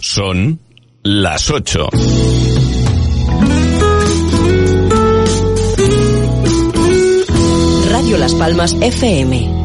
Son 0.00 0.60
las 1.04 1.50
8. 1.50 1.88
Radio 7.90 8.18
Las 8.18 8.34
Palmas 8.34 8.76
FM. 8.78 9.56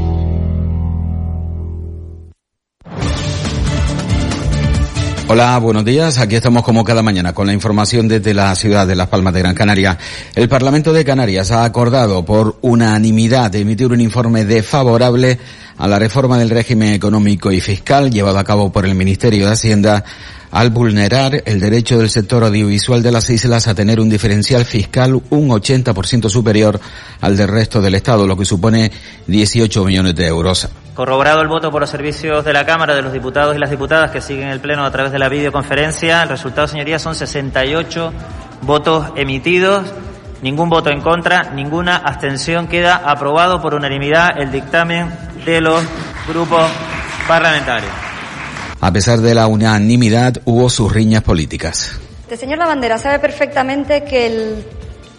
Hola, 5.27 5.57
buenos 5.59 5.83
días. 5.83 6.17
Aquí 6.17 6.35
estamos 6.35 6.63
como 6.63 6.85
cada 6.85 7.03
mañana 7.03 7.33
con 7.33 7.47
la 7.47 7.53
información 7.53 8.07
desde 8.07 8.33
la 8.33 8.55
ciudad 8.55 8.87
de 8.87 8.95
Las 8.95 9.07
Palmas 9.07 9.33
de 9.33 9.39
Gran 9.41 9.55
Canaria. 9.55 9.97
El 10.33 10.47
Parlamento 10.47 10.93
de 10.93 11.03
Canarias 11.03 11.51
ha 11.51 11.65
acordado 11.65 12.23
por 12.23 12.57
unanimidad 12.61 13.53
emitir 13.55 13.87
un 13.87 13.99
informe 13.99 14.45
desfavorable 14.45 15.39
a 15.77 15.87
la 15.87 15.99
reforma 15.99 16.37
del 16.37 16.49
régimen 16.49 16.93
económico 16.93 17.51
y 17.51 17.61
fiscal 17.61 18.11
llevada 18.11 18.41
a 18.41 18.43
cabo 18.43 18.71
por 18.71 18.85
el 18.85 18.95
Ministerio 18.95 19.45
de 19.45 19.53
Hacienda 19.53 20.03
al 20.51 20.69
vulnerar 20.69 21.43
el 21.45 21.59
derecho 21.59 21.97
del 21.97 22.09
sector 22.09 22.43
audiovisual 22.43 23.01
de 23.01 23.11
las 23.11 23.29
islas 23.29 23.67
a 23.67 23.75
tener 23.75 23.99
un 23.99 24.09
diferencial 24.09 24.65
fiscal 24.65 25.21
un 25.29 25.49
80% 25.49 26.29
superior 26.29 26.79
al 27.21 27.37
del 27.37 27.47
resto 27.47 27.81
del 27.81 27.95
Estado, 27.95 28.27
lo 28.27 28.37
que 28.37 28.45
supone 28.45 28.91
18 29.27 29.85
millones 29.85 30.15
de 30.15 30.27
euros. 30.27 30.69
Corroborado 30.93 31.41
el 31.41 31.47
voto 31.47 31.71
por 31.71 31.81
los 31.81 31.89
servicios 31.89 32.43
de 32.43 32.51
la 32.51 32.65
Cámara 32.65 32.93
de 32.93 33.01
los 33.01 33.13
diputados 33.13 33.55
y 33.55 33.59
las 33.59 33.71
diputadas 33.71 34.11
que 34.11 34.21
siguen 34.21 34.49
el 34.49 34.59
Pleno 34.59 34.85
a 34.85 34.91
través 34.91 35.13
de 35.13 35.19
la 35.19 35.29
videoconferencia, 35.29 36.23
el 36.23 36.29
resultado, 36.29 36.67
señorías, 36.67 37.01
son 37.01 37.15
68 37.15 38.11
votos 38.63 39.07
emitidos, 39.15 39.85
ningún 40.41 40.69
voto 40.69 40.89
en 40.89 41.01
contra, 41.01 41.51
ninguna 41.53 41.97
abstención. 41.97 42.67
Queda 42.67 42.95
aprobado 42.95 43.61
por 43.61 43.73
unanimidad 43.73 44.29
el 44.37 44.51
dictamen 44.51 45.11
de 45.45 45.61
los 45.61 45.83
grupos 46.27 46.69
parlamentarios. 47.27 47.91
A 48.79 48.91
pesar 48.91 49.19
de 49.19 49.35
la 49.35 49.47
unanimidad, 49.47 50.41
hubo 50.45 50.69
sus 50.69 50.91
riñas 50.91 51.23
políticas. 51.23 51.99
El 52.29 52.37
señor 52.37 52.59
Lavandera 52.59 52.97
sabe 52.97 53.19
perfectamente 53.19 54.03
que 54.03 54.25
el 54.25 54.65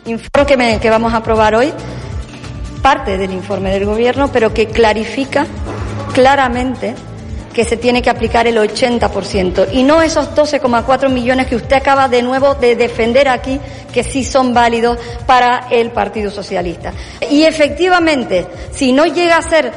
informe 0.07 0.81
que, 0.81 0.91
vamos 0.91 1.13
a 1.13 1.19
aprobar 1.19 1.55
hoy, 1.55 1.73
parte 2.83 3.19
del 3.19 3.33
informe 3.33 3.71
del 3.71 3.85
Gobierno, 3.85 4.31
pero 4.33 4.53
que 4.53 4.67
clarifica 4.67 5.47
claramente 6.13 6.95
que 7.53 7.65
se 7.65 7.77
tiene 7.77 8.03
que 8.03 8.11
aplicar 8.11 8.47
el 8.47 8.57
80% 8.57 9.69
y 9.73 9.83
no 9.83 10.03
esos 10.03 10.35
12,4 10.35 11.11
millones 11.11 11.47
que 11.47 11.57
usted 11.57 11.77
acaba 11.77 12.09
de 12.09 12.23
nuevo 12.23 12.55
de 12.55 12.77
defender 12.77 13.29
aquí, 13.29 13.61
que 13.93 14.05
sí 14.05 14.25
son 14.25 14.55
válidos 14.55 14.99
para 15.27 15.67
el 15.71 15.91
Partido 15.91 16.31
Socialista. 16.31 16.93
Y 17.31 17.45
efectivamente, 17.45 18.47
si 18.73 18.93
no 18.93 19.07
llega 19.07 19.37
a 19.37 19.43
ser 19.43 19.73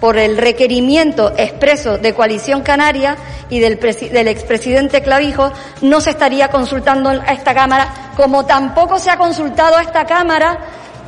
por 0.00 0.16
el 0.16 0.38
requerimiento 0.38 1.32
expreso 1.36 1.98
de 1.98 2.14
Coalición 2.14 2.62
Canaria 2.62 3.16
y 3.50 3.58
del, 3.60 3.78
del 3.78 4.28
expresidente 4.28 5.02
Clavijo, 5.02 5.52
no 5.82 6.00
se 6.00 6.10
estaría 6.10 6.48
consultando 6.48 7.10
a 7.10 7.32
esta 7.32 7.54
Cámara, 7.54 8.12
como 8.16 8.46
tampoco 8.46 8.98
se 8.98 9.10
ha 9.10 9.18
consultado 9.18 9.76
a 9.76 9.82
esta 9.82 10.06
Cámara 10.06 10.58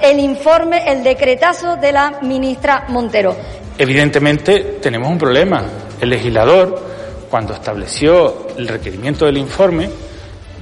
el 0.01 0.19
informe, 0.19 0.91
el 0.91 1.03
decretazo 1.03 1.77
de 1.77 1.93
la 1.93 2.19
ministra 2.23 2.85
Montero. 2.89 3.37
Evidentemente 3.79 4.79
tenemos 4.83 5.09
un 5.09 5.19
problema. 5.19 5.65
El 6.03 6.11
legislador, 6.11 6.83
cuando 7.31 7.55
estableció 7.55 8.49
el 8.59 8.67
requerimiento 8.67 9.25
del 9.25 9.39
informe, 9.39 9.89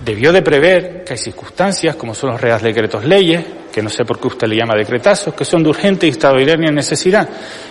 debió 0.04 0.34
de 0.34 0.42
prever 0.42 1.02
que 1.02 1.14
hay 1.14 1.18
circunstancias, 1.18 1.96
como 1.96 2.14
son 2.14 2.32
los 2.32 2.40
reales 2.42 2.62
decretos 2.62 3.06
leyes, 3.06 3.42
que 3.72 3.82
no 3.82 3.88
sé 3.88 4.04
por 4.04 4.20
qué 4.20 4.26
usted 4.26 4.46
le 4.46 4.56
llama 4.56 4.74
decretazos, 4.76 5.32
que 5.32 5.46
son 5.46 5.62
de 5.62 5.70
urgente 5.70 6.04
y 6.04 6.10
extraordinaria 6.10 6.70
necesidad. 6.70 7.26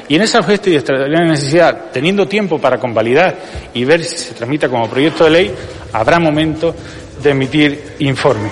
Y 0.08 0.16
en 0.16 0.24
esa 0.24 0.40
urgente 0.40 0.72
y 0.72 0.78
extraordinaria 0.78 1.30
necesidad, 1.30 1.92
teniendo 1.94 2.28
tiempo 2.28 2.58
para 2.58 2.80
convalidar 2.80 3.38
y 3.76 3.84
ver 3.86 4.04
si 4.04 4.18
se 4.18 4.34
tramita 4.34 4.68
como 4.68 4.90
proyecto 4.90 5.26
de 5.26 5.30
ley, 5.30 5.52
habrá 5.94 6.18
momento 6.18 6.74
de 7.22 7.30
emitir 7.30 7.98
informe. 8.00 8.50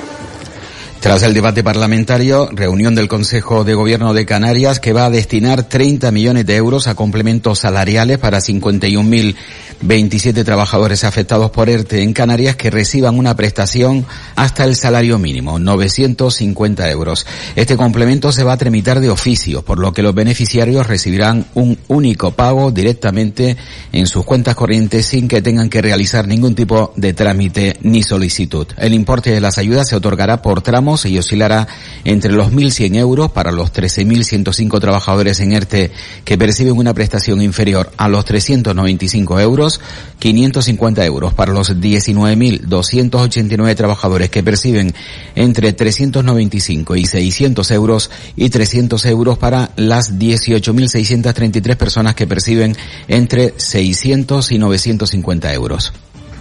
Tras 1.00 1.22
el 1.22 1.36
debate 1.36 1.64
parlamentario, 1.64 2.50
reunión 2.52 2.96
del 2.96 3.08
Consejo 3.08 3.64
de 3.64 3.76
Gobierno 3.76 4.16
de 4.16 4.26
Canarias 4.26 4.80
que 4.80 4.94
va 4.94 5.06
a 5.06 5.10
destinar 5.12 5.64
30 5.64 6.12
millones 6.12 6.48
de 6.48 6.56
euros 6.56 6.88
a 6.88 6.96
complementos 6.96 7.60
salariales 7.60 8.18
para 8.18 8.40
51.027 8.40 10.44
trabajadores 10.44 11.04
afectados 11.04 11.52
por 11.52 11.70
ERTE 11.70 12.02
en 12.02 12.14
Canarias 12.14 12.56
que 12.56 12.72
reciban 12.72 13.20
una 13.20 13.36
prestación 13.36 14.08
hasta 14.36 14.64
el 14.64 14.76
salario 14.76 15.20
mínimo, 15.20 15.60
950 15.60 16.90
euros. 16.90 17.28
Este 17.56 17.78
complemento 17.78 18.32
se 18.32 18.44
va 18.44 18.54
a 18.54 18.58
tramitar 18.58 19.00
de 19.00 19.12
oficio, 19.12 19.62
por 19.62 19.78
lo 19.78 19.94
que 19.94 20.02
los 20.02 20.16
beneficiarios 20.16 20.88
recibirán 20.88 21.46
un 21.54 21.78
único 21.90 22.32
pago 22.32 22.72
directamente 22.72 23.56
en 23.94 24.08
sus 24.08 24.26
cuentas 24.26 24.56
corrientes 24.56 25.06
sin 25.06 25.28
que 25.28 25.44
tengan 25.44 25.70
que 25.70 25.82
realizar 25.82 26.28
ningún 26.28 26.56
tipo 26.56 26.92
de 26.96 27.14
trámite 27.14 27.78
ni 27.82 28.02
solicitud. 28.02 28.66
El 28.78 28.96
importe 28.96 29.30
de 29.30 29.42
las 29.42 29.60
ayudas 29.60 29.88
se 29.88 29.96
otorgará 29.96 30.42
por 30.42 30.64
tramo 30.64 30.87
y 31.06 31.18
oscilará 31.18 31.68
entre 32.06 32.32
los 32.32 32.54
1.100 32.54 32.96
euros 32.96 33.30
para 33.32 33.52
los 33.52 33.74
13.105 33.74 34.80
trabajadores 34.80 35.42
en 35.42 35.52
ERTE 35.52 35.92
que 36.24 36.38
perciben 36.38 36.78
una 36.78 36.94
prestación 36.94 37.42
inferior 37.42 37.92
a 37.98 38.08
los 38.08 38.24
395 38.24 39.42
euros, 39.42 39.82
550 40.20 41.06
euros 41.06 41.34
para 41.34 41.52
los 41.52 41.76
19.289 41.76 43.76
trabajadores 43.76 44.30
que 44.30 44.44
perciben 44.44 44.94
entre 45.36 45.74
395 45.74 46.96
y 46.96 47.06
600 47.06 47.72
euros 47.72 48.10
y 48.38 48.50
300 48.50 49.06
euros 49.08 49.38
para 49.38 49.72
las 49.76 50.18
18.633 50.18 51.76
personas 51.76 52.16
que 52.16 52.28
perciben 52.28 52.78
entre 53.10 53.54
600 53.58 54.54
y 54.54 54.58
950 54.58 55.54
euros. 55.54 55.92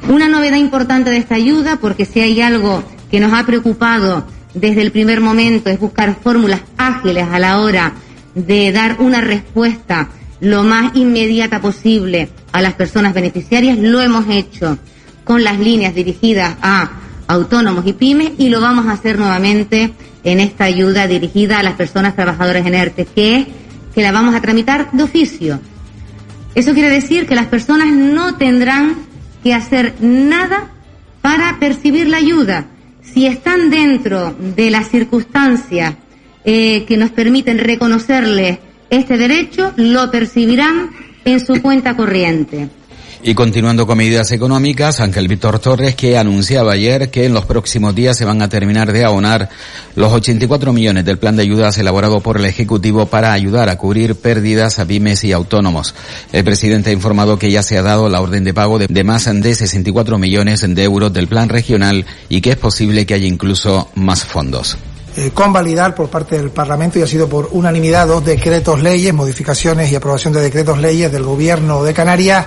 Una 0.08 0.28
novedad 0.28 0.56
importante 0.56 1.10
de 1.10 1.16
esta 1.16 1.34
ayuda, 1.34 1.80
porque 1.80 2.04
si 2.04 2.20
hay 2.20 2.40
algo 2.40 2.84
que 3.10 3.18
nos 3.18 3.32
ha 3.32 3.44
preocupado 3.44 4.24
desde 4.56 4.80
el 4.80 4.90
primer 4.90 5.20
momento 5.20 5.68
es 5.68 5.78
buscar 5.78 6.16
fórmulas 6.22 6.62
ágiles 6.78 7.26
a 7.30 7.38
la 7.38 7.60
hora 7.60 7.92
de 8.34 8.72
dar 8.72 8.96
una 9.00 9.20
respuesta 9.20 10.08
lo 10.40 10.64
más 10.64 10.96
inmediata 10.96 11.60
posible 11.60 12.30
a 12.52 12.62
las 12.62 12.72
personas 12.72 13.12
beneficiarias. 13.12 13.78
Lo 13.78 14.00
hemos 14.00 14.24
hecho 14.30 14.78
con 15.24 15.44
las 15.44 15.58
líneas 15.58 15.94
dirigidas 15.94 16.56
a 16.62 16.90
autónomos 17.26 17.86
y 17.86 17.92
pymes 17.92 18.32
y 18.38 18.48
lo 18.48 18.60
vamos 18.62 18.86
a 18.86 18.92
hacer 18.92 19.18
nuevamente 19.18 19.92
en 20.24 20.40
esta 20.40 20.64
ayuda 20.64 21.06
dirigida 21.06 21.58
a 21.58 21.62
las 21.62 21.74
personas 21.74 22.16
trabajadoras 22.16 22.66
en 22.66 22.74
ERTE, 22.74 23.04
que 23.04 23.36
es 23.36 23.46
que 23.94 24.02
la 24.02 24.12
vamos 24.12 24.34
a 24.34 24.40
tramitar 24.40 24.90
de 24.92 25.02
oficio. 25.02 25.60
Eso 26.54 26.72
quiere 26.72 26.88
decir 26.88 27.26
que 27.26 27.34
las 27.34 27.46
personas 27.46 27.88
no 27.88 28.36
tendrán 28.36 28.96
que 29.42 29.52
hacer 29.52 29.94
nada 30.00 30.70
para 31.20 31.58
percibir 31.58 32.08
la 32.08 32.16
ayuda 32.16 32.66
si 33.16 33.27
están 33.27 33.71
dentro 33.71 34.34
de 34.38 34.71
las 34.71 34.91
circunstancias 34.91 35.94
eh, 36.44 36.84
que 36.84 36.99
nos 36.99 37.12
permiten 37.12 37.59
reconocerles 37.59 38.59
este 38.91 39.16
derecho, 39.16 39.72
lo 39.77 40.10
percibirán 40.10 40.91
en 41.25 41.41
su 41.41 41.62
cuenta 41.62 41.97
corriente. 41.97 42.69
Y 43.28 43.34
continuando 43.34 43.88
con 43.88 43.98
medidas 43.98 44.31
económicas, 44.31 45.00
Ángel 45.00 45.26
Víctor 45.26 45.59
Torres 45.59 45.97
que 45.97 46.16
anunciaba 46.16 46.75
ayer 46.75 47.10
que 47.10 47.25
en 47.25 47.34
los 47.34 47.44
próximos 47.44 47.92
días 47.92 48.16
se 48.16 48.25
van 48.25 48.41
a 48.41 48.48
terminar 48.48 48.92
de 48.92 49.04
abonar 49.04 49.48
los 49.97 50.12
84 50.12 50.72
millones 50.72 51.04
del 51.04 51.19
plan 51.19 51.34
de 51.34 51.42
ayudas 51.42 51.76
elaborado 51.76 52.20
por 52.20 52.36
el 52.36 52.44
Ejecutivo 52.44 53.06
para 53.06 53.32
ayudar 53.32 53.69
a 53.69 53.78
cubrir 53.78 54.15
pérdidas 54.15 54.78
a 54.78 54.86
pymes 54.86 55.25
y 55.25 55.32
autónomos. 55.32 55.92
El 56.32 56.44
presidente 56.44 56.91
ha 56.91 56.92
informado 56.92 57.36
que 57.36 57.50
ya 57.50 57.65
se 57.65 57.76
ha 57.76 57.82
dado 57.82 58.09
la 58.09 58.20
orden 58.20 58.44
de 58.44 58.54
pago 58.54 58.78
de, 58.78 59.03
más 59.03 59.25
de 59.25 59.54
64 59.56 60.19
millones 60.19 60.65
de 60.65 60.84
euros 60.84 61.12
del 61.12 61.26
plan 61.26 61.48
regional 61.48 62.06
y 62.28 62.41
que 62.41 62.50
es 62.50 62.56
posible 62.56 63.06
que 63.06 63.15
haya 63.15 63.26
incluso 63.26 63.91
más 63.97 64.25
fondos 64.25 64.78
eh, 65.16 65.32
convalidar 65.34 65.97
por 65.97 66.10
parte 66.10 66.36
del 66.36 66.50
Parlamento 66.50 67.00
y 67.00 67.03
ha 67.03 67.06
sido 67.09 67.28
por 67.28 67.48
unanimidad 67.50 68.06
dos 68.06 68.25
decretos 68.25 68.81
leyes, 68.82 69.12
modificaciones 69.12 69.91
y 69.91 69.97
aprobación 69.97 70.32
de 70.32 70.42
decretos 70.42 70.78
leyes 70.78 71.10
del 71.10 71.25
Gobierno 71.25 71.82
de 71.82 71.92
Canarias 71.92 72.47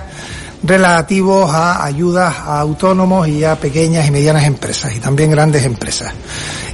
relativos 0.62 1.50
a 1.52 1.84
ayudas 1.84 2.34
a 2.36 2.60
autónomos 2.60 3.28
y 3.28 3.44
a 3.44 3.56
pequeñas 3.56 4.06
y 4.06 4.10
medianas 4.10 4.44
empresas 4.44 4.94
y 4.94 5.00
también 5.00 5.30
grandes 5.30 5.64
empresas. 5.64 6.12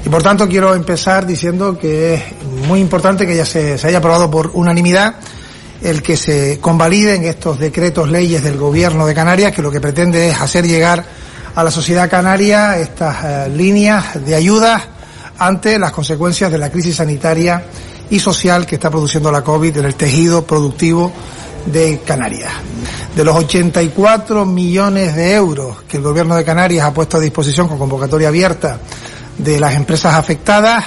Y 0.05 0.09
por 0.09 0.23
tanto 0.23 0.49
quiero 0.49 0.75
empezar 0.75 1.27
diciendo 1.27 1.79
que 1.79 2.15
es 2.15 2.23
muy 2.69 2.81
importante 2.81 3.27
que 3.27 3.37
ya 3.37 3.45
se, 3.45 3.75
haya 3.83 3.99
aprobado 3.99 4.31
por 4.31 4.51
unanimidad 4.55 5.15
el 5.83 6.03
que 6.03 6.17
se 6.17 6.59
convaliden 6.59 7.25
estos 7.25 7.59
decretos 7.59 8.11
leyes 8.11 8.43
del 8.43 8.57
Gobierno 8.57 9.07
de 9.07 9.15
Canarias 9.15 9.53
que 9.53 9.63
lo 9.63 9.71
que 9.71 9.81
pretende 9.81 10.29
es 10.29 10.41
hacer 10.41 10.67
llegar 10.67 11.05
a 11.55 11.63
la 11.63 11.71
sociedad 11.71 12.11
canaria 12.11 12.79
estas 12.79 13.17
eh, 13.25 13.49
líneas 13.51 14.25
de 14.25 14.35
ayudas 14.35 14.83
ante 15.39 15.79
las 15.79 15.93
consecuencias 15.93 16.51
de 16.51 16.59
la 16.59 16.71
crisis 16.71 16.97
sanitaria 16.97 17.65
y 18.11 18.19
social 18.19 18.67
que 18.67 18.77
está 18.77 18.91
produciendo 18.91 19.31
la 19.31 19.43
COVID 19.43 19.79
en 19.79 19.85
el 19.85 19.95
tejido 19.95 20.47
productivo 20.47 21.13
de 21.67 22.01
Canarias. 22.01 22.53
De 23.17 23.25
los 23.25 23.35
84 23.35 24.45
millones 24.45 25.17
de 25.17 25.33
euros 25.33 25.79
que 25.89 25.97
el 25.97 26.03
Gobierno 26.03 26.37
de 26.37 26.45
Canarias 26.45 26.85
ha 26.85 26.93
puesto 26.93 27.17
a 27.17 27.21
disposición 27.21 27.67
con 27.67 27.79
convocatoria 27.79 28.29
abierta 28.29 28.79
de 29.39 29.59
las 29.59 29.75
empresas 29.75 30.15
afectadas, 30.15 30.85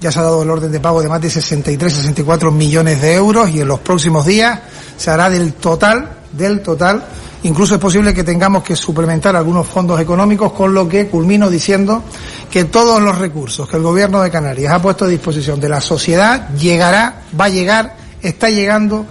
ya 0.00 0.12
se 0.12 0.20
ha 0.20 0.22
dado 0.22 0.44
el 0.44 0.50
orden 0.50 0.70
de 0.70 0.78
pago 0.78 1.02
de 1.02 1.08
más 1.08 1.20
de 1.20 1.28
63, 1.28 1.92
64 1.92 2.52
millones 2.52 3.02
de 3.02 3.14
euros 3.14 3.50
y 3.50 3.62
en 3.62 3.66
los 3.66 3.80
próximos 3.80 4.24
días 4.24 4.60
se 4.96 5.10
hará 5.10 5.28
del 5.28 5.54
total, 5.54 6.08
del 6.30 6.62
total, 6.62 7.04
Incluso 7.44 7.74
es 7.74 7.80
posible 7.80 8.14
que 8.14 8.22
tengamos 8.22 8.62
que 8.62 8.76
suplementar 8.76 9.34
algunos 9.34 9.66
fondos 9.66 10.00
económicos, 10.00 10.52
con 10.52 10.72
lo 10.72 10.88
que 10.88 11.08
culmino 11.08 11.50
diciendo 11.50 12.04
que 12.48 12.66
todos 12.66 13.02
los 13.02 13.18
recursos 13.18 13.68
que 13.68 13.78
el 13.78 13.82
Gobierno 13.82 14.22
de 14.22 14.30
Canarias 14.30 14.72
ha 14.72 14.80
puesto 14.80 15.06
a 15.06 15.08
disposición 15.08 15.58
de 15.58 15.68
la 15.68 15.80
sociedad 15.80 16.50
llegará, 16.50 17.22
va 17.38 17.46
a 17.46 17.48
llegar, 17.48 17.96
está 18.22 18.48
llegando 18.48 19.04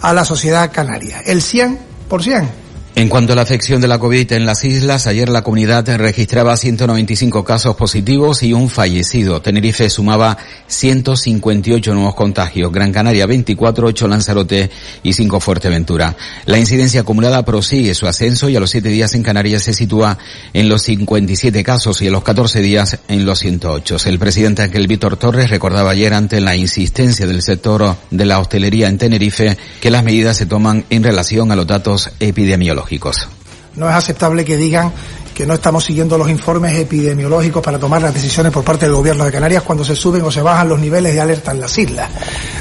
a 0.00 0.12
la 0.12 0.24
sociedad 0.24 0.72
canaria. 0.72 1.20
El 1.24 1.40
100% 1.40 1.78
por 2.08 2.22
100. 2.22 2.65
En 2.98 3.10
cuanto 3.10 3.34
a 3.34 3.36
la 3.36 3.42
afección 3.42 3.82
de 3.82 3.88
la 3.88 3.98
COVID 3.98 4.32
en 4.32 4.46
las 4.46 4.64
islas, 4.64 5.06
ayer 5.06 5.28
la 5.28 5.42
comunidad 5.42 5.86
registraba 5.98 6.56
195 6.56 7.44
casos 7.44 7.76
positivos 7.76 8.42
y 8.42 8.54
un 8.54 8.70
fallecido. 8.70 9.42
Tenerife 9.42 9.90
sumaba 9.90 10.38
158 10.66 11.92
nuevos 11.92 12.14
contagios, 12.14 12.72
Gran 12.72 12.92
Canaria 12.92 13.26
24, 13.26 13.88
8 13.88 14.08
Lanzarote 14.08 14.70
y 15.02 15.12
5 15.12 15.40
Fuerteventura. 15.40 16.16
La 16.46 16.58
incidencia 16.58 17.02
acumulada 17.02 17.44
prosigue 17.44 17.94
su 17.94 18.06
ascenso 18.06 18.48
y 18.48 18.56
a 18.56 18.60
los 18.60 18.70
7 18.70 18.88
días 18.88 19.12
en 19.12 19.22
Canarias 19.22 19.64
se 19.64 19.74
sitúa 19.74 20.16
en 20.54 20.70
los 20.70 20.80
57 20.80 21.62
casos 21.62 22.00
y 22.00 22.08
a 22.08 22.10
los 22.10 22.24
14 22.24 22.62
días 22.62 22.98
en 23.08 23.26
los 23.26 23.40
108. 23.40 23.98
El 24.06 24.18
presidente 24.18 24.62
Ángel 24.62 24.86
Víctor 24.86 25.18
Torres 25.18 25.50
recordaba 25.50 25.90
ayer 25.90 26.14
ante 26.14 26.40
la 26.40 26.56
insistencia 26.56 27.26
del 27.26 27.42
sector 27.42 27.94
de 28.10 28.24
la 28.24 28.38
hostelería 28.38 28.88
en 28.88 28.96
Tenerife 28.96 29.58
que 29.82 29.90
las 29.90 30.02
medidas 30.02 30.38
se 30.38 30.46
toman 30.46 30.86
en 30.88 31.02
relación 31.02 31.52
a 31.52 31.56
los 31.56 31.66
datos 31.66 32.08
epidemiológicos. 32.20 32.85
No 33.76 33.88
es 33.88 33.94
aceptable 33.94 34.44
que 34.44 34.56
digan 34.56 34.92
que 35.34 35.46
no 35.46 35.52
estamos 35.52 35.84
siguiendo 35.84 36.16
los 36.16 36.30
informes 36.30 36.74
epidemiológicos 36.78 37.62
para 37.62 37.78
tomar 37.78 38.00
las 38.00 38.14
decisiones 38.14 38.50
por 38.50 38.64
parte 38.64 38.86
del 38.86 38.94
gobierno 38.94 39.24
de 39.24 39.30
Canarias 39.30 39.62
cuando 39.62 39.84
se 39.84 39.94
suben 39.94 40.22
o 40.22 40.30
se 40.30 40.40
bajan 40.40 40.68
los 40.68 40.80
niveles 40.80 41.12
de 41.12 41.20
alerta 41.20 41.50
en 41.50 41.60
las 41.60 41.76
islas. 41.76 42.08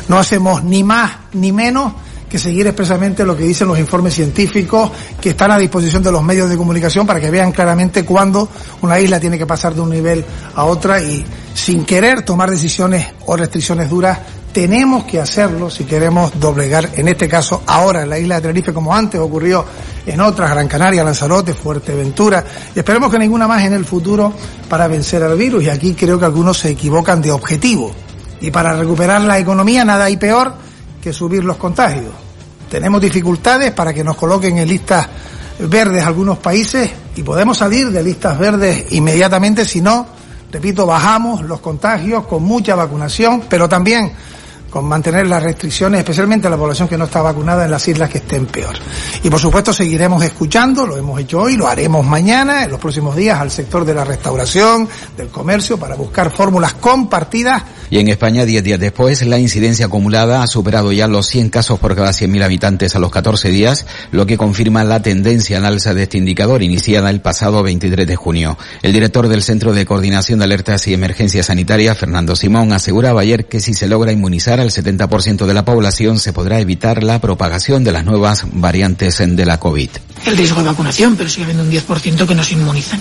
No 0.10 0.19
hacemos 0.19 0.62
ni 0.62 0.83
más 0.83 1.12
ni 1.33 1.54
menos 1.54 1.94
que 2.30 2.38
seguir 2.38 2.68
expresamente 2.68 3.24
lo 3.24 3.38
que 3.38 3.44
dicen 3.44 3.69
los 3.69 3.80
informes 3.80 4.13
científicos 4.13 4.92
que 5.22 5.30
están 5.30 5.51
a 5.51 5.57
disposición 5.57 6.04
de 6.04 6.12
los 6.12 6.22
medios 6.22 6.50
de 6.50 6.57
comunicación 6.57 7.07
para 7.07 7.22
que 7.22 7.31
vean 7.31 7.54
claramente 7.54 8.04
cuándo 8.04 8.50
una 8.81 9.00
isla 9.00 9.22
tiene 9.22 9.38
que 9.38 9.45
pasar 9.45 9.74
de 9.74 9.80
un 9.80 9.92
nivel 9.92 10.25
a 10.56 10.66
otra 10.66 11.01
y 11.01 11.24
sin 11.54 11.86
querer 11.86 12.24
tomar 12.24 12.51
decisiones 12.51 13.07
o 13.25 13.38
restricciones 13.38 13.89
duras 13.89 14.19
tenemos 14.55 15.03
que 15.03 15.19
hacerlo 15.19 15.69
si 15.69 15.83
queremos 15.83 16.39
doblegar, 16.39 16.91
en 16.95 17.09
este 17.09 17.27
caso 17.27 17.63
ahora 17.65 18.03
en 18.03 18.09
la 18.09 18.17
isla 18.17 18.35
de 18.35 18.41
Tenerife, 18.43 18.71
como 18.71 18.95
antes 18.95 19.19
ocurrió 19.19 19.65
en 20.05 20.21
otras, 20.21 20.49
Gran 20.49 20.69
Canaria, 20.69 21.03
Lanzarote, 21.03 21.53
Fuerteventura, 21.53 22.41
esperemos 22.73 23.11
que 23.11 23.19
ninguna 23.19 23.49
más 23.49 23.65
en 23.65 23.73
el 23.73 23.83
futuro 23.83 24.31
para 24.69 24.87
vencer 24.87 25.21
al 25.23 25.37
virus. 25.37 25.65
Y 25.65 25.69
aquí 25.69 25.93
creo 25.93 26.17
que 26.17 26.23
algunos 26.23 26.57
se 26.57 26.69
equivocan 26.69 27.21
de 27.21 27.33
objetivo. 27.33 27.91
Y 28.39 28.49
para 28.49 28.71
recuperar 28.71 29.19
la 29.23 29.37
economía 29.37 29.83
nada 29.83 30.05
hay 30.05 30.15
peor 30.15 30.53
que 31.03 31.11
subir 31.11 31.43
los 31.43 31.57
contagios. 31.57 32.13
Tenemos 32.69 33.01
dificultades 33.01 33.73
para 33.73 33.93
que 33.93 34.05
nos 34.05 34.15
coloquen 34.15 34.57
en 34.57 34.69
listas 34.69 35.05
verdes 35.59 36.05
algunos 36.05 36.37
países 36.37 36.89
y 37.13 37.23
podemos 37.23 37.57
salir 37.57 37.91
de 37.91 38.01
listas 38.01 38.39
verdes 38.39 38.85
inmediatamente 38.91 39.65
si 39.65 39.81
no, 39.81 40.07
repito, 40.49 40.85
bajamos 40.85 41.41
los 41.41 41.59
contagios 41.59 42.25
con 42.25 42.41
mucha 42.41 42.73
vacunación, 42.75 43.43
pero 43.49 43.67
también 43.67 44.13
con 44.75 44.83
mantener 44.83 45.25
las 45.25 45.42
restricciones, 45.42 46.00
especialmente 46.00 46.48
a 46.48 46.50
la 46.50 46.57
población 46.57 46.89
que 46.89 46.98
no 46.98 47.06
está 47.06 47.22
vacunada 47.22 47.63
en 47.63 47.72
las 47.72 47.88
islas 47.88 48.10
que 48.10 48.18
estén 48.18 48.45
peor. 48.45 48.75
Y 49.24 49.30
por 49.30 49.39
supuesto 49.39 49.72
seguiremos 49.72 50.22
escuchando, 50.22 50.86
lo 50.86 50.98
hemos 50.98 51.18
hecho 51.22 51.39
hoy, 51.39 51.56
lo 51.56 51.66
haremos 51.66 52.06
mañana, 52.06 52.66
en 52.66 52.72
los 52.72 52.80
próximos 52.81 53.16
días, 53.16 53.39
al 53.39 53.50
sector 53.50 53.86
de 53.86 53.94
la 53.94 54.04
restauración, 54.04 54.89
del 55.16 55.30
comercio, 55.30 55.77
para 55.77 55.95
buscar 55.95 56.30
fórmulas 56.30 56.74
compartidas. 56.74 57.63
Y 57.89 58.00
en 58.00 58.10
España, 58.10 58.44
10 58.44 58.63
días 58.66 58.80
después, 58.80 59.25
la 59.25 59.39
incidencia 59.39 59.86
acumulada 59.86 60.44
ha 60.44 60.48
superado 60.48 60.92
ya 60.92 61.07
los 61.07 61.27
100 61.27 61.51
casos 61.51 61.80
por 61.80 61.95
cada 61.95 62.10
100.000 62.10 62.44
habitantes 62.44 62.98
a 62.98 63.00
los 63.00 63.12
14 63.12 63.48
días, 63.51 63.86
lo 64.12 64.25
que 64.25 64.38
confirma 64.38 64.83
la 64.83 65.01
tendencia 65.01 65.57
al 65.57 65.66
alza 65.66 65.94
de 65.94 66.04
este 66.04 66.18
indicador 66.18 66.63
iniciada 66.63 67.10
el 67.12 67.22
pasado 67.22 67.63
23 67.63 68.06
de 68.06 68.16
junio. 68.18 68.57
El 68.81 68.92
director 68.92 69.30
del 69.30 69.42
Centro 69.42 69.74
de 69.74 69.86
Coordinación 69.86 70.39
de 70.39 70.45
Alertas 70.45 70.86
y 70.88 70.94
Emergencias 70.94 71.45
Sanitarias, 71.45 71.98
Fernando 71.98 72.36
Simón, 72.36 72.74
aseguraba 72.74 73.22
ayer 73.22 73.45
que 73.45 73.62
si 73.62 73.74
se 73.74 73.88
logra 73.88 74.12
inmunizar 74.12 74.64
el 74.65 74.71
70% 74.71 75.45
de 75.45 75.53
la 75.53 75.63
población 75.63 76.19
se 76.19 76.33
podrá 76.33 76.59
evitar 76.59 77.03
la 77.03 77.19
propagación 77.19 77.83
de 77.83 77.91
las 77.91 78.06
nuevas 78.06 78.44
variantes 78.51 79.21
de 79.25 79.45
la 79.45 79.59
COVID. 79.59 79.89
El 80.25 80.38
riesgo 80.38 80.62
de 80.62 80.67
vacunación, 80.67 81.15
pero 81.15 81.29
sigue 81.29 81.44
habiendo 81.44 81.63
un 81.63 81.71
10% 81.71 82.27
que 82.27 82.35
no 82.35 82.44
se 82.44 82.53
inmunizan. 82.53 83.00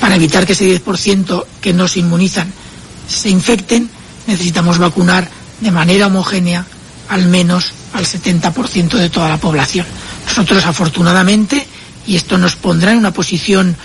Para 0.00 0.16
evitar 0.16 0.46
que 0.46 0.52
ese 0.52 0.82
10% 0.82 1.44
que 1.60 1.72
no 1.72 1.88
se 1.88 2.00
inmunizan 2.00 2.52
se 3.08 3.30
infecten, 3.30 3.88
necesitamos 4.26 4.78
vacunar 4.78 5.28
de 5.60 5.70
manera 5.70 6.08
homogénea 6.08 6.66
al 7.08 7.26
menos 7.26 7.72
al 7.92 8.04
70% 8.04 8.96
de 8.96 9.10
toda 9.10 9.28
la 9.28 9.38
población. 9.38 9.86
Nosotros, 10.26 10.66
afortunadamente, 10.66 11.66
y 12.06 12.16
esto 12.16 12.38
nos 12.38 12.56
pondrá 12.56 12.92
en 12.92 12.98
una 12.98 13.12
posición 13.12 13.76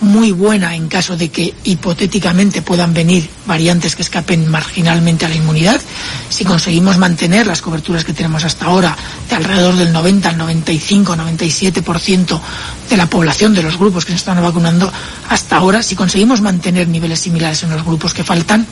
muy 0.00 0.32
buena 0.32 0.74
en 0.74 0.88
caso 0.88 1.16
de 1.16 1.28
que 1.28 1.54
hipotéticamente 1.64 2.62
puedan 2.62 2.94
venir 2.94 3.28
variantes 3.46 3.96
que 3.96 4.02
escapen 4.02 4.50
marginalmente 4.50 5.26
a 5.26 5.28
la 5.28 5.34
inmunidad. 5.34 5.80
Si 6.28 6.44
conseguimos 6.44 6.98
mantener 6.98 7.46
las 7.46 7.60
coberturas 7.60 8.04
que 8.04 8.12
tenemos 8.12 8.44
hasta 8.44 8.66
ahora 8.66 8.96
de 9.28 9.36
alrededor 9.36 9.76
del 9.76 9.92
90 9.92 10.28
al 10.28 10.38
95, 10.38 11.16
97% 11.16 12.40
de 12.88 12.96
la 12.96 13.06
población 13.06 13.54
de 13.54 13.62
los 13.62 13.78
grupos 13.78 14.04
que 14.04 14.12
se 14.12 14.16
están 14.16 14.42
vacunando 14.42 14.90
hasta 15.28 15.56
ahora, 15.56 15.82
si 15.82 15.94
conseguimos 15.94 16.40
mantener 16.40 16.88
niveles 16.88 17.20
similares 17.20 17.62
en 17.62 17.70
los 17.70 17.84
grupos 17.84 18.14
que 18.14 18.24
faltan, 18.24 18.66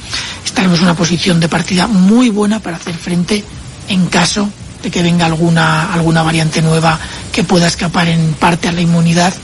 estaremos 0.44 0.78
en 0.78 0.84
una 0.84 0.94
posición 0.94 1.40
de 1.40 1.48
partida 1.48 1.86
muy 1.86 2.30
buena 2.30 2.60
para 2.60 2.76
hacer 2.76 2.94
frente 2.94 3.44
en 3.88 4.06
caso 4.06 4.48
de 4.82 4.90
que 4.90 5.02
venga 5.02 5.26
alguna, 5.26 5.92
alguna 5.92 6.22
variante 6.22 6.62
nueva 6.62 6.98
que 7.32 7.44
pueda 7.44 7.66
escapar 7.66 8.08
en 8.08 8.34
parte 8.34 8.68
a 8.68 8.72
la 8.72 8.80
inmunidad 8.80 9.34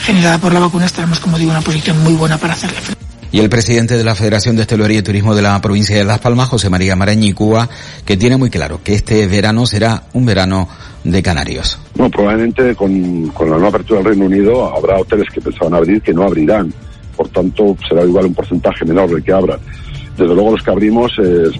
generada 0.00 0.38
por 0.38 0.52
la 0.52 0.60
vacuna, 0.60 0.86
estaremos, 0.86 1.20
como 1.20 1.38
digo, 1.38 1.50
en 1.50 1.56
una 1.56 1.64
posición 1.64 2.02
muy 2.02 2.14
buena 2.14 2.38
para 2.38 2.54
hacerle 2.54 2.80
frente. 2.80 3.08
Y 3.30 3.40
el 3.40 3.50
presidente 3.50 3.98
de 3.98 4.04
la 4.04 4.14
Federación 4.14 4.56
de 4.56 4.62
Hostelería 4.62 5.00
y 5.00 5.02
Turismo 5.02 5.34
de 5.34 5.42
la 5.42 5.60
provincia 5.60 5.94
de 5.94 6.04
Las 6.04 6.18
Palmas, 6.18 6.48
José 6.48 6.70
María 6.70 6.96
Marañicúa, 6.96 7.68
que 8.06 8.16
tiene 8.16 8.38
muy 8.38 8.48
claro 8.48 8.80
que 8.82 8.94
este 8.94 9.26
verano 9.26 9.66
será 9.66 10.04
un 10.14 10.24
verano 10.24 10.66
de 11.04 11.22
canarios. 11.22 11.78
No, 11.96 12.08
probablemente 12.08 12.74
con, 12.74 13.28
con 13.28 13.50
la 13.50 13.56
nueva 13.56 13.68
apertura 13.68 14.00
del 14.00 14.10
Reino 14.10 14.24
Unido 14.24 14.74
habrá 14.74 14.98
hoteles 14.98 15.28
que 15.32 15.42
pensaban 15.42 15.74
abrir 15.74 16.00
que 16.00 16.14
no 16.14 16.22
abrirán. 16.22 16.72
Por 17.16 17.28
tanto, 17.28 17.76
será 17.86 18.02
igual 18.02 18.26
un 18.26 18.34
porcentaje 18.34 18.86
menor 18.86 19.10
del 19.10 19.22
que 19.22 19.32
abran. 19.32 19.58
Desde 20.16 20.34
luego 20.34 20.52
los 20.52 20.62
que 20.62 20.70
abrimos 20.70 21.12
eh, 21.22 21.50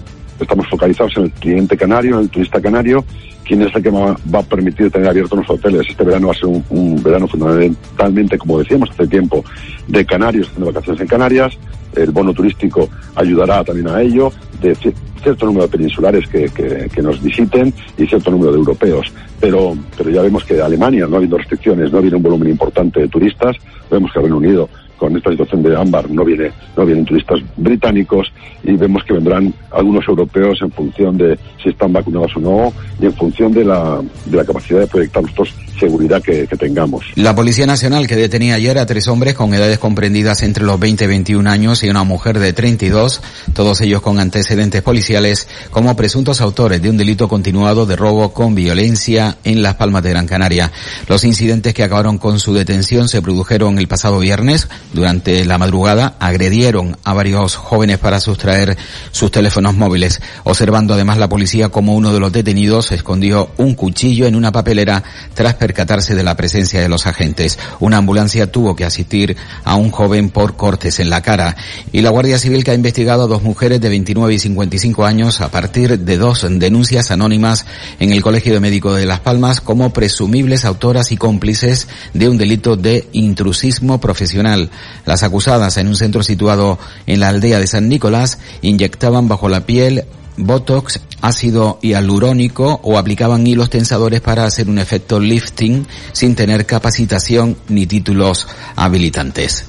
estamos 0.41 0.67
focalizados 0.71 1.13
en 1.19 1.25
el 1.25 1.33
cliente 1.33 1.77
canario, 1.77 2.17
en 2.17 2.23
el 2.23 2.31
turista 2.31 2.63
canario, 2.63 3.05
quien 3.49 3.63
es 3.63 3.75
el 3.75 3.83
que 3.83 3.91
va, 3.91 4.11
a 4.13 4.43
permitir 4.43 4.91
tener 4.91 5.09
abiertos 5.09 5.39
los 5.39 5.51
hoteles. 5.51 5.87
Este 5.89 6.05
verano 6.05 6.29
va 6.29 6.35
a 6.35 6.37
ser 6.37 6.47
un, 6.69 7.03
verano 7.03 7.27
fundamentalmente, 7.27 8.37
como 8.37 8.59
decíamos 8.59 8.91
hace 8.91 9.07
tiempo, 9.07 9.43
de 9.89 10.05
canarios 10.05 10.49
haciendo 10.49 10.67
vacaciones 10.67 11.01
en 11.01 11.09
Canarias. 11.09 11.59
El 11.97 12.11
bono 12.11 12.35
turístico 12.35 12.89
ayudará 13.15 13.65
también 13.65 13.89
a 13.89 14.03
ello, 14.03 14.31
de 14.61 14.75
cierto 14.75 15.47
número 15.47 15.67
de 15.67 15.79
peninsulares 15.79 16.29
que, 16.29 16.51
que, 16.51 17.03
nos 17.03 17.23
visiten 17.23 17.73
y 17.97 18.07
cierto 18.07 18.31
número 18.31 18.53
de 18.53 18.59
europeos. 18.59 19.11
Pero, 19.41 19.75
pero 19.97 20.11
ya 20.11 20.21
vemos 20.21 20.45
que 20.45 20.61
Alemania, 20.61 21.07
no 21.07 21.17
habiendo 21.17 21.39
restricciones, 21.39 21.91
no 21.91 22.03
viene 22.03 22.19
un 22.19 22.23
volumen 22.23 22.51
importante 22.51 23.01
de 23.01 23.09
turistas. 23.09 23.57
Vemos 23.91 24.13
que 24.13 24.21
Reino 24.21 24.37
Unido 24.37 24.69
con 24.99 25.17
esta 25.17 25.31
situación 25.31 25.63
de 25.63 25.77
ámbar 25.77 26.11
no 26.11 26.25
viene 26.25 26.51
no 26.77 26.85
vienen 26.85 27.05
turistas 27.05 27.41
británicos 27.57 28.33
y 28.63 28.73
vemos 28.73 29.03
que 29.05 29.15
vendrán 29.15 29.55
algunos 29.71 30.07
europeos 30.07 30.59
en 30.61 30.71
función 30.73 31.17
de 31.17 31.39
si 31.63 31.71
están 31.71 31.93
vacunados 31.93 32.37
o 32.37 32.41
no 32.41 32.73
y 33.01 33.07
en 33.07 33.15
función 33.15 33.53
de 33.53 33.65
la, 33.65 34.01
de 34.27 34.37
la 34.37 34.45
capacidad 34.45 34.81
de 34.81 34.87
proyectar 34.87 35.23
nosotros 35.23 35.55
seguridad 35.79 36.23
que, 36.23 36.47
tengamos. 36.59 37.05
La 37.15 37.35
Policía 37.35 37.67
Nacional 37.67 38.07
que 38.07 38.17
detenía 38.17 38.55
ayer 38.55 38.79
a 38.79 38.87
tres 38.87 39.07
hombres 39.09 39.35
con 39.35 39.55
edades 39.55 39.79
comprendidas 39.79 40.43
entre 40.43 40.65
los 40.65 40.79
20 40.81 41.05
y 41.05 41.07
21 41.07 41.49
años 41.49 41.85
y 41.85 41.89
una 41.89 42.03
mujer 42.05 42.39
de 42.39 42.53
32, 42.53 43.21
todos 43.55 43.81
ellos 43.81 44.03
con 44.03 44.19
antecedentes 44.19 44.83
policiales, 44.83 45.49
como 45.71 45.95
presuntos 45.95 46.41
autores 46.41 46.83
de 46.83 46.91
un 46.91 46.97
delito 46.97 47.29
continuado 47.29 47.87
de 47.87 47.97
robo 47.97 48.33
con 48.33 48.55
violencia 48.55 49.37
en 49.45 49.63
Las 49.63 49.77
Palmas 49.77 50.03
de 50.03 50.11
Gran 50.11 50.27
Canaria. 50.27 50.73
Los 51.07 51.25
incidentes 51.25 51.75
que 51.75 51.85
acabaron 51.85 52.19
con 52.19 52.41
su 52.41 52.55
detención 52.55 53.09
se 53.09 53.23
produjeron 53.23 53.79
el 53.79 53.87
pasado 53.87 54.19
viernes. 54.19 54.69
Durante 54.93 55.45
la 55.45 55.59
madrugada 55.59 56.15
agredieron 56.19 56.97
a 57.05 57.13
varios 57.13 57.57
jóvenes 57.57 57.99
para 57.99 58.21
sustraer 58.21 58.77
sus 59.11 59.31
teléfonos 59.31 59.77
móviles, 59.77 60.21
observando 60.45 60.95
además 60.95 61.19
la 61.19 61.29
policía 61.29 61.69
como 61.69 61.95
uno 61.95 62.13
de 62.13 62.21
los 62.21 62.33
detenidos 62.33 62.91
escondió 62.93 63.51
un 63.59 63.75
cuchillo 63.75 64.27
en 64.27 64.35
una 64.35 64.51
papelera 64.51 65.03
tras 65.35 65.55
percatarse 65.55 66.15
de 66.15 66.23
la 66.23 66.37
presencia 66.37 66.81
de 66.81 66.89
los 66.89 67.07
agentes. 67.07 67.59
Una 67.81 67.99
ambulancia 67.99 68.51
tuvo 68.51 68.75
que 68.75 68.85
asistir 68.85 69.37
a 69.65 69.75
un 69.75 69.91
joven 69.91 70.31
por 70.31 70.57
cortes 70.57 71.01
en 71.01 71.11
la 71.11 71.21
cara 71.21 71.57
y 71.93 72.01
la 72.01 72.11
Guardia 72.11 72.39
Civil 72.39 72.65
que 72.65 72.71
ha 72.71 72.75
investigado 72.75 73.25
a 73.25 73.29
dos 73.29 73.43
mujeres 73.43 73.81
de 73.81 73.91
29 73.91 74.35
y 74.35 74.39
55 74.39 75.05
años 75.05 75.41
a 75.41 75.51
partir 75.51 75.99
de 75.99 76.17
dos 76.17 76.47
denuncias 76.49 77.11
anónimas 77.11 77.67
en 78.01 78.11
el 78.11 78.23
Colegio 78.23 78.59
Médico 78.61 78.95
de 78.95 79.07
Las 79.07 79.21
Palmas 79.21 79.61
como 79.61 79.93
presumibles 79.93 80.65
autoras 80.65 81.13
y 81.13 81.17
cómplices 81.17 81.89
de 82.15 82.29
un 82.29 82.39
delito 82.39 82.77
de 82.77 83.07
intrusismo 83.13 84.01
profesional. 84.01 84.71
Las 85.07 85.23
acusadas 85.23 85.77
en 85.77 85.89
un 85.89 85.97
centro 85.97 86.23
situado 86.23 86.79
en 87.07 87.21
la 87.21 87.29
aldea 87.29 87.59
de 87.59 87.67
San 87.67 87.89
Nicolás 87.89 88.39
inyectaban 88.63 89.29
bajo 89.29 89.49
la 89.49 89.67
piel 89.67 90.05
botox, 90.39 91.01
ácido 91.21 91.79
hialurónico 91.83 92.81
o 92.83 92.97
aplicaban 92.97 93.47
hilos 93.47 93.71
tensadores 93.71 94.21
para 94.21 94.45
hacer 94.45 94.69
un 94.69 94.79
efecto 94.79 95.21
lifting 95.21 95.87
sin 96.13 96.35
tener 96.35 96.65
capacitación 96.65 97.57
ni 97.69 97.87
títulos 97.87 98.47
habilitantes. 98.77 99.67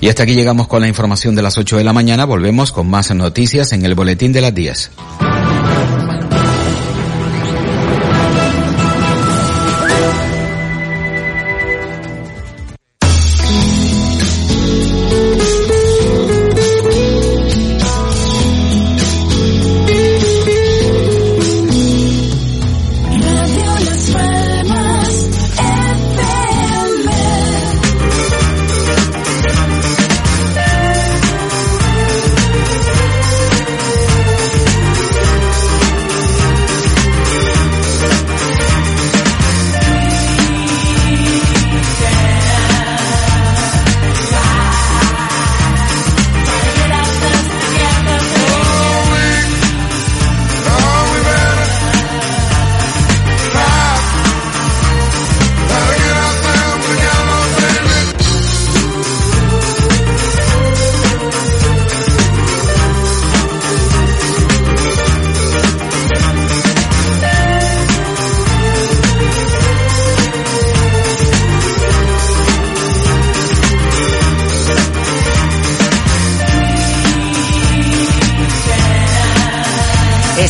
Y 0.00 0.08
hasta 0.08 0.22
aquí 0.22 0.34
llegamos 0.34 0.68
con 0.68 0.80
la 0.80 0.88
información 0.88 1.34
de 1.34 1.42
las 1.42 1.58
8 1.58 1.78
de 1.78 1.84
la 1.84 1.92
mañana. 1.92 2.24
Volvemos 2.24 2.72
con 2.72 2.88
más 2.88 3.14
noticias 3.14 3.72
en 3.72 3.84
el 3.84 3.94
boletín 3.94 4.32
de 4.32 4.40
las 4.40 4.54
10. 4.54 4.90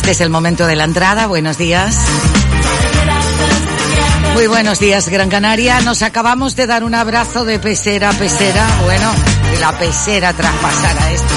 Es 0.05 0.21
el 0.21 0.29
momento 0.29 0.67
de 0.67 0.75
la 0.75 0.83
entrada. 0.83 1.25
Buenos 1.27 1.57
días. 1.57 1.97
Muy 4.33 4.47
buenos 4.47 4.79
días, 4.79 5.09
Gran 5.09 5.29
Canaria. 5.29 5.81
Nos 5.81 6.03
acabamos 6.03 6.55
de 6.55 6.67
dar 6.67 6.83
un 6.83 6.93
abrazo 6.93 7.43
de 7.43 7.57
pesera 7.59 8.11
a 8.11 8.13
pesera. 8.13 8.67
Bueno, 8.83 9.11
la 9.59 9.75
pesera 9.77 10.33
traspasara 10.33 11.11
esto. 11.11 11.33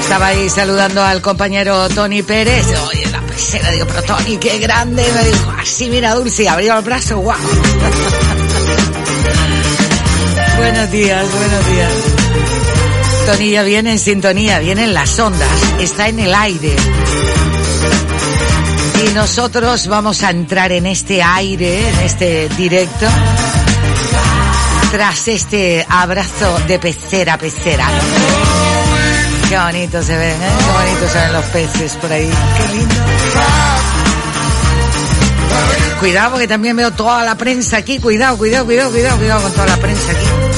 Estaba 0.00 0.26
ahí 0.26 0.50
saludando 0.50 1.02
al 1.02 1.22
compañero 1.22 1.88
Tony 1.88 2.22
Pérez. 2.22 2.66
Oye, 2.88 3.06
la 3.06 3.22
pesera, 3.22 3.70
digo, 3.70 3.86
pero 3.86 4.02
Tony, 4.02 4.36
qué 4.36 4.58
grande. 4.58 5.02
Me 5.14 5.24
dijo, 5.24 5.50
así, 5.58 5.88
mira, 5.88 6.14
Dulce, 6.14 6.46
abrió 6.48 6.76
el 6.76 6.84
brazo, 6.84 7.18
guau. 7.18 7.38
buenos 10.58 10.90
días, 10.90 11.26
buenos 11.32 11.66
días. 11.66 12.19
Ya 13.50 13.62
viene 13.62 13.92
en 13.92 13.98
sintonía, 13.98 14.58
viene 14.58 14.84
en 14.84 14.92
las 14.92 15.18
ondas, 15.18 15.48
está 15.78 16.08
en 16.08 16.18
el 16.18 16.34
aire. 16.34 16.76
Y 19.04 19.12
nosotros 19.14 19.86
vamos 19.86 20.22
a 20.22 20.30
entrar 20.30 20.72
en 20.72 20.84
este 20.86 21.22
aire, 21.22 21.88
en 21.88 21.98
este 22.00 22.48
directo, 22.50 23.06
tras 24.90 25.26
este 25.28 25.86
abrazo 25.88 26.58
de 26.68 26.78
pecera 26.78 27.38
pecera. 27.38 27.86
Qué 29.48 29.58
bonito 29.58 30.02
se 30.02 30.16
ven, 30.16 30.42
¿eh? 30.42 30.50
Qué 30.58 30.90
bonito 30.90 31.12
se 31.12 31.18
ven 31.18 31.32
los 31.32 31.44
peces 31.46 31.92
por 31.96 32.12
ahí. 32.12 32.30
Qué 32.56 32.74
lindo. 32.74 32.94
Cuidado 35.98 36.30
porque 36.32 36.48
también 36.48 36.76
veo 36.76 36.90
toda 36.92 37.24
la 37.24 37.36
prensa 37.36 37.78
aquí. 37.78 37.98
Cuidado, 37.98 38.36
cuidado, 38.36 38.64
cuidado, 38.64 38.90
cuidado, 38.90 39.18
cuidado 39.18 39.42
con 39.42 39.52
toda 39.52 39.66
la 39.66 39.76
prensa 39.76 40.12
aquí. 40.12 40.49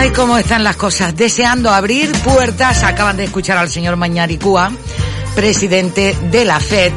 Ay, 0.00 0.12
cómo 0.12 0.38
están 0.38 0.64
las 0.64 0.76
cosas. 0.76 1.14
Deseando 1.14 1.68
abrir 1.68 2.10
puertas. 2.22 2.84
Acaban 2.84 3.18
de 3.18 3.24
escuchar 3.24 3.58
al 3.58 3.68
señor 3.68 3.96
Mañaricúa, 3.96 4.72
presidente 5.34 6.16
de 6.30 6.46
la 6.46 6.58
FED, 6.58 6.94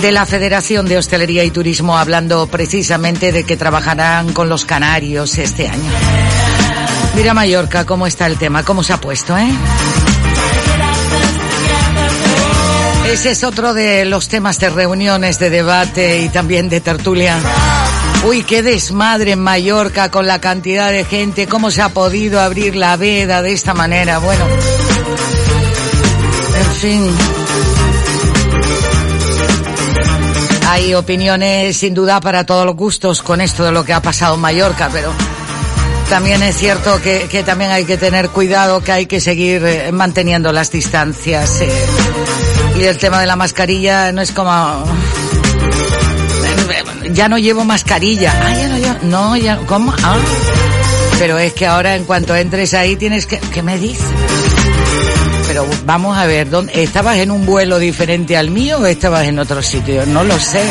de 0.00 0.10
la 0.10 0.26
Federación 0.26 0.86
de 0.88 0.98
Hostelería 0.98 1.44
y 1.44 1.52
Turismo, 1.52 1.96
hablando 1.96 2.48
precisamente 2.48 3.30
de 3.30 3.44
que 3.44 3.56
trabajarán 3.56 4.32
con 4.32 4.48
los 4.48 4.64
canarios 4.64 5.38
este 5.38 5.68
año. 5.68 5.92
Mira 7.14 7.34
Mallorca, 7.34 7.86
cómo 7.86 8.08
está 8.08 8.26
el 8.26 8.36
tema, 8.36 8.64
cómo 8.64 8.82
se 8.82 8.92
ha 8.92 9.00
puesto, 9.00 9.38
¿eh? 9.38 9.48
Ese 13.12 13.30
es 13.30 13.44
otro 13.44 13.74
de 13.74 14.04
los 14.06 14.26
temas 14.26 14.58
de 14.58 14.70
reuniones, 14.70 15.38
de 15.38 15.50
debate 15.50 16.18
y 16.22 16.30
también 16.30 16.68
de 16.68 16.80
tertulia. 16.80 17.38
Uy, 18.28 18.42
qué 18.42 18.60
desmadre 18.62 19.32
en 19.32 19.38
Mallorca 19.38 20.10
con 20.10 20.26
la 20.26 20.40
cantidad 20.40 20.90
de 20.90 21.04
gente, 21.04 21.46
cómo 21.46 21.70
se 21.70 21.80
ha 21.80 21.90
podido 21.90 22.40
abrir 22.40 22.74
la 22.74 22.96
veda 22.96 23.40
de 23.40 23.52
esta 23.52 23.72
manera. 23.72 24.18
Bueno, 24.18 24.44
en 26.58 26.74
fin. 26.80 27.16
Hay 30.68 30.94
opiniones 30.94 31.76
sin 31.76 31.94
duda 31.94 32.18
para 32.18 32.44
todos 32.44 32.66
los 32.66 32.74
gustos 32.74 33.22
con 33.22 33.40
esto 33.40 33.62
de 33.62 33.70
lo 33.70 33.84
que 33.84 33.92
ha 33.92 34.02
pasado 34.02 34.34
en 34.34 34.40
Mallorca, 34.40 34.90
pero 34.92 35.12
también 36.10 36.42
es 36.42 36.56
cierto 36.56 37.00
que, 37.00 37.44
también 37.46 37.70
hay 37.70 37.84
que 37.84 37.96
tener 37.96 38.30
cuidado, 38.30 38.82
que 38.82 38.90
hay 38.90 39.06
que 39.06 39.20
seguir 39.20 39.64
eh, 39.64 39.92
manteniendo 39.92 40.50
las 40.50 40.72
distancias. 40.72 41.60
Eh. 41.60 41.70
Y 42.76 42.82
el 42.82 42.98
tema 42.98 43.20
de 43.20 43.26
la 43.26 43.36
mascarilla 43.36 44.10
no 44.10 44.20
es 44.20 44.32
como 44.32 44.84
ya 47.12 47.28
no 47.28 47.38
llevo 47.38 47.64
mascarilla. 47.64 48.32
Ah, 48.42 48.54
ya 48.54 48.68
no 48.68 48.78
llevo, 48.78 48.98
no, 49.02 49.36
ya, 49.36 49.58
¿cómo? 49.66 49.94
Ah. 50.02 50.16
Pero 51.18 51.38
es 51.38 51.52
que 51.54 51.66
ahora 51.66 51.96
en 51.96 52.04
cuanto 52.04 52.34
entres 52.34 52.74
ahí 52.74 52.96
tienes 52.96 53.26
que, 53.26 53.38
¿qué 53.38 53.62
me 53.62 53.78
dices? 53.78 54.04
Pero 55.46 55.66
vamos 55.84 56.16
a 56.16 56.26
ver, 56.26 56.50
¿dónde, 56.50 56.82
¿estabas 56.82 57.16
en 57.16 57.30
un 57.30 57.46
vuelo 57.46 57.78
diferente 57.78 58.36
al 58.36 58.50
mío 58.50 58.78
o 58.78 58.86
estabas 58.86 59.26
en 59.26 59.38
otro 59.38 59.62
sitio? 59.62 60.04
No 60.06 60.24
lo 60.24 60.38
sé. 60.38 60.62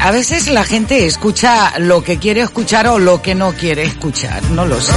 A 0.00 0.10
veces 0.10 0.48
la 0.48 0.64
gente 0.64 1.06
escucha 1.06 1.78
lo 1.78 2.02
que 2.02 2.18
quiere 2.18 2.40
escuchar 2.42 2.86
o 2.86 2.98
lo 2.98 3.20
que 3.20 3.34
no 3.34 3.52
quiere 3.52 3.82
escuchar, 3.82 4.42
no 4.50 4.64
lo 4.64 4.80
sé. 4.80 4.92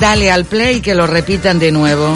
Dale 0.00 0.30
al 0.30 0.44
play 0.44 0.80
que 0.80 0.94
lo 0.94 1.06
repitan 1.06 1.58
de 1.58 1.72
nuevo. 1.72 2.14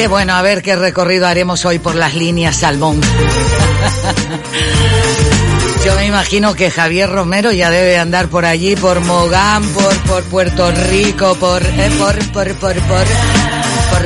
Qué 0.00 0.08
bueno, 0.08 0.32
a 0.32 0.40
ver 0.40 0.62
qué 0.62 0.76
recorrido 0.76 1.26
haremos 1.26 1.66
hoy 1.66 1.78
por 1.78 1.94
las 1.94 2.14
líneas 2.14 2.56
Salmón. 2.56 2.98
Yo 5.84 5.94
me 5.94 6.06
imagino 6.06 6.54
que 6.54 6.70
Javier 6.70 7.10
Romero 7.10 7.52
ya 7.52 7.68
debe 7.68 7.98
andar 7.98 8.28
por 8.28 8.46
allí, 8.46 8.76
por 8.76 9.00
Mogán, 9.00 9.62
por, 9.62 9.94
por 10.04 10.24
Puerto 10.24 10.72
Rico, 10.72 11.34
por, 11.34 11.62
eh, 11.62 11.90
por, 11.98 12.16
por, 12.32 12.54
por, 12.54 12.74
por, 12.80 13.04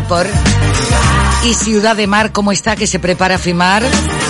por. 0.09 0.27
Y 1.45 1.55
Ciudad 1.55 1.95
de 1.95 2.09
Mar, 2.09 2.33
¿cómo 2.33 2.51
está 2.51 2.75
que 2.75 2.89
se 2.89 2.99
prepara 2.99 3.37
a 3.37 3.39
filmar? 3.39 3.85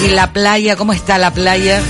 Y 0.05 0.09
la 0.09 0.35
playa, 0.35 0.77
¿cómo 0.77 0.93
está 0.93 1.17
la 1.17 1.31
playa? 1.31 1.81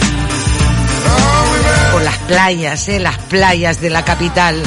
Por 1.90 2.02
las 2.02 2.18
playas, 2.18 2.88
eh, 2.88 3.00
las 3.00 3.18
playas 3.18 3.80
de 3.80 3.90
la 3.90 4.04
capital 4.04 4.62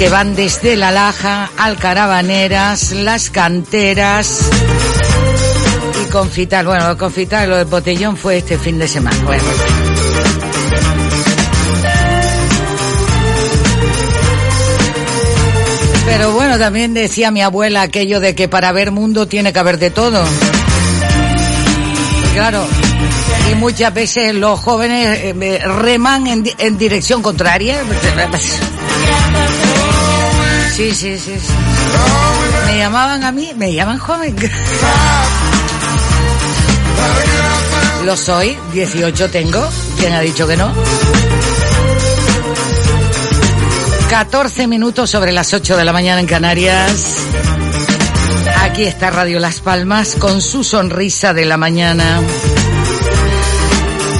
que 0.00 0.08
van 0.08 0.34
desde 0.34 0.76
La 0.76 0.90
Laja, 0.90 1.50
Alcarabaneras, 1.58 2.92
Las 2.92 3.28
Canteras 3.28 4.40
y 6.02 6.10
Confital. 6.10 6.64
Bueno, 6.64 6.96
Confital, 6.96 7.50
lo 7.50 7.56
del 7.58 7.66
botellón 7.66 8.16
fue 8.16 8.38
este 8.38 8.56
fin 8.56 8.78
de 8.78 8.88
semana. 8.88 9.18
Pero 16.06 16.32
bueno, 16.32 16.58
también 16.58 16.94
decía 16.94 17.30
mi 17.30 17.42
abuela 17.42 17.82
aquello 17.82 18.20
de 18.20 18.34
que 18.34 18.48
para 18.48 18.72
ver 18.72 18.92
mundo 18.92 19.28
tiene 19.28 19.52
que 19.52 19.58
haber 19.58 19.76
de 19.76 19.90
todo. 19.90 20.24
claro, 22.32 22.66
y 23.52 23.54
muchas 23.56 23.92
veces 23.92 24.34
los 24.34 24.58
jóvenes 24.60 25.20
eh, 25.24 25.58
reman 25.62 26.26
en 26.26 26.78
dirección 26.78 27.20
contraria. 27.20 27.76
Sí, 30.80 30.94
sí, 30.94 31.18
sí. 31.18 31.32
Me 32.64 32.78
llamaban 32.78 33.22
a 33.22 33.30
mí, 33.32 33.52
me 33.54 33.74
llaman 33.74 33.98
joven. 33.98 34.34
Lo 38.06 38.16
soy, 38.16 38.56
18 38.72 39.28
tengo. 39.28 39.62
¿Quién 39.98 40.14
ha 40.14 40.22
dicho 40.22 40.46
que 40.46 40.56
no? 40.56 40.72
14 44.08 44.66
minutos 44.68 45.10
sobre 45.10 45.32
las 45.32 45.52
8 45.52 45.76
de 45.76 45.84
la 45.84 45.92
mañana 45.92 46.18
en 46.18 46.26
Canarias. 46.26 47.16
Aquí 48.62 48.84
está 48.84 49.10
Radio 49.10 49.38
Las 49.38 49.60
Palmas 49.60 50.16
con 50.18 50.40
su 50.40 50.64
sonrisa 50.64 51.34
de 51.34 51.44
la 51.44 51.58
mañana. 51.58 52.22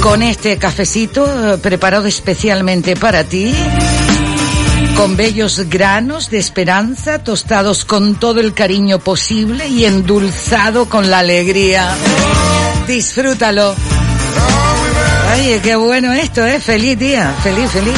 Con 0.02 0.22
este 0.22 0.58
cafecito 0.58 1.54
eh, 1.54 1.56
preparado 1.56 2.04
especialmente 2.04 2.96
para 2.96 3.24
ti. 3.24 3.54
Con 5.00 5.16
bellos 5.16 5.66
granos 5.70 6.28
de 6.28 6.36
esperanza, 6.36 7.20
tostados 7.20 7.86
con 7.86 8.16
todo 8.16 8.38
el 8.38 8.52
cariño 8.52 8.98
posible 8.98 9.66
y 9.66 9.86
endulzado 9.86 10.90
con 10.90 11.08
la 11.08 11.20
alegría. 11.20 11.88
Disfrútalo. 12.86 13.74
Oye, 15.34 15.58
qué 15.62 15.74
bueno 15.76 16.12
esto, 16.12 16.44
¿eh? 16.44 16.60
Feliz 16.60 16.98
día, 16.98 17.34
feliz, 17.42 17.70
feliz. 17.70 17.94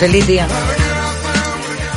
Feliz 0.00 0.26
día. 0.26 0.48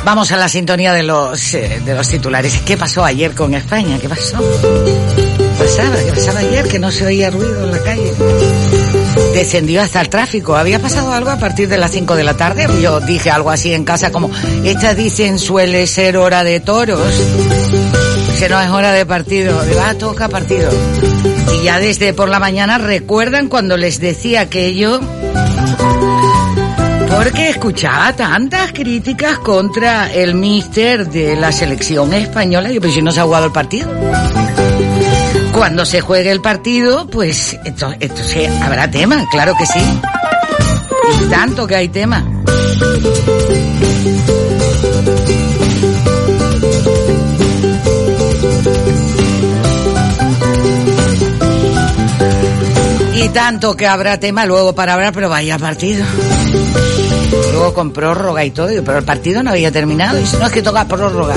Vamos 0.04 0.30
a 0.30 0.36
la 0.36 0.48
sintonía 0.48 0.92
de 0.92 1.02
los, 1.02 1.52
eh, 1.54 1.82
de 1.84 1.94
los 1.96 2.08
titulares. 2.08 2.62
¿Qué 2.64 2.76
pasó 2.76 3.04
ayer 3.04 3.34
con 3.34 3.52
España? 3.52 3.98
¿Qué 3.98 4.08
pasó? 4.08 4.38
¿Qué 4.38 5.54
pasaba? 5.58 5.96
¿Qué 5.96 6.12
pasaba 6.12 6.38
ayer? 6.38 6.68
Que 6.68 6.78
no 6.78 6.92
se 6.92 7.04
oía 7.04 7.30
ruido 7.30 7.64
en 7.64 7.72
la 7.72 7.82
calle. 7.82 8.12
Descendió 9.32 9.82
hasta 9.82 10.00
el 10.00 10.08
tráfico. 10.08 10.56
¿Había 10.56 10.78
pasado 10.78 11.12
algo 11.12 11.30
a 11.30 11.38
partir 11.38 11.68
de 11.68 11.76
las 11.76 11.90
5 11.90 12.16
de 12.16 12.24
la 12.24 12.36
tarde? 12.36 12.66
Yo 12.80 13.00
dije 13.00 13.30
algo 13.30 13.50
así 13.50 13.72
en 13.72 13.84
casa 13.84 14.10
como, 14.10 14.30
esta 14.64 14.94
dicen 14.94 15.38
suele 15.38 15.86
ser 15.86 16.16
hora 16.16 16.44
de 16.44 16.60
toros. 16.60 17.00
Que 18.38 18.48
no 18.48 18.60
es 18.60 18.68
hora 18.70 18.92
de 18.92 19.06
partido. 19.06 19.62
De 19.62 19.74
va, 19.74 19.94
toca 19.94 20.28
partido. 20.28 20.70
Y 21.58 21.64
ya 21.64 21.78
desde 21.78 22.12
por 22.12 22.28
la 22.28 22.40
mañana 22.40 22.78
recuerdan 22.78 23.48
cuando 23.48 23.76
les 23.76 24.00
decía 24.00 24.42
aquello 24.42 25.00
porque 27.14 27.48
escuchaba 27.48 28.14
tantas 28.14 28.72
críticas 28.72 29.38
contra 29.38 30.12
el 30.12 30.34
míster 30.34 31.08
de 31.08 31.36
la 31.36 31.52
selección 31.52 32.12
española. 32.12 32.72
Y 32.72 32.80
pues 32.80 32.92
si 32.92 33.02
no 33.02 33.12
se 33.12 33.20
ha 33.20 33.24
jugado 33.24 33.46
el 33.46 33.52
partido. 33.52 33.88
Cuando 35.54 35.86
se 35.86 36.00
juegue 36.00 36.32
el 36.32 36.40
partido, 36.40 37.06
pues 37.06 37.56
esto 37.64 37.94
sí, 38.24 38.44
habrá 38.44 38.90
tema, 38.90 39.24
claro 39.30 39.54
que 39.56 39.64
sí. 39.64 39.80
Y 41.22 41.30
tanto 41.30 41.66
que 41.66 41.76
hay 41.76 41.88
tema. 41.88 42.24
Y 53.14 53.28
tanto 53.28 53.76
que 53.76 53.86
habrá 53.86 54.18
tema 54.18 54.46
luego 54.46 54.74
para 54.74 54.94
hablar, 54.94 55.12
pero 55.14 55.28
vaya 55.28 55.56
partido. 55.56 56.04
Luego 57.52 57.72
con 57.72 57.92
prórroga 57.92 58.44
y 58.44 58.50
todo, 58.50 58.70
pero 58.84 58.98
el 58.98 59.04
partido 59.04 59.42
no 59.44 59.50
había 59.50 59.70
terminado. 59.70 60.18
Y 60.18 60.26
si 60.26 60.36
no 60.36 60.46
es 60.46 60.52
que 60.52 60.62
toca 60.62 60.84
prórroga. 60.88 61.36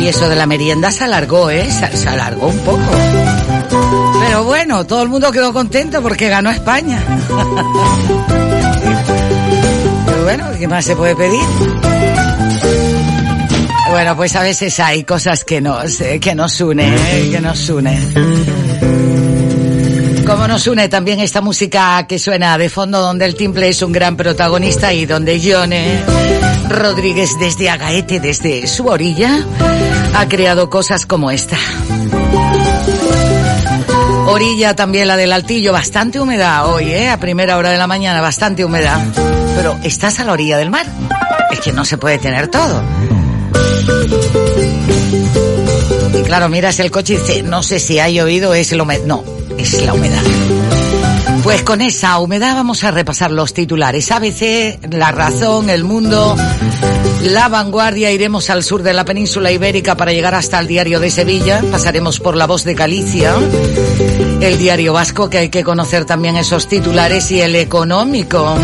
Y 0.00 0.06
eso 0.06 0.28
de 0.28 0.36
la 0.36 0.46
merienda 0.46 0.90
se 0.90 1.04
alargó, 1.04 1.50
¿eh? 1.50 1.68
Se, 1.70 2.08
alargó 2.08 2.48
un 2.48 2.58
poco. 2.58 2.82
Pero 4.20 4.44
bueno, 4.44 4.86
todo 4.86 5.02
el 5.02 5.08
mundo 5.08 5.30
quedó 5.32 5.52
contento 5.52 6.00
porque 6.02 6.28
ganó 6.28 6.50
España. 6.50 7.02
Pero 10.06 10.22
bueno, 10.22 10.44
¿qué 10.58 10.68
más 10.68 10.84
se 10.84 10.94
puede 10.94 11.16
pedir? 11.16 11.44
Bueno, 13.90 14.16
pues 14.16 14.36
a 14.36 14.42
veces 14.42 14.78
hay 14.80 15.04
cosas 15.04 15.44
que 15.44 15.60
nos, 15.60 16.00
eh, 16.00 16.20
que 16.20 16.34
nos 16.34 16.60
unen, 16.60 16.94
eh, 16.94 17.30
que 17.32 17.40
nos 17.40 17.68
unen. 17.70 18.68
Como 20.28 20.46
nos 20.46 20.66
une 20.66 20.90
también 20.90 21.20
esta 21.20 21.40
música 21.40 22.06
que 22.06 22.18
suena 22.18 22.58
de 22.58 22.68
fondo, 22.68 23.00
donde 23.00 23.24
el 23.24 23.34
timple 23.34 23.68
es 23.70 23.80
un 23.80 23.92
gran 23.92 24.14
protagonista 24.14 24.92
y 24.92 25.06
donde 25.06 25.40
Yone 25.40 26.02
Rodríguez 26.68 27.30
desde 27.40 27.70
Agaete, 27.70 28.20
desde 28.20 28.66
su 28.66 28.86
orilla, 28.86 29.46
ha 30.18 30.28
creado 30.28 30.68
cosas 30.68 31.06
como 31.06 31.30
esta. 31.30 31.56
Orilla 34.26 34.74
también 34.74 35.06
la 35.06 35.16
del 35.16 35.32
Altillo, 35.32 35.72
bastante 35.72 36.18
humedad 36.18 36.66
hoy, 36.66 36.90
¿eh? 36.90 37.08
A 37.08 37.20
primera 37.20 37.56
hora 37.56 37.70
de 37.70 37.78
la 37.78 37.86
mañana, 37.86 38.20
bastante 38.20 38.64
humedad. 38.64 39.00
Pero 39.54 39.78
estás 39.84 40.18
a 40.18 40.24
la 40.24 40.32
orilla 40.32 40.58
del 40.58 40.70
mar. 40.70 40.86
Es 41.52 41.60
que 41.60 41.72
no 41.72 41.84
se 41.84 41.98
puede 41.98 42.18
tener 42.18 42.48
todo. 42.48 42.82
Y 46.18 46.22
claro, 46.24 46.48
miras 46.48 46.80
el 46.80 46.90
coche 46.90 47.14
y 47.14 47.16
dices, 47.18 47.44
no 47.44 47.62
sé 47.62 47.78
si 47.78 48.00
ha 48.00 48.08
llovido, 48.08 48.54
es 48.54 48.72
el 48.72 48.80
humedad. 48.80 49.04
No, 49.04 49.22
es 49.56 49.80
la 49.84 49.94
humedad. 49.94 50.22
Pues 51.44 51.62
con 51.62 51.80
esa 51.80 52.18
humedad 52.18 52.56
vamos 52.56 52.82
a 52.82 52.90
repasar 52.90 53.30
los 53.30 53.54
titulares. 53.54 54.10
ABC, 54.10 54.80
La 54.90 55.12
Razón, 55.12 55.70
El 55.70 55.84
Mundo, 55.84 56.36
La 57.22 57.48
Vanguardia. 57.48 58.10
Iremos 58.10 58.50
al 58.50 58.62
sur 58.62 58.82
de 58.82 58.92
la 58.92 59.04
península 59.04 59.50
ibérica 59.50 59.96
para 59.96 60.12
llegar 60.12 60.34
hasta 60.34 60.58
el 60.58 60.66
diario 60.66 61.00
de 61.00 61.10
Sevilla. 61.10 61.62
Pasaremos 61.70 62.20
por 62.20 62.36
La 62.36 62.46
Voz 62.46 62.64
de 62.64 62.74
Galicia, 62.74 63.34
el 64.40 64.58
diario 64.58 64.92
vasco, 64.92 65.28
que 65.28 65.38
hay 65.38 65.48
que 65.48 65.64
conocer 65.64 66.04
también 66.04 66.36
esos 66.36 66.68
titulares, 66.68 67.30
y 67.30 67.40
el 67.40 67.56
económico. 67.56 68.56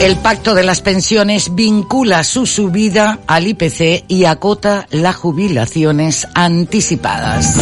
El 0.00 0.16
pacto 0.16 0.54
de 0.54 0.62
las 0.62 0.80
pensiones 0.80 1.54
vincula 1.54 2.24
su 2.24 2.46
subida 2.46 3.18
al 3.26 3.46
IPC 3.48 4.04
y 4.08 4.24
acota 4.24 4.86
las 4.90 5.16
jubilaciones 5.16 6.26
anticipadas. 6.34 7.54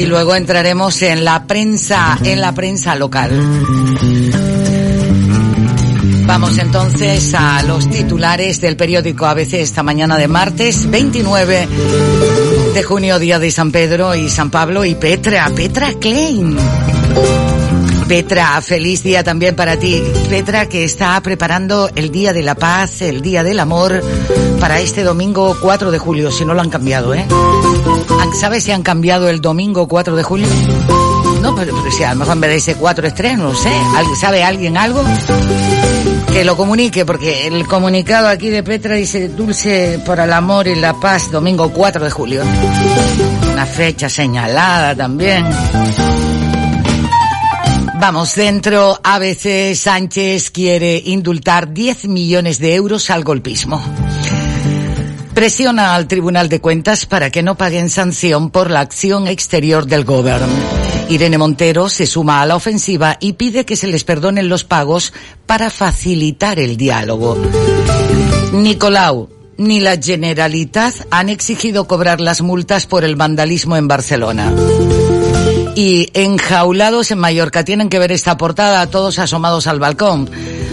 Y 0.00 0.06
luego 0.06 0.34
entraremos 0.34 1.02
en 1.02 1.26
la 1.26 1.44
prensa, 1.44 2.18
en 2.24 2.40
la 2.40 2.54
prensa 2.54 2.94
local. 2.94 3.30
Vamos 6.24 6.56
entonces 6.56 7.34
a 7.34 7.62
los 7.64 7.90
titulares 7.90 8.62
del 8.62 8.78
periódico 8.78 9.26
ABC 9.26 9.54
esta 9.54 9.82
mañana 9.82 10.16
de 10.16 10.26
martes 10.26 10.88
29 10.90 11.68
de 12.72 12.82
junio, 12.82 13.18
día 13.18 13.38
de 13.38 13.50
San 13.50 13.72
Pedro 13.72 14.14
y 14.14 14.30
San 14.30 14.50
Pablo 14.50 14.86
y 14.86 14.94
Petra, 14.94 15.50
Petra 15.54 15.92
Klein. 16.00 16.56
Petra, 18.10 18.60
feliz 18.60 19.04
día 19.04 19.22
también 19.22 19.54
para 19.54 19.78
ti. 19.78 20.02
Petra 20.28 20.66
que 20.66 20.82
está 20.82 21.20
preparando 21.20 21.88
el 21.94 22.10
Día 22.10 22.32
de 22.32 22.42
la 22.42 22.56
Paz, 22.56 23.02
el 23.02 23.22
Día 23.22 23.44
del 23.44 23.60
Amor 23.60 24.02
para 24.58 24.80
este 24.80 25.04
domingo 25.04 25.56
4 25.62 25.92
de 25.92 25.98
julio, 26.00 26.32
si 26.32 26.44
no 26.44 26.52
lo 26.52 26.60
han 26.60 26.70
cambiado, 26.70 27.14
¿eh? 27.14 27.24
¿Sabes 28.40 28.64
si 28.64 28.72
han 28.72 28.82
cambiado 28.82 29.28
el 29.28 29.40
domingo 29.40 29.86
4 29.86 30.16
de 30.16 30.24
julio? 30.24 30.48
No, 31.40 31.54
pero, 31.54 31.72
si 31.92 32.02
a 32.02 32.12
lo 32.14 32.18
mejor 32.18 32.34
en 32.34 32.40
vez 32.40 32.50
de 32.50 32.56
ese 32.56 32.74
4 32.74 33.06
es 33.06 33.14
3, 33.14 33.38
no 33.38 33.54
sé. 33.54 33.70
¿Sabe 34.20 34.42
alguien 34.42 34.76
algo? 34.76 35.04
Que 36.32 36.44
lo 36.44 36.56
comunique, 36.56 37.06
porque 37.06 37.46
el 37.46 37.64
comunicado 37.68 38.26
aquí 38.26 38.50
de 38.50 38.64
Petra 38.64 38.96
dice 38.96 39.28
Dulce 39.28 40.00
por 40.04 40.18
el 40.18 40.32
amor 40.32 40.66
y 40.66 40.74
la 40.74 40.94
paz, 40.94 41.30
domingo 41.30 41.70
4 41.72 42.06
de 42.06 42.10
julio. 42.10 42.42
Una 43.52 43.66
fecha 43.66 44.08
señalada 44.08 44.96
también. 44.96 45.46
Vamos, 48.00 48.34
dentro 48.34 48.98
ABC 49.04 49.74
Sánchez 49.74 50.50
quiere 50.50 51.02
indultar 51.04 51.74
10 51.74 52.08
millones 52.08 52.58
de 52.58 52.74
euros 52.74 53.10
al 53.10 53.24
golpismo. 53.24 53.84
Presiona 55.34 55.94
al 55.94 56.08
Tribunal 56.08 56.48
de 56.48 56.62
Cuentas 56.62 57.04
para 57.04 57.28
que 57.28 57.42
no 57.42 57.58
paguen 57.58 57.90
sanción 57.90 58.50
por 58.50 58.70
la 58.70 58.80
acción 58.80 59.28
exterior 59.28 59.84
del 59.84 60.04
gobierno. 60.04 60.48
Irene 61.10 61.36
Montero 61.36 61.90
se 61.90 62.06
suma 62.06 62.40
a 62.40 62.46
la 62.46 62.56
ofensiva 62.56 63.18
y 63.20 63.34
pide 63.34 63.66
que 63.66 63.76
se 63.76 63.86
les 63.86 64.02
perdonen 64.02 64.48
los 64.48 64.64
pagos 64.64 65.12
para 65.44 65.68
facilitar 65.68 66.58
el 66.58 66.78
diálogo. 66.78 67.36
Nicolau, 68.54 69.28
ni 69.58 69.78
la 69.78 69.98
Generalitat 69.98 70.94
han 71.10 71.28
exigido 71.28 71.86
cobrar 71.86 72.22
las 72.22 72.40
multas 72.40 72.86
por 72.86 73.04
el 73.04 73.16
vandalismo 73.16 73.76
en 73.76 73.88
Barcelona 73.88 74.54
y 75.80 76.10
enjaulados 76.12 77.10
en 77.10 77.18
Mallorca. 77.18 77.64
Tienen 77.64 77.88
que 77.88 77.98
ver 77.98 78.12
esta 78.12 78.36
portada 78.36 78.90
todos 78.90 79.18
asomados 79.18 79.66
al 79.66 79.80
balcón. 79.80 80.28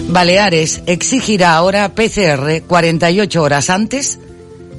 Baleares 0.09 0.81
exigirá 0.85 1.55
ahora 1.55 1.95
PCR 1.95 2.63
48 2.67 3.41
horas 3.41 3.69
antes 3.69 4.19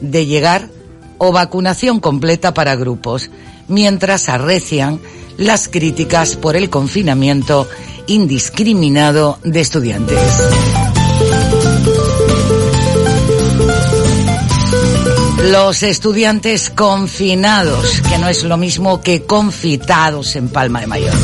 de 0.02 0.26
llegar 0.26 0.68
o 1.16 1.32
vacunación 1.32 1.98
completa 1.98 2.52
para 2.52 2.76
grupos, 2.76 3.30
mientras 3.68 4.28
arrecian 4.28 5.00
las 5.38 5.66
críticas 5.66 6.36
por 6.36 6.56
el 6.56 6.68
confinamiento 6.68 7.66
indiscriminado 8.06 9.38
de 9.44 9.60
estudiantes. 9.60 10.18
Los 15.44 15.82
estudiantes 15.82 16.70
confinados, 16.70 18.00
que 18.08 18.18
no 18.18 18.28
es 18.28 18.42
lo 18.44 18.56
mismo 18.56 19.00
que 19.00 19.24
confitados 19.24 20.36
en 20.36 20.48
Palma 20.48 20.80
de 20.80 20.86
Mallorca. 20.86 21.18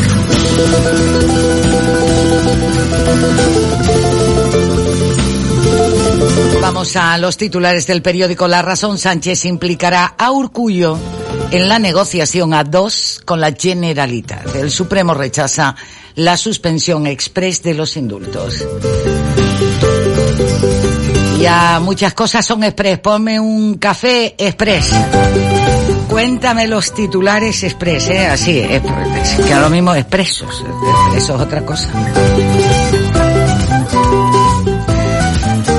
Vamos 6.61 6.97
a 6.97 7.19
los 7.19 7.37
titulares 7.37 7.87
del 7.87 8.03
periódico 8.03 8.49
La 8.49 8.63
Razón. 8.63 8.99
Sánchez 8.99 9.45
implicará 9.45 10.15
a 10.17 10.31
Urcullo 10.31 10.99
en 11.51 11.69
la 11.69 11.79
negociación 11.79 12.55
a 12.55 12.65
dos 12.65 13.21
con 13.25 13.41
la 13.41 13.53
Generalitat. 13.53 14.55
El 14.57 14.71
Supremo 14.71 15.15
rechaza 15.15 15.77
la 16.15 16.37
suspensión 16.37 17.07
express 17.07 17.63
de 17.63 17.75
los 17.75 17.97
indultos. 17.97 18.65
Ya 21.41 21.81
muchas 21.81 22.15
cosas 22.15 22.45
son 22.45 22.65
express. 22.65 22.99
Ponme 22.99 23.39
un 23.39 23.75
café 23.75 24.35
express. 24.39 24.91
Cuéntame 26.09 26.67
los 26.67 26.95
titulares 26.95 27.63
express, 27.65 28.09
¿eh? 28.09 28.27
Así, 28.27 28.63
que 29.47 29.53
a 29.53 29.61
lo 29.61 29.71
mismo 29.71 29.95
expresos. 29.95 30.65
Eso 31.17 31.35
es 31.35 31.41
otra 31.41 31.65
cosa. 31.65 31.91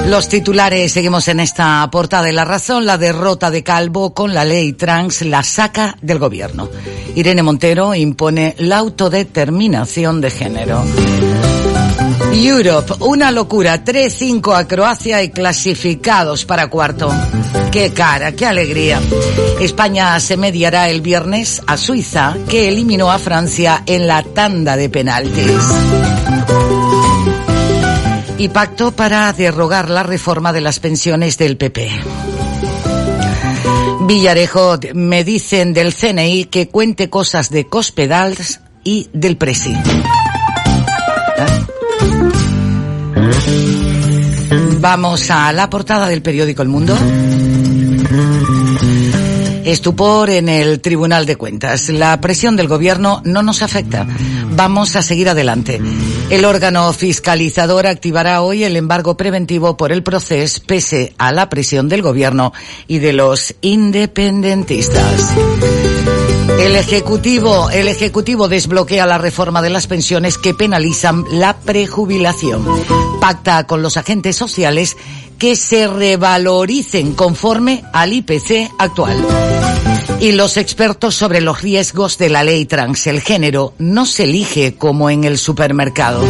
Los 0.07 0.29
titulares, 0.29 0.91
seguimos 0.91 1.27
en 1.29 1.39
esta 1.39 1.89
portada 1.91 2.23
de 2.23 2.31
La 2.31 2.45
Razón, 2.45 2.85
la 2.85 2.97
derrota 2.97 3.49
de 3.49 3.63
Calvo 3.63 4.13
con 4.13 4.33
la 4.33 4.45
ley 4.45 4.73
trans 4.73 5.23
la 5.23 5.41
saca 5.41 5.97
del 6.01 6.19
gobierno. 6.19 6.69
Irene 7.15 7.41
Montero 7.41 7.95
impone 7.95 8.55
la 8.59 8.77
autodeterminación 8.77 10.21
de 10.21 10.31
género. 10.31 10.83
Europe, 12.33 12.93
una 12.99 13.31
locura, 13.31 13.83
3-5 13.83 14.55
a 14.55 14.67
Croacia 14.67 15.23
y 15.23 15.29
clasificados 15.29 16.45
para 16.45 16.67
cuarto. 16.67 17.11
Qué 17.71 17.91
cara, 17.93 18.33
qué 18.33 18.45
alegría. 18.45 19.01
España 19.59 20.19
se 20.19 20.37
mediará 20.37 20.89
el 20.89 21.01
viernes 21.01 21.61
a 21.67 21.77
Suiza, 21.77 22.35
que 22.49 22.67
eliminó 22.67 23.11
a 23.11 23.19
Francia 23.19 23.83
en 23.85 24.07
la 24.07 24.23
tanda 24.23 24.75
de 24.77 24.89
penaltis 24.89 25.61
y 28.37 28.49
pacto 28.49 28.91
para 28.91 29.31
derrogar 29.33 29.89
la 29.89 30.03
reforma 30.03 30.51
de 30.51 30.61
las 30.61 30.79
pensiones 30.79 31.37
del 31.37 31.57
PP. 31.57 31.89
Villarejo, 34.01 34.77
me 34.93 35.23
dicen 35.23 35.73
del 35.73 35.93
CNI 35.93 36.45
que 36.45 36.67
cuente 36.67 37.09
cosas 37.09 37.49
de 37.49 37.65
Cospedals 37.67 38.59
y 38.83 39.09
del 39.13 39.37
Presi. 39.37 39.75
Vamos 44.79 45.31
a 45.31 45.51
la 45.51 45.69
portada 45.69 46.07
del 46.07 46.21
periódico 46.21 46.61
El 46.61 46.67
Mundo. 46.67 46.95
Estupor 49.65 50.29
en 50.29 50.47
el 50.47 50.79
Tribunal 50.79 51.25
de 51.25 51.37
Cuentas. 51.37 51.89
La 51.89 52.21
presión 52.21 52.55
del 52.55 52.67
gobierno 52.67 53.21
no 53.25 53.41
nos 53.41 53.63
afecta. 53.63 54.05
Vamos 54.51 54.95
a 54.95 55.01
seguir 55.01 55.27
adelante. 55.27 55.81
El 56.29 56.45
órgano 56.45 56.93
fiscalizador 56.93 57.87
activará 57.87 58.43
hoy 58.43 58.63
el 58.63 58.77
embargo 58.77 59.17
preventivo 59.17 59.75
por 59.75 59.91
el 59.91 60.03
proceso 60.03 60.61
pese 60.67 61.15
a 61.17 61.31
la 61.31 61.49
presión 61.49 61.89
del 61.89 62.03
gobierno 62.03 62.53
y 62.87 62.99
de 62.99 63.13
los 63.13 63.55
independentistas. 63.61 65.33
El 66.47 66.75
Ejecutivo, 66.75 67.69
el 67.69 67.87
Ejecutivo 67.87 68.47
desbloquea 68.47 69.05
la 69.05 69.17
reforma 69.17 69.61
de 69.61 69.69
las 69.69 69.87
pensiones 69.87 70.37
que 70.37 70.53
penalizan 70.53 71.23
la 71.31 71.57
prejubilación. 71.57 72.65
Pacta 73.19 73.65
con 73.65 73.81
los 73.81 73.97
agentes 73.97 74.35
sociales 74.35 74.95
que 75.37 75.55
se 75.55 75.87
revaloricen 75.87 77.13
conforme 77.13 77.83
al 77.93 78.13
IPC 78.13 78.71
actual. 78.77 79.25
Y 80.19 80.31
los 80.31 80.57
expertos 80.57 81.15
sobre 81.15 81.41
los 81.41 81.61
riesgos 81.61 82.17
de 82.17 82.29
la 82.29 82.43
ley 82.43 82.65
trans. 82.65 83.07
El 83.07 83.21
género 83.21 83.73
no 83.77 84.05
se 84.05 84.23
elige 84.23 84.75
como 84.75 85.09
en 85.09 85.23
el 85.23 85.37
supermercado. 85.37 86.23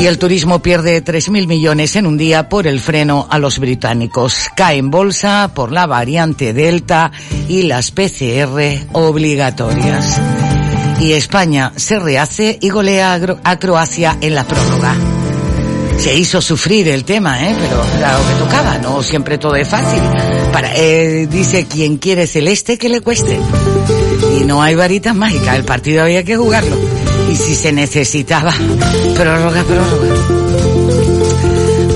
Y 0.00 0.06
el 0.06 0.18
turismo 0.18 0.60
pierde 0.60 1.04
3.000 1.04 1.46
millones 1.46 1.96
en 1.96 2.06
un 2.06 2.16
día 2.16 2.48
por 2.48 2.66
el 2.66 2.80
freno 2.80 3.26
a 3.30 3.38
los 3.38 3.58
británicos. 3.58 4.48
Cae 4.56 4.78
en 4.78 4.90
bolsa 4.90 5.52
por 5.54 5.70
la 5.70 5.86
variante 5.86 6.52
Delta 6.52 7.12
y 7.48 7.62
las 7.62 7.92
PCR 7.92 8.60
obligatorias. 8.92 10.20
Y 11.00 11.12
España 11.12 11.72
se 11.76 11.98
rehace 11.98 12.58
y 12.60 12.70
golea 12.70 13.20
a 13.44 13.58
Croacia 13.58 14.18
en 14.20 14.34
la 14.34 14.44
prórroga. 14.44 14.96
Se 15.98 16.14
hizo 16.14 16.42
sufrir 16.42 16.88
el 16.88 17.04
tema, 17.04 17.48
¿eh? 17.48 17.54
pero 17.58 17.82
era 17.96 18.18
lo 18.18 18.26
que 18.26 18.34
tocaba, 18.34 18.78
no 18.78 19.02
siempre 19.02 19.38
todo 19.38 19.54
es 19.54 19.68
fácil. 19.68 20.00
Para, 20.52 20.74
eh, 20.74 21.28
dice 21.30 21.66
quien 21.66 21.98
quiere 21.98 22.26
celeste 22.26 22.78
que 22.78 22.88
le 22.88 23.00
cueste. 23.00 23.38
Y 24.38 24.44
no 24.44 24.60
hay 24.60 24.74
varitas 24.74 25.14
mágicas, 25.14 25.56
el 25.56 25.64
partido 25.64 26.02
había 26.02 26.24
que 26.24 26.36
jugarlo 26.36 27.03
y 27.34 27.36
si 27.36 27.54
se 27.56 27.72
necesitaba 27.72 28.54
prórroga, 29.16 29.64
prórroga. 29.64 30.14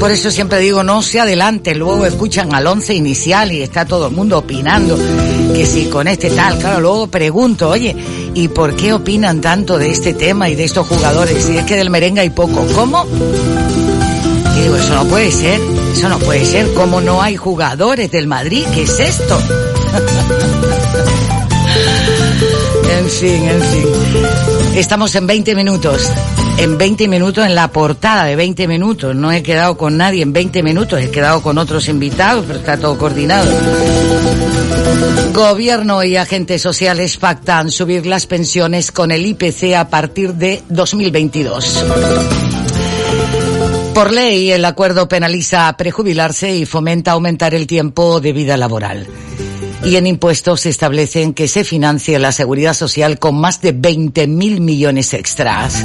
Por 0.01 0.11
eso 0.11 0.33
siempre 0.33 0.59
digo, 0.59 0.83
no 0.83 1.01
se 1.03 1.21
adelante, 1.21 1.77
luego 1.77 2.07
escuchan 2.07 2.53
al 2.55 2.67
once 2.67 2.95
inicial 2.95 3.53
y 3.53 3.63
está 3.63 3.85
todo 3.85 4.09
el 4.09 4.15
mundo 4.15 4.39
opinando 4.39 4.99
que 5.55 5.65
si 5.65 5.87
con 5.87 6.09
este 6.09 6.31
tal, 6.31 6.59
claro, 6.59 6.81
luego 6.81 7.07
pregunto, 7.07 7.69
oye, 7.69 7.95
¿y 8.35 8.49
por 8.49 8.75
qué 8.75 8.93
opinan 8.93 9.41
tanto 9.41 9.79
de 9.79 9.91
este 9.91 10.15
tema 10.15 10.49
y 10.49 10.57
de 10.57 10.65
estos 10.65 10.89
jugadores? 10.89 11.45
Si 11.45 11.57
es 11.57 11.65
que 11.65 11.77
del 11.77 11.91
merengue 11.91 12.23
hay 12.23 12.31
poco, 12.31 12.67
¿cómo? 12.75 13.07
Y 14.57 14.61
digo, 14.61 14.75
eso 14.77 14.95
no 14.95 15.05
puede 15.05 15.31
ser, 15.31 15.61
eso 15.93 16.09
no 16.09 16.19
puede 16.19 16.45
ser, 16.45 16.73
¿cómo 16.75 17.01
no 17.01 17.23
hay 17.23 17.37
jugadores 17.37 18.11
del 18.11 18.27
Madrid? 18.27 18.65
¿Qué 18.75 18.83
es 18.83 18.99
esto? 19.01 19.39
en 22.99 23.09
fin, 23.09 23.49
en 23.49 23.63
fin. 23.63 23.87
Estamos 24.79 25.13
en 25.17 25.27
20 25.27 25.57
minutos. 25.57 26.09
En 26.57 26.79
20 26.79 27.09
minutos, 27.09 27.45
en 27.45 27.57
la 27.57 27.73
portada 27.73 28.23
de 28.25 28.37
20 28.37 28.69
minutos. 28.69 29.13
No 29.13 29.33
he 29.33 29.43
quedado 29.43 29.77
con 29.77 29.97
nadie 29.97 30.23
en 30.23 30.33
20 30.33 30.63
minutos, 30.63 31.01
he 31.01 31.11
quedado 31.11 31.43
con 31.43 31.59
otros 31.59 31.89
invitados, 31.89 32.45
pero 32.47 32.61
está 32.61 32.79
todo 32.79 32.97
coordinado. 32.97 33.51
Gobierno 35.35 36.05
y 36.05 36.17
agentes 36.17 36.63
sociales 36.63 37.17
pactan 37.17 37.73
subir 37.73 38.07
las 38.07 38.27
pensiones 38.27 38.93
con 38.93 39.11
el 39.11 39.27
IPC 39.27 39.75
a 39.77 39.89
partir 39.89 40.35
de 40.35 40.63
2022. 40.69 41.85
Por 43.95 44.13
ley, 44.13 44.53
el 44.53 44.65
acuerdo 44.65 45.09
penaliza 45.09 45.77
prejubilarse 45.77 46.55
y 46.55 46.67
fomenta 46.67 47.11
aumentar 47.11 47.53
el 47.53 47.67
tiempo 47.67 48.21
de 48.21 48.33
vida 48.33 48.57
laboral 48.57 49.09
y 49.85 49.97
en 49.97 50.07
impuestos 50.07 50.63
se 50.63 50.69
establecen 50.71 51.35
que 51.35 51.49
se 51.49 51.65
financie 51.65 52.19
la 52.19 52.33
seguridad 52.33 52.75
social 52.75 53.19
con 53.19 53.41
más 53.41 53.61
de 53.61 53.73
20 53.73 54.27
mil 54.27 54.61
millones 54.61 55.15
extras. 55.15 55.85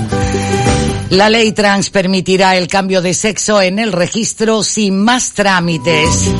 La 1.09 1.29
ley 1.29 1.51
trans 1.51 1.89
permitirá 1.89 2.57
el 2.57 2.67
cambio 2.67 3.01
de 3.01 3.13
sexo 3.13 3.61
en 3.61 3.77
el 3.77 3.91
registro 3.91 4.63
sin 4.63 4.99
más 4.99 5.33
trámites. 5.33 6.31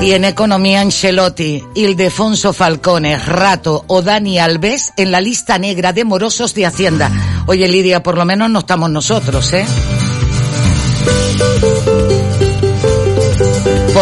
Y 0.00 0.12
en 0.12 0.24
economía 0.24 0.80
Ancelotti, 0.80 1.62
Ildefonso 1.74 2.52
Falcone, 2.52 3.18
Rato 3.18 3.84
o 3.88 4.00
Dani 4.00 4.38
Alves 4.38 4.92
en 4.96 5.10
la 5.10 5.20
lista 5.20 5.58
negra 5.58 5.92
de 5.92 6.04
morosos 6.04 6.54
de 6.54 6.66
Hacienda. 6.66 7.10
Oye 7.46 7.68
Lidia, 7.68 8.02
por 8.02 8.16
lo 8.16 8.24
menos 8.24 8.48
no 8.48 8.60
estamos 8.60 8.90
nosotros, 8.90 9.52
¿eh? 9.52 9.66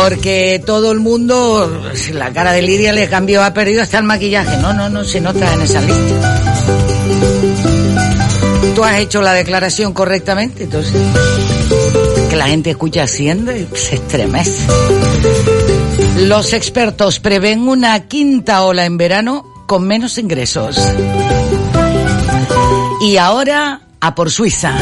Porque 0.08 0.62
todo 0.64 0.92
el 0.92 1.00
mundo, 1.00 1.82
la 2.12 2.32
cara 2.32 2.52
de 2.52 2.62
Lidia 2.62 2.92
le 2.92 3.08
cambió, 3.08 3.42
ha 3.42 3.52
perdido 3.52 3.82
hasta 3.82 3.98
el 3.98 4.04
maquillaje. 4.04 4.56
No, 4.58 4.72
no, 4.72 4.88
no, 4.88 5.02
se 5.02 5.20
nota 5.20 5.52
en 5.52 5.62
esa 5.62 5.80
lista. 5.80 6.42
Tú 8.76 8.84
has 8.84 9.00
hecho 9.00 9.20
la 9.20 9.32
declaración 9.32 9.92
correctamente, 9.92 10.62
entonces 10.62 10.94
que 12.30 12.36
la 12.36 12.46
gente 12.46 12.70
escucha 12.70 13.02
haciendo 13.02 13.50
y 13.50 13.66
se 13.74 13.96
estremece. 13.96 14.68
Los 16.18 16.52
expertos 16.52 17.18
prevén 17.18 17.66
una 17.66 17.98
quinta 18.06 18.62
ola 18.62 18.84
en 18.84 18.98
verano 18.98 19.44
con 19.66 19.88
menos 19.88 20.18
ingresos. 20.18 20.78
Y 23.00 23.16
ahora 23.16 23.80
a 24.00 24.14
por 24.14 24.30
Suiza. 24.30 24.72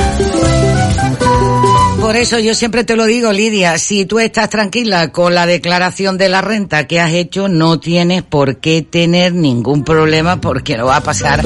Por 2.05 2.17
eso 2.17 2.39
yo 2.39 2.55
siempre 2.55 2.85
te 2.85 2.97
lo 2.97 3.07
digo, 3.07 3.33
Lidia, 3.33 3.79
si 3.79 4.05
tú 4.05 4.19
estás 4.19 4.51
tranquila 4.51 5.11
con 5.11 5.35
la 5.35 5.47
declaración 5.47 6.19
de 6.19 6.29
la 6.29 6.43
renta 6.43 6.87
que 6.87 7.01
has 7.01 7.13
hecho, 7.13 7.49
no 7.49 7.81
tienes 7.81 8.23
por 8.23 8.59
qué 8.59 8.83
tener 8.83 9.33
ningún 9.33 9.85
problema 9.85 10.39
porque 10.39 10.77
no 10.77 10.85
va 10.85 10.97
a 10.97 11.01
pasar 11.01 11.43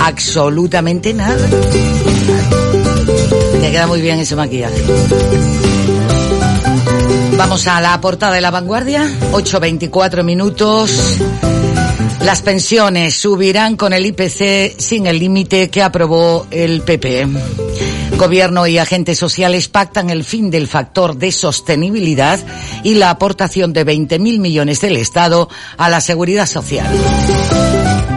absolutamente 0.00 1.14
nada. 1.14 1.38
Te 3.60 3.70
queda 3.70 3.86
muy 3.86 4.00
bien 4.00 4.18
ese 4.18 4.34
maquillaje. 4.34 4.82
Vamos 7.36 7.68
a 7.68 7.80
la 7.80 8.00
portada 8.00 8.32
de 8.32 8.40
la 8.40 8.50
vanguardia, 8.50 9.08
8.24 9.30 10.24
minutos. 10.24 11.20
Las 12.22 12.42
pensiones 12.42 13.14
subirán 13.14 13.76
con 13.76 13.92
el 13.92 14.06
IPC 14.06 14.78
sin 14.78 15.06
el 15.06 15.18
límite 15.18 15.70
que 15.70 15.82
aprobó 15.82 16.46
el 16.50 16.82
PP. 16.82 17.26
Gobierno 18.16 18.66
y 18.66 18.76
agentes 18.76 19.18
sociales 19.18 19.68
pactan 19.68 20.10
el 20.10 20.24
fin 20.24 20.50
del 20.50 20.68
factor 20.68 21.16
de 21.16 21.32
sostenibilidad 21.32 22.38
y 22.84 22.94
la 22.94 23.10
aportación 23.10 23.72
de 23.72 23.86
20.000 23.86 24.38
millones 24.38 24.80
del 24.82 24.96
Estado 24.96 25.48
a 25.78 25.88
la 25.88 26.02
seguridad 26.02 26.46
social. 26.46 26.86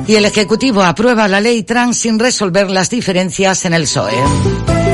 Y 0.06 0.16
el 0.16 0.26
Ejecutivo 0.26 0.84
aprueba 0.84 1.30
la 1.30 1.40
ley 1.40 1.64
trans 1.64 1.98
sin 1.98 2.20
resolver 2.20 2.70
las 2.70 2.90
diferencias 2.90 3.64
en 3.64 3.74
el 3.74 3.84
PSOE. 3.84 4.93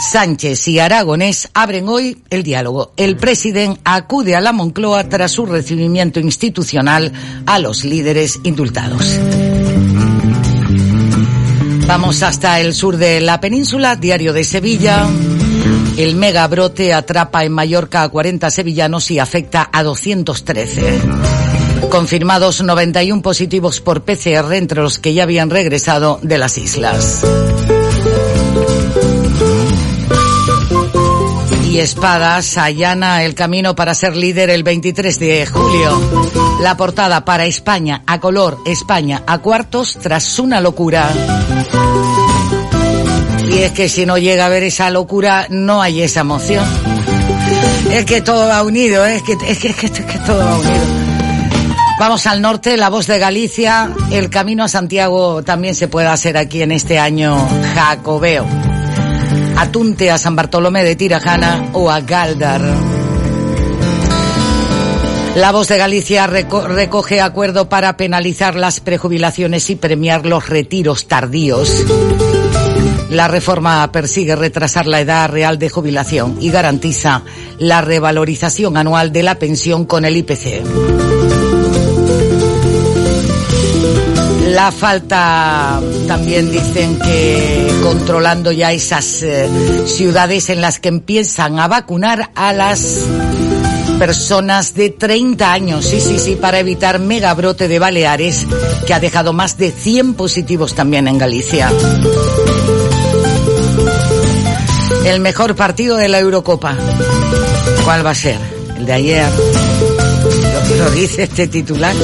Sánchez 0.00 0.66
y 0.68 0.78
Aragonés 0.78 1.50
abren 1.52 1.88
hoy 1.88 2.22
el 2.30 2.42
diálogo. 2.42 2.92
El 2.96 3.16
presidente 3.16 3.80
acude 3.84 4.34
a 4.34 4.40
la 4.40 4.52
Moncloa 4.52 5.08
tras 5.08 5.32
su 5.32 5.44
recibimiento 5.44 6.20
institucional 6.20 7.12
a 7.44 7.58
los 7.58 7.84
líderes 7.84 8.40
indultados. 8.42 9.20
Vamos 11.86 12.22
hasta 12.22 12.60
el 12.60 12.72
sur 12.72 12.96
de 12.96 13.20
la 13.20 13.40
península, 13.40 13.96
diario 13.96 14.32
de 14.32 14.44
Sevilla. 14.44 15.06
El 15.98 16.16
megabrote 16.16 16.94
atrapa 16.94 17.44
en 17.44 17.52
Mallorca 17.52 18.02
a 18.02 18.08
40 18.08 18.50
sevillanos 18.50 19.10
y 19.10 19.18
afecta 19.18 19.68
a 19.70 19.82
213. 19.82 21.00
Confirmados 21.90 22.62
91 22.62 23.20
positivos 23.20 23.80
por 23.80 24.02
PCR 24.02 24.54
entre 24.54 24.80
los 24.80 24.98
que 24.98 25.12
ya 25.12 25.24
habían 25.24 25.50
regresado 25.50 26.18
de 26.22 26.38
las 26.38 26.56
islas. 26.56 27.22
Y 31.70 31.78
Espadas 31.78 32.58
allana 32.58 33.22
el 33.22 33.36
camino 33.36 33.76
para 33.76 33.94
ser 33.94 34.16
líder 34.16 34.50
el 34.50 34.64
23 34.64 35.18
de 35.20 35.46
julio. 35.46 36.00
La 36.60 36.76
portada 36.76 37.24
para 37.24 37.46
España 37.46 38.02
a 38.06 38.18
color, 38.18 38.58
España 38.66 39.22
a 39.24 39.38
cuartos 39.38 39.96
tras 40.02 40.38
una 40.40 40.60
locura. 40.60 41.08
Y 43.48 43.58
es 43.58 43.70
que 43.70 43.88
si 43.88 44.04
no 44.04 44.18
llega 44.18 44.46
a 44.46 44.48
ver 44.48 44.64
esa 44.64 44.90
locura, 44.90 45.46
no 45.48 45.80
hay 45.80 46.02
esa 46.02 46.20
emoción. 46.20 46.64
Es 47.92 48.04
que 48.04 48.20
todo 48.20 48.48
va 48.48 48.64
unido, 48.64 49.06
¿eh? 49.06 49.16
es, 49.16 49.22
que, 49.22 49.32
es, 49.32 49.58
que, 49.58 49.68
es, 49.68 49.76
que, 49.76 49.86
es 49.86 49.92
que 49.92 50.18
todo 50.26 50.44
va 50.44 50.56
unido. 50.58 50.84
Vamos 52.00 52.26
al 52.26 52.42
norte, 52.42 52.76
la 52.76 52.88
voz 52.88 53.06
de 53.06 53.18
Galicia. 53.20 53.94
El 54.10 54.28
camino 54.28 54.64
a 54.64 54.68
Santiago 54.68 55.44
también 55.44 55.76
se 55.76 55.86
puede 55.86 56.08
hacer 56.08 56.36
aquí 56.36 56.62
en 56.62 56.72
este 56.72 56.98
año 56.98 57.36
jacobeo. 57.74 58.79
Atunte 59.60 60.10
a 60.10 60.16
San 60.16 60.36
Bartolomé 60.36 60.82
de 60.84 60.96
Tirajana 60.96 61.68
o 61.74 61.90
a 61.90 62.00
Galdar. 62.00 62.62
La 65.34 65.52
voz 65.52 65.68
de 65.68 65.76
Galicia 65.76 66.26
recoge 66.26 67.20
acuerdo 67.20 67.68
para 67.68 67.94
penalizar 67.98 68.54
las 68.54 68.80
prejubilaciones 68.80 69.68
y 69.68 69.76
premiar 69.76 70.24
los 70.24 70.48
retiros 70.48 71.08
tardíos. 71.08 71.84
La 73.10 73.28
reforma 73.28 73.92
persigue 73.92 74.34
retrasar 74.34 74.86
la 74.86 75.02
edad 75.02 75.28
real 75.28 75.58
de 75.58 75.68
jubilación 75.68 76.38
y 76.40 76.50
garantiza 76.50 77.22
la 77.58 77.82
revalorización 77.82 78.78
anual 78.78 79.12
de 79.12 79.22
la 79.24 79.34
pensión 79.38 79.84
con 79.84 80.06
el 80.06 80.16
IPC. 80.16 81.19
La 84.60 84.70
falta, 84.70 85.80
también 86.06 86.52
dicen 86.52 86.98
que 86.98 87.72
controlando 87.82 88.52
ya 88.52 88.72
esas 88.72 89.22
eh, 89.22 89.48
ciudades 89.86 90.50
en 90.50 90.60
las 90.60 90.78
que 90.80 90.90
empiezan 90.90 91.58
a 91.58 91.66
vacunar 91.66 92.30
a 92.34 92.52
las 92.52 93.06
personas 93.98 94.74
de 94.74 94.90
30 94.90 95.50
años. 95.50 95.86
Sí, 95.86 95.98
sí, 96.02 96.18
sí, 96.18 96.36
para 96.36 96.58
evitar 96.58 96.98
megabrote 96.98 97.68
de 97.68 97.78
Baleares, 97.78 98.46
que 98.86 98.92
ha 98.92 99.00
dejado 99.00 99.32
más 99.32 99.56
de 99.56 99.72
100 99.72 100.12
positivos 100.12 100.74
también 100.74 101.08
en 101.08 101.16
Galicia. 101.16 101.72
El 105.06 105.20
mejor 105.20 105.56
partido 105.56 105.96
de 105.96 106.08
la 106.08 106.18
Eurocopa. 106.18 106.76
¿Cuál 107.82 108.04
va 108.04 108.10
a 108.10 108.14
ser? 108.14 108.36
El 108.76 108.84
de 108.84 108.92
ayer. 108.92 109.26
Lo, 110.76 110.84
lo 110.84 110.90
dice 110.90 111.22
este 111.22 111.48
titular. 111.48 111.96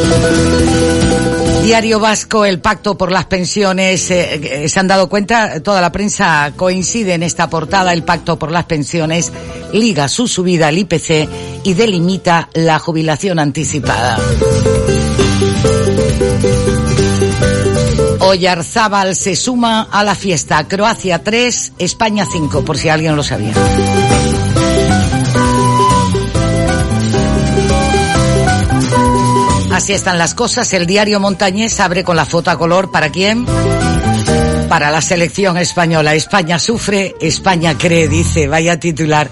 Diario 1.67 1.99
Vasco, 1.99 2.45
el 2.45 2.61
pacto 2.61 2.97
por 2.97 3.11
las 3.11 3.25
pensiones, 3.25 4.09
eh, 4.13 4.65
eh, 4.65 4.69
se 4.69 4.79
han 4.79 4.87
dado 4.87 5.09
cuenta, 5.09 5.61
toda 5.65 5.81
la 5.81 5.91
prensa 5.91 6.53
coincide 6.55 7.15
en 7.15 7.25
esta 7.25 7.51
portada, 7.51 7.93
el 7.93 8.05
pacto 8.05 8.39
por 8.39 8.53
las 8.53 8.67
pensiones 8.67 9.33
liga 9.73 10.07
su 10.07 10.29
subida 10.29 10.69
al 10.69 10.79
IPC 10.79 11.29
y 11.65 11.75
delimita 11.75 12.51
la 12.55 12.79
jubilación 12.79 13.41
anticipada. 13.41 14.17
Oyarzábal 18.21 19.17
se 19.17 19.35
suma 19.35 19.89
a 19.91 20.05
la 20.05 20.15
fiesta. 20.15 20.69
Croacia 20.69 21.25
3, 21.25 21.73
España 21.79 22.29
5, 22.31 22.65
por 22.65 22.79
si 22.79 22.91
alguien 22.91 23.17
lo 23.17 23.25
sabía. 23.25 23.55
Así 29.77 29.93
están 29.93 30.17
las 30.17 30.35
cosas. 30.35 30.73
El 30.73 30.87
diario 30.87 31.21
Montañés 31.21 31.81
abre 31.81 32.03
con 32.03 32.17
la 32.17 32.25
foto 32.25 32.51
a 32.51 32.57
color. 32.57 32.91
¿Para 32.91 33.11
quién? 33.11 33.45
Para 34.71 34.91
la 34.91 35.03
selección 35.03 35.59
española. 35.59 36.15
España 36.15 36.59
sufre, 36.59 37.15
España 37.21 37.77
cree, 37.77 38.09
dice. 38.09 38.49
Vaya 38.49 38.81
titular. 38.81 39.29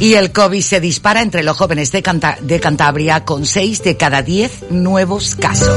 Y 0.00 0.14
el 0.14 0.32
COVID 0.32 0.62
se 0.62 0.80
dispara 0.80 1.20
entre 1.20 1.42
los 1.42 1.58
jóvenes 1.58 1.92
de, 1.92 2.02
Cantabria 2.02 3.26
con 3.26 3.44
seis 3.44 3.82
de 3.82 3.98
cada 3.98 4.22
diez 4.22 4.70
nuevos 4.70 5.36
casos. 5.36 5.68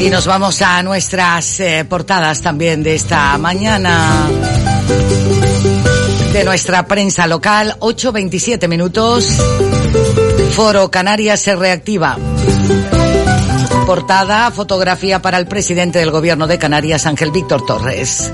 Y 0.00 0.10
nos 0.10 0.26
vamos 0.26 0.60
a 0.60 0.82
nuestras 0.82 1.60
eh, 1.60 1.86
portadas 1.88 2.42
también 2.42 2.82
de 2.82 2.94
esta 2.94 3.38
mañana 3.38 4.28
de 6.36 6.44
nuestra 6.44 6.86
prensa 6.86 7.26
local, 7.26 7.76
8.27 7.80 8.68
minutos. 8.68 9.26
Foro 10.50 10.90
Canarias 10.90 11.40
se 11.40 11.56
reactiva. 11.56 12.18
Portada, 13.86 14.50
fotografía 14.50 15.22
para 15.22 15.38
el 15.38 15.46
presidente 15.46 15.98
del 15.98 16.10
gobierno 16.10 16.46
de 16.46 16.58
Canarias, 16.58 17.06
Ángel 17.06 17.30
Víctor 17.30 17.64
Torres. 17.64 18.30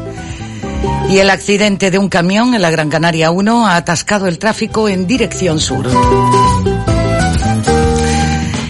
Y 1.10 1.18
el 1.18 1.30
accidente 1.30 1.92
de 1.92 1.98
un 1.98 2.08
camión 2.08 2.56
en 2.56 2.62
la 2.62 2.70
Gran 2.70 2.90
Canaria 2.90 3.30
1 3.30 3.68
ha 3.68 3.76
atascado 3.76 4.26
el 4.26 4.40
tráfico 4.40 4.88
en 4.88 5.06
dirección 5.06 5.60
sur. 5.60 5.86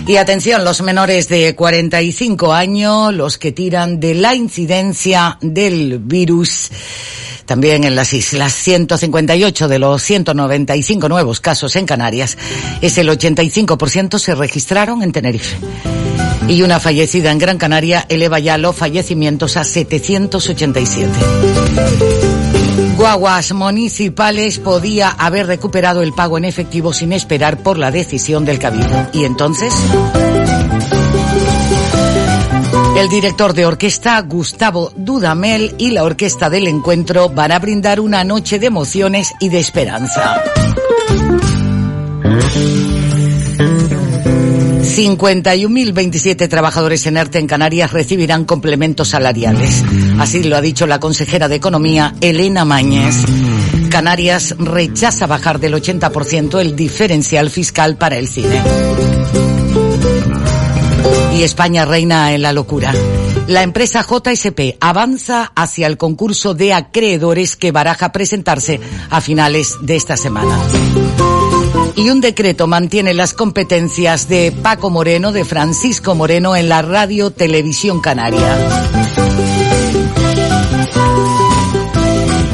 Y 0.07 0.16
atención, 0.16 0.62
los 0.62 0.83
menores 0.83 1.31
de 1.31 1.57
45 1.57 2.53
años, 2.53 3.14
los 3.14 3.38
que 3.38 3.53
tiran 3.53 3.99
de 3.99 4.12
la 4.12 4.35
incidencia 4.35 5.38
del 5.40 6.01
virus 6.01 6.71
también 7.53 7.85
en 7.85 7.95
las 7.95 8.15
islas. 8.15 8.55
158 8.55 9.69
de 9.69 9.79
los 9.79 10.03
195 10.03 11.07
nuevos 11.11 11.38
casos 11.41 11.77
en 11.77 11.85
Canarias, 11.85 12.38
es 12.81 12.97
el 12.97 13.11
85% 13.11 14.19
se 14.19 14.35
registraron 14.35 15.03
en 15.03 15.12
Tenerife. 15.12 15.59
Y 16.49 16.62
una 16.62 16.81
fallecida 16.81 17.31
en 17.31 17.37
Gran 17.37 17.59
Canaria 17.59 18.07
eleva 18.09 18.38
ya 18.38 18.57
los 18.57 18.75
fallecimientos 18.75 19.59
a 19.59 19.65
787. 19.65 21.12
Guaguas 22.97 23.53
municipales 23.53 24.59
podía 24.59 25.11
haber 25.11 25.47
recuperado 25.47 26.01
el 26.01 26.15
pago 26.15 26.38
en 26.38 26.47
efectivo 26.47 26.95
sin 26.95 27.12
esperar 27.12 27.59
por 27.59 27.77
la 27.77 27.91
decisión 27.91 28.47
del 28.47 28.59
Cabildo. 28.59 29.11
¿Y 29.12 29.27
entonces? 29.27 29.75
El 32.97 33.09
director 33.09 33.55
de 33.55 33.67
orquesta, 33.67 34.21
Gustavo 34.21 34.93
Dudamel, 34.95 35.75
y 35.79 35.91
la 35.91 36.05
orquesta 36.05 36.51
del 36.51 36.69
encuentro 36.69 37.31
van 37.31 37.51
a 37.53 37.59
brindar 37.59 38.01
una 38.01 38.23
noche 38.23 38.59
de 38.59 38.67
emociones 38.67 39.33
y 39.41 39.49
de 39.49 39.59
esperanza. 39.59 40.43
51.027 44.83 46.49
trabajadores 46.49 47.07
en 47.07 47.17
ERTE 47.17 47.39
en 47.39 47.47
Canarias 47.47 47.93
recibirán 47.93 48.45
complementos 48.45 49.09
salariales. 49.09 49.83
Así 50.19 50.45
lo 50.45 50.57
ha 50.57 50.61
dicho 50.61 50.87
la 50.87 51.01
consejera 51.01 51.49
de 51.49 51.57
Economía, 51.57 52.15
Elena 52.21 52.67
Mañez. 52.67 53.17
Canarias 53.91 54.55
rechaza 54.59 55.27
bajar 55.27 55.59
del 55.61 55.75
80% 55.75 56.61
el 56.61 56.77
diferencial 56.77 57.49
fiscal 57.49 57.97
para 57.97 58.19
el 58.19 58.29
cine 58.29 58.61
y 61.35 61.43
España 61.43 61.85
reina 61.85 62.33
en 62.33 62.43
la 62.43 62.53
locura. 62.53 62.93
La 63.47 63.62
empresa 63.62 64.05
JSP 64.05 64.77
avanza 64.81 65.53
hacia 65.55 65.87
el 65.87 65.97
concurso 65.97 66.55
de 66.55 66.75
acreedores 66.75 67.57
que 67.57 67.73
baraja 67.73 68.12
presentarse 68.12 68.81
a 69.11 69.21
finales 69.21 69.77
de 69.83 69.97
esta 69.97 70.17
semana. 70.17 70.59
Y 71.97 72.11
un 72.11 72.21
decreto 72.21 72.67
mantiene 72.67 73.15
las 73.15 73.35
competencias 73.35 74.29
de 74.29 74.53
Paco 74.53 74.91
Moreno, 74.91 75.33
de 75.33 75.45
Francisco 75.45 76.15
Moreno 76.15 76.57
en 76.57 76.69
la 76.69 76.83
radio 76.83 77.31
televisión 77.31 78.01
canaria. 78.01 78.57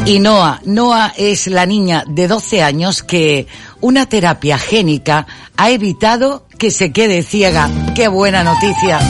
Y 0.06 0.20
Noa, 0.20 0.62
Noa 0.64 1.12
es 1.18 1.48
la 1.48 1.66
niña 1.66 2.02
de 2.08 2.28
12 2.28 2.62
años 2.62 3.02
que 3.02 3.46
una 3.82 4.06
terapia 4.06 4.56
génica 4.58 5.26
ha 5.56 5.70
evitado 5.70 6.46
que 6.58 6.70
se 6.70 6.92
quede 6.92 7.22
ciega. 7.22 7.70
¡Qué 7.98 8.06
buena 8.06 8.44
noticia! 8.44 9.00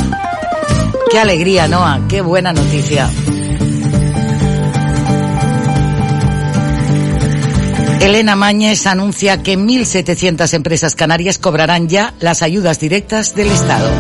Qué 1.11 1.19
alegría, 1.19 1.69
Noa, 1.69 2.07
qué 2.09 2.23
buena 2.23 2.55
noticia. 2.55 3.11
Elena 8.01 8.35
Mañez 8.35 8.87
anuncia 8.87 9.43
que 9.43 9.59
1.700 9.59 10.55
empresas 10.55 10.95
canarias 10.95 11.37
cobrarán 11.37 11.91
ya 11.91 12.15
las 12.21 12.41
ayudas 12.41 12.81
directas 12.81 13.35
del 13.35 13.49
Estado. 13.49 13.91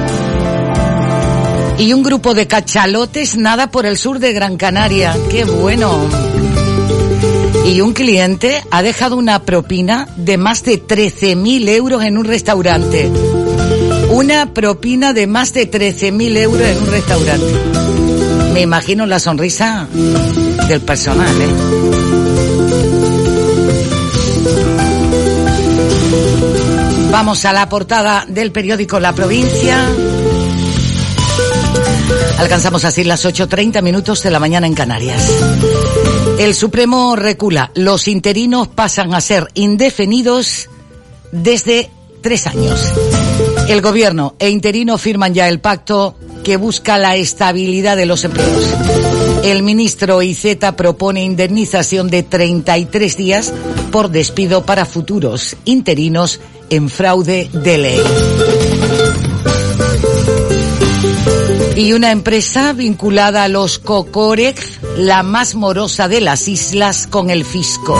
Y 1.76 1.92
un 1.92 2.02
grupo 2.02 2.32
de 2.32 2.46
cachalotes 2.46 3.36
nada 3.36 3.70
por 3.70 3.84
el 3.84 3.98
sur 3.98 4.18
de 4.20 4.32
Gran 4.32 4.56
Canaria. 4.56 5.14
¡Qué 5.28 5.44
bueno! 5.44 6.00
Y 7.66 7.82
un 7.82 7.92
cliente 7.92 8.64
ha 8.70 8.80
dejado 8.80 9.18
una 9.18 9.42
propina 9.42 10.08
de 10.16 10.38
más 10.38 10.64
de 10.64 10.82
13.000 10.82 11.68
euros 11.68 12.02
en 12.04 12.16
un 12.16 12.24
restaurante. 12.24 13.12
Una 14.10 14.54
propina 14.54 15.12
de 15.12 15.26
más 15.26 15.52
de 15.52 15.70
13.000 15.70 16.36
euros 16.38 16.66
en 16.66 16.78
un 16.78 16.86
restaurante. 16.86 17.46
Me 18.52 18.62
imagino 18.62 19.06
la 19.06 19.20
sonrisa 19.20 19.86
del 20.66 20.80
personal, 20.80 21.42
¿eh? 21.42 21.48
Vamos 27.10 27.44
a 27.44 27.52
la 27.52 27.68
portada 27.68 28.24
del 28.28 28.52
periódico 28.52 29.00
La 29.00 29.14
Provincia. 29.14 29.88
Alcanzamos 32.38 32.84
así 32.84 33.04
las 33.04 33.24
8.30 33.24 33.82
minutos 33.82 34.22
de 34.22 34.30
la 34.30 34.38
mañana 34.38 34.66
en 34.66 34.74
Canarias. 34.74 35.28
El 36.38 36.54
Supremo 36.54 37.16
recula. 37.16 37.72
Los 37.74 38.08
interinos 38.08 38.68
pasan 38.68 39.12
a 39.14 39.20
ser 39.20 39.48
indefinidos 39.54 40.68
desde 41.32 41.90
tres 42.22 42.46
años. 42.46 42.92
El 43.68 43.82
gobierno 43.82 44.34
e 44.38 44.48
interino 44.48 44.96
firman 44.96 45.34
ya 45.34 45.46
el 45.46 45.60
pacto 45.60 46.16
que 46.42 46.56
busca 46.56 46.96
la 46.96 47.16
estabilidad 47.16 47.98
de 47.98 48.06
los 48.06 48.24
empleos. 48.24 48.64
El 49.44 49.62
ministro 49.62 50.22
Iceta 50.22 50.74
propone 50.74 51.22
indemnización 51.22 52.08
de 52.08 52.22
33 52.22 53.16
días 53.16 53.52
por 53.92 54.10
despido 54.10 54.64
para 54.64 54.86
futuros 54.86 55.56
interinos 55.66 56.40
en 56.70 56.88
fraude 56.88 57.50
de 57.52 57.78
ley. 57.78 58.00
Y 61.76 61.92
una 61.92 62.10
empresa 62.10 62.72
vinculada 62.72 63.44
a 63.44 63.48
los 63.48 63.78
Cocorex, 63.78 64.80
la 64.96 65.22
más 65.22 65.54
morosa 65.54 66.08
de 66.08 66.22
las 66.22 66.48
islas 66.48 67.06
con 67.06 67.28
el 67.28 67.44
fisco. 67.44 67.96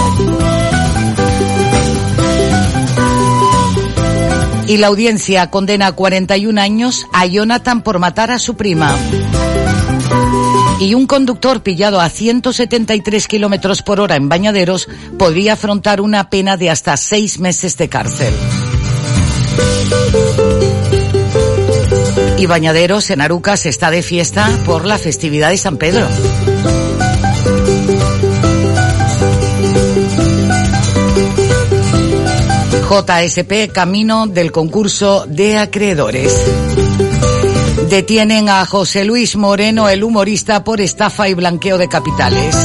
Y 4.68 4.76
la 4.76 4.87
audiencia 4.87 5.50
condena 5.50 5.88
a 5.88 5.92
41 5.92 6.61
años 6.61 7.07
a 7.12 7.26
Jonathan 7.26 7.83
por 7.83 7.98
matar 7.98 8.31
a 8.31 8.38
su 8.38 8.54
prima. 8.54 8.94
Y 10.81 10.94
un 10.94 11.07
conductor 11.07 11.62
pillado 11.62 12.00
a 12.00 12.09
173 12.09 13.26
kilómetros 13.26 13.83
por 13.83 13.98
hora 13.98 14.14
en 14.14 14.28
Bañaderos 14.28 14.87
podría 15.18 15.54
afrontar 15.54 16.00
una 16.00 16.31
pena 16.31 16.57
de 16.57 16.70
hasta 16.70 16.96
seis 16.96 17.40
meses 17.40 17.76
de 17.76 17.88
cárcel. 17.88 18.33
Y 22.37 22.46
Bañaderos 22.46 23.11
en 23.11 23.20
Arucas 23.20 23.66
está 23.66 23.90
de 23.90 24.02
fiesta 24.02 24.48
por 24.64 24.85
la 24.85 24.98
festividad 24.98 25.50
de 25.50 25.57
San 25.57 25.78
Pedro. 25.78 26.07
JSP 32.88 33.70
camino 33.70 34.27
del 34.27 34.51
concurso 34.51 35.27
de 35.29 35.59
acreedores. 35.59 36.35
Detienen 37.90 38.48
a 38.48 38.64
José 38.64 39.05
Luis 39.05 39.37
Moreno, 39.37 39.90
el 39.90 40.03
humorista, 40.03 40.64
por 40.64 40.81
estafa 40.81 41.29
y 41.29 41.35
blanqueo 41.35 41.77
de 41.77 41.87
capitales. 41.87 42.57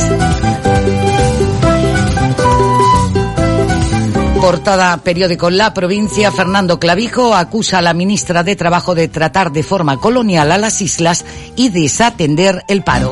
Portada 4.40 4.96
periódico 4.98 5.50
La 5.50 5.74
Provincia, 5.74 6.32
Fernando 6.32 6.80
Clavijo 6.80 7.36
acusa 7.36 7.80
a 7.80 7.82
la 7.82 7.94
ministra 7.94 8.44
de 8.44 8.56
Trabajo 8.56 8.96
de 8.96 9.10
tratar 9.10 9.52
de 9.52 9.64
forma 9.64 10.00
colonial 10.00 10.54
a 10.54 10.58
las 10.58 10.82
islas 10.82 11.26
y 11.58 11.68
desatender 11.68 12.64
el 12.70 12.82
paro. 12.82 13.12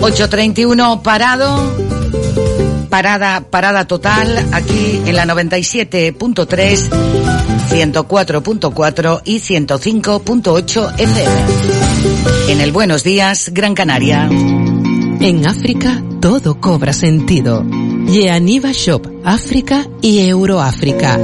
8.31 0.00 1.02
parado 1.02 1.93
parada, 2.94 3.40
parada 3.50 3.88
total 3.88 4.38
aquí 4.52 5.02
en 5.04 5.16
la 5.16 5.24
97.3, 5.24 6.90
104.4 7.68 9.22
y 9.24 9.40
105.8 9.40 10.94
FM. 11.00 12.52
En 12.52 12.60
el 12.60 12.70
Buenos 12.70 13.02
Días, 13.02 13.50
Gran 13.52 13.74
Canaria. 13.74 14.28
En 14.30 15.44
África 15.44 16.04
todo 16.20 16.60
cobra 16.60 16.92
sentido. 16.92 17.66
Yeaniva 18.06 18.70
Shop, 18.70 19.04
África 19.24 19.88
y 20.00 20.20
Euroáfrica. 20.20 21.18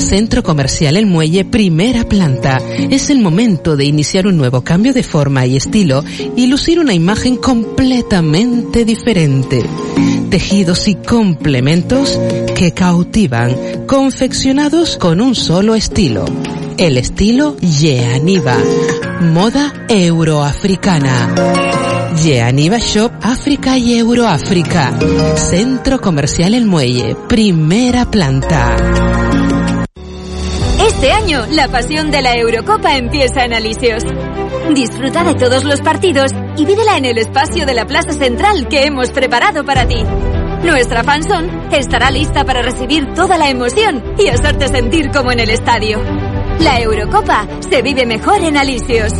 Centro 0.00 0.42
Comercial 0.42 0.96
El 0.96 1.06
Muelle, 1.06 1.44
primera 1.44 2.04
planta. 2.04 2.58
Es 2.90 3.10
el 3.10 3.20
momento 3.20 3.76
de 3.76 3.84
iniciar 3.84 4.26
un 4.26 4.36
nuevo 4.36 4.62
cambio 4.62 4.92
de 4.92 5.02
forma 5.02 5.46
y 5.46 5.56
estilo 5.56 6.04
y 6.36 6.46
lucir 6.46 6.78
una 6.78 6.94
imagen 6.94 7.36
completamente 7.36 8.84
diferente. 8.84 9.62
Tejidos 10.30 10.88
y 10.88 10.96
complementos 10.96 12.18
que 12.54 12.72
cautivan, 12.72 13.86
confeccionados 13.86 14.96
con 14.96 15.20
un 15.20 15.34
solo 15.34 15.74
estilo. 15.74 16.24
El 16.76 16.98
estilo 16.98 17.56
Yeaniva. 17.58 18.56
Moda 19.20 19.72
euroafricana. 19.88 21.34
Yeaniva 22.22 22.78
Shop 22.78 23.12
África 23.22 23.78
y 23.78 23.98
Euroáfrica. 23.98 24.98
Centro 25.36 26.00
Comercial 26.00 26.54
El 26.54 26.66
Muelle, 26.66 27.16
primera 27.28 28.10
planta. 28.10 29.25
Este 30.86 31.10
año, 31.10 31.46
la 31.50 31.66
pasión 31.66 32.12
de 32.12 32.22
la 32.22 32.36
Eurocopa 32.36 32.96
empieza 32.96 33.44
en 33.44 33.52
Alisios. 33.52 34.04
Disfruta 34.72 35.24
de 35.24 35.34
todos 35.34 35.64
los 35.64 35.80
partidos 35.80 36.30
y 36.56 36.64
vívela 36.64 36.96
en 36.96 37.04
el 37.04 37.18
espacio 37.18 37.66
de 37.66 37.74
la 37.74 37.86
Plaza 37.86 38.12
Central 38.12 38.68
que 38.68 38.84
hemos 38.84 39.10
preparado 39.10 39.64
para 39.64 39.86
ti. 39.88 40.04
Nuestra 40.62 41.02
fanzone 41.02 41.68
estará 41.72 42.12
lista 42.12 42.44
para 42.44 42.62
recibir 42.62 43.12
toda 43.14 43.36
la 43.36 43.50
emoción 43.50 44.14
y 44.16 44.28
hacerte 44.28 44.68
sentir 44.68 45.10
como 45.10 45.32
en 45.32 45.40
el 45.40 45.50
estadio. 45.50 46.00
La 46.60 46.80
Eurocopa 46.80 47.48
se 47.68 47.82
vive 47.82 48.06
mejor 48.06 48.38
en 48.44 48.56
Alisios. 48.56 49.12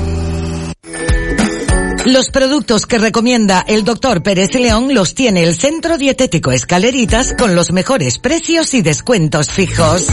Los 2.06 2.30
productos 2.30 2.86
que 2.86 2.98
recomienda 2.98 3.64
el 3.66 3.82
doctor 3.82 4.22
Pérez 4.22 4.54
León 4.54 4.94
los 4.94 5.16
tiene 5.16 5.42
el 5.42 5.56
Centro 5.56 5.98
Dietético 5.98 6.52
Escaleritas 6.52 7.34
con 7.36 7.56
los 7.56 7.72
mejores 7.72 8.20
precios 8.20 8.74
y 8.74 8.82
descuentos 8.82 9.50
fijos. 9.50 10.06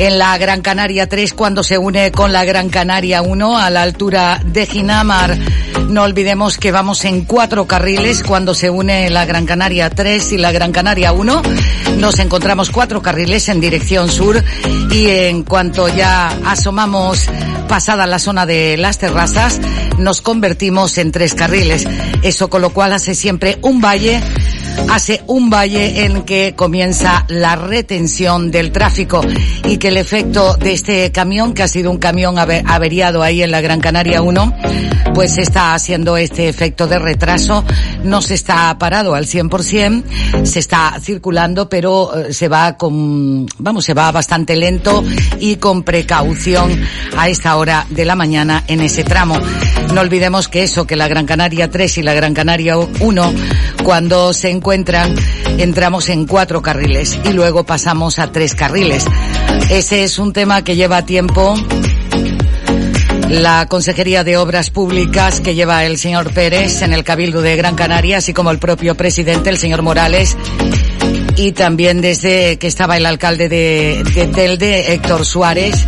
en 0.00 0.18
la 0.18 0.38
Gran 0.38 0.62
Canaria 0.62 1.06
3 1.06 1.34
cuando 1.34 1.62
se 1.62 1.76
une 1.76 2.10
con 2.10 2.32
la 2.32 2.46
Gran 2.46 2.70
Canaria 2.70 3.20
1 3.20 3.58
a 3.58 3.68
la 3.68 3.82
altura 3.82 4.40
de 4.42 4.64
Ginamar. 4.64 5.36
No 5.88 6.04
olvidemos 6.04 6.56
que 6.56 6.72
vamos 6.72 7.04
en 7.04 7.26
cuatro 7.26 7.66
carriles 7.66 8.22
cuando 8.22 8.54
se 8.54 8.70
une 8.70 9.10
la 9.10 9.26
Gran 9.26 9.44
Canaria 9.44 9.90
3 9.90 10.32
y 10.32 10.38
la 10.38 10.52
Gran 10.52 10.72
Canaria 10.72 11.12
1. 11.12 11.42
Nos 11.98 12.18
encontramos 12.18 12.70
cuatro 12.70 13.02
carriles 13.02 13.50
en 13.50 13.60
dirección 13.60 14.08
sur 14.08 14.42
y 14.90 15.10
en 15.10 15.42
cuanto 15.42 15.86
ya 15.88 16.28
asomamos 16.46 17.28
pasada 17.68 18.06
la 18.06 18.18
zona 18.18 18.46
de 18.46 18.78
las 18.78 18.96
terrazas, 18.96 19.60
nos 19.98 20.22
convertimos 20.22 20.96
en 20.96 21.12
tres 21.12 21.34
carriles. 21.34 21.86
Eso 22.22 22.48
con 22.48 22.62
lo 22.62 22.70
cual 22.70 22.94
hace 22.94 23.14
siempre 23.14 23.58
un 23.60 23.82
valle 23.82 24.22
hace 24.90 25.22
un 25.26 25.50
valle 25.50 26.04
en 26.04 26.22
que 26.22 26.54
comienza 26.56 27.24
la 27.28 27.56
retención 27.56 28.50
del 28.50 28.72
tráfico 28.72 29.20
y 29.64 29.76
que 29.78 29.88
el 29.88 29.96
efecto 29.96 30.56
de 30.56 30.72
este 30.72 31.12
camión, 31.12 31.54
que 31.54 31.62
ha 31.62 31.68
sido 31.68 31.90
un 31.90 31.98
camión 31.98 32.38
averiado 32.38 33.22
ahí 33.22 33.42
en 33.42 33.50
la 33.50 33.60
Gran 33.60 33.80
Canaria 33.80 34.22
1, 34.22 34.54
pues 35.14 35.38
está 35.38 35.74
haciendo 35.74 36.16
este 36.16 36.48
efecto 36.48 36.86
de 36.86 36.98
retraso. 36.98 37.64
No 38.04 38.22
se 38.22 38.34
está 38.34 38.76
parado 38.78 39.14
al 39.14 39.26
100%, 39.26 40.44
se 40.44 40.58
está 40.58 40.98
circulando, 41.00 41.68
pero 41.68 42.16
eh, 42.16 42.32
se 42.32 42.48
va 42.48 42.76
con, 42.76 43.46
vamos, 43.58 43.84
se 43.84 43.94
va 43.94 44.10
bastante 44.12 44.56
lento 44.56 45.02
y 45.38 45.56
con 45.56 45.82
precaución 45.82 46.80
a 47.16 47.28
esta 47.28 47.56
hora 47.56 47.86
de 47.90 48.04
la 48.04 48.14
mañana 48.14 48.64
en 48.66 48.80
ese 48.80 49.04
tramo. 49.04 49.38
No 49.92 50.00
olvidemos 50.00 50.48
que 50.48 50.62
eso, 50.62 50.86
que 50.86 50.96
la 50.96 51.08
Gran 51.08 51.26
Canaria 51.26 51.70
3 51.70 51.98
y 51.98 52.02
la 52.02 52.14
Gran 52.14 52.34
Canaria 52.34 52.76
1, 52.78 53.34
cuando 53.82 54.32
se 54.32 54.50
encuentran, 54.60 55.14
entramos 55.56 56.10
en 56.10 56.26
cuatro 56.26 56.60
carriles 56.60 57.18
y 57.24 57.32
luego 57.32 57.64
pasamos 57.64 58.18
a 58.18 58.30
tres 58.30 58.54
carriles. 58.54 59.06
Ese 59.70 60.04
es 60.04 60.18
un 60.18 60.34
tema 60.34 60.62
que 60.62 60.76
lleva 60.76 61.06
tiempo 61.06 61.54
la 63.30 63.66
Consejería 63.68 64.22
de 64.22 64.36
Obras 64.36 64.68
Públicas 64.68 65.40
que 65.40 65.54
lleva 65.54 65.86
el 65.86 65.96
señor 65.96 66.34
Pérez 66.34 66.82
en 66.82 66.92
el 66.92 67.04
Cabildo 67.04 67.40
de 67.40 67.56
Gran 67.56 67.74
Canaria, 67.74 68.18
así 68.18 68.34
como 68.34 68.50
el 68.50 68.58
propio 68.58 68.94
presidente, 68.96 69.48
el 69.48 69.56
señor 69.56 69.80
Morales, 69.80 70.36
y 71.36 71.52
también 71.52 72.02
desde 72.02 72.58
que 72.58 72.66
estaba 72.66 72.98
el 72.98 73.06
alcalde 73.06 73.48
de, 73.48 74.04
de 74.14 74.26
Telde, 74.26 74.92
Héctor 74.92 75.24
Suárez, 75.24 75.86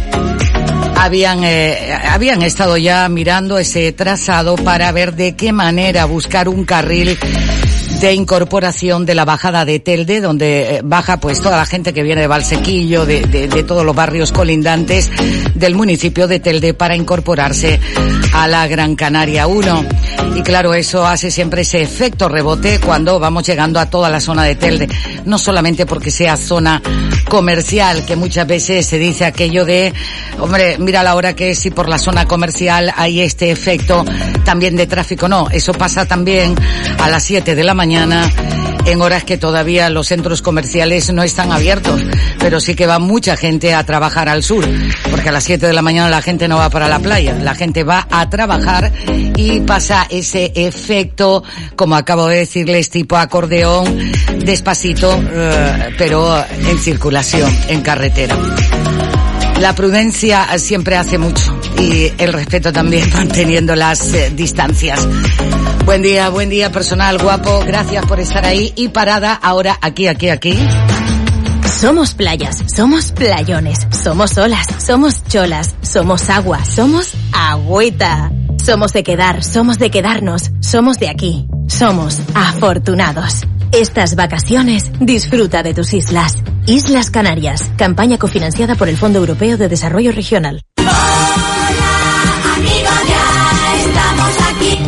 habían, 0.96 1.42
eh, 1.42 1.92
habían 2.10 2.40
estado 2.42 2.76
ya 2.76 3.08
mirando 3.08 3.58
ese 3.58 3.92
trazado 3.92 4.54
para 4.54 4.90
ver 4.92 5.14
de 5.14 5.34
qué 5.34 5.52
manera 5.52 6.04
buscar 6.04 6.48
un 6.48 6.64
carril 6.64 7.18
de 8.02 8.14
incorporación 8.14 9.06
de 9.06 9.14
la 9.14 9.24
bajada 9.24 9.64
de 9.64 9.78
Telde, 9.78 10.20
donde 10.20 10.78
eh, 10.78 10.80
baja 10.82 11.20
pues 11.20 11.40
toda 11.40 11.56
la 11.56 11.66
gente 11.66 11.94
que 11.94 12.02
viene 12.02 12.20
de 12.20 12.26
Valsequillo, 12.26 13.06
de, 13.06 13.20
de, 13.20 13.46
de, 13.46 13.62
todos 13.62 13.86
los 13.86 13.94
barrios 13.94 14.32
colindantes 14.32 15.08
del 15.54 15.76
municipio 15.76 16.26
de 16.26 16.40
Telde 16.40 16.74
para 16.74 16.96
incorporarse 16.96 17.78
a 18.32 18.48
la 18.48 18.66
Gran 18.66 18.96
Canaria 18.96 19.46
1. 19.46 19.84
Y 20.34 20.42
claro, 20.42 20.74
eso 20.74 21.06
hace 21.06 21.30
siempre 21.30 21.62
ese 21.62 21.80
efecto 21.80 22.28
rebote 22.28 22.80
cuando 22.80 23.20
vamos 23.20 23.46
llegando 23.46 23.78
a 23.78 23.88
toda 23.88 24.10
la 24.10 24.20
zona 24.20 24.42
de 24.42 24.56
Telde. 24.56 24.88
No 25.24 25.38
solamente 25.38 25.86
porque 25.86 26.10
sea 26.10 26.36
zona 26.36 26.82
comercial, 27.28 28.04
que 28.04 28.16
muchas 28.16 28.48
veces 28.48 28.84
se 28.84 28.98
dice 28.98 29.26
aquello 29.26 29.64
de, 29.64 29.92
hombre, 30.40 30.76
mira 30.78 31.04
la 31.04 31.14
hora 31.14 31.36
que 31.36 31.54
si 31.54 31.70
por 31.70 31.88
la 31.88 31.98
zona 31.98 32.26
comercial 32.26 32.92
hay 32.96 33.20
este 33.20 33.52
efecto 33.52 34.04
también 34.44 34.74
de 34.74 34.88
tráfico. 34.88 35.28
No, 35.28 35.48
eso 35.50 35.72
pasa 35.72 36.04
también 36.04 36.56
a 36.98 37.08
las 37.08 37.22
7 37.22 37.54
de 37.54 37.62
la 37.62 37.74
mañana 37.74 37.91
en 37.96 39.02
horas 39.02 39.24
que 39.24 39.36
todavía 39.36 39.90
los 39.90 40.08
centros 40.08 40.42
comerciales 40.42 41.12
no 41.12 41.22
están 41.22 41.52
abiertos, 41.52 42.00
pero 42.38 42.58
sí 42.58 42.74
que 42.74 42.86
va 42.86 42.98
mucha 42.98 43.36
gente 43.36 43.74
a 43.74 43.84
trabajar 43.84 44.28
al 44.28 44.42
sur, 44.42 44.66
porque 45.10 45.28
a 45.28 45.32
las 45.32 45.44
7 45.44 45.66
de 45.66 45.72
la 45.72 45.82
mañana 45.82 46.08
la 46.08 46.22
gente 46.22 46.48
no 46.48 46.56
va 46.56 46.70
para 46.70 46.88
la 46.88 46.98
playa, 46.98 47.34
la 47.34 47.54
gente 47.54 47.84
va 47.84 48.06
a 48.10 48.28
trabajar 48.30 48.90
y 49.36 49.60
pasa 49.60 50.06
ese 50.08 50.52
efecto, 50.54 51.44
como 51.76 51.96
acabo 51.96 52.26
de 52.26 52.38
decirles, 52.38 52.90
tipo 52.90 53.16
acordeón, 53.16 54.12
despacito, 54.38 55.14
uh, 55.14 55.92
pero 55.98 56.42
en 56.66 56.78
circulación, 56.78 57.54
en 57.68 57.82
carretera. 57.82 58.36
La 59.62 59.76
prudencia 59.76 60.58
siempre 60.58 60.96
hace 60.96 61.18
mucho 61.18 61.56
y 61.78 62.12
el 62.18 62.32
respeto 62.32 62.72
también 62.72 63.08
manteniendo 63.14 63.76
las 63.76 64.12
eh, 64.12 64.32
distancias. 64.34 65.06
Buen 65.84 66.02
día, 66.02 66.30
buen 66.30 66.48
día 66.48 66.72
personal 66.72 67.16
guapo, 67.22 67.62
gracias 67.64 68.04
por 68.06 68.18
estar 68.18 68.44
ahí 68.44 68.72
y 68.74 68.88
parada 68.88 69.34
ahora 69.34 69.78
aquí, 69.80 70.08
aquí, 70.08 70.30
aquí. 70.30 70.58
Somos 71.78 72.12
playas, 72.14 72.64
somos 72.74 73.12
playones, 73.12 73.86
somos 73.90 74.36
olas, 74.36 74.66
somos 74.84 75.22
cholas, 75.28 75.76
somos 75.80 76.28
agua, 76.28 76.64
somos 76.64 77.12
agüita. 77.32 78.32
Somos 78.64 78.92
de 78.92 79.04
quedar, 79.04 79.44
somos 79.44 79.78
de 79.78 79.90
quedarnos, 79.92 80.50
somos 80.60 80.98
de 80.98 81.08
aquí, 81.08 81.46
somos 81.68 82.18
afortunados. 82.34 83.46
Estas 83.72 84.16
vacaciones 84.16 84.92
disfruta 85.00 85.62
de 85.62 85.72
tus 85.72 85.94
islas. 85.94 86.34
Islas 86.66 87.10
Canarias, 87.10 87.72
campaña 87.78 88.18
cofinanciada 88.18 88.74
por 88.74 88.90
el 88.90 88.98
Fondo 88.98 89.18
Europeo 89.18 89.56
de 89.56 89.70
Desarrollo 89.70 90.12
Regional. 90.12 90.60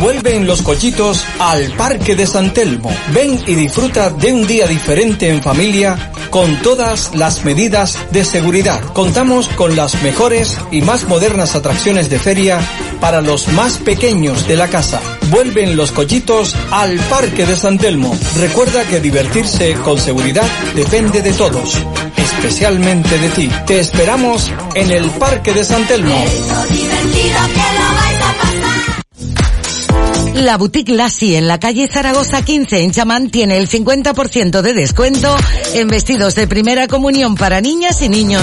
Vuelven 0.01 0.47
los 0.47 0.61
collitos 0.61 1.24
al 1.39 1.72
Parque 1.72 2.14
de 2.14 2.26
San 2.26 2.53
Telmo. 2.53 2.91
Ven 3.14 3.39
y 3.47 3.55
disfruta 3.55 4.11
de 4.11 4.35
un 4.35 4.47
día 4.47 4.66
diferente 4.66 5.30
en 5.30 5.43
familia 5.43 5.97
con 6.35 6.61
todas 6.62 7.14
las 7.14 7.45
medidas 7.45 7.97
de 8.11 8.24
seguridad. 8.24 8.82
Contamos 8.93 9.47
con 9.47 9.76
las 9.76 10.03
mejores 10.03 10.59
y 10.72 10.80
más 10.80 11.07
modernas 11.07 11.55
atracciones 11.55 12.11
de 12.11 12.18
feria 12.18 12.59
para 13.01 13.20
los 13.20 13.47
más 13.53 13.74
pequeños 13.78 14.49
de 14.49 14.57
la 14.57 14.66
casa. 14.66 15.01
Vuelven 15.30 15.76
los 15.76 15.93
collitos 15.93 16.57
al 16.72 16.99
Parque 17.09 17.47
de 17.47 17.57
San 17.57 17.78
Telmo. 17.78 18.18
Recuerda 18.41 18.82
que 18.82 18.99
divertirse 18.99 19.74
con 19.74 19.97
seguridad 19.97 20.49
depende 20.74 21.22
de 21.22 21.32
todos, 21.35 21.80
especialmente 22.16 23.16
de 23.16 23.28
ti. 23.28 23.49
Te 23.64 23.78
esperamos 23.78 24.51
en 24.74 24.91
el 24.91 25.09
Parque 25.11 25.53
de 25.53 25.62
San 25.62 25.87
Telmo. 25.87 26.16
La 30.35 30.57
boutique 30.59 30.89
Lassie 30.89 31.37
en 31.37 31.47
la 31.47 31.61
calle 31.61 31.87
Zaragoza 31.87 32.43
15 32.43 32.82
en 32.82 32.91
Chamán 32.91 33.30
tiene 33.30 33.57
el 33.57 33.68
50% 33.68 34.62
de 34.62 34.74
descuento 34.74 35.35
en 35.74 35.87
vestidos 35.89 36.35
de 36.35 36.49
primera 36.49 36.89
comunión 36.89 37.37
para 37.37 37.61
niñas 37.61 38.03
y 38.03 38.09
niños, 38.09 38.43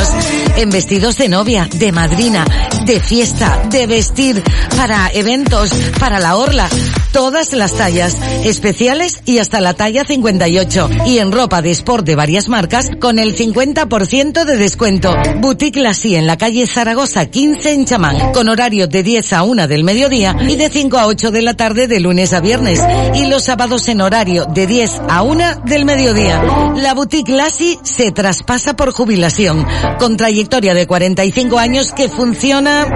en 0.56 0.70
vestidos 0.70 1.18
de 1.18 1.28
novia, 1.28 1.68
de 1.72 1.92
madrina, 1.92 2.46
de 2.86 3.00
fiesta, 3.00 3.64
de 3.70 3.88
vestir, 3.88 4.42
para 4.78 5.12
eventos, 5.14 5.72
para 6.00 6.20
la 6.20 6.38
orla, 6.38 6.70
todas 7.12 7.52
las 7.54 7.74
tallas, 7.74 8.18
especiales 8.46 9.22
y 9.26 9.40
hasta 9.40 9.60
la 9.60 9.74
talla 9.74 10.06
58. 10.06 10.90
Y 11.06 11.20
en 11.20 11.32
ropa 11.32 11.62
de 11.62 11.72
sport 11.72 12.06
de 12.06 12.16
varias 12.16 12.48
marcas 12.48 12.90
con 13.00 13.20
el 13.20 13.36
50% 13.36 14.46
de 14.46 14.58
descuento. 14.58 15.14
Boutique 15.40 15.82
Lassie 15.82 16.18
en 16.18 16.26
la 16.26 16.38
calle 16.38 16.68
Zaragoza 16.68 17.26
15 17.26 17.74
en 17.74 17.86
Chamán, 17.86 18.32
con 18.32 18.48
horario 18.48 18.88
de 18.88 19.04
10 19.04 19.34
a 19.34 19.44
1 19.44 19.68
del 19.68 19.84
mediodía 19.84 20.36
y 20.48 20.56
de 20.56 20.70
5 20.70 20.98
a 20.98 21.08
8 21.08 21.32
de 21.32 21.42
la 21.42 21.56
tarde 21.56 21.81
de 21.88 22.00
lunes 22.00 22.34
a 22.34 22.40
viernes 22.40 22.82
y 23.14 23.28
los 23.28 23.44
sábados 23.44 23.88
en 23.88 24.02
horario 24.02 24.46
de 24.46 24.68
10 24.68 25.02
a 25.10 25.22
1 25.22 25.62
del 25.66 25.86
mediodía. 25.86 26.42
La 26.78 26.94
boutique 26.94 27.30
Lassie 27.30 27.80
se 27.84 28.12
traspasa 28.12 28.76
por 28.76 28.92
jubilación, 28.92 29.66
con 30.00 30.18
trayectoria 30.18 30.74
de 30.74 30.88
45 30.88 31.60
años 31.60 31.92
que 31.94 32.10
funciona, 32.10 32.88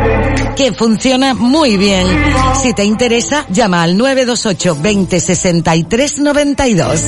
que 0.56 0.74
funciona 0.74 1.34
muy 1.34 1.78
bien. 1.78 2.08
Si 2.62 2.74
te 2.74 2.84
interesa, 2.84 3.46
llama 3.50 3.84
al 3.84 3.98
928 3.98 4.78
20 4.82 5.20
63 5.20 6.20
92. 6.20 7.02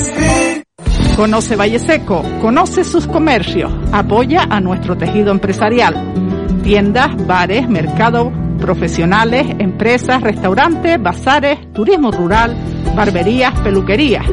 Conoce 1.16 1.56
Valle 1.56 1.80
Seco, 1.80 2.22
conoce 2.40 2.84
sus 2.84 3.06
comercios, 3.06 3.72
apoya 3.92 4.46
a 4.48 4.60
nuestro 4.60 4.96
tejido 4.96 5.32
empresarial. 5.32 6.14
Tiendas, 6.62 7.08
bares, 7.26 7.68
mercado 7.68 8.32
profesionales, 8.58 9.46
empresas, 9.58 10.20
restaurantes, 10.20 11.00
bazares, 11.00 11.72
turismo 11.72 12.10
rural, 12.10 12.56
barberías, 12.94 13.58
peluquerías. 13.60 14.26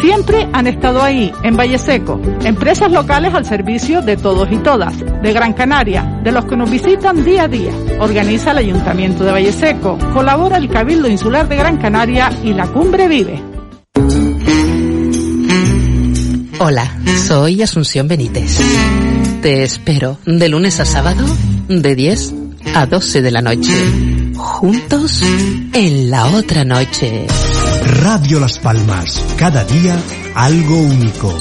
Siempre 0.00 0.48
han 0.52 0.66
estado 0.66 1.02
ahí, 1.02 1.32
en 1.42 1.56
Valle 1.56 1.78
Seco, 1.78 2.20
empresas 2.44 2.90
locales 2.90 3.32
al 3.32 3.44
servicio 3.44 4.02
de 4.02 4.16
todos 4.16 4.50
y 4.50 4.56
todas, 4.58 4.98
de 4.98 5.32
Gran 5.32 5.52
Canaria, 5.52 6.20
de 6.22 6.32
los 6.32 6.44
que 6.44 6.56
nos 6.56 6.70
visitan 6.70 7.24
día 7.24 7.44
a 7.44 7.48
día. 7.48 7.72
Organiza 8.00 8.50
el 8.50 8.58
Ayuntamiento 8.58 9.24
de 9.24 9.32
Valle 9.32 9.52
Seco, 9.52 9.98
colabora 10.12 10.58
el 10.58 10.68
Cabildo 10.68 11.08
Insular 11.08 11.48
de 11.48 11.56
Gran 11.56 11.78
Canaria 11.78 12.30
y 12.42 12.52
la 12.52 12.66
Cumbre 12.66 13.08
Vive. 13.08 13.42
Hola, 16.58 16.90
soy 17.26 17.62
Asunción 17.62 18.06
Benítez. 18.08 18.58
Te 19.42 19.62
espero 19.62 20.18
de 20.24 20.48
lunes 20.48 20.80
a 20.80 20.84
sábado, 20.84 21.24
de 21.68 21.94
10 21.94 22.43
a 22.74 22.86
12 22.86 23.22
de 23.22 23.30
la 23.30 23.40
noche. 23.40 23.72
Juntos 24.36 25.20
en 25.72 26.10
la 26.10 26.26
otra 26.26 26.64
noche. 26.64 27.26
Radio 28.02 28.40
Las 28.40 28.58
Palmas. 28.58 29.22
Cada 29.36 29.64
día 29.64 29.96
algo 30.34 30.78
único. 30.78 31.34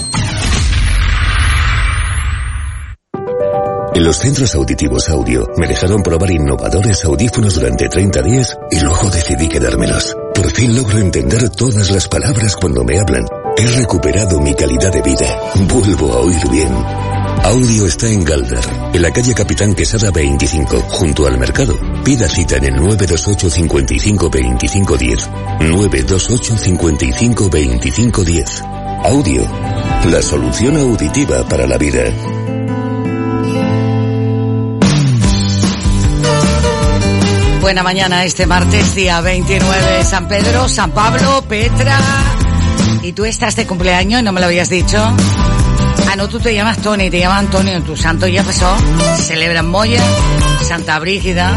En 3.95 4.03
los 4.03 4.17
centros 4.17 4.55
auditivos 4.55 5.07
audio 5.09 5.47
me 5.55 5.67
dejaron 5.67 6.01
probar 6.01 6.31
innovadores 6.31 7.05
audífonos 7.05 7.53
durante 7.55 7.87
30 7.87 8.21
días 8.23 8.57
y 8.71 8.79
luego 8.79 9.09
decidí 9.11 9.47
quedármelos. 9.47 10.17
Por 10.33 10.49
fin 10.51 10.75
logro 10.75 10.97
entender 10.97 11.49
todas 11.49 11.91
las 11.91 12.07
palabras 12.07 12.55
cuando 12.55 12.83
me 12.83 12.99
hablan. 12.99 13.25
He 13.55 13.67
recuperado 13.67 14.41
mi 14.41 14.55
calidad 14.55 14.91
de 14.91 15.01
vida. 15.03 15.39
Vuelvo 15.69 16.11
a 16.11 16.19
oír 16.21 16.49
bien. 16.49 17.12
Audio 17.43 17.85
está 17.85 18.07
en 18.07 18.23
Galdar, 18.23 18.91
en 18.93 19.01
la 19.01 19.11
calle 19.11 19.33
Capitán 19.33 19.73
Quesada 19.73 20.11
25, 20.11 20.79
junto 20.89 21.27
al 21.27 21.37
mercado. 21.37 21.77
Pida 22.03 22.27
cita 22.27 22.57
en 22.57 22.65
el 22.65 22.75
928 22.75 23.49
55 23.49 24.29
25 24.29 24.97
10. 24.97 25.29
928 25.59 26.57
55 26.57 27.49
25 27.49 28.23
10. 28.23 28.61
Audio, 29.05 29.41
la 30.09 30.21
solución 30.21 30.77
auditiva 30.77 31.47
para 31.47 31.67
la 31.67 31.77
vida. 31.77 32.03
Buena 37.61 37.83
mañana 37.83 38.25
este 38.25 38.45
martes, 38.45 38.95
día 38.95 39.21
29, 39.21 40.03
San 40.03 40.27
Pedro, 40.27 40.67
San 40.67 40.91
Pablo, 40.91 41.43
Petra. 41.47 41.97
¿Y 43.01 43.13
tú 43.13 43.25
estás 43.25 43.55
de 43.55 43.65
cumpleaños 43.65 44.23
no 44.23 44.31
me 44.31 44.39
lo 44.39 44.47
habías 44.47 44.69
dicho? 44.69 44.97
Ah, 46.09 46.15
no, 46.15 46.27
tú 46.27 46.39
te 46.39 46.53
llamas 46.53 46.77
Tony, 46.79 47.09
te 47.09 47.19
llamas 47.19 47.39
Antonio, 47.39 47.81
tu 47.81 47.95
santo 47.95 48.27
ya 48.27 48.43
pasó. 48.43 48.75
Celebran 49.17 49.69
Moya, 49.69 50.01
Santa 50.67 50.99
Brígida 50.99 51.55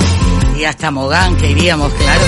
y 0.59 0.65
hasta 0.65 0.91
Mogán, 0.91 1.37
que 1.37 1.51
iríamos, 1.51 1.93
claro. 1.93 2.21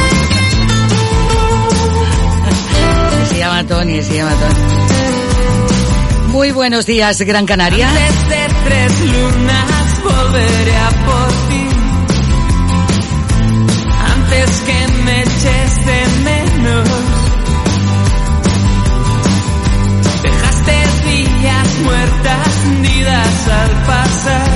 Se 3.29 3.39
llama 3.39 3.65
Tony, 3.67 4.03
se 4.03 4.17
llama 4.17 4.33
Tony. 4.33 6.33
Muy 6.33 6.51
buenos 6.53 6.85
días, 6.87 7.21
Gran 7.23 7.47
Canaria. 7.47 7.89
Antes 7.89 8.29
de 8.29 8.47
tres 8.65 9.01
lunas 9.01 10.03
volveré 10.05 10.77
a 10.77 10.91
por 10.91 11.29
ti. 11.49 11.67
Antes 14.15 14.61
que 14.61 14.88
al 23.07 23.71
pasar. 23.87 24.49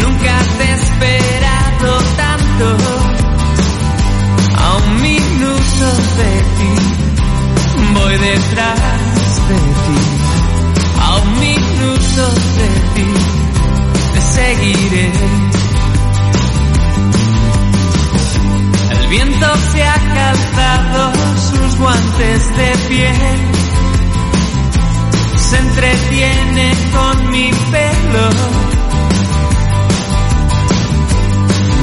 Nunca 0.00 0.38
te 0.58 0.64
he 0.64 0.74
esperado 0.74 1.98
tanto. 2.16 2.76
A 4.56 4.76
un 4.76 5.02
minuto 5.02 5.86
de 6.18 6.32
ti 6.56 6.74
voy 7.94 8.16
detrás 8.18 8.78
de 9.48 9.58
ti. 9.84 10.00
A 11.00 11.16
un 11.16 11.40
minuto 11.40 12.22
de 12.58 12.68
ti 12.94 13.10
te 14.12 14.20
seguiré. 14.20 15.12
El 18.90 19.06
viento 19.08 19.46
se 19.72 19.82
ha 19.82 19.98
calzado 20.14 21.12
sus 21.50 21.78
guantes 21.78 22.56
de 22.56 22.88
piel. 22.88 23.73
Se 25.54 25.60
entretiene 25.60 26.72
con 26.92 27.30
mi 27.30 27.50
pelo. 27.70 28.28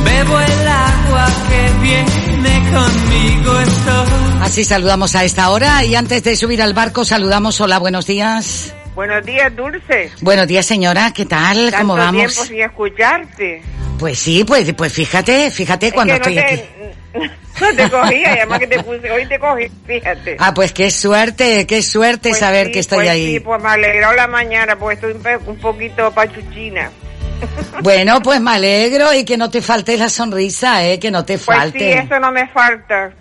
Bebo 0.04 0.40
el 0.40 0.68
agua 0.68 1.28
que 1.50 1.80
viene 1.82 2.72
conmigo 2.72 3.60
estoy. 3.62 4.42
Así 4.42 4.64
saludamos 4.66 5.16
a 5.16 5.24
esta 5.24 5.50
hora 5.52 5.84
y 5.86 5.96
antes 5.96 6.24
de 6.24 6.36
subir 6.36 6.62
al 6.62 6.74
barco 6.74 7.06
saludamos. 7.06 7.62
Hola, 7.62 7.80
buenos 7.80 8.08
días. 8.08 8.74
Buenos 8.96 9.26
días, 9.26 9.56
Dulce. 9.56 10.12
Buenos 10.22 10.48
días, 10.48 10.66
señora. 10.66 11.14
¿Qué 11.14 11.26
tal? 11.26 11.72
¿Cómo 11.78 11.96
Tanto 11.96 11.96
vamos? 11.96 12.34
tiempo 12.34 12.46
sin 12.46 12.62
escucharte. 12.62 13.62
Pues 13.98 14.20
sí, 14.20 14.44
pues, 14.44 14.74
pues 14.74 14.92
fíjate, 14.92 15.50
fíjate 15.52 15.88
Es 15.88 15.94
cuando 15.94 16.14
que 16.16 16.20
no 16.20 16.26
estoy 16.26 16.36
te- 16.36 17.20
aquí. 17.20 17.32
No 17.62 17.68
te 17.76 17.90
cogía, 17.90 18.20
y 18.36 18.38
además 18.40 18.60
que 18.60 18.68
te 18.68 18.84
puse, 18.84 19.12
hoy 19.12 19.26
te 19.28 19.40
cogí, 19.40 19.72
fíjate. 19.86 20.36
Ah, 20.40 20.54
pues 20.54 20.74
qué 20.74 20.92
suerte, 20.92 21.66
qué 21.68 21.82
suerte 21.82 22.30
Pues 22.30 22.40
saber 22.40 22.68
sí, 22.68 22.72
que 22.74 22.80
estoy 22.80 22.98
pues 23.00 23.10
ahí. 23.10 23.34
Sí, 23.36 23.40
pues 23.40 23.62
me 23.62 23.70
alegró 23.70 24.12
la 24.14 24.28
mañana, 24.28 24.76
porque 24.76 24.96
estoy 24.96 25.16
un, 25.48 25.58
poquito 25.58 26.12
pachuchina. 26.12 26.92
Bueno, 27.82 28.22
pues 28.22 28.40
me 28.40 28.52
alegro 28.52 29.12
y 29.14 29.26
que 29.26 29.36
no 29.38 29.50
te 29.50 29.62
falte 29.62 29.98
la 29.98 30.10
sonrisa, 30.10 30.86
eh, 30.86 31.00
que 31.00 31.10
no 31.10 31.26
te 31.26 31.40
Pues 31.40 31.46
falte. 31.58 31.80
sí, 31.80 31.86
eso 32.06 32.20
no 32.20 32.32
me 32.32 32.48
falta. 32.50 33.12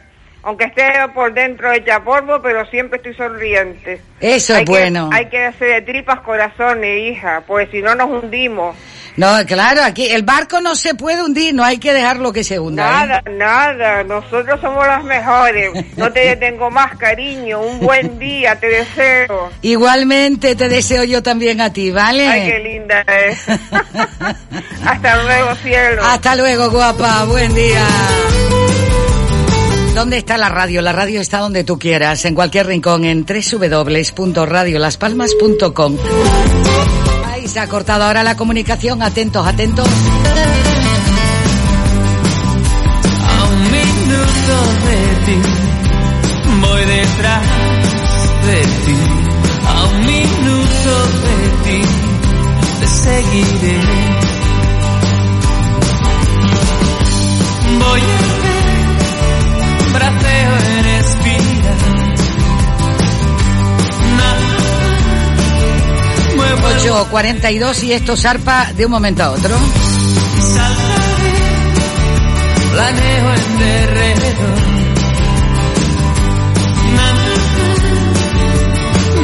Aunque 0.42 0.64
esté 0.64 0.82
por 1.14 1.32
dentro 1.32 1.70
hecha 1.72 2.02
polvo, 2.02 2.40
pero 2.42 2.66
siempre 2.66 2.96
estoy 2.98 3.14
sonriente. 3.14 4.00
Eso 4.20 4.54
Hay 4.54 4.60
es 4.62 4.66
que- 4.66 4.70
bueno. 4.72 5.08
hay 5.12 5.26
que 5.30 5.44
hacer 5.46 5.68
de 5.68 5.92
tripas 5.92 6.20
corazones, 6.20 6.98
hija, 7.12 7.42
pues 7.46 7.68
si 7.70 7.80
no 7.80 7.94
nos 7.94 8.10
hundimos. 8.10 8.76
No, 9.16 9.44
claro, 9.46 9.82
aquí 9.82 10.06
el 10.06 10.22
barco 10.22 10.60
no 10.60 10.74
se 10.74 10.94
puede 10.94 11.22
hundir, 11.22 11.54
no 11.54 11.64
hay 11.64 11.78
que 11.78 11.92
dejarlo 11.92 12.32
que 12.32 12.44
se 12.44 12.58
hunda. 12.58 12.84
¿eh? 12.84 13.06
Nada, 13.06 13.22
nada, 13.30 14.04
nosotros 14.04 14.60
somos 14.60 14.86
las 14.86 15.04
mejores. 15.04 15.70
No 15.96 16.10
te 16.12 16.36
tengo 16.40 16.70
más 16.70 16.96
cariño, 16.96 17.60
un 17.60 17.80
buen 17.80 18.18
día, 18.18 18.58
te 18.58 18.68
deseo. 18.68 19.50
Igualmente 19.62 20.54
te 20.56 20.68
deseo 20.68 21.04
yo 21.04 21.22
también 21.22 21.60
a 21.60 21.72
ti, 21.72 21.90
¿vale? 21.90 22.26
Ay, 22.26 22.50
qué 22.50 22.58
linda 22.58 23.00
es. 23.00 23.38
Hasta 24.86 25.22
luego, 25.22 25.54
cielo. 25.56 26.02
Hasta 26.04 26.36
luego, 26.36 26.70
guapa. 26.70 27.24
Buen 27.24 27.54
día. 27.54 27.84
¿Dónde 29.94 30.18
está 30.18 30.38
la 30.38 30.48
radio? 30.48 30.80
La 30.82 30.92
radio 30.92 31.20
está 31.20 31.38
donde 31.38 31.64
tú 31.64 31.78
quieras, 31.78 32.24
en 32.24 32.34
cualquier 32.34 32.66
rincón, 32.66 33.04
en 33.04 33.26
www.radiolaspalmas.com. 33.26 35.96
Ay, 37.40 37.48
se 37.48 37.58
ha 37.58 37.66
cortado 37.68 38.04
ahora 38.04 38.22
la 38.22 38.36
comunicación. 38.36 39.00
Atentos, 39.00 39.46
atentos. 39.46 39.88
A 43.28 43.44
un 43.44 43.62
minuto 43.62 44.54
de 44.84 44.98
ti 45.24 45.38
voy 46.60 46.84
detrás 46.84 47.42
de 48.44 48.60
ti. 48.84 48.96
A 49.66 49.84
un 49.86 50.00
minuto 50.00 50.92
de 51.24 51.36
ti 51.64 51.80
te 52.78 52.86
seguiré. 52.86 53.80
Voy 57.78 58.00
a 58.00 58.29
8.42 66.82 67.82
y 67.84 67.92
esto 67.92 68.16
zarpa 68.16 68.72
de 68.72 68.86
un 68.86 68.92
momento 68.92 69.22
a 69.22 69.30
otro. 69.30 69.56
planeo 72.72 73.34
en 73.34 73.60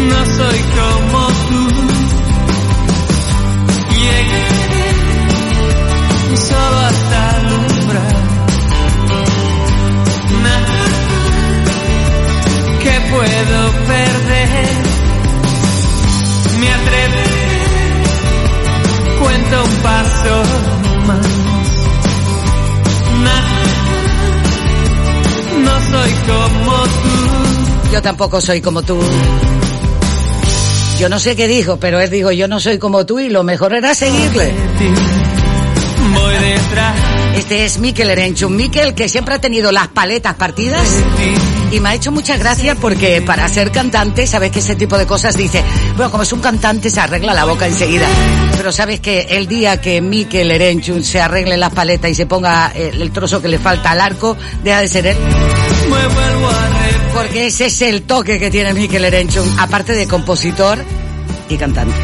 no 0.09 0.25
soy 0.37 0.61
como 0.77 1.27
tú. 1.49 1.63
Llegaré 3.95 4.89
solo 6.37 6.79
hasta 6.91 7.19
el 7.39 7.47
umbral. 7.53 8.17
Que 12.83 12.95
puedo 13.11 13.59
perder. 13.87 14.77
Me 16.61 16.69
atreveré 16.73 17.06
un 19.53 19.77
paso 19.83 20.43
más. 21.07 21.27
No 25.65 25.81
soy 25.91 26.13
como 26.27 26.73
tú. 26.83 27.93
Yo 27.93 28.03
tampoco 28.03 28.41
soy 28.41 28.61
como 28.61 28.83
tú. 28.83 28.99
Yo 30.99 31.09
no 31.09 31.19
sé 31.19 31.37
qué 31.37 31.47
dijo, 31.47 31.79
pero 31.79 32.01
él 32.01 32.11
dijo, 32.11 32.33
yo 32.33 32.49
no 32.49 32.59
soy 32.59 32.79
como 32.79 33.05
tú 33.05 33.19
y 33.19 33.29
lo 33.29 33.43
mejor 33.43 33.75
era 33.75 33.95
seguirle. 33.95 34.53
Voy 36.15 36.35
detrás 36.35 36.95
Este 37.37 37.65
es 37.65 37.79
Miquel 37.79 38.11
Erenchun. 38.11 38.57
Miquel, 38.57 38.95
que 38.95 39.09
siempre 39.09 39.35
ha 39.35 39.41
tenido 39.41 39.73
las 39.73 39.89
paletas 39.89 40.35
partidas. 40.35 40.87
Y 41.73 41.81
me 41.81 41.89
ha 41.89 41.95
hecho 41.95 42.13
mucha 42.13 42.37
gracia 42.37 42.75
porque 42.75 43.23
para 43.23 43.49
ser 43.49 43.71
cantante, 43.73 44.27
sabes 44.27 44.51
que 44.51 44.61
ese 44.61 44.77
tipo 44.77 44.97
de 44.97 45.07
cosas 45.07 45.37
dice, 45.37 45.63
bueno, 45.97 46.11
como 46.11 46.23
es 46.23 46.33
un 46.33 46.41
cantante 46.41 46.91
se 46.91 47.01
arregla 47.01 47.35
la 47.35 47.45
boca 47.45 47.67
enseguida. 47.67 48.07
Pero 48.57 48.73
sabes 48.73 49.01
que 49.01 49.23
el 49.31 49.47
día 49.47 49.81
que 49.81 50.01
Miquel 50.01 50.51
Erenchun 50.51 51.05
se 51.05 51.21
arregle 51.21 51.57
las 51.57 51.73
paletas 51.73 52.11
y 52.11 52.15
se 52.15 52.27
ponga 52.27 52.73
el, 52.75 53.03
el 53.03 53.11
trozo 53.11 53.43
que 53.43 53.49
le 53.49 53.59
falta 53.59 53.91
al 53.91 54.01
arco, 54.01 54.37
deja 54.63 54.81
de 54.81 54.89
ser 54.89 55.07
él. 55.07 55.17
Porque 57.13 57.47
ese 57.47 57.67
es 57.67 57.83
el 57.83 58.03
toque 58.03 58.39
que 58.39 58.51
tiene 58.51 58.73
Miquel 58.73 59.05
Erenchun, 59.05 59.59
aparte 59.59 59.93
de 59.93 60.07
compositor 60.07 60.79
y 61.49 61.57
cantante. 61.57 61.95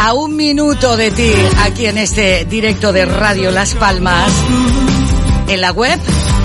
A 0.00 0.12
un 0.14 0.36
minuto 0.36 0.96
de 0.96 1.10
ti, 1.10 1.32
aquí 1.62 1.86
en 1.86 1.98
este 1.98 2.44
directo 2.44 2.92
de 2.92 3.04
Radio 3.04 3.50
Las 3.50 3.74
Palmas, 3.74 4.32
en 5.48 5.60
la 5.60 5.72
web, 5.72 5.98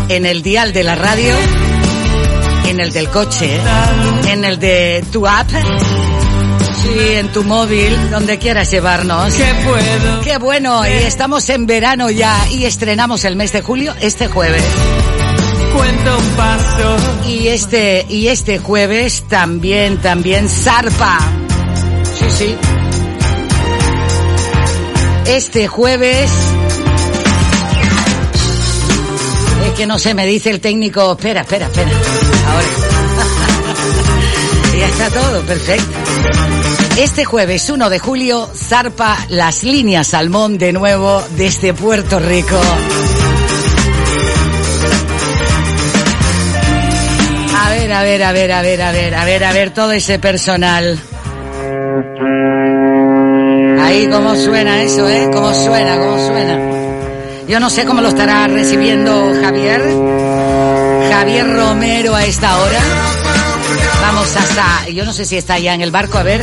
en 0.09 0.25
el 0.25 0.41
dial 0.41 0.73
de 0.73 0.83
la 0.83 0.95
radio, 0.95 1.35
en 2.67 2.79
el 2.79 2.91
del 2.91 3.09
coche, 3.09 3.59
en 4.29 4.45
el 4.45 4.59
de 4.59 5.03
tu 5.11 5.27
app 5.27 5.49
ahí 6.97 7.15
en 7.15 7.31
tu 7.31 7.43
móvil, 7.43 8.11
donde 8.11 8.37
quieras 8.37 8.69
llevarnos. 8.71 9.33
¿Qué 9.33 9.53
puedo? 9.65 10.21
Qué 10.21 10.37
bueno, 10.37 10.85
y 10.85 10.91
estamos 10.91 11.49
en 11.49 11.65
verano 11.65 12.09
ya 12.09 12.47
y 12.49 12.65
estrenamos 12.65 13.25
el 13.25 13.35
mes 13.35 13.51
de 13.51 13.61
julio 13.61 13.93
este 14.01 14.27
jueves. 14.27 14.63
Cuento 15.75 16.17
un 16.17 16.29
paso. 16.35 16.97
Y 17.27 17.47
este, 17.47 18.05
y 18.09 18.27
este 18.27 18.59
jueves 18.59 19.23
también, 19.27 19.97
también 19.97 20.47
zarpa. 20.49 21.17
Sí, 22.19 22.25
sí. 22.29 22.55
Este 25.25 25.67
jueves. 25.67 26.29
Que 29.73 29.87
no 29.87 29.97
sé, 29.99 30.13
me 30.13 30.25
dice 30.25 30.49
el 30.49 30.59
técnico. 30.59 31.13
Espera, 31.13 31.41
espera, 31.41 31.67
espera. 31.67 31.89
Ahora. 32.47 32.67
ya 34.79 34.87
está 34.87 35.09
todo, 35.09 35.41
perfecto. 35.41 35.97
Este 36.97 37.25
jueves 37.25 37.69
1 37.69 37.89
de 37.89 37.99
julio 37.99 38.49
zarpa 38.55 39.17
las 39.29 39.63
líneas 39.63 40.07
Salmón 40.07 40.57
de 40.57 40.73
nuevo 40.73 41.23
desde 41.37 41.73
Puerto 41.73 42.19
Rico. 42.19 42.59
A 47.57 47.69
ver, 47.69 47.93
a 47.93 48.03
ver, 48.03 48.23
a 48.23 48.31
ver, 48.31 48.51
a 48.51 48.61
ver, 48.61 48.81
a 48.81 48.91
ver, 48.91 49.15
a 49.15 49.25
ver, 49.25 49.43
a 49.43 49.53
ver 49.53 49.73
todo 49.73 49.91
ese 49.91 50.19
personal. 50.19 50.99
Ahí 53.81 54.07
cómo 54.11 54.35
suena 54.35 54.81
eso, 54.83 55.07
¿eh? 55.09 55.29
Cómo 55.33 55.53
suena, 55.53 55.97
cómo 55.97 56.27
suena. 56.27 56.72
Yo 57.47 57.59
no 57.59 57.69
sé 57.69 57.85
cómo 57.85 58.01
lo 58.01 58.07
estará 58.07 58.47
recibiendo 58.47 59.11
Javier. 59.41 59.81
Javier 61.11 61.53
Romero 61.53 62.15
a 62.15 62.25
esta 62.25 62.57
hora. 62.57 62.79
Vamos 64.01 64.35
hasta, 64.35 64.89
yo 64.89 65.03
no 65.03 65.11
sé 65.11 65.25
si 65.25 65.37
está 65.37 65.59
ya 65.59 65.73
en 65.73 65.81
el 65.81 65.91
barco, 65.91 66.17
a 66.17 66.23
ver. 66.23 66.41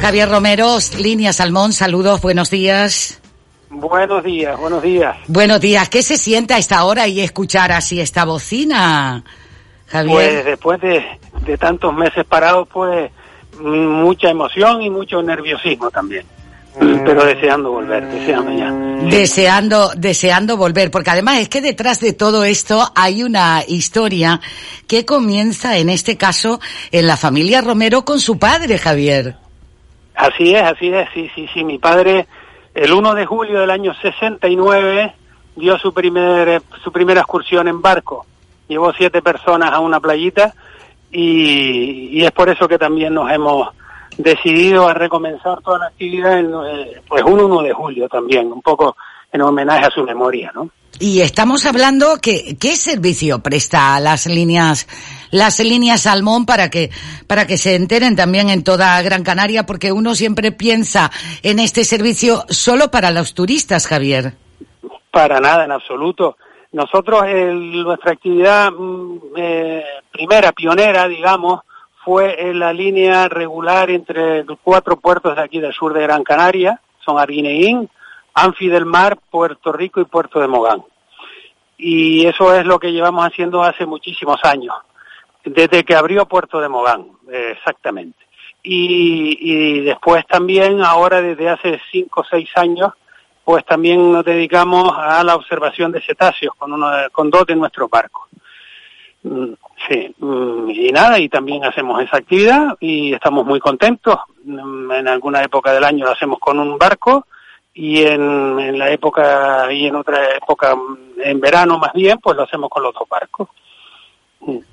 Javier 0.00 0.28
Romero, 0.28 0.76
Línea 0.98 1.32
Salmón, 1.32 1.72
saludos, 1.72 2.20
buenos 2.20 2.50
días. 2.50 3.20
Buenos 3.70 4.22
días, 4.22 4.58
buenos 4.58 4.82
días. 4.82 5.16
Buenos 5.26 5.60
días, 5.60 5.88
¿qué 5.88 6.02
se 6.02 6.18
siente 6.18 6.54
a 6.54 6.58
esta 6.58 6.84
hora 6.84 7.08
y 7.08 7.20
escuchar 7.20 7.72
así 7.72 8.00
esta 8.00 8.24
bocina? 8.24 9.24
Javier. 9.86 10.14
Pues 10.14 10.44
después 10.44 10.80
de, 10.80 11.04
de 11.46 11.56
tantos 11.56 11.94
meses 11.94 12.24
parados, 12.26 12.68
pues 12.70 13.10
mm, 13.58 14.02
mucha 14.02 14.28
emoción 14.28 14.82
y 14.82 14.90
mucho 14.90 15.22
nerviosismo 15.22 15.90
también. 15.90 16.26
Pero 16.78 17.24
deseando 17.24 17.70
volver, 17.70 18.06
deseando 18.08 18.52
ya. 18.52 18.70
Deseando, 19.10 19.90
deseando 19.94 20.56
volver, 20.56 20.90
porque 20.90 21.10
además 21.10 21.40
es 21.40 21.48
que 21.48 21.60
detrás 21.60 22.00
de 22.00 22.14
todo 22.14 22.44
esto 22.44 22.90
hay 22.94 23.22
una 23.22 23.62
historia 23.66 24.40
que 24.88 25.04
comienza 25.04 25.76
en 25.76 25.90
este 25.90 26.16
caso 26.16 26.60
en 26.90 27.06
la 27.06 27.16
familia 27.16 27.60
Romero 27.60 28.04
con 28.04 28.20
su 28.20 28.38
padre, 28.38 28.78
Javier. 28.78 29.36
Así 30.14 30.54
es, 30.54 30.62
así 30.62 30.88
es, 30.88 31.08
sí, 31.12 31.30
sí, 31.34 31.46
sí. 31.52 31.64
Mi 31.64 31.78
padre, 31.78 32.26
el 32.74 32.92
1 32.92 33.14
de 33.14 33.26
julio 33.26 33.60
del 33.60 33.70
año 33.70 33.92
69, 33.94 35.12
dio 35.56 35.78
su, 35.78 35.92
primer, 35.92 36.62
su 36.82 36.90
primera 36.90 37.20
excursión 37.20 37.68
en 37.68 37.82
barco. 37.82 38.24
Llevó 38.68 38.92
siete 38.94 39.20
personas 39.20 39.72
a 39.72 39.80
una 39.80 40.00
playita 40.00 40.54
y, 41.10 42.18
y 42.18 42.24
es 42.24 42.30
por 42.30 42.48
eso 42.48 42.66
que 42.66 42.78
también 42.78 43.12
nos 43.12 43.30
hemos 43.30 43.68
decidido 44.18 44.88
a 44.88 44.94
recomenzar 44.94 45.60
toda 45.62 45.78
la 45.80 45.86
actividad 45.86 46.38
en, 46.38 46.52
eh, 46.66 47.00
pues 47.08 47.22
un 47.24 47.40
1 47.40 47.62
de 47.62 47.72
julio 47.72 48.08
también, 48.08 48.52
un 48.52 48.62
poco 48.62 48.96
en 49.32 49.42
homenaje 49.42 49.86
a 49.86 49.90
su 49.90 50.02
memoria, 50.04 50.52
¿no? 50.54 50.68
Y 51.00 51.22
estamos 51.22 51.64
hablando 51.64 52.18
que 52.20 52.56
qué 52.60 52.76
servicio 52.76 53.38
presta 53.40 53.94
a 53.96 54.00
las 54.00 54.26
líneas 54.26 54.86
las 55.30 55.58
líneas 55.60 56.02
Salmón 56.02 56.44
para 56.44 56.68
que 56.68 56.90
para 57.26 57.46
que 57.46 57.56
se 57.56 57.74
enteren 57.74 58.14
también 58.14 58.50
en 58.50 58.62
toda 58.62 59.00
Gran 59.00 59.24
Canaria 59.24 59.64
porque 59.64 59.90
uno 59.90 60.14
siempre 60.14 60.52
piensa 60.52 61.10
en 61.42 61.58
este 61.58 61.84
servicio 61.84 62.44
solo 62.50 62.90
para 62.90 63.10
los 63.10 63.32
turistas, 63.32 63.86
Javier. 63.86 64.34
Para 65.10 65.40
nada, 65.40 65.64
en 65.64 65.72
absoluto. 65.72 66.36
Nosotros 66.72 67.24
el- 67.26 67.82
nuestra 67.82 68.12
actividad 68.12 68.70
mm, 68.70 69.18
eh, 69.36 69.84
primera, 70.12 70.52
pionera, 70.52 71.08
digamos, 71.08 71.60
fue 72.04 72.52
la 72.54 72.72
línea 72.72 73.28
regular 73.28 73.90
entre 73.90 74.44
cuatro 74.62 74.98
puertos 74.98 75.36
de 75.36 75.42
aquí 75.42 75.60
del 75.60 75.72
sur 75.72 75.92
de 75.92 76.02
Gran 76.02 76.24
Canaria, 76.24 76.80
son 77.04 77.18
Arguineguín, 77.18 77.88
Anfi 78.34 78.68
del 78.68 78.86
Mar, 78.86 79.18
Puerto 79.30 79.72
Rico 79.72 80.00
y 80.00 80.04
Puerto 80.04 80.40
de 80.40 80.48
Mogán. 80.48 80.82
Y 81.76 82.26
eso 82.26 82.54
es 82.54 82.64
lo 82.64 82.78
que 82.78 82.92
llevamos 82.92 83.26
haciendo 83.26 83.62
hace 83.62 83.86
muchísimos 83.86 84.40
años, 84.44 84.74
desde 85.44 85.84
que 85.84 85.94
abrió 85.94 86.26
Puerto 86.26 86.60
de 86.60 86.68
Mogán, 86.68 87.06
exactamente. 87.30 88.18
Y, 88.62 89.38
y 89.40 89.80
después 89.80 90.24
también, 90.26 90.82
ahora 90.82 91.20
desde 91.20 91.48
hace 91.48 91.80
cinco 91.90 92.20
o 92.20 92.24
seis 92.24 92.48
años, 92.54 92.92
pues 93.44 93.64
también 93.64 94.12
nos 94.12 94.24
dedicamos 94.24 94.92
a 94.96 95.22
la 95.24 95.34
observación 95.34 95.90
de 95.90 96.00
cetáceos 96.00 96.54
con, 96.56 96.72
uno 96.72 96.88
con 97.10 97.30
dos 97.30 97.46
de 97.46 97.56
nuestros 97.56 97.90
barcos. 97.90 98.28
Mm, 99.22 99.54
Sí, 99.88 100.14
mm, 100.18 100.70
y 100.70 100.92
nada, 100.92 101.18
y 101.18 101.28
también 101.28 101.64
hacemos 101.64 102.00
esa 102.00 102.18
actividad 102.18 102.76
y 102.78 103.12
estamos 103.14 103.44
muy 103.44 103.58
contentos. 103.58 104.16
Mm, 104.44 104.92
En 104.92 105.08
alguna 105.08 105.42
época 105.42 105.72
del 105.72 105.82
año 105.82 106.04
lo 106.04 106.12
hacemos 106.12 106.38
con 106.38 106.58
un 106.60 106.78
barco 106.78 107.26
y 107.74 108.02
en, 108.02 108.60
en 108.60 108.78
la 108.78 108.90
época, 108.90 109.72
y 109.72 109.86
en 109.86 109.96
otra 109.96 110.36
época, 110.36 110.76
en 111.24 111.40
verano 111.40 111.78
más 111.78 111.92
bien, 111.94 112.18
pues 112.22 112.36
lo 112.36 112.44
hacemos 112.44 112.70
con 112.70 112.82
los 112.82 112.94
dos 112.94 113.08
barcos. 113.08 113.48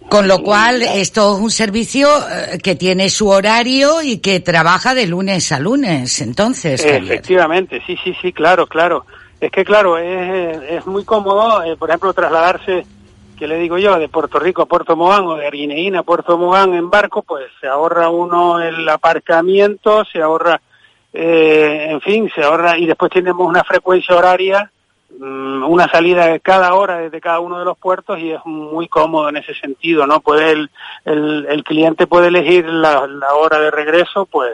Con 0.09 0.27
lo 0.27 0.39
cual, 0.41 0.81
esto 0.81 1.35
es 1.35 1.41
un 1.41 1.51
servicio 1.51 2.09
eh, 2.09 2.57
que 2.57 2.75
tiene 2.75 3.09
su 3.09 3.29
horario 3.29 4.01
y 4.01 4.17
que 4.17 4.39
trabaja 4.39 4.95
de 4.95 5.05
lunes 5.05 5.51
a 5.51 5.59
lunes, 5.59 6.21
entonces, 6.21 6.81
Javier. 6.81 7.03
Efectivamente, 7.03 7.81
sí, 7.85 7.95
sí, 8.03 8.15
sí, 8.19 8.33
claro, 8.33 8.65
claro. 8.67 9.05
Es 9.39 9.51
que, 9.51 9.63
claro, 9.63 9.97
es, 9.97 10.57
es 10.69 10.85
muy 10.87 11.05
cómodo, 11.05 11.63
eh, 11.63 11.77
por 11.77 11.89
ejemplo, 11.89 12.13
trasladarse, 12.13 12.85
que 13.39 13.47
le 13.47 13.57
digo 13.57 13.77
yo, 13.77 13.97
de 13.97 14.09
Puerto 14.09 14.37
Rico 14.37 14.61
a 14.61 14.65
Puerto 14.65 14.97
Mogán 14.97 15.25
o 15.25 15.35
de 15.35 15.47
Arguineína 15.47 15.99
a 15.99 16.03
Puerto 16.03 16.37
Mogán 16.37 16.73
en 16.73 16.89
barco, 16.89 17.23
pues 17.23 17.45
se 17.61 17.67
ahorra 17.67 18.09
uno 18.09 18.59
el 18.59 18.87
aparcamiento, 18.89 20.03
se 20.03 20.21
ahorra, 20.21 20.61
eh, 21.13 21.87
en 21.89 22.01
fin, 22.01 22.29
se 22.35 22.43
ahorra, 22.43 22.77
y 22.77 22.85
después 22.85 23.09
tenemos 23.11 23.47
una 23.47 23.63
frecuencia 23.63 24.15
horaria, 24.17 24.69
mm, 25.17 25.63
una 25.63 25.89
salida 25.89 26.25
de 26.27 26.41
cada 26.41 26.73
hora 26.73 26.97
desde 26.97 27.21
cada 27.21 27.39
uno 27.39 27.57
de 27.57 27.65
los 27.65 27.77
puertos 27.77 28.19
y 28.19 28.31
es 28.31 28.45
muy 28.45 28.89
cómodo 28.89 29.29
en 29.29 29.37
ese 29.37 29.53
sentido, 29.55 30.05
¿no? 30.05 30.19
Puede 30.19 30.51
el, 30.51 30.69
el, 31.05 31.47
el 31.49 31.63
cliente 31.63 32.07
puede 32.07 32.27
elegir 32.27 32.65
la, 32.65 33.07
la 33.07 33.33
hora 33.35 33.59
de 33.59 33.71
regreso, 33.71 34.25
pues, 34.25 34.51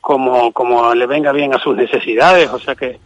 como, 0.00 0.52
como 0.52 0.94
le 0.94 1.06
venga 1.06 1.32
bien 1.32 1.54
a 1.54 1.58
sus 1.58 1.76
necesidades, 1.76 2.48
o 2.50 2.60
sea 2.60 2.76
que 2.76 3.00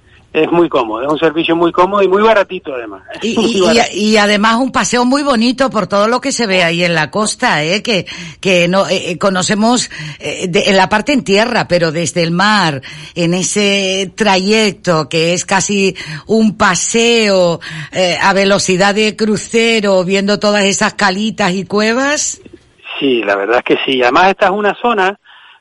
es 0.45 0.53
muy 0.53 0.69
cómodo, 0.69 1.03
es 1.03 1.09
un 1.13 1.19
servicio 1.19 1.57
muy 1.57 1.73
cómodo 1.73 2.03
y 2.03 2.09
muy 2.09 2.23
baratito 2.23 2.75
además. 2.75 3.03
Y, 3.23 3.63
y 3.93 4.17
además 4.17 4.57
un 4.57 4.71
paseo 4.73 5.05
muy 5.05 5.23
bonito 5.23 5.71
por 5.71 5.87
todo 5.87 6.09
lo 6.09 6.21
que 6.21 6.33
se 6.33 6.47
ve 6.47 6.63
ahí 6.63 6.85
en 6.85 6.95
la 6.95 7.11
costa, 7.11 7.65
¿eh? 7.65 7.83
que, 7.83 8.07
que 8.41 8.69
no, 8.69 8.87
eh, 8.89 9.11
eh, 9.13 9.19
conocemos 9.19 9.91
eh, 10.21 10.47
de- 10.49 10.65
en 10.71 10.77
la 10.77 10.89
parte 10.89 11.13
en 11.13 11.25
tierra, 11.25 11.67
pero 11.69 11.93
desde 11.93 12.23
el 12.23 12.31
mar, 12.31 12.83
en 13.15 13.35
ese 13.35 14.13
trayecto 14.15 15.09
que 15.09 15.33
es 15.33 15.45
casi 15.45 15.95
un 16.27 16.57
paseo 16.57 17.61
eh, 17.93 18.17
a 18.21 18.33
velocidad 18.33 18.95
de 18.95 19.17
crucero, 19.17 20.05
viendo 20.05 20.39
todas 20.39 20.65
esas 20.65 20.95
calitas 20.95 21.53
y 21.53 21.65
cuevas. 21.65 22.41
Sí, 23.01 23.23
la 23.23 23.37
verdad 23.37 23.59
es 23.59 23.65
que 23.65 23.77
sí. 23.85 24.03
Además 24.03 24.31
esta 24.31 24.47
es 24.47 24.53
una 24.53 24.75
zona, 24.81 25.19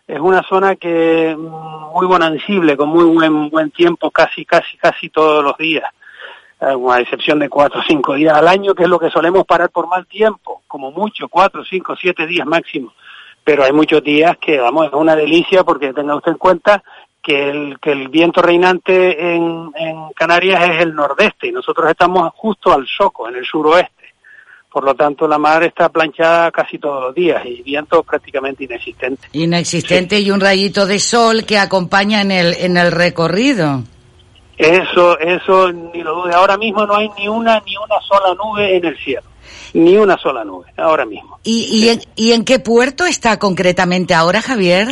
es 0.08 0.20
una 0.20 0.44
zona 0.44 0.76
que 0.76 1.36
mm, 1.36 1.94
muy 1.94 2.06
bonancible, 2.06 2.78
con 2.78 2.90
muy 2.90 3.06
buen 3.06 3.50
buen 3.50 3.72
tiempo, 3.72 4.12
casi 4.12 4.46
casi 4.46 4.78
casi 4.78 5.10
todos 5.10 5.44
los 5.44 5.58
días, 5.58 5.86
a 6.60 7.00
excepción 7.00 7.40
de 7.40 7.50
cuatro 7.50 7.82
o 7.82 7.84
cinco 7.84 8.14
días 8.14 8.36
al 8.38 8.48
año, 8.48 8.74
que 8.74 8.84
es 8.84 8.90
lo 8.90 9.00
que 9.00 9.10
solemos 9.10 9.46
parar 9.46 9.70
por 9.70 9.88
mal 9.88 10.06
tiempo, 10.08 10.64
como 10.68 10.92
mucho, 10.92 11.28
cuatro, 11.28 11.64
cinco, 11.64 11.96
siete 11.96 12.26
días 12.26 12.48
máximo. 12.48 12.94
Pero 13.44 13.64
hay 13.64 13.72
muchos 13.72 14.04
días 14.04 14.38
que, 14.38 14.60
vamos, 14.60 14.88
es 14.88 14.94
una 14.94 15.16
delicia 15.16 15.64
porque 15.64 15.94
tenga 15.94 16.16
usted 16.16 16.32
en 16.32 16.38
cuenta 16.38 16.84
que 17.22 17.50
el, 17.50 17.80
que 17.80 17.92
el 17.92 18.08
viento 18.10 18.42
reinante 18.42 19.36
en, 19.36 19.72
en 19.76 20.10
Canarias 20.16 20.70
es 20.70 20.82
el 20.82 20.96
nordeste 20.96 21.48
y 21.48 21.52
nosotros 21.52 21.90
estamos 21.90 22.32
justo 22.36 22.72
al 22.72 22.88
soco, 22.88 23.28
en 23.28 23.36
el 23.36 23.46
suroeste. 23.46 23.95
Por 24.76 24.84
lo 24.84 24.94
tanto, 24.94 25.26
la 25.26 25.38
mar 25.38 25.64
está 25.64 25.88
planchada 25.88 26.52
casi 26.52 26.78
todos 26.78 27.02
los 27.02 27.16
días 27.16 27.42
y 27.46 27.62
viento 27.62 28.04
prácticamente 28.04 28.66
inexistente. 28.66 29.30
Inexistente 29.32 30.20
y 30.20 30.30
un 30.30 30.42
rayito 30.42 30.86
de 30.86 31.00
sol 31.00 31.46
que 31.46 31.58
acompaña 31.58 32.20
en 32.20 32.30
el, 32.30 32.54
en 32.56 32.76
el 32.76 32.92
recorrido. 32.92 33.84
Eso, 34.58 35.18
eso, 35.18 35.72
ni 35.72 36.04
lo 36.04 36.24
dude. 36.24 36.34
Ahora 36.34 36.58
mismo 36.58 36.86
no 36.86 36.94
hay 36.94 37.10
ni 37.18 37.30
una, 37.30 37.64
ni 37.66 37.78
una 37.78 38.02
sola 38.06 38.36
nube 38.36 38.76
en 38.76 38.84
el 38.84 38.98
cielo. 38.98 39.24
Ni 39.76 39.96
una 39.96 40.18
sola 40.18 40.44
nube, 40.44 40.66
ahora 40.76 41.06
mismo. 41.06 41.40
¿Y, 41.46 41.70
y, 41.72 41.88
en, 41.88 42.02
¿Y 42.18 42.34
en 42.34 42.44
qué 42.44 42.60
puerto 42.60 43.06
está 43.06 43.40
concretamente 43.40 44.14
ahora, 44.14 44.42
Javier? 44.42 44.90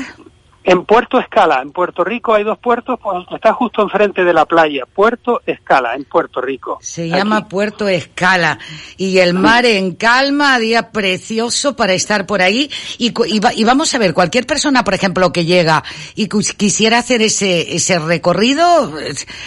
En 0.66 0.86
Puerto 0.86 1.20
Escala, 1.20 1.59
en 1.61 1.72
Puerto 1.72 2.05
Rico 2.05 2.34
hay 2.34 2.43
dos 2.45 2.57
puertos, 2.57 2.97
pues 3.03 3.26
está 3.36 3.51
justo 3.53 3.82
enfrente 3.82 4.24
de 4.24 4.34
la 4.34 4.45
playa, 4.45 4.86
Puerto 4.86 5.41
Escala, 5.45 5.93
en 5.95 6.05
Puerto 6.05 6.39
Rico. 6.39 6.78
Se 6.82 7.09
llama 7.09 7.49
Puerto 7.49 7.88
Escala. 7.89 8.57
Y 8.95 9.18
el 9.18 9.34
mar 9.34 9.66
en 9.66 9.95
calma, 9.95 10.57
día 10.59 10.91
precioso 10.91 11.76
para 11.76 11.91
estar 11.93 12.26
por 12.26 12.41
ahí. 12.41 12.72
Y, 12.97 13.14
y, 13.28 13.39
va- 13.39 13.53
y 13.53 13.66
vamos 13.66 13.93
a 13.93 13.97
ver, 13.97 14.14
cualquier 14.14 14.45
persona, 14.45 14.86
por 14.86 14.93
ejemplo, 14.93 15.34
que 15.34 15.43
llega 15.43 15.84
y 16.16 16.30
quisiera 16.30 16.99
hacer 16.99 17.22
ese, 17.22 17.76
ese 17.76 17.99
recorrido, 17.99 18.97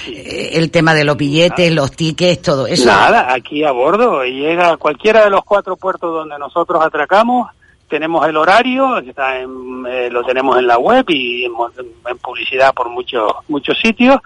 eh, 0.09 0.51
el 0.53 0.71
tema 0.71 0.93
de 0.93 1.05
los 1.05 1.17
billetes, 1.17 1.73
los 1.73 1.93
tickets, 1.93 2.43
todo 2.43 2.67
eso. 2.67 2.85
Nada, 2.87 3.33
aquí 3.33 3.64
a 3.64 3.71
bordo, 3.73 4.23
llega 4.25 4.73
a 4.73 4.77
cualquiera 4.77 5.25
de 5.25 5.31
los 5.31 5.45
cuatro 5.45 5.77
puertos 5.77 6.12
donde 6.12 6.39
nosotros 6.39 6.85
atracamos, 6.85 7.49
tenemos 7.89 8.26
el 8.26 8.37
horario, 8.37 8.99
eh, 8.99 10.09
lo 10.11 10.24
tenemos 10.24 10.59
en 10.59 10.66
la 10.66 10.78
web 10.78 11.05
y 11.09 11.45
en, 11.45 11.53
en 12.09 12.18
publicidad 12.18 12.74
por 12.74 12.89
muchos 12.89 13.32
muchos 13.49 13.78
sitios, 13.78 14.20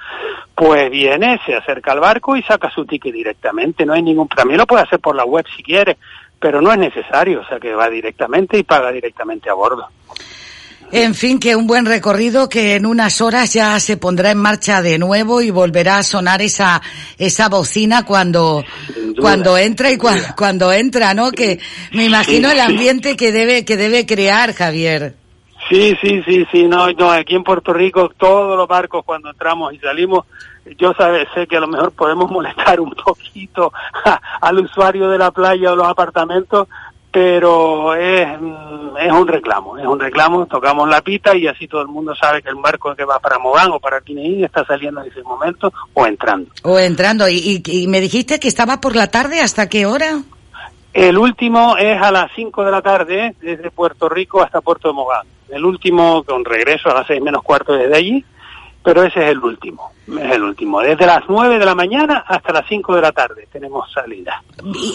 pues 0.54 0.90
viene, 0.90 1.40
se 1.44 1.54
acerca 1.54 1.92
al 1.92 2.00
barco 2.00 2.36
y 2.36 2.42
saca 2.42 2.70
su 2.70 2.84
ticket 2.84 3.12
directamente, 3.12 3.84
no 3.84 3.92
hay 3.92 4.02
ningún, 4.02 4.28
también 4.28 4.58
lo 4.58 4.66
puede 4.66 4.82
hacer 4.82 5.00
por 5.00 5.14
la 5.14 5.24
web 5.24 5.44
si 5.56 5.62
quiere, 5.62 5.98
pero 6.38 6.60
no 6.60 6.72
es 6.72 6.78
necesario, 6.78 7.40
o 7.40 7.44
sea 7.44 7.60
que 7.60 7.74
va 7.74 7.88
directamente 7.90 8.58
y 8.58 8.62
paga 8.62 8.90
directamente 8.90 9.50
a 9.50 9.54
bordo. 9.54 9.86
En 10.92 11.14
fin, 11.14 11.38
que 11.38 11.54
un 11.54 11.66
buen 11.68 11.86
recorrido 11.86 12.48
que 12.48 12.74
en 12.74 12.84
unas 12.84 13.20
horas 13.20 13.52
ya 13.52 13.78
se 13.78 13.96
pondrá 13.96 14.32
en 14.32 14.38
marcha 14.38 14.82
de 14.82 14.98
nuevo 14.98 15.40
y 15.40 15.50
volverá 15.50 15.98
a 15.98 16.02
sonar 16.02 16.42
esa 16.42 16.82
esa 17.18 17.48
bocina 17.48 18.04
cuando 18.04 18.64
cuando 19.20 19.56
entra 19.56 19.90
y 19.90 19.96
cua- 19.96 20.34
cuando 20.36 20.72
entra, 20.72 21.14
¿no? 21.14 21.30
Que 21.30 21.60
me 21.92 22.06
imagino 22.06 22.50
el 22.50 22.58
ambiente 22.60 23.16
que 23.16 23.30
debe 23.30 23.64
que 23.64 23.76
debe 23.76 24.04
crear, 24.04 24.52
Javier. 24.52 25.14
Sí, 25.68 25.94
sí, 26.02 26.22
sí, 26.26 26.44
sí, 26.50 26.64
no, 26.64 26.90
no, 26.92 27.10
aquí 27.12 27.36
en 27.36 27.44
Puerto 27.44 27.72
Rico 27.72 28.10
todos 28.18 28.56
los 28.56 28.66
barcos 28.66 29.04
cuando 29.04 29.30
entramos 29.30 29.72
y 29.72 29.78
salimos, 29.78 30.24
yo 30.78 30.92
sabe, 30.94 31.28
sé 31.34 31.46
que 31.46 31.56
a 31.58 31.60
lo 31.60 31.68
mejor 31.68 31.92
podemos 31.92 32.28
molestar 32.30 32.80
un 32.80 32.90
poquito 32.90 33.72
a- 34.04 34.20
al 34.40 34.58
usuario 34.58 35.08
de 35.08 35.18
la 35.18 35.30
playa 35.30 35.72
o 35.72 35.76
los 35.76 35.86
apartamentos, 35.86 36.66
pero 37.12 37.94
es, 37.94 38.40
mm, 38.40 38.96
es 38.98 39.12
un 39.12 39.26
reclamo, 39.26 39.78
es 39.78 39.86
un 39.86 39.98
reclamo, 39.98 40.46
tocamos 40.46 40.88
la 40.88 41.00
pita 41.00 41.36
y 41.36 41.46
así 41.46 41.66
todo 41.66 41.82
el 41.82 41.88
mundo 41.88 42.14
sabe 42.14 42.42
que 42.42 42.48
el 42.48 42.56
barco 42.56 42.94
que 42.94 43.04
va 43.04 43.18
para 43.18 43.38
Mogán 43.38 43.72
o 43.72 43.80
para 43.80 44.00
Quineín 44.00 44.44
está 44.44 44.64
saliendo 44.64 45.02
en 45.02 45.10
ese 45.10 45.22
momento 45.22 45.72
o 45.94 46.06
entrando. 46.06 46.50
O 46.62 46.78
entrando 46.78 47.28
y, 47.28 47.62
y, 47.64 47.82
y 47.82 47.86
me 47.88 48.00
dijiste 48.00 48.38
que 48.38 48.48
estaba 48.48 48.80
por 48.80 48.94
la 48.94 49.10
tarde, 49.10 49.40
¿hasta 49.40 49.68
qué 49.68 49.86
hora? 49.86 50.22
El 50.92 51.18
último 51.18 51.76
es 51.76 52.00
a 52.00 52.10
las 52.10 52.30
5 52.34 52.64
de 52.64 52.70
la 52.70 52.82
tarde, 52.82 53.34
desde 53.40 53.70
Puerto 53.70 54.08
Rico 54.08 54.42
hasta 54.42 54.60
Puerto 54.60 54.88
de 54.88 54.94
Mogán. 54.94 55.26
El 55.48 55.64
último 55.64 56.24
con 56.24 56.44
regreso 56.44 56.90
a 56.90 56.94
las 56.94 57.06
6 57.06 57.22
menos 57.22 57.42
cuarto 57.42 57.74
desde 57.74 57.96
allí, 57.96 58.24
pero 58.82 59.02
ese 59.02 59.20
es 59.20 59.30
el 59.30 59.38
último, 59.38 59.92
es 60.08 60.32
el 60.32 60.42
último. 60.42 60.80
Desde 60.80 61.04
las 61.04 61.22
9 61.28 61.58
de 61.58 61.64
la 61.64 61.74
mañana 61.74 62.24
hasta 62.26 62.52
las 62.52 62.66
5 62.68 62.94
de 62.96 63.02
la 63.02 63.12
tarde 63.12 63.46
tenemos 63.52 63.90
salida. 63.92 64.42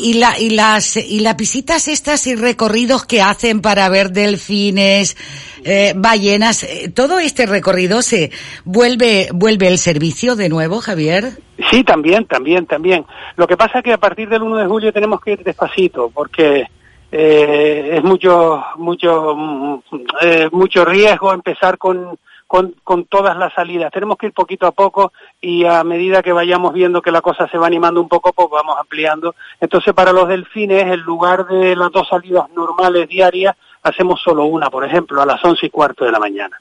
Y, 0.02 0.16
la, 0.16 0.40
y 0.40 0.50
las 0.52 0.98
y 0.98 1.20
las 1.20 1.38
visitas 1.38 1.88
estas 1.88 2.26
y 2.28 2.36
recorridos 2.36 3.06
que 3.06 3.22
hacen 3.22 3.62
para 3.62 3.88
ver 3.90 4.12
delfines, 4.12 5.16
eh, 5.64 5.94
ballenas, 5.96 6.64
eh, 6.64 6.90
todo 6.90 7.20
este 7.20 7.46
recorrido 7.46 8.02
se 8.02 8.32
vuelve 8.64 9.30
vuelve 9.34 9.68
el 9.68 9.78
servicio 9.78 10.36
de 10.36 10.50
nuevo, 10.50 10.82
Javier. 10.82 11.34
Sí, 11.70 11.84
también, 11.84 12.26
también, 12.26 12.66
también. 12.66 13.06
Lo 13.36 13.48
que 13.48 13.56
pasa 13.56 13.80
es 13.80 13.84
que 13.84 13.94
a 13.94 13.98
partir 13.98 14.28
del 14.30 14.42
1 14.42 14.58
de 14.58 14.66
julio 14.66 14.92
tenemos 14.92 15.22
que 15.22 15.34
ir 15.34 15.44
despacito, 15.44 16.10
porque 16.14 16.68
eh, 17.12 17.96
es 17.98 18.04
mucho, 18.04 18.62
mucho, 18.76 19.36
mm, 19.36 19.80
eh, 20.22 20.50
mucho 20.52 20.84
riesgo 20.84 21.32
empezar 21.32 21.78
con, 21.78 22.20
con, 22.56 22.74
con 22.86 23.04
todas 23.04 23.36
las 23.36 23.54
salidas. 23.54 23.92
Tenemos 23.92 24.18
que 24.18 24.28
ir 24.28 24.32
poquito 24.32 24.66
a 24.66 24.72
poco 24.72 25.12
y 25.42 25.66
a 25.66 25.84
medida 25.84 26.24
que 26.24 26.32
vayamos 26.32 26.74
viendo 26.74 27.02
que 27.02 27.12
la 27.12 27.20
cosa 27.20 27.50
se 27.50 27.58
va 27.58 27.68
animando 27.68 28.00
un 28.00 28.08
poco, 28.08 28.32
pues 28.32 28.48
vamos 28.50 28.78
ampliando. 28.80 29.36
Entonces, 29.60 29.94
para 29.94 30.14
los 30.14 30.30
delfines, 30.30 30.84
en 30.84 31.02
lugar 31.02 31.48
de 31.48 31.76
las 31.76 31.92
dos 31.92 32.08
salidas 32.08 32.46
normales 32.56 33.10
diarias, 33.10 33.58
hacemos 33.84 34.22
solo 34.24 34.46
una, 34.46 34.70
por 34.70 34.86
ejemplo, 34.86 35.22
a 35.22 35.26
las 35.26 35.44
once 35.44 35.66
y 35.66 35.70
cuarto 35.70 36.06
de 36.06 36.14
la 36.14 36.20
mañana. 36.20 36.58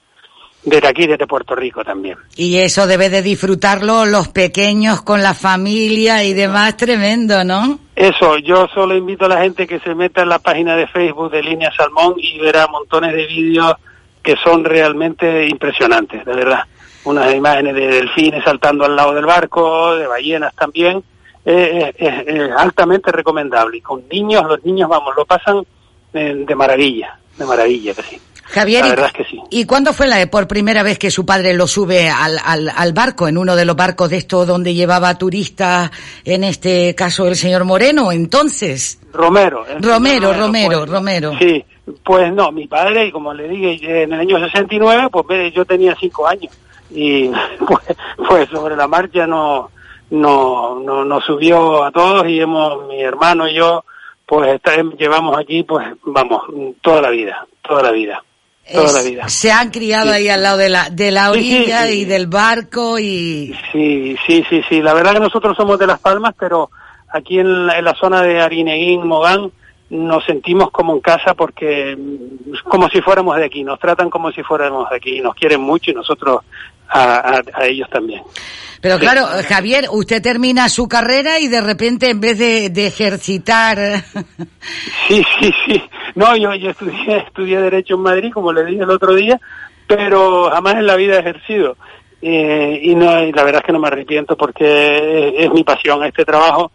Desde 0.65 0.89
aquí, 0.89 1.07
desde 1.07 1.29
Puerto 1.29 1.55
Rico 1.55 1.85
también. 1.85 2.19
Y 2.35 2.57
eso 2.57 2.89
debe 2.89 3.09
de 3.09 3.23
disfrutarlo 3.23 4.05
los 4.05 4.27
pequeños 4.29 5.03
con 5.03 5.23
la 5.23 5.35
familia 5.35 6.25
y 6.25 6.33
demás, 6.33 6.77
tremendo, 6.77 7.45
¿no? 7.45 7.79
Eso, 7.95 8.39
yo 8.39 8.67
solo 8.75 8.97
invito 8.97 9.27
a 9.27 9.29
la 9.29 9.43
gente 9.43 9.69
que 9.69 9.79
se 9.79 9.95
meta 9.95 10.23
en 10.23 10.31
la 10.31 10.41
página 10.41 10.75
de 10.75 10.89
Facebook 10.89 11.31
de 11.31 11.43
Línea 11.43 11.71
Salmón 11.77 12.15
y 12.17 12.41
verá 12.41 12.67
montones 12.67 13.13
de 13.13 13.27
vídeos 13.27 13.75
que 14.25 14.35
son 14.43 14.65
realmente 14.65 15.47
impresionantes, 15.47 16.25
de 16.25 16.35
verdad. 16.35 16.65
Unas 17.05 17.33
imágenes 17.35 17.75
de 17.75 17.87
delfines 17.87 18.43
saltando 18.43 18.87
al 18.87 18.97
lado 18.97 19.13
del 19.15 19.27
barco, 19.27 19.95
de 19.95 20.07
ballenas 20.07 20.55
también. 20.55 21.05
Eh, 21.45 21.93
eh, 21.99 22.25
eh, 22.27 22.51
altamente 22.57 23.13
recomendable. 23.13 23.77
Y 23.77 23.81
con 23.83 24.03
niños, 24.11 24.45
los 24.49 24.65
niños, 24.65 24.89
vamos, 24.89 25.15
lo 25.15 25.27
pasan 25.27 25.63
eh, 26.15 26.45
de 26.47 26.55
maravilla, 26.55 27.19
de 27.37 27.45
maravilla 27.45 27.93
que 27.93 28.03
sí. 28.03 28.19
Javier, 28.47 28.81
La 28.83 28.87
¿y- 28.87 28.91
verdad 28.91 29.07
es 29.09 29.13
que 29.13 29.25
sí. 29.25 29.41
¿y 29.51 29.67
cuándo 29.67 29.93
fue 29.93 30.07
la 30.07 30.27
por 30.31 30.49
primera 30.49 30.83
vez 30.83 30.99
que 30.99 31.11
su 31.11 31.27
padre 31.27 31.53
lo 31.55 31.67
sube 31.67 32.09
al, 32.09 32.39
al, 32.43 32.71
al 32.75 32.93
barco, 32.95 33.29
en 33.29 33.37
uno 33.37 33.57
de 33.57 33.65
los 33.67 33.77
barcos 33.77 34.09
de 34.11 34.17
estos 34.19 34.47
donde 34.47 34.73
llevaba 34.75 35.17
turistas, 35.19 35.91
en 36.25 36.45
este 36.45 36.95
caso 36.95 37.27
el 37.27 37.37
señor 37.37 37.65
Moreno, 37.65 38.11
entonces? 38.13 38.99
Romero. 39.13 39.65
Romero, 39.81 40.31
señor 40.33 40.37
Romero, 40.47 40.79
pues, 40.81 40.91
Romero. 40.91 41.33
Sí, 41.39 41.65
pues 42.03 42.33
no, 42.33 42.51
mi 42.53 42.67
padre, 42.67 43.07
y 43.07 43.13
como 43.13 43.35
le 43.35 43.49
dije, 43.49 44.03
en 44.03 44.13
el 44.13 44.21
año 44.21 44.39
69, 44.39 45.09
pues 45.11 45.53
yo 45.53 45.65
tenía 45.65 45.95
cinco 45.99 46.27
años. 46.27 46.53
Y 46.91 47.29
pues, 47.67 47.97
pues 48.29 48.49
sobre 48.49 48.77
la 48.77 48.87
marcha 48.89 49.27
no, 49.27 49.71
no, 50.11 50.81
no, 50.81 51.05
nos 51.05 51.25
subió 51.25 51.85
a 51.85 51.91
todos 51.91 52.27
y 52.29 52.41
hemos, 52.41 52.87
mi 52.89 53.03
hermano 53.03 53.49
y 53.49 53.55
yo, 53.55 53.85
pues 54.27 54.55
está- 54.55 54.77
llevamos 54.99 55.37
aquí, 55.39 55.63
pues 55.63 55.87
vamos, 56.05 56.43
toda 56.81 57.03
la 57.03 57.11
vida, 57.11 57.47
toda 57.63 57.83
la 57.83 57.91
vida, 57.91 58.23
toda 58.73 58.93
la 58.93 59.03
vida. 59.03 59.29
Se 59.29 59.53
han 59.53 59.71
criado 59.71 60.07
Sí. 60.07 60.13
ahí 60.15 60.29
al 60.29 60.43
lado 60.43 60.57
de 60.57 60.69
la, 60.71 60.89
de 60.91 61.11
la 61.11 61.25
sí, 61.25 61.31
orilla 61.31 61.87
sí. 61.87 62.01
y 62.01 62.05
del 62.07 62.27
barco 62.29 62.99
y... 62.99 63.55
Sí, 63.73 64.17
sí, 64.27 64.45
sí, 64.49 64.63
sí. 64.69 64.81
La 64.81 64.95
verdad 64.95 65.13
que 65.15 65.21
nosotros 65.21 65.55
somos 65.57 65.79
de 65.79 65.87
Las 65.87 66.01
Palmas, 66.01 66.35
pero 66.39 66.71
aquí 67.13 67.39
en 67.39 67.67
la, 67.67 67.79
en 67.79 67.85
la 67.85 67.95
zona 67.95 68.23
de 68.23 68.41
Arineguín, 68.41 69.07
Mogán, 69.07 69.53
nos 69.95 70.25
sentimos 70.25 70.71
como 70.71 70.93
en 70.95 71.01
casa 71.01 71.35
porque 71.35 71.97
mm, 71.97 72.69
como 72.69 72.89
si 72.89 73.01
fuéramos 73.01 73.37
de 73.37 73.45
aquí, 73.47 73.63
nos 73.65 73.79
tratan 73.79 74.11
como 74.11 74.31
si 74.33 74.43
fuéramos 74.43 74.89
de 74.91 74.97
aquí, 74.97 75.21
nos 75.21 75.35
quieren 75.35 75.61
mucho 75.61 75.91
y 75.91 75.95
nosotros 75.95 76.41
a, 76.89 77.15
a- 77.15 77.43
a 77.55 77.67
ellos 77.67 77.89
también. 77.91 78.23
Pero 78.81 78.97
Sí. 78.97 79.01
claro, 79.01 79.23
Javier, 79.49 79.87
usted 79.91 80.21
termina 80.23 80.69
su 80.69 80.87
carrera 80.89 81.39
y 81.39 81.49
de 81.49 81.61
repente 81.63 82.11
en 82.11 82.21
vez 82.21 82.39
de, 82.39 82.69
de 82.71 82.87
ejercitar... 82.87 83.79
Sí, 85.09 85.23
sí, 85.41 85.51
sí. 85.67 85.83
No, 86.15 86.37
yo, 86.37 86.55
yo 86.55 86.71
estudié, 86.71 87.17
estudié 87.27 87.61
Derecho 87.61 87.95
en 87.95 88.01
Madrid, 88.01 88.31
como 88.33 88.53
le 88.53 88.65
dije 88.65 88.83
el 88.83 88.91
otro 88.91 89.15
día, 89.15 89.41
pero 89.87 90.51
jamás 90.51 90.75
en 90.77 90.87
la 90.87 90.97
vida 90.97 91.17
he 91.17 91.21
ejercido. 91.21 91.77
Eh, 92.23 92.81
y, 92.83 92.95
no, 92.95 93.23
y 93.23 93.33
la 93.33 93.43
verdad 93.45 93.61
es 93.63 93.67
que 93.67 93.73
no 93.73 93.79
me 93.81 93.89
arrepiento 93.89 94.37
porque 94.37 95.29
es, 95.39 95.45
es 95.45 95.53
mi 95.53 95.63
pasión. 95.65 96.03
Este 96.05 96.25
trabajo 96.25 96.73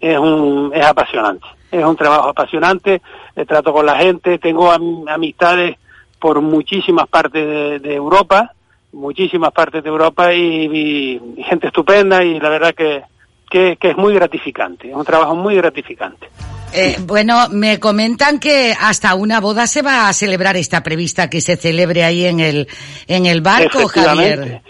es, 0.00 0.16
un, 0.18 0.70
es 0.74 0.84
apasionante. 0.84 1.44
Es 1.72 1.84
un 1.84 1.96
trabajo 1.96 2.28
apasionante. 2.28 3.00
eh, 3.34 3.44
trato 3.46 3.72
con 3.72 3.86
la 3.86 3.96
gente, 3.96 4.38
tengo 4.38 4.70
am- 4.70 5.08
amistades 5.08 5.76
por 6.20 6.40
muchísimas 6.42 7.08
partes 7.08 7.44
de, 7.44 7.78
de 7.80 7.94
Europa, 7.94 8.52
muchísimas 8.92 9.52
partes 9.52 9.82
de 9.82 9.88
Europa 9.88 10.32
y, 10.34 10.66
y- 10.66 11.20
y 11.38 11.42
gente 11.44 11.66
estupenda 11.68 12.22
y 12.22 12.38
la 12.38 12.48
verdad 12.50 12.74
que, 12.74 13.02
que, 13.50 13.76
que 13.80 13.90
es 13.90 13.96
muy 13.96 14.14
gratificante. 14.14 14.90
Es 14.90 14.94
un 14.94 15.04
trabajo 15.04 15.34
muy 15.34 15.56
gratificante. 15.56 16.28
Eh, 16.74 16.96
bueno, 17.06 17.48
me 17.50 17.78
comentan 17.80 18.38
que 18.38 18.74
hasta 18.78 19.14
una 19.14 19.40
boda 19.40 19.66
se 19.66 19.82
va 19.82 20.08
a 20.08 20.12
celebrar, 20.12 20.56
está 20.56 20.82
prevista 20.82 21.28
que 21.28 21.40
se 21.40 21.56
celebre 21.56 22.04
ahí 22.04 22.24
en 22.26 22.40
el, 22.40 22.68
en 23.08 23.26
el 23.26 23.40
barco. 23.40 23.88
Javier. 23.88 24.60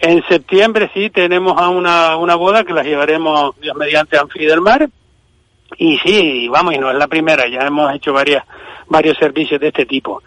En 0.00 0.22
septiembre 0.28 0.90
sí 0.94 1.10
tenemos 1.10 1.60
a 1.60 1.68
una, 1.68 2.16
una 2.16 2.34
boda 2.34 2.64
que 2.64 2.72
la 2.72 2.82
llevaremos 2.82 3.54
mediante 3.76 4.16
Anfi 4.18 4.44
del 4.46 4.60
Mar. 4.62 4.88
Y 5.82 5.96
sí, 6.04 6.46
vamos, 6.48 6.74
y 6.74 6.78
no 6.78 6.90
es 6.90 6.96
la 6.98 7.08
primera, 7.08 7.48
ya 7.48 7.66
hemos 7.66 7.90
hecho 7.94 8.12
varias, 8.12 8.44
varios 8.86 9.16
servicios 9.16 9.58
de 9.58 9.68
este 9.68 9.86
tipo. 9.86 10.22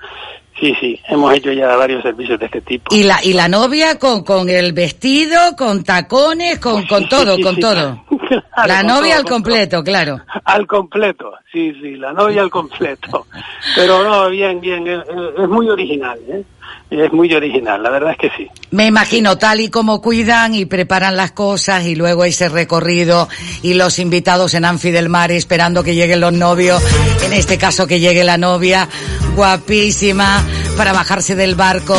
Sí, 0.60 0.76
sí, 0.80 1.00
hemos 1.08 1.32
hecho 1.34 1.52
ya 1.52 1.76
varios 1.76 2.02
servicios 2.02 2.40
de 2.40 2.46
este 2.48 2.62
tipo. 2.62 2.94
Y 2.96 3.04
la, 3.04 3.20
y 3.24 3.34
la 3.34 3.48
novia 3.48 4.00
con, 4.00 4.24
con 4.24 4.50
el 4.50 4.74
vestido, 4.74 5.38
con 5.56 5.84
tacones, 5.84 6.58
con, 6.60 6.86
con 6.88 7.08
todo, 7.08 7.36
sí, 7.36 7.42
con 7.44 7.56
sí. 7.56 7.62
todo. 7.62 8.04
Claro, 8.08 8.44
la 8.68 8.78
con 8.82 8.88
novia 8.88 9.16
todo, 9.18 9.20
al 9.26 9.26
completo, 9.32 9.84
claro. 9.84 10.20
Al 10.46 10.66
completo, 10.66 11.34
sí, 11.52 11.72
sí, 11.82 11.98
la 11.98 12.14
novia 12.14 12.42
al 12.42 12.50
completo. 12.50 13.28
Pero 13.76 14.04
no, 14.04 14.30
bien, 14.30 14.60
bien, 14.60 14.88
es, 14.88 15.02
es- 15.08 15.40
es 15.44 15.50
muy 15.50 15.70
original, 15.70 16.18
¿eh? 16.30 16.44
Es 16.90 17.12
muy 17.12 17.34
original, 17.34 17.82
la 17.82 17.90
verdad 17.90 18.12
es 18.12 18.18
que 18.18 18.30
sí. 18.38 18.48
Me 18.70 18.86
imagino 18.86 19.38
tal 19.38 19.62
y 19.62 19.70
como 19.70 20.02
cuidan 20.02 20.54
y 20.54 20.66
preparan 20.66 21.16
las 21.16 21.32
cosas 21.32 21.86
y 21.86 21.96
luego 21.96 22.24
ese 22.24 22.50
recorrido 22.50 23.28
y 23.64 23.74
los 23.74 23.98
invitados 23.98 24.54
en 24.54 24.66
Anfi 24.66 24.92
del 24.92 25.10
Mar 25.10 25.32
esperando 25.32 25.84
que 25.84 25.96
lleguen 25.96 26.22
los 26.22 26.34
novios, 26.34 26.84
en 27.24 27.34
este 27.34 27.58
caso 27.58 27.88
que 27.88 28.00
llegue 28.00 28.24
la 28.24 28.38
novia, 28.38 28.88
guapísima, 29.36 30.44
para 30.78 30.94
bajarse 30.94 31.36
del 31.36 31.56
barco 31.56 31.96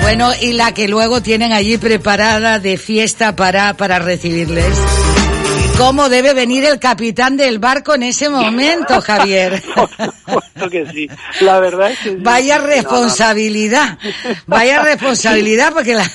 Bueno, 0.00 0.30
y 0.40 0.52
la 0.52 0.72
que 0.72 0.88
luego 0.88 1.20
tienen 1.20 1.52
allí 1.52 1.76
preparada 1.76 2.58
de 2.58 2.76
fiesta 2.76 3.36
para, 3.36 3.74
para 3.74 3.98
recibirles. 3.98 5.31
¿Cómo 5.78 6.08
debe 6.08 6.32
venir 6.32 6.64
el 6.64 6.78
capitán 6.78 7.36
del 7.36 7.58
barco 7.58 7.94
en 7.94 8.04
ese 8.04 8.28
momento, 8.28 9.00
Javier? 9.06 9.60
Supuesto 9.62 10.70
que 10.70 10.86
sí. 10.92 11.08
La 11.40 11.58
verdad 11.58 11.90
es 11.90 11.98
que 11.98 12.10
sí. 12.10 12.16
Vaya 12.20 12.56
No, 12.58 12.62
no. 12.64 12.68
responsabilidad, 12.68 13.98
vaya 14.46 14.82
responsabilidad 14.84 15.72
porque 15.72 15.94
la... 15.94 16.08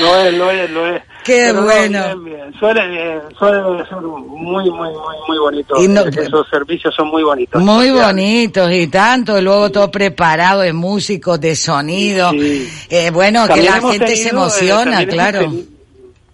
Lo 0.00 0.16
es, 0.18 0.34
lo 0.34 0.50
es, 0.50 0.70
lo 0.70 0.86
es. 0.94 1.02
Qué 1.24 1.48
Pero 1.50 1.62
bueno. 1.62 2.04
bien, 2.04 2.24
bien. 2.24 2.54
Suele, 2.58 2.88
bien, 2.88 3.20
suele 3.38 3.84
ser 3.88 3.98
muy, 3.98 4.70
muy, 4.70 4.70
muy, 4.70 4.92
muy 5.28 5.38
bonito. 5.38 5.74
Y 5.82 5.86
no- 5.88 6.04
Esos 6.06 6.48
servicios 6.48 6.94
son 6.96 7.08
muy 7.08 7.22
bonitos. 7.22 7.62
Muy 7.62 7.90
bonitos 7.90 8.72
y 8.72 8.86
tanto, 8.88 9.38
y 9.38 9.42
luego 9.42 9.70
todo 9.70 9.90
preparado 9.90 10.62
de 10.62 10.72
músicos, 10.72 11.38
de 11.40 11.54
sonido. 11.54 12.32
Eh, 12.88 13.10
bueno, 13.12 13.46
que 13.46 13.62
la 13.62 13.74
gente 13.80 14.06
se 14.16 14.24
tenido, 14.24 14.26
eh, 14.26 14.30
emociona, 14.30 15.06
claro. 15.06 15.52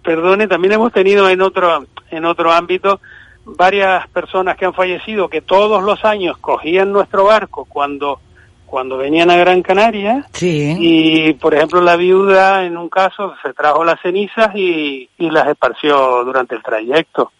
Perdone, 0.09 0.47
también 0.47 0.73
hemos 0.73 0.91
tenido 0.91 1.29
en 1.29 1.39
otro, 1.39 1.85
en 2.09 2.25
otro 2.25 2.51
ámbito 2.51 2.99
varias 3.45 4.07
personas 4.07 4.57
que 4.57 4.65
han 4.65 4.73
fallecido 4.73 5.29
que 5.29 5.41
todos 5.41 5.83
los 5.83 6.03
años 6.03 6.35
cogían 6.39 6.91
nuestro 6.91 7.25
barco 7.25 7.65
cuando 7.65 8.19
cuando 8.65 8.97
venían 8.97 9.29
a 9.29 9.37
Gran 9.37 9.61
Canaria. 9.61 10.25
Sí. 10.33 10.75
y 10.79 11.33
por 11.33 11.53
ejemplo 11.53 11.79
la 11.81 11.95
viuda 11.95 12.65
en 12.65 12.75
un 12.75 12.89
caso 12.89 13.35
se 13.43 13.53
trajo 13.53 13.83
las 13.83 14.01
cenizas 14.01 14.49
y, 14.55 15.07
y 15.19 15.29
las 15.29 15.47
esparció 15.47 16.23
durante 16.23 16.55
el 16.55 16.63
trayecto. 16.63 17.31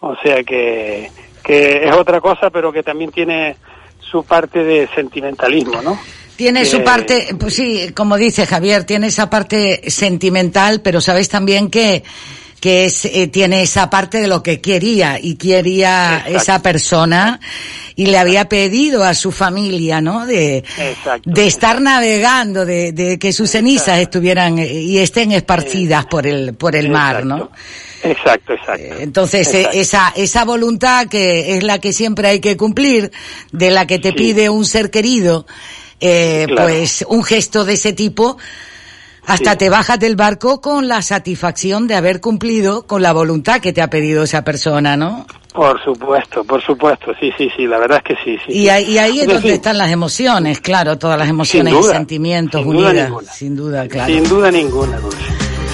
O 0.00 0.16
sea 0.22 0.42
que 0.44 1.10
que 1.42 1.84
es 1.86 1.94
otra 1.94 2.22
cosa 2.22 2.48
pero 2.48 2.72
que 2.72 2.82
también 2.82 3.10
tiene 3.10 3.56
su 3.98 4.24
parte 4.24 4.64
de 4.64 4.86
sentimentalismo 4.94 5.82
no 5.82 5.98
Tiene 6.36 6.64
su 6.64 6.82
parte, 6.82 7.34
pues 7.38 7.54
sí, 7.54 7.90
como 7.94 8.16
dice 8.16 8.46
Javier, 8.46 8.84
tiene 8.84 9.06
esa 9.06 9.30
parte 9.30 9.88
sentimental, 9.88 10.80
pero 10.80 11.00
sabes 11.00 11.28
también 11.28 11.70
que 11.70 12.02
que 12.64 12.86
es, 12.86 13.04
eh, 13.04 13.26
tiene 13.26 13.60
esa 13.60 13.90
parte 13.90 14.22
de 14.22 14.26
lo 14.26 14.42
que 14.42 14.62
quería 14.62 15.18
y 15.20 15.34
quería 15.34 16.16
Exacto. 16.16 16.36
esa 16.38 16.62
persona 16.62 17.38
y 17.94 18.06
le 18.06 18.16
había 18.16 18.48
pedido 18.48 19.04
a 19.04 19.12
su 19.12 19.32
familia, 19.32 20.00
¿no? 20.00 20.24
De, 20.24 20.64
Exacto. 20.78 21.30
de 21.30 21.46
estar 21.46 21.82
navegando, 21.82 22.64
de, 22.64 22.92
de 22.92 23.18
que 23.18 23.34
sus 23.34 23.50
cenizas 23.50 23.98
estuvieran 23.98 24.58
eh, 24.58 24.72
y 24.72 24.96
estén 24.96 25.32
esparcidas 25.32 26.06
por 26.06 26.26
el 26.26 26.54
por 26.54 26.74
el 26.74 26.88
mar, 26.88 27.26
¿no? 27.26 27.50
exacto 28.02 28.54
exacto 28.54 28.96
Entonces, 28.98 29.46
eh, 29.52 29.58
Exacto. 29.58 29.78
esa, 29.78 30.12
esa 30.16 30.44
voluntad 30.46 31.06
que 31.06 31.58
es 31.58 31.64
la 31.64 31.80
que 31.80 31.92
siempre 31.92 32.28
hay 32.28 32.40
que 32.40 32.56
cumplir, 32.56 33.12
de 33.52 33.70
la 33.70 33.86
que 33.86 33.98
te 33.98 34.14
pide 34.14 34.48
un 34.48 34.64
ser 34.64 34.90
querido, 34.90 35.46
eh, 36.00 36.44
Claro. 36.48 36.62
pues 36.68 37.04
un 37.08 37.22
gesto 37.24 37.64
de 37.64 37.74
ese 37.74 37.92
tipo, 37.92 38.36
hasta 39.26 39.52
Sí. 39.52 39.58
te 39.58 39.70
bajas 39.70 39.98
del 39.98 40.16
barco 40.16 40.60
con 40.60 40.86
la 40.88 41.00
satisfacción 41.02 41.86
de 41.86 41.94
haber 41.94 42.20
cumplido 42.20 42.86
con 42.86 43.00
la 43.02 43.12
voluntad 43.12 43.60
que 43.60 43.72
te 43.72 43.80
ha 43.80 43.88
pedido 43.88 44.22
esa 44.24 44.42
persona, 44.44 44.96
¿no? 44.96 45.26
Por 45.54 45.82
supuesto, 45.84 46.42
por 46.44 46.60
supuesto, 46.62 47.12
sí, 47.20 47.30
sí, 47.38 47.48
sí, 47.56 47.64
la 47.66 47.78
verdad 47.78 48.02
es 48.04 48.16
que 48.16 48.24
sí, 48.24 48.36
sí. 48.44 48.52
Y 48.52 48.68
ahí, 48.68 48.90
y 48.90 48.98
ahí 48.98 49.20
es 49.20 49.28
donde 49.28 49.54
están 49.54 49.78
las 49.78 49.90
emociones, 49.92 50.60
claro, 50.60 50.98
todas 50.98 51.16
las 51.18 51.28
emociones 51.28 51.72
y 51.72 51.76
duda, 51.76 51.92
sentimientos 51.92 52.62
sin 52.62 52.72
duda 52.72 52.88
unidas, 52.88 53.08
ninguna. 53.08 53.32
sin 53.32 53.56
duda, 53.56 53.88
claro. 53.88 54.12
Sin 54.12 54.28
duda 54.28 54.50
ninguna, 54.50 54.98
Dulce. 54.98 55.18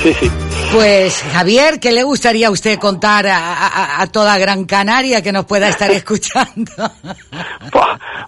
Sí, 0.03 0.15
sí. 0.15 0.31
Pues 0.73 1.23
Javier, 1.33 1.79
¿qué 1.81 1.93
le 1.93 2.03
gustaría 2.05 2.47
a 2.49 2.51
usted 2.51 2.79
contar 2.79 3.27
a, 3.27 3.37
a- 3.67 4.03
a 4.03 4.07
toda 4.07 4.39
Gran 4.39 4.65
Canaria 4.65 5.21
que 5.23 5.33
nos 5.33 5.45
pueda 5.45 5.69
estar 5.69 5.91
escuchando? 5.91 6.73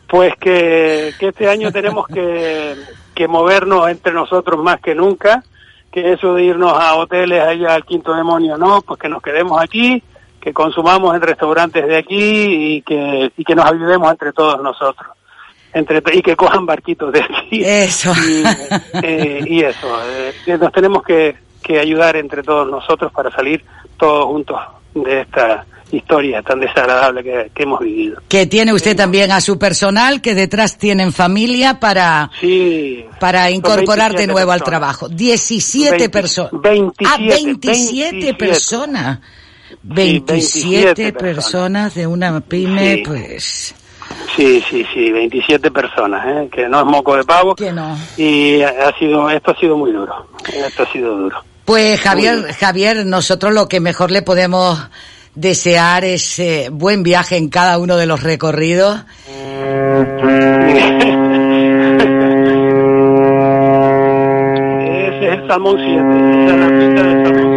Pues 0.08 0.34
que, 0.38 1.14
que 1.18 1.28
este 1.28 1.48
año 1.48 1.72
tenemos 1.72 2.06
que, 2.06 2.76
que 3.14 3.26
movernos 3.26 3.88
entre 3.88 4.12
nosotros 4.12 4.62
más 4.62 4.78
que 4.80 4.94
nunca, 4.94 5.42
que 5.90 6.12
eso 6.12 6.34
de 6.34 6.44
irnos 6.44 6.74
a 6.78 6.96
hoteles 6.96 7.40
allá 7.42 7.74
al 7.74 7.86
quinto 7.86 8.12
demonio, 8.14 8.58
no, 8.58 8.82
pues 8.82 9.00
que 9.00 9.08
nos 9.08 9.22
quedemos 9.22 9.58
aquí, 9.62 10.02
que 10.38 10.52
consumamos 10.52 11.14
en 11.16 11.22
restaurantes 11.22 11.86
de 11.86 11.96
aquí 11.96 12.14
y 12.76 12.82
que, 12.82 13.32
y 13.34 13.42
que 13.42 13.54
nos 13.54 13.64
ayudemos 13.64 14.10
entre 14.10 14.34
todos 14.34 14.62
nosotros. 14.62 15.08
Entre, 15.72 16.02
y 16.12 16.20
que 16.20 16.36
cojan 16.36 16.66
barquitos 16.66 17.10
de 17.10 17.20
aquí. 17.22 17.62
Eso. 17.64 18.12
Y, 18.28 18.44
eh, 19.02 19.44
y 19.46 19.62
eso, 19.62 19.88
eh, 20.10 20.58
nos 20.60 20.70
tenemos 20.72 21.02
que, 21.04 21.34
que 21.62 21.78
ayudar 21.78 22.16
entre 22.16 22.42
todos 22.42 22.68
nosotros 22.70 23.10
para 23.12 23.30
salir 23.30 23.64
todos 23.96 24.26
juntos 24.26 24.58
de 24.94 25.20
esta 25.22 25.64
historia 25.90 26.40
tan 26.42 26.58
desagradable 26.58 27.22
que, 27.22 27.50
que 27.54 27.62
hemos 27.64 27.78
vivido. 27.80 28.20
que 28.26 28.46
tiene 28.46 28.72
usted 28.72 28.96
también 28.96 29.30
a 29.30 29.42
su 29.42 29.58
personal 29.58 30.22
que 30.22 30.34
detrás 30.34 30.78
tienen 30.78 31.12
familia 31.12 31.78
para 31.80 32.30
Sí. 32.40 33.04
para 33.20 33.50
incorporar 33.50 34.12
de 34.12 34.26
27 34.26 34.32
nuevo 34.32 34.52
al 34.52 34.58
personas. 34.60 34.80
trabajo. 34.80 35.08
17 35.10 35.90
Veinte- 35.90 36.08
personas. 36.08 36.52
27, 36.62 37.04
ah, 37.06 37.16
27, 37.18 38.10
27. 38.12 38.34
personas. 38.34 39.18
Sí, 39.70 39.76
27, 39.82 40.74
27 41.02 41.12
personas 41.12 41.94
de 41.94 42.06
una 42.06 42.40
pyme, 42.40 42.96
Sí. 42.96 43.02
pues 43.06 43.74
Sí, 44.36 44.62
sí, 44.70 44.84
sí, 44.94 45.10
27 45.10 45.70
personas, 45.70 46.24
¿eh? 46.26 46.48
que 46.50 46.68
no 46.68 46.80
es 46.80 46.86
moco 46.86 47.16
de 47.16 47.24
pavo. 47.24 47.54
Que 47.54 47.70
no. 47.72 47.96
Y 48.16 48.62
ha 48.62 48.92
sido, 48.98 49.28
esto 49.30 49.50
ha 49.50 49.56
sido 49.58 49.76
muy 49.76 49.92
duro. 49.92 50.26
Esto 50.54 50.82
ha 50.84 50.92
sido 50.92 51.16
duro. 51.16 51.36
Pues 51.72 51.98
Javier, 52.02 52.52
Javier, 52.52 53.06
nosotros 53.06 53.54
lo 53.54 53.66
que 53.66 53.80
mejor 53.80 54.10
le 54.10 54.20
podemos 54.20 54.78
desear 55.34 56.04
es 56.04 56.38
eh, 56.38 56.68
buen 56.70 57.02
viaje 57.02 57.38
en 57.38 57.48
cada 57.48 57.78
uno 57.78 57.96
de 57.96 58.04
los 58.04 58.22
recorridos. 58.22 59.00
Es 64.84 65.32
el 65.32 65.48
Salmón 65.48 65.78
7. 65.78 66.44
Esa 66.44 66.52
es 66.52 66.60
la 66.60 66.68
pista 66.68 67.02
del 67.04 67.24
Salmón 67.24 67.42
7. 67.42 67.51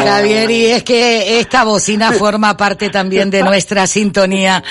Javier, 0.00 0.50
y 0.50 0.66
es 0.66 0.82
que 0.82 1.40
esta 1.40 1.64
bocina 1.64 2.12
forma 2.12 2.56
parte 2.56 2.90
también 2.90 3.30
de 3.30 3.42
nuestra 3.42 3.86
sintonía, 3.86 4.62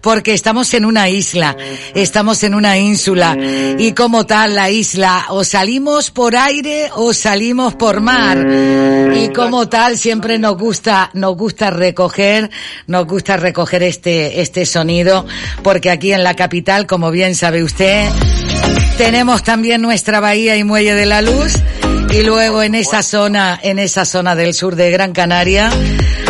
porque 0.00 0.34
estamos 0.34 0.72
en 0.74 0.84
una 0.84 1.08
isla, 1.08 1.56
estamos 1.94 2.42
en 2.42 2.54
una 2.54 2.76
ínsula, 2.78 3.36
y 3.78 3.92
como 3.92 4.26
tal 4.26 4.54
la 4.54 4.70
isla, 4.70 5.26
o 5.30 5.44
salimos 5.44 6.10
por 6.10 6.36
aire 6.36 6.90
o 6.94 7.12
salimos 7.12 7.74
por 7.74 8.00
mar, 8.00 8.38
y 9.14 9.28
como 9.32 9.68
tal 9.68 9.98
siempre 9.98 10.38
nos 10.38 10.56
gusta, 10.56 11.10
nos 11.14 11.36
gusta 11.36 11.70
recoger, 11.70 12.50
nos 12.86 13.06
gusta 13.06 13.36
recoger 13.36 13.82
este, 13.82 14.40
este 14.40 14.66
sonido, 14.66 15.26
porque 15.62 15.90
aquí 15.90 16.12
en 16.12 16.24
la 16.24 16.34
capital, 16.34 16.86
como 16.86 17.10
bien 17.10 17.34
sabe 17.34 17.62
usted, 17.62 18.10
tenemos 18.96 19.42
también 19.42 19.82
nuestra 19.82 20.20
bahía 20.20 20.56
y 20.56 20.64
muelle 20.64 20.94
de 20.94 21.06
la 21.06 21.20
luz 21.20 21.52
y 22.10 22.22
luego 22.22 22.62
en 22.62 22.74
esa 22.74 23.02
zona, 23.02 23.58
en 23.62 23.78
esa 23.78 24.04
zona 24.04 24.34
del 24.34 24.54
sur 24.54 24.74
de 24.74 24.90
Gran 24.90 25.12
Canaria, 25.12 25.70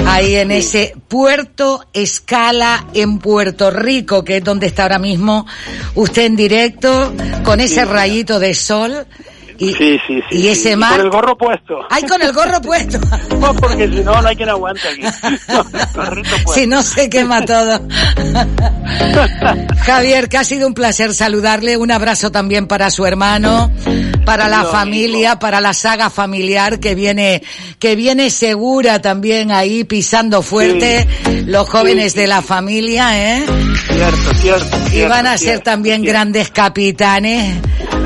ahí 0.06 0.34
en 0.34 0.50
ese 0.50 0.94
puerto 1.06 1.86
escala 1.92 2.86
en 2.92 3.18
Puerto 3.18 3.70
Rico, 3.70 4.24
que 4.24 4.38
es 4.38 4.44
donde 4.44 4.66
está 4.66 4.84
ahora 4.84 4.98
mismo 4.98 5.46
usted 5.94 6.24
en 6.24 6.36
directo, 6.36 7.14
con 7.44 7.60
ese 7.60 7.84
rayito 7.84 8.40
de 8.40 8.54
sol. 8.54 9.06
Y, 9.58 9.72
Sí, 9.72 9.98
sí, 10.06 10.20
sí. 10.28 10.36
y 10.36 10.42
sí. 10.42 10.48
ese 10.48 10.72
Y 10.72 10.76
mar. 10.76 10.96
Con 10.96 11.00
el 11.06 11.10
gorro 11.10 11.36
puesto. 11.36 11.78
¡Ay, 11.90 12.02
con 12.04 12.22
el 12.22 12.32
gorro 12.32 12.60
puesto! 12.60 12.98
No, 13.40 13.54
porque 13.54 13.88
si 13.88 14.02
no, 14.02 14.20
no 14.20 14.28
hay 14.28 14.36
quien 14.36 14.48
aguante 14.48 14.88
aquí. 14.88 15.02
No. 15.48 16.52
Si 16.52 16.66
no 16.66 16.82
se 16.82 17.08
quema 17.08 17.44
todo. 17.44 17.80
Javier, 19.84 20.28
que 20.28 20.38
ha 20.38 20.44
sido 20.44 20.66
un 20.66 20.74
placer 20.74 21.14
saludarle. 21.14 21.76
Un 21.76 21.90
abrazo 21.90 22.30
también 22.30 22.66
para 22.66 22.90
su 22.90 23.06
hermano, 23.06 23.70
para 24.24 24.48
la 24.48 24.64
familia, 24.64 25.38
para 25.38 25.60
la 25.60 25.74
saga 25.74 26.10
familiar 26.10 26.80
que 26.80 26.94
viene, 26.94 27.42
que 27.78 27.96
viene 27.96 28.30
segura 28.30 29.00
también 29.00 29.52
ahí 29.52 29.84
pisando 29.84 30.42
fuerte. 30.42 31.06
Los 31.46 31.68
jóvenes 31.68 32.14
de 32.14 32.26
la 32.26 32.42
familia, 32.42 33.36
¿eh? 33.36 33.44
Cierto, 33.88 34.34
cierto. 34.40 34.76
Y 34.92 35.02
van 35.04 35.26
a 35.26 35.38
ser 35.38 35.60
también 35.60 36.02
grandes 36.02 36.50
capitanes 36.50 37.56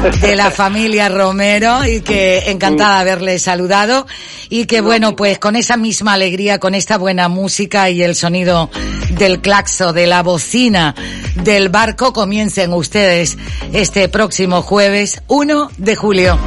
de 0.01 0.34
la 0.34 0.51
familia 0.51 1.11
Romero 1.11 1.84
y 1.86 2.01
que 2.01 2.51
encantada 2.51 3.05
de 3.05 3.11
haberle 3.11 3.38
saludado 3.38 4.07
y 4.48 4.64
que 4.64 4.80
bueno 4.80 5.14
pues 5.14 5.38
con 5.38 5.57
esa 5.57 5.76
misma 5.76 6.14
alegría, 6.14 6.59
con 6.59 6.74
esta 6.74 6.96
buena 6.96 7.28
música 7.28 7.90
y 7.90 8.03
el 8.03 8.14
sonido 8.14 8.70
del 9.11 9.40
claxo, 9.40 9.92
de 9.92 10.07
la 10.07 10.22
bocina 10.22 10.94
del 11.36 11.68
barco 11.68 12.14
comiencen 12.14 12.72
ustedes 12.72 13.36
este 13.74 14.09
próximo 14.09 14.62
jueves 14.62 15.22
1 15.28 15.70
de 15.76 15.96
julio, 15.96 16.38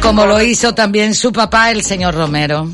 como 0.00 0.24
lo 0.24 0.40
hizo 0.40 0.74
también 0.74 1.14
su 1.14 1.32
papá 1.32 1.70
el 1.70 1.82
señor 1.82 2.14
Romero. 2.14 2.70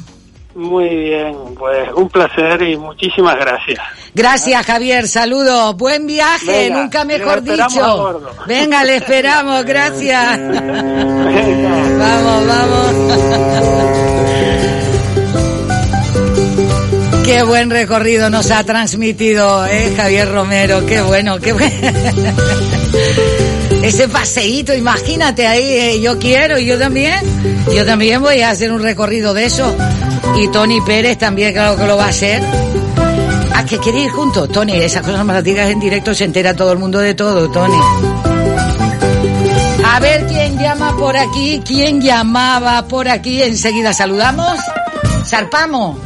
Muy 0.55 0.89
bien, 0.89 1.37
pues 1.59 1.91
un 1.95 2.09
placer 2.09 2.63
y 2.63 2.77
muchísimas 2.77 3.37
gracias. 3.37 3.81
Gracias, 4.15 4.67
Javier. 4.67 5.09
Saludos. 5.09 5.75
Buen 5.77 6.07
viaje. 6.07 6.69
Venga, 6.69 6.83
Nunca 6.83 7.05
mejor 7.05 7.43
dicho. 7.43 8.21
Venga, 8.47 8.85
le 8.85 8.97
esperamos. 8.97 9.65
Gracias. 9.65 10.39
Vamos, 11.99 12.47
vamos. 12.47 12.87
Qué 17.25 17.43
buen 17.45 17.71
recorrido 17.71 18.29
nos 18.29 18.51
ha 18.51 18.63
transmitido, 18.65 19.65
eh, 19.65 19.95
Javier 19.97 20.31
Romero. 20.31 20.85
Qué 20.85 21.01
bueno, 21.01 21.39
qué 21.39 21.53
bueno. 21.53 21.73
ese 23.83 24.09
paseíto, 24.09 24.75
imagínate 24.75 25.47
ahí, 25.47 25.63
eh, 25.63 26.01
yo 26.01 26.19
quiero 26.19 26.59
y 26.59 26.67
yo 26.67 26.79
también, 26.79 27.21
yo 27.75 27.87
también 27.87 28.21
voy 28.21 28.41
a 28.41 28.51
hacer 28.51 28.73
un 28.73 28.83
recorrido 28.83 29.35
de 29.35 29.47
eso. 29.47 29.75
Y 30.37 30.49
Tony 30.49 30.81
Pérez 30.81 31.19
también 31.19 31.53
claro 31.53 31.77
que 31.77 31.87
lo 31.87 31.97
va 31.97 32.07
a 32.07 32.09
hacer. 32.09 32.43
¿A 33.55 33.65
que 33.67 33.79
quiere 33.79 34.01
ir 34.01 34.11
juntos? 34.11 34.49
Tony, 34.49 34.73
esas 34.73 35.03
cosas 35.03 35.25
me 35.25 35.35
las 35.35 35.45
digas 35.45 35.71
en 35.71 35.79
directo, 35.79 36.15
se 36.15 36.25
entera 36.25 36.55
todo 36.57 36.73
el 36.73 36.79
mundo 36.79 36.99
de 36.99 37.15
todo, 37.15 37.51
Tony. 37.51 37.79
A 39.85 40.01
ver 40.01 40.27
quién 40.27 40.59
llama 40.59 40.97
por 40.97 41.17
aquí, 41.17 41.63
quién 41.65 42.01
llamaba 42.01 42.87
por 42.89 43.09
aquí, 43.09 43.43
enseguida 43.43 43.93
saludamos. 43.93 44.59
Zarpamos. 45.27 45.99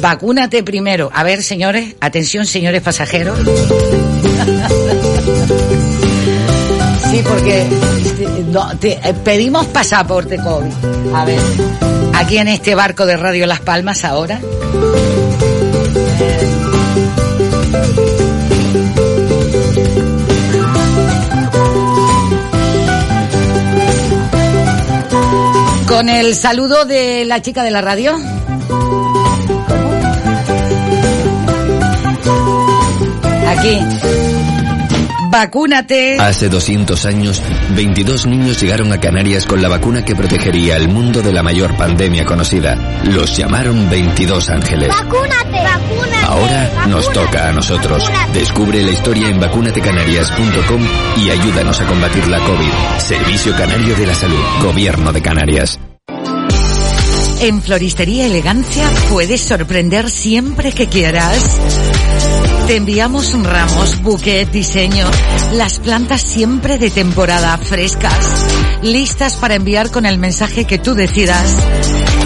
Vacúnate 0.00 0.62
primero. 0.62 1.10
A 1.12 1.22
ver, 1.22 1.42
señores, 1.42 1.94
atención, 2.00 2.46
señores 2.46 2.82
pasajeros. 2.82 3.38
Sí, 7.12 7.22
porque 7.28 7.66
no, 8.26 8.76
te- 8.78 8.98
eh, 9.02 9.14
pedimos 9.24 9.66
pasaporte 9.66 10.36
COVID. 10.38 10.72
A 11.14 11.24
ver, 11.24 11.40
aquí 12.14 12.38
en 12.38 12.48
este 12.48 12.74
barco 12.74 13.06
de 13.06 13.16
Radio 13.16 13.46
Las 13.46 13.60
Palmas 13.60 14.04
ahora. 14.04 14.38
Con 25.86 26.08
el 26.08 26.34
saludo 26.34 26.84
de 26.84 27.24
la 27.26 27.42
chica 27.42 27.62
de 27.62 27.70
la 27.70 27.80
radio. 27.82 28.16
Aquí. 33.48 33.78
Vacúnate. 35.32 36.18
Hace 36.20 36.50
200 36.50 37.06
años, 37.06 37.42
22 37.74 38.26
niños 38.26 38.60
llegaron 38.60 38.92
a 38.92 39.00
Canarias 39.00 39.46
con 39.46 39.62
la 39.62 39.68
vacuna 39.70 40.04
que 40.04 40.14
protegería 40.14 40.76
al 40.76 40.88
mundo 40.88 41.22
de 41.22 41.32
la 41.32 41.42
mayor 41.42 41.74
pandemia 41.74 42.26
conocida. 42.26 43.00
Los 43.04 43.34
llamaron 43.34 43.88
22 43.88 44.50
ángeles. 44.50 44.88
¡Vacúnate! 44.90 45.64
¡Vacúnate! 45.64 46.26
Ahora 46.26 46.86
nos 46.86 47.10
toca 47.12 47.48
a 47.48 47.52
nosotros. 47.52 48.04
Descubre 48.34 48.82
la 48.82 48.90
historia 48.90 49.28
en 49.28 49.40
vacunatecanarias.com 49.40 50.82
y 51.16 51.30
ayúdanos 51.30 51.80
a 51.80 51.86
combatir 51.86 52.28
la 52.28 52.38
COVID. 52.38 52.98
Servicio 52.98 53.56
Canario 53.56 53.96
de 53.96 54.06
la 54.06 54.14
Salud. 54.14 54.44
Gobierno 54.62 55.14
de 55.14 55.22
Canarias. 55.22 55.80
En 57.40 57.62
Floristería 57.62 58.26
Elegancia 58.26 58.86
puedes 59.08 59.40
sorprender 59.40 60.10
siempre 60.10 60.72
que 60.72 60.88
quieras. 60.88 62.61
Te 62.72 62.78
enviamos 62.78 63.34
ramos, 63.44 64.00
buquet, 64.00 64.50
diseño, 64.50 65.06
las 65.52 65.78
plantas 65.78 66.22
siempre 66.22 66.78
de 66.78 66.88
temporada, 66.88 67.58
frescas, 67.58 68.46
listas 68.80 69.34
para 69.34 69.56
enviar 69.56 69.90
con 69.90 70.06
el 70.06 70.16
mensaje 70.16 70.64
que 70.64 70.78
tú 70.78 70.94
decidas. 70.94 71.54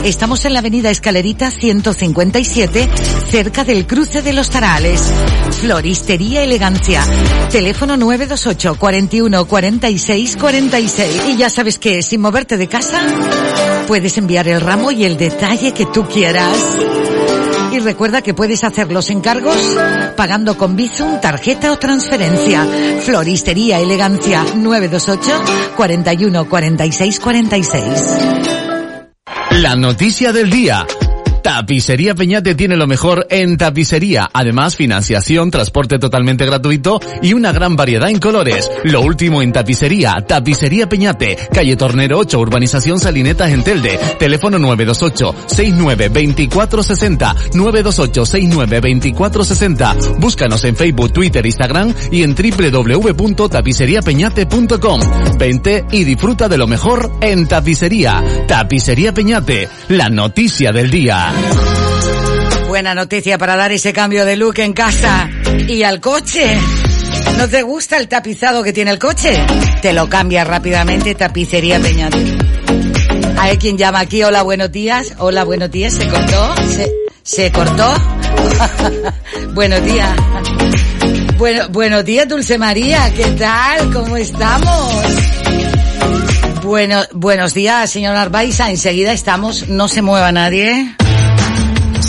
Estamos 0.05 0.44
en 0.44 0.53
la 0.53 0.61
avenida 0.61 0.88
Escalerita 0.90 1.51
157, 1.51 2.88
cerca 3.28 3.64
del 3.64 3.88
cruce 3.88 4.22
de 4.22 4.34
los 4.34 4.49
Tarales. 4.49 5.03
Floristería 5.61 6.44
Elegancia. 6.44 7.03
Teléfono 7.51 7.97
928 7.97 8.76
41 8.78 9.47
46 9.47 10.36
46. 10.36 11.22
Y 11.26 11.36
ya 11.38 11.51
sabes 11.51 11.80
que 11.80 12.03
sin 12.03 12.20
moverte 12.20 12.57
de 12.57 12.68
casa, 12.68 13.01
puedes 13.88 14.16
enviar 14.16 14.47
el 14.47 14.61
ramo 14.61 14.92
y 14.92 15.03
el 15.03 15.16
detalle 15.16 15.74
que 15.74 15.86
tú 15.86 16.07
quieras. 16.07 16.57
Y 17.77 17.79
recuerda 17.79 18.22
que 18.22 18.33
puedes 18.33 18.64
hacer 18.64 18.91
los 18.91 19.11
encargos 19.11 19.55
pagando 20.16 20.57
con 20.57 20.77
Bizum, 20.77 21.20
tarjeta 21.20 21.72
o 21.72 21.79
transferencia. 21.79 22.66
Floristería 23.05 23.79
Elegancia 23.81 24.43
928 24.55 25.74
41 25.77 26.49
46 26.49 27.20
46. 27.20 27.83
La 29.51 29.77
noticia 29.77 30.33
del 30.33 30.49
día. 30.49 30.87
Tapicería 31.47 32.14
Peñate 32.16 32.57
tiene 32.57 32.76
lo 32.76 32.88
mejor 32.88 33.28
en 33.30 33.57
tapicería. 33.57 34.28
Además, 34.32 34.74
financiación, 34.74 35.53
transporte 35.53 36.01
totalmente 36.01 36.44
gratuito 36.44 36.99
y 37.22 37.34
una 37.34 37.53
gran 37.53 37.76
variedad 37.76 38.11
en 38.11 38.18
colores. 38.18 38.68
Lo 38.82 39.03
último 39.03 39.42
en 39.42 39.53
tapicería. 39.53 40.16
Tapicería 40.26 40.88
Peñate. 40.88 41.36
Calle 41.53 41.76
Tornero 41.76 42.18
8, 42.18 42.40
Urbanización 42.40 42.99
Salinetas 42.99 43.53
en. 43.53 43.97
Teléfono 44.18 44.59
928-69-2460. 44.59 47.36
928-69-2460. 47.53 50.18
Búscanos 50.18 50.64
en 50.64 50.74
Facebook, 50.74 51.12
Twitter, 51.12 51.47
Instagram 51.47 51.94
y 52.11 52.24
en 52.24 52.34
www.tapiceriapeñate.com. 52.34 55.01
Vente 55.38 55.84
y 55.92 56.03
disfruta 56.03 56.49
de 56.49 56.59
lo 56.59 56.66
mejor 56.66 57.12
en 57.20 57.47
tapicería. 57.47 58.20
Tapicería 58.49 59.14
Peñate. 59.14 59.68
La 59.90 60.09
noticia 60.09 60.72
del 60.72 60.90
día. 60.90 61.36
Buena 62.68 62.95
noticia 62.95 63.39
para 63.39 63.57
dar 63.57 63.72
ese 63.72 63.93
cambio 63.93 64.24
de 64.24 64.37
look 64.37 64.59
en 64.59 64.72
casa 64.72 65.30
y 65.68 65.82
al 65.82 66.01
coche. 66.01 66.59
¿No 67.39 67.49
te 67.49 67.62
gusta 67.62 67.97
el 67.97 68.09
tapizado 68.09 68.62
que 68.62 68.72
tiene 68.72 68.91
el 68.91 68.99
coche? 68.99 69.34
Te 69.80 69.93
lo 69.93 70.09
cambia 70.09 70.45
rápidamente 70.45 71.14
Tapicería 71.14 71.78
Peñate. 71.80 72.37
Hay 73.39 73.59
quien 73.59 73.78
llama 73.78 74.01
aquí, 74.01 74.22
hola, 74.22 74.43
buenos 74.43 74.72
días. 74.72 75.14
Hola, 75.18 75.45
buenos 75.45 75.70
días. 75.70 75.95
¿Se 75.95 76.09
cortó? 76.09 76.55
¿Se, 77.22 77.53
cortó? 77.53 77.95
buenos 79.55 79.84
días. 79.84 80.16
Bueno, 81.37 81.68
buenos 81.68 82.05
días, 82.05 82.26
Dulce 82.28 82.59
María. 82.59 83.12
¿Qué 83.14 83.24
tal? 83.32 83.93
¿Cómo 83.93 84.16
estamos? 84.16 84.93
Bueno, 86.62 87.03
buenos 87.12 87.55
días, 87.55 87.91
señor 87.91 88.16
Arbaiza. 88.16 88.70
Enseguida 88.70 89.12
estamos. 89.12 89.68
No 89.68 89.87
se 89.89 90.03
mueva 90.03 90.32
nadie. 90.32 90.97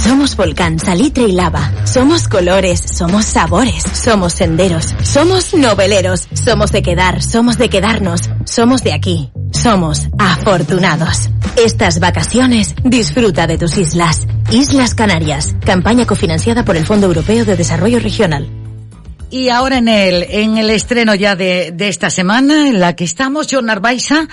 Somos 0.07 0.37
volcán, 0.37 0.79
salitre 0.79 1.25
y 1.25 1.33
lava. 1.33 1.69
Somos 1.85 2.29
colores, 2.29 2.79
somos 2.79 3.25
sabores, 3.25 3.83
somos 3.83 4.31
senderos, 4.31 4.95
somos 5.03 5.53
noveleros, 5.53 6.29
somos 6.31 6.71
de 6.71 6.81
quedar, 6.81 7.21
somos 7.21 7.57
de 7.57 7.67
quedarnos, 7.67 8.21
somos 8.45 8.83
de 8.83 8.93
aquí. 8.93 9.29
Somos 9.51 10.07
afortunados. 10.17 11.29
Estas 11.57 11.99
vacaciones 11.99 12.73
disfruta 12.85 13.47
de 13.47 13.57
tus 13.57 13.77
islas. 13.77 14.27
Islas 14.49 14.95
Canarias, 14.95 15.57
campaña 15.65 16.05
cofinanciada 16.05 16.63
por 16.63 16.77
el 16.77 16.85
Fondo 16.85 17.07
Europeo 17.07 17.43
de 17.43 17.57
Desarrollo 17.57 17.99
Regional. 17.99 18.66
Y 19.29 19.49
ahora 19.49 19.79
en 19.79 19.89
el, 19.89 20.23
en 20.29 20.57
el 20.57 20.69
estreno 20.69 21.13
ya 21.13 21.35
de, 21.35 21.73
de 21.73 21.89
esta 21.89 22.09
semana, 22.09 22.69
en 22.69 22.79
la 22.79 22.95
que 22.95 23.03
estamos, 23.03 23.47
John 23.51 23.69
Arbaiza 23.69 24.29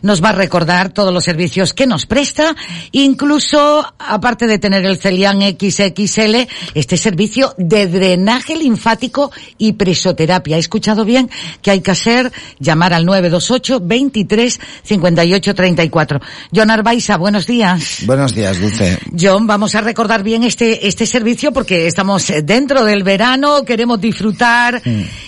nos 0.00 0.24
va 0.24 0.30
a 0.30 0.32
recordar 0.32 0.88
todos 0.88 1.12
los 1.12 1.24
servicios 1.24 1.74
que 1.74 1.86
nos 1.86 2.06
presta, 2.06 2.56
incluso, 2.92 3.84
aparte 3.98 4.46
de 4.46 4.58
tener 4.58 4.86
el 4.86 4.96
Celian 4.96 5.42
XXL, 5.42 6.48
este 6.74 6.96
servicio 6.96 7.54
de 7.58 7.88
drenaje 7.88 8.56
linfático 8.56 9.30
y 9.58 9.72
presoterapia. 9.72 10.56
¿He 10.56 10.60
escuchado 10.60 11.04
bien 11.04 11.28
que 11.60 11.70
hay 11.70 11.82
que 11.82 11.90
hacer? 11.90 12.32
Llamar 12.58 12.94
al 12.94 13.04
928 13.04 13.80
23 13.82 14.60
58 14.82 15.54
34. 15.54 16.20
John 16.54 16.70
Arbaiza, 16.70 17.18
buenos 17.18 17.46
días. 17.46 17.98
Buenos 18.06 18.34
días, 18.34 18.58
Dulce. 18.58 18.98
John, 19.18 19.46
vamos 19.46 19.74
a 19.74 19.82
recordar 19.82 20.22
bien 20.22 20.42
este, 20.42 20.88
este 20.88 21.04
servicio 21.04 21.52
porque 21.52 21.86
estamos 21.86 22.32
dentro 22.44 22.86
del 22.86 23.02
verano, 23.02 23.62
queremos 23.66 24.00
disfrutar 24.00 24.37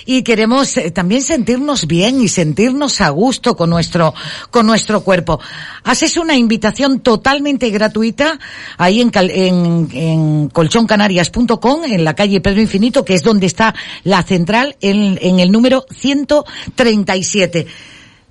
y 0.06 0.22
queremos 0.22 0.76
eh, 0.76 0.90
también 0.90 1.22
sentirnos 1.22 1.86
bien 1.86 2.20
y 2.20 2.28
sentirnos 2.28 3.00
a 3.00 3.08
gusto 3.10 3.56
con 3.56 3.70
nuestro, 3.70 4.14
con 4.50 4.66
nuestro 4.66 5.02
cuerpo. 5.02 5.40
Haces 5.84 6.16
una 6.16 6.36
invitación 6.36 7.00
totalmente 7.00 7.70
gratuita 7.70 8.38
ahí 8.78 9.00
en, 9.00 9.10
cal- 9.10 9.30
en, 9.30 9.88
en 9.92 10.48
colchoncanarias.com, 10.48 11.84
en 11.84 12.04
la 12.04 12.14
calle 12.14 12.40
Pedro 12.40 12.60
Infinito, 12.60 13.04
que 13.04 13.14
es 13.14 13.22
donde 13.22 13.46
está 13.46 13.74
la 14.04 14.22
central, 14.22 14.76
en, 14.80 15.18
en 15.22 15.40
el 15.40 15.50
número 15.52 15.86
137. 15.90 17.66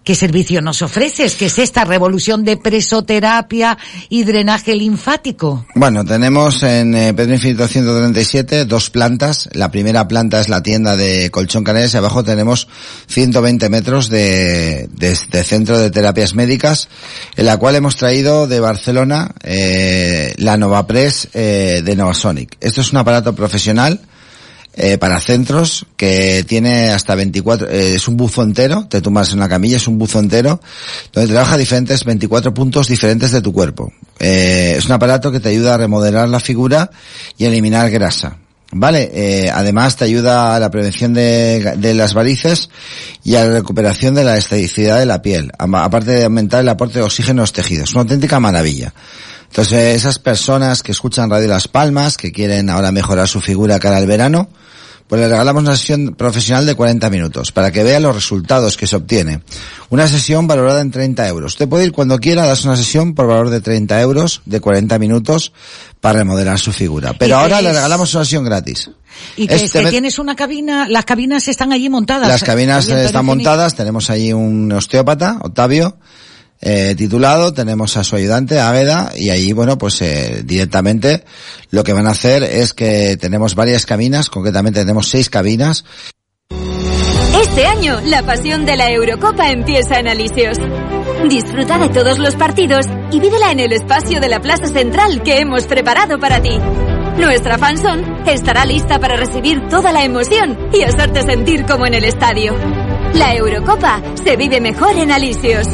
¿Qué 0.10 0.16
servicio 0.16 0.60
nos 0.60 0.82
ofreces? 0.82 1.36
¿Qué 1.36 1.46
es 1.46 1.60
esta 1.60 1.86
revolución 1.86 2.44
de 2.44 2.58
presoterapia 2.58 3.78
y 4.10 4.24
drenaje 4.24 4.74
linfático? 4.74 5.68
Bueno, 5.76 6.04
tenemos 6.04 6.64
en 6.64 6.96
eh, 6.96 7.14
Pedro 7.14 7.36
Infinito 7.36 7.68
137 7.68 8.66
dos 8.66 8.90
plantas. 8.90 9.50
La 9.54 9.70
primera 9.70 10.08
planta 10.08 10.40
es 10.40 10.50
la 10.50 10.64
tienda 10.64 10.98
de 10.98 11.30
Colchón 11.30 11.64
Canarias 11.64 11.94
y 11.94 11.98
abajo 11.98 12.24
tenemos 12.24 12.68
120 13.06 13.70
metros 13.70 14.10
de, 14.10 14.90
de, 14.92 15.16
de 15.30 15.44
centro 15.44 15.78
de 15.78 15.92
terapias 15.92 16.34
médicas, 16.34 16.90
en 17.38 17.46
la 17.46 17.58
cual 17.58 17.76
hemos 17.76 17.96
traído 17.96 18.48
de 18.48 18.60
Barcelona 18.60 19.36
eh, 19.44 20.34
la 20.38 20.58
Novapress 20.58 21.28
eh, 21.36 21.84
de 21.86 21.96
Novasonic. 21.96 22.58
Esto 22.62 22.82
es 22.82 22.92
un 22.92 22.98
aparato 22.98 23.36
profesional 23.36 24.02
eh, 24.76 24.98
para 24.98 25.20
centros 25.20 25.86
que 25.98 26.46
tiene 26.48 26.92
hasta 26.92 27.16
24, 27.16 27.70
eh, 27.70 27.96
es 27.96 28.08
un 28.08 28.18
buzo 28.18 28.44
entero, 28.44 28.88
te 28.90 29.02
tumbas 29.02 29.32
en 29.32 29.40
una 29.40 29.50
camilla, 29.50 29.78
es 29.78 29.88
un 29.88 29.98
buzo 29.98 30.20
entero, 30.20 30.62
donde 31.12 31.32
trabaja 31.32 31.58
diferentes, 31.58 32.06
24 32.06 32.54
puntos 32.54 32.88
diferentes 32.88 33.32
de 33.32 33.42
tu 33.42 33.52
cuerpo. 33.52 33.92
Eh, 34.20 34.76
es 34.78 34.86
un 34.86 34.92
aparato 34.94 35.32
que 35.32 35.40
te 35.40 35.50
ayuda 35.50 35.74
a 35.76 35.78
remodelar 35.78 36.30
la 36.30 36.40
figura 36.40 36.92
y 37.38 37.46
eliminar 37.46 37.90
grasa. 37.90 38.38
Vale, 38.72 39.10
eh, 39.14 39.50
además 39.50 39.96
te 39.96 40.06
ayuda 40.06 40.56
a 40.56 40.60
la 40.60 40.70
prevención 40.70 41.12
de, 41.14 41.74
de, 41.78 41.94
las 41.96 42.14
varices 42.14 42.70
y 43.24 43.34
a 43.34 43.44
la 43.44 43.54
recuperación 43.54 44.14
de 44.14 44.24
la 44.24 44.38
esteticidad 44.38 45.00
de 45.00 45.08
la 45.08 45.24
piel, 45.24 45.52
aparte 45.58 46.12
de 46.12 46.26
aumentar 46.26 46.62
el 46.62 46.70
aporte 46.70 47.00
de 47.00 47.06
oxígeno 47.06 47.42
a 47.42 47.44
los 47.44 47.54
tejidos. 47.54 47.94
Una 47.94 48.02
auténtica 48.02 48.40
maravilla. 48.40 48.94
Entonces, 49.50 49.96
esas 49.96 50.20
personas 50.20 50.84
que 50.84 50.92
escuchan 50.92 51.30
Radio 51.30 51.48
Las 51.48 51.68
Palmas, 51.68 52.18
que 52.18 52.32
quieren 52.32 52.70
ahora 52.70 52.92
mejorar 52.92 53.28
su 53.28 53.42
figura 53.42 53.80
cara 53.80 53.98
al 53.98 54.06
verano, 54.06 54.48
pues 55.10 55.20
le 55.20 55.28
regalamos 55.28 55.64
una 55.64 55.76
sesión 55.76 56.14
profesional 56.14 56.68
de 56.68 56.76
40 56.76 57.10
minutos 57.10 57.52
para 57.52 57.72
que 57.72 57.84
vea 57.84 58.00
los 58.00 58.14
resultados 58.14 58.78
que 58.78 58.86
se 58.86 58.96
obtiene. 58.96 59.42
Una 59.90 60.08
sesión 60.08 60.46
valorada 60.46 60.82
en 60.82 60.92
30 60.92 61.28
euros. 61.28 61.54
Usted 61.54 61.68
puede 61.68 61.86
ir 61.86 61.92
cuando 61.92 62.20
quiera, 62.20 62.46
das 62.46 62.64
una 62.64 62.76
sesión 62.76 63.16
por 63.16 63.26
valor 63.26 63.50
de 63.50 63.60
30 63.60 64.00
euros 64.02 64.44
de 64.46 64.62
40 64.62 65.00
minutos 65.00 65.52
para 66.00 66.20
remodelar 66.20 66.60
su 66.60 66.72
figura. 66.72 67.16
Pero 67.18 67.38
ahora 67.38 67.60
le 67.60 67.74
regalamos 67.74 68.14
una 68.14 68.24
sesión 68.24 68.46
gratis. 68.46 68.92
Y 69.36 69.48
que, 69.48 69.56
este 69.56 69.84
que 69.84 69.90
tienes 69.90 70.20
una 70.20 70.36
cabina, 70.36 70.88
las 70.88 71.06
cabinas 71.06 71.48
están 71.48 71.74
allí 71.74 71.90
montadas. 71.90 72.28
Las 72.28 72.44
cabinas 72.44 72.88
están 72.88 73.26
montadas, 73.26 73.74
tenemos 73.74 74.12
allí 74.12 74.32
un 74.32 74.72
osteópata, 74.72 75.40
Octavio, 75.42 75.98
eh, 76.62 76.94
titulado, 76.98 77.54
tenemos 77.54 77.96
a 77.98 78.04
su 78.04 78.16
ayudante, 78.16 78.60
Águeda, 78.60 79.12
y 79.16 79.30
ahí, 79.30 79.54
bueno, 79.54 79.78
pues 79.78 80.02
eh, 80.02 80.42
directamente 80.44 81.24
lo 81.72 81.84
que 81.84 81.94
van 81.94 82.08
a 82.08 82.12
hacer 82.12 82.44
es 82.44 82.74
que 82.74 83.16
tenemos 83.18 83.56
varias 83.56 83.86
cabinas, 83.86 84.30
concretamente 84.30 84.82
tenemos 84.82 85.08
seis 85.08 85.30
cabinas. 85.30 85.86
Este 87.42 87.66
año, 87.66 88.02
la 88.06 88.24
pasión 88.24 88.66
de 88.66 88.76
la 88.76 88.92
Eurocopa 88.92 89.50
empieza 89.50 90.00
en 90.00 90.08
Alisios. 90.08 90.58
Disfruta 91.30 91.78
de 91.78 91.90
todos 91.90 92.20
los 92.20 92.36
partidos 92.36 92.86
y 93.12 93.20
vívela 93.20 93.52
en 93.52 93.60
el 93.60 93.72
espacio 93.72 94.20
de 94.20 94.30
la 94.30 94.42
Plaza 94.42 94.68
Central 94.68 95.24
que 95.24 95.40
hemos 95.40 95.66
preparado 95.66 96.20
para 96.20 96.42
ti. 96.42 96.58
Nuestra 97.18 97.58
fanzón 97.58 98.24
estará 98.26 98.66
lista 98.66 99.00
para 99.00 99.18
recibir 99.18 99.68
toda 99.70 99.92
la 99.92 100.04
emoción 100.04 100.58
y 100.74 100.84
hacerte 100.84 101.22
sentir 101.22 101.66
como 101.66 101.86
en 101.86 101.94
el 101.94 102.06
estadio. 102.06 102.56
La 103.14 103.36
Eurocopa 103.36 104.02
se 104.24 104.36
vive 104.36 104.62
mejor 104.62 104.96
en 104.98 105.12
Alisios. 105.12 105.68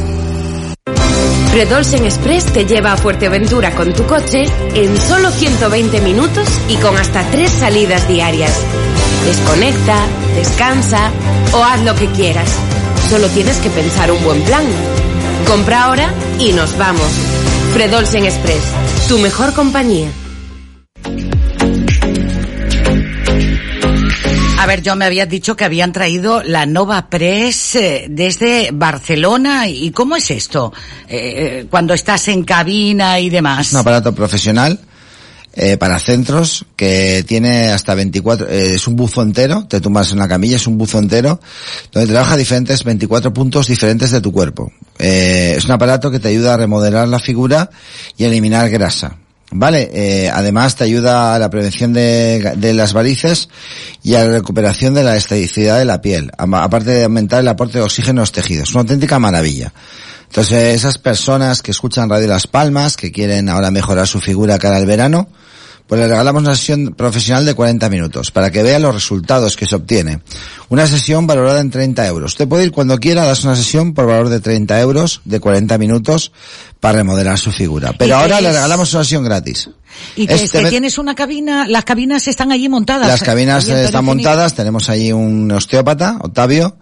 Redolsen 1.56 2.04
Express 2.04 2.52
te 2.52 2.66
lleva 2.66 2.92
a 2.92 2.96
Fuerteventura 2.98 3.74
con 3.74 3.94
tu 3.94 4.04
coche 4.04 4.44
en 4.74 4.94
solo 5.00 5.30
120 5.30 6.02
minutos 6.02 6.46
y 6.68 6.76
con 6.76 6.94
hasta 6.98 7.22
tres 7.30 7.50
salidas 7.50 8.06
diarias. 8.06 8.52
Desconecta, 9.24 9.96
descansa 10.34 11.10
o 11.54 11.64
haz 11.64 11.82
lo 11.82 11.94
que 11.94 12.08
quieras. 12.08 12.50
Solo 13.08 13.26
tienes 13.28 13.56
que 13.56 13.70
pensar 13.70 14.12
un 14.12 14.22
buen 14.22 14.42
plan. 14.42 14.66
Compra 15.46 15.84
ahora 15.84 16.12
y 16.38 16.52
nos 16.52 16.76
vamos. 16.76 17.08
Fredolsen 17.72 18.26
Express, 18.26 18.64
tu 19.08 19.18
mejor 19.18 19.54
compañía. 19.54 20.10
A 24.58 24.66
ver, 24.66 24.82
yo 24.82 24.96
me 24.96 25.04
habías 25.04 25.28
dicho 25.28 25.56
que 25.56 25.64
habían 25.64 25.92
traído 25.92 26.42
la 26.42 26.66
Nova 26.66 27.08
Press 27.08 27.76
eh, 27.76 28.06
desde 28.08 28.70
Barcelona. 28.72 29.68
¿Y 29.68 29.90
cómo 29.90 30.16
es 30.16 30.30
esto? 30.30 30.72
Eh, 31.08 31.66
cuando 31.70 31.94
estás 31.94 32.28
en 32.28 32.42
cabina 32.44 33.20
y 33.20 33.30
demás. 33.30 33.72
Un 33.72 33.78
aparato 33.78 34.14
profesional 34.14 34.80
eh, 35.58 35.78
para 35.78 35.98
centros 35.98 36.66
que 36.76 37.24
tiene 37.26 37.68
hasta 37.68 37.94
24, 37.94 38.46
eh, 38.46 38.74
es 38.74 38.86
un 38.86 38.94
buzo 38.94 39.22
entero, 39.22 39.66
te 39.66 39.80
tumbas 39.80 40.12
en 40.12 40.18
la 40.18 40.28
camilla, 40.28 40.56
es 40.56 40.66
un 40.66 40.76
buzo 40.76 40.98
entero, 40.98 41.40
donde 41.92 42.12
trabaja 42.12 42.36
diferentes, 42.36 42.84
24 42.84 43.32
puntos 43.32 43.66
diferentes 43.66 44.10
de 44.10 44.20
tu 44.20 44.32
cuerpo. 44.32 44.70
Eh, 44.98 45.54
es 45.56 45.64
un 45.64 45.70
aparato 45.70 46.10
que 46.10 46.18
te 46.18 46.28
ayuda 46.28 46.52
a 46.52 46.56
remodelar 46.58 47.08
la 47.08 47.18
figura 47.18 47.70
y 48.18 48.24
eliminar 48.24 48.68
grasa. 48.68 49.16
Vale, 49.52 49.90
eh, 49.92 50.28
además 50.28 50.74
te 50.74 50.84
ayuda 50.84 51.34
a 51.34 51.38
la 51.38 51.48
prevención 51.48 51.92
de, 51.92 52.72
las 52.74 52.92
varices 52.92 53.48
y 54.02 54.14
a 54.14 54.24
la 54.24 54.32
recuperación 54.32 54.92
de 54.92 55.04
la 55.04 55.16
esteticidad 55.16 55.78
de 55.78 55.84
la 55.84 56.00
piel, 56.00 56.32
aparte 56.36 56.90
de 56.90 57.04
aumentar 57.04 57.40
el 57.40 57.48
aporte 57.48 57.78
de 57.78 57.84
oxígeno 57.84 58.20
a 58.20 58.22
los 58.22 58.32
tejidos. 58.32 58.72
Una 58.72 58.80
auténtica 58.80 59.18
maravilla. 59.18 59.72
Entonces, 60.26 60.74
esas 60.74 60.98
personas 60.98 61.62
que 61.62 61.70
escuchan 61.70 62.10
Radio 62.10 62.26
Las 62.26 62.48
Palmas, 62.48 62.96
que 62.96 63.12
quieren 63.12 63.48
ahora 63.48 63.70
mejorar 63.70 64.08
su 64.08 64.20
figura 64.20 64.58
cara 64.58 64.76
al 64.76 64.86
verano, 64.86 65.28
pues 65.86 66.00
le 66.00 66.08
regalamos 66.08 66.42
una 66.42 66.54
sesión 66.54 66.94
profesional 66.94 67.46
de 67.46 67.54
40 67.54 67.88
minutos 67.90 68.30
para 68.30 68.50
que 68.50 68.62
vea 68.62 68.78
los 68.78 68.94
resultados 68.94 69.56
que 69.56 69.66
se 69.66 69.76
obtiene. 69.76 70.20
Una 70.68 70.86
sesión 70.86 71.26
valorada 71.26 71.60
en 71.60 71.70
30 71.70 72.06
euros. 72.06 72.32
Usted 72.32 72.48
puede 72.48 72.64
ir 72.64 72.72
cuando 72.72 72.98
quiera, 72.98 73.24
das 73.24 73.44
una 73.44 73.54
sesión 73.54 73.94
por 73.94 74.06
valor 74.06 74.28
de 74.28 74.40
30 74.40 74.80
euros 74.80 75.20
de 75.24 75.38
40 75.38 75.78
minutos 75.78 76.32
para 76.80 76.98
remodelar 76.98 77.38
su 77.38 77.52
figura. 77.52 77.92
Pero 77.96 78.16
ahora 78.16 78.40
le 78.40 78.52
regalamos 78.52 78.92
una 78.94 79.04
sesión 79.04 79.24
gratis. 79.24 79.70
Y 80.16 80.26
que, 80.26 80.34
este 80.34 80.62
que 80.62 80.68
tienes 80.68 80.98
una 80.98 81.14
cabina, 81.14 81.66
las 81.68 81.84
cabinas 81.84 82.26
están 82.28 82.52
allí 82.52 82.68
montadas. 82.68 83.08
Las 83.08 83.22
cabinas 83.22 83.68
están 83.68 84.04
montadas, 84.04 84.54
tenemos 84.54 84.90
ahí 84.90 85.12
un 85.12 85.50
osteópata, 85.52 86.18
Octavio, 86.20 86.76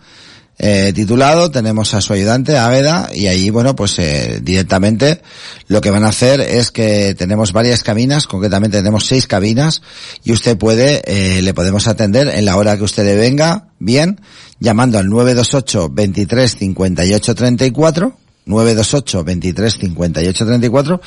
eh, 0.57 0.93
titulado, 0.95 1.51
tenemos 1.51 1.95
a 1.95 2.01
su 2.01 2.13
ayudante, 2.13 2.57
Áveda, 2.57 3.11
y 3.13 3.27
ahí, 3.27 3.51
bueno, 3.51 3.75
pues 3.75 3.99
eh, 3.99 4.41
directamente 4.41 5.21
lo 5.67 5.81
que 5.81 5.91
van 5.91 6.05
a 6.05 6.09
hacer 6.09 6.41
es 6.41 6.71
que 6.71 7.15
tenemos 7.17 7.53
varias 7.53 7.83
cabinas, 7.83 8.29
concretamente 8.29 8.79
tenemos 8.79 9.07
seis 9.07 9.27
cabinas, 9.27 9.83
y 10.23 10.33
usted 10.33 10.57
puede, 10.57 11.03
eh, 11.07 11.43
le 11.43 11.55
podemos 11.55 11.89
atender 11.89 12.29
en 12.29 12.45
la 12.45 12.57
hora 12.57 12.77
que 12.77 12.85
usted 12.85 13.05
le 13.05 13.17
venga, 13.17 13.69
bien, 13.81 14.21
llamando 14.61 14.99
al 14.99 15.09
928 15.09 15.89
23 15.91 16.57
58 16.57 17.35
34, 17.35 18.17
928 18.47 19.25
23 19.25 19.79
58 19.79 20.47
34 20.47 21.01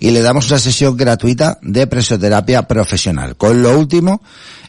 y 0.00 0.10
le 0.10 0.22
damos 0.22 0.48
una 0.48 0.58
sesión 0.58 0.96
gratuita 0.96 1.58
de 1.60 1.86
presoterapia 1.86 2.62
profesional. 2.62 3.36
Con 3.36 3.62
lo 3.62 3.78
último 3.78 4.22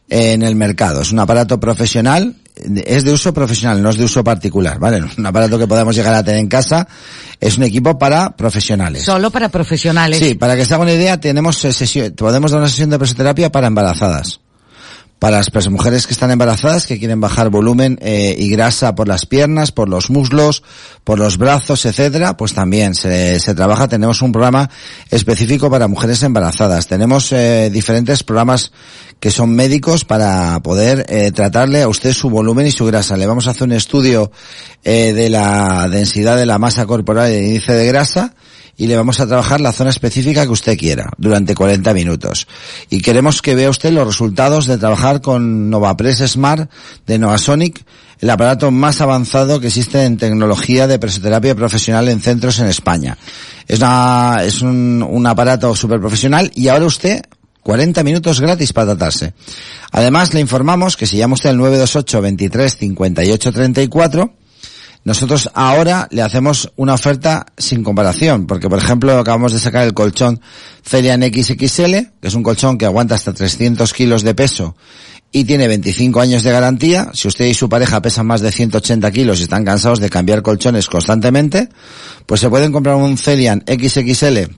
en 0.10 0.44
el 0.44 0.56
mercado. 0.56 1.02
Es 1.02 1.12
un 1.12 1.20
aparato 1.20 1.60
profesional 1.60 2.36
es 2.86 3.04
de 3.04 3.12
uso 3.12 3.34
profesional, 3.34 3.82
no 3.82 3.90
es 3.90 3.98
de 3.98 4.06
uso 4.06 4.24
particular, 4.24 4.80
¿vale? 4.80 5.02
Un 5.18 5.26
aparato 5.26 5.58
que 5.58 5.68
podemos 5.68 5.96
llegar 5.96 6.14
a 6.14 6.24
tener 6.24 6.40
en 6.40 6.48
casa 6.48 6.88
es 7.40 7.58
un 7.58 7.64
equipo 7.64 7.98
para 7.98 8.36
profesionales. 8.36 9.04
Solo 9.04 9.30
para 9.30 9.50
profesionales. 9.50 10.20
Sí, 10.20 10.36
para 10.36 10.56
que 10.56 10.66
se 10.66 10.74
haga 10.74 10.84
una 10.84 10.94
idea, 10.94 11.20
tenemos 11.20 11.58
sesión, 11.58 12.14
podemos 12.14 12.52
dar 12.52 12.62
una 12.62 12.70
sesión 12.70 12.90
de 12.90 12.98
presoterapia 12.98 13.52
para 13.52 13.68
embarazadas. 13.68 14.40
Para 15.26 15.38
las 15.38 15.70
mujeres 15.72 16.06
que 16.06 16.14
están 16.14 16.30
embarazadas, 16.30 16.86
que 16.86 17.00
quieren 17.00 17.20
bajar 17.20 17.50
volumen 17.50 17.98
eh, 18.00 18.36
y 18.38 18.48
grasa 18.52 18.94
por 18.94 19.08
las 19.08 19.26
piernas, 19.26 19.72
por 19.72 19.90
los 19.90 20.12
muslos, 20.12 20.62
por 21.04 21.18
los 21.18 21.40
brazos, 21.40 21.84
etcétera, 21.88 22.38
pues 22.38 22.54
también 22.54 22.94
se, 22.94 23.40
se 23.40 23.56
trabaja. 23.56 23.88
Tenemos 23.88 24.22
un 24.22 24.32
programa 24.32 24.70
específico 25.10 25.72
para 25.72 25.88
mujeres 25.88 26.22
embarazadas. 26.22 26.86
Tenemos 26.86 27.32
eh, 27.32 27.72
diferentes 27.74 28.22
programas 28.22 28.72
que 29.20 29.32
son 29.32 29.56
médicos 29.56 30.06
para 30.06 30.60
poder 30.60 31.08
eh, 31.10 31.32
tratarle 31.32 31.82
a 31.82 31.88
usted 31.88 32.14
su 32.14 32.30
volumen 32.30 32.68
y 32.68 32.72
su 32.72 32.86
grasa. 32.86 33.18
Le 33.18 33.26
vamos 33.26 33.48
a 33.48 33.50
hacer 33.50 33.64
un 33.64 33.72
estudio 33.72 34.32
eh, 34.84 35.12
de 35.12 35.32
la 35.32 35.90
densidad 35.90 36.38
de 36.38 36.46
la 36.46 36.60
masa 36.60 36.86
corporal 36.86 37.32
y 37.32 37.36
el 37.38 37.46
índice 37.46 37.74
de 37.74 37.88
grasa 37.88 38.36
y 38.78 38.88
le 38.88 38.96
vamos 38.96 39.20
a 39.20 39.28
trabajar 39.28 39.62
la 39.62 39.72
zona 39.72 39.90
específica 39.90 40.44
que 40.44 40.52
usted 40.52 40.78
quiera 40.78 41.12
durante 41.18 41.56
40 41.56 41.94
minutos. 41.94 42.48
Y 42.90 43.02
queremos 43.02 43.42
que 43.42 43.56
vea 43.56 43.70
usted 43.70 43.92
los 43.92 44.08
resultados 44.08 44.68
de 44.68 44.78
trabajar 44.78 45.22
con 45.22 45.70
NovaPress 45.70 46.20
Smart 46.28 46.70
de 47.08 47.18
Novasonic, 47.18 47.84
el 48.20 48.30
aparato 48.30 48.72
más 48.72 49.02
avanzado 49.02 49.60
que 49.60 49.68
existe 49.68 50.04
en 50.04 50.18
tecnología 50.18 50.88
de 50.88 51.00
presoterapia 51.00 51.56
profesional 51.56 52.08
en 52.10 52.22
centros 52.22 52.60
en 52.60 52.68
España. 52.68 53.18
Es, 53.68 53.80
una, 53.80 54.40
es 54.44 54.62
un, 54.62 55.06
un 55.08 55.28
aparato 55.28 55.76
súper 55.76 56.00
profesional 56.00 56.52
y 56.56 56.68
ahora 56.68 56.86
usted 56.86 57.22
40 57.66 58.04
minutos 58.04 58.40
gratis 58.42 58.74
para 58.74 58.96
tratarse. 58.96 59.34
Además, 59.92 60.34
le 60.36 60.40
informamos 60.40 60.96
que 60.96 61.08
si 61.08 61.18
llama 61.18 61.34
usted 61.34 61.50
al 61.50 61.58
928 61.58 62.22
23 62.22 62.78
58 62.78 63.52
34, 63.52 64.34
nosotros 65.06 65.52
ahora 65.54 66.08
le 66.10 66.24
hacemos 66.24 66.74
una 66.78 66.96
oferta 66.96 67.46
sin 67.56 67.84
comparación, 67.84 68.48
porque 68.48 68.68
por 68.68 68.80
ejemplo 68.80 69.18
acabamos 69.18 69.54
de 69.54 69.60
sacar 69.60 69.84
el 69.84 69.94
colchón 69.94 70.42
Celian 70.84 71.22
XXL, 71.22 71.94
que 72.20 72.28
es 72.28 72.34
un 72.34 72.42
colchón 72.42 72.80
que 72.80 72.86
aguanta 72.86 73.14
hasta 73.14 73.32
300 73.32 73.94
kilos 73.94 74.24
de 74.24 74.34
peso 74.34 74.76
y 75.32 75.44
tiene 75.44 75.68
25 75.68 76.20
años 76.22 76.42
de 76.42 76.52
garantía. 76.52 77.12
Si 77.14 77.28
usted 77.28 77.46
y 77.46 77.54
su 77.54 77.70
pareja 77.70 78.02
pesan 78.02 78.26
más 78.26 78.42
de 78.42 78.52
180 78.52 79.12
kilos 79.12 79.40
y 79.40 79.44
están 79.44 79.64
cansados 79.64 80.00
de 80.00 80.10
cambiar 80.10 80.42
colchones 80.42 80.88
constantemente, 80.88 81.70
pues 82.26 82.42
se 82.42 82.50
pueden 82.50 82.72
comprar 82.72 82.96
un 82.96 83.16
Celian 83.16 83.64
XXL 83.68 84.56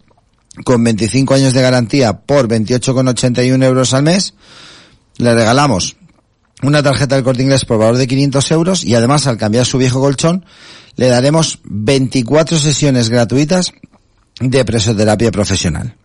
con 0.63 0.81
25 0.81 1.33
años 1.33 1.53
de 1.53 1.61
garantía 1.61 2.13
por 2.13 2.47
28,81 2.47 3.63
euros 3.65 3.93
al 3.93 4.03
mes. 4.03 4.33
Le 5.17 5.33
regalamos 5.33 5.96
una 6.63 6.81
tarjeta 6.81 7.15
del 7.15 7.23
corte 7.23 7.43
inglés 7.43 7.65
por 7.65 7.77
valor 7.77 7.97
de 7.97 8.07
500 8.07 8.51
euros 8.51 8.83
y 8.83 8.95
además 8.95 9.27
al 9.27 9.37
cambiar 9.37 9.65
su 9.65 9.77
viejo 9.77 9.99
colchón 9.99 10.45
le 10.95 11.07
daremos 11.07 11.59
24 11.63 12.57
sesiones 12.57 13.09
gratuitas 13.09 13.71
de 14.39 14.65
presoterapia 14.65 15.31
profesional. 15.31 15.95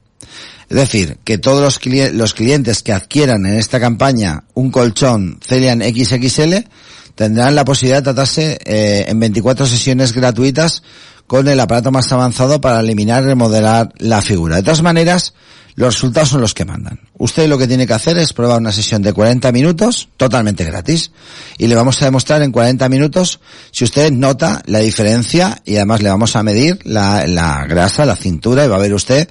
Es 0.69 0.77
decir, 0.77 1.19
que 1.25 1.39
todos 1.39 1.61
los, 1.61 2.13
los 2.15 2.35
clientes 2.35 2.83
que 2.83 2.93
adquieran 2.93 3.45
en 3.47 3.55
esta 3.55 3.81
campaña 3.81 4.45
un 4.55 4.71
colchón 4.71 5.39
Celian 5.47 5.83
XXL 5.83 6.67
tendrán 7.15 7.55
la 7.55 7.65
posibilidad 7.65 7.99
de 7.99 8.05
tratarse 8.05 8.59
eh, 8.65 9.05
en 9.09 9.21
24 9.21 9.67
sesiones 9.67 10.13
gratuitas 10.13 10.83
con 11.27 11.49
el 11.49 11.61
aparato 11.61 11.91
más 11.91 12.11
avanzado 12.13 12.61
para 12.61 12.81
eliminar 12.81 13.23
y 13.23 13.27
remodelar 13.27 13.93
la 13.99 14.23
figura. 14.23 14.57
De 14.57 14.63
todas 14.63 14.83
maneras, 14.83 15.35
los 15.75 15.95
resultados 15.95 16.31
son 16.31 16.41
los 16.41 16.55
que 16.55 16.65
mandan. 16.65 17.01
Usted 17.19 17.49
lo 17.49 17.57
que 17.57 17.67
tiene 17.67 17.87
que 17.87 17.95
hacer 17.95 18.19
es 18.19 18.33
probar 18.33 18.61
una 18.61 18.73
sesión 18.73 19.03
de 19.03 19.13
40 19.13 19.51
minutos, 19.53 20.09
totalmente 20.17 20.65
gratis, 20.65 21.13
y 21.57 21.67
le 21.67 21.75
vamos 21.75 22.01
a 22.03 22.05
demostrar 22.05 22.43
en 22.43 22.53
40 22.53 22.89
minutos 22.89 23.41
si 23.71 23.85
usted 23.85 24.13
nota 24.13 24.63
la 24.67 24.81
diferencia 24.81 25.61
y 25.65 25.77
además 25.77 26.03
le 26.03 26.11
vamos 26.11 26.37
a 26.37 26.43
medir 26.43 26.79
la, 26.85 27.65
grasa, 27.67 28.05
la 28.05 28.17
cintura 28.17 28.65
y 28.65 28.69
va 28.69 28.77
a 28.77 28.81
ver 28.81 28.95
usted 28.95 29.29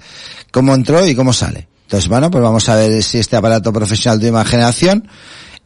cómo 0.51 0.73
entró 0.73 1.05
y 1.05 1.15
cómo 1.15 1.33
sale. 1.33 1.67
Entonces, 1.83 2.07
bueno, 2.09 2.31
pues 2.31 2.43
vamos 2.43 2.69
a 2.69 2.75
ver 2.75 3.03
si 3.03 3.19
este 3.19 3.35
aparato 3.35 3.73
profesional 3.73 4.19
de 4.19 4.27
última 4.27 4.45
generación 4.45 5.07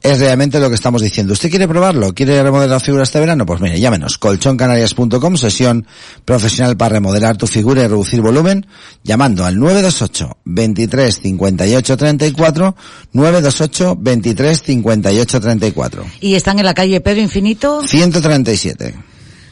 es 0.06 0.20
realmente 0.20 0.60
lo 0.60 0.70
que 0.70 0.76
estamos 0.76 1.02
diciendo. 1.02 1.34
¿Usted 1.34 1.50
quiere 1.50 1.68
probarlo? 1.68 2.14
¿Quiere 2.14 2.42
remodelar 2.44 2.80
figura 2.80 3.04
este 3.04 3.20
verano? 3.20 3.46
Pues 3.46 3.60
mire, 3.60 3.80
llámenos. 3.80 4.18
colchoncanarias.com, 4.18 5.36
sesión 5.36 5.88
profesional 6.24 6.78
para 6.78 6.96
remodelar 6.96 7.38
tu 7.38 7.48
figura 7.48 7.84
y 7.84 7.88
reducir 7.88 8.22
volumen, 8.22 8.68
llamando 9.04 9.46
al 9.46 9.58
928 9.58 10.38
23 10.46 11.22
58 11.22 11.98
34, 11.98 12.76
928 13.14 13.96
23 14.00 14.62
58 14.62 15.42
34. 15.42 16.06
Y 16.22 16.36
están 16.36 16.60
en 16.60 16.66
la 16.66 16.74
calle 16.74 17.02
Pedro 17.02 17.22
Infinito. 17.22 17.82
137. 17.86 18.96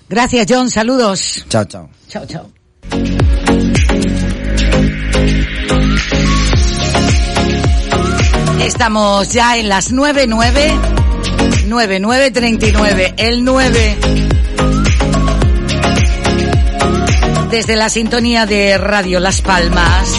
Gracias, 0.07 0.45
John. 0.47 0.69
Saludos. 0.69 1.45
Chao, 1.49 1.65
chao. 1.65 1.89
Chao, 2.07 2.25
chao. 2.27 3.42
Estamos 8.61 9.31
ya 9.31 9.57
en 9.57 9.69
las 9.69 9.91
99, 9.91 10.73
9939, 11.67 13.13
el 13.17 13.43
9. 13.43 13.97
Desde 17.49 17.75
la 17.75 17.89
sintonía 17.89 18.45
de 18.45 18.77
Radio 18.77 19.19
Las 19.19 19.41
Palmas. 19.41 20.17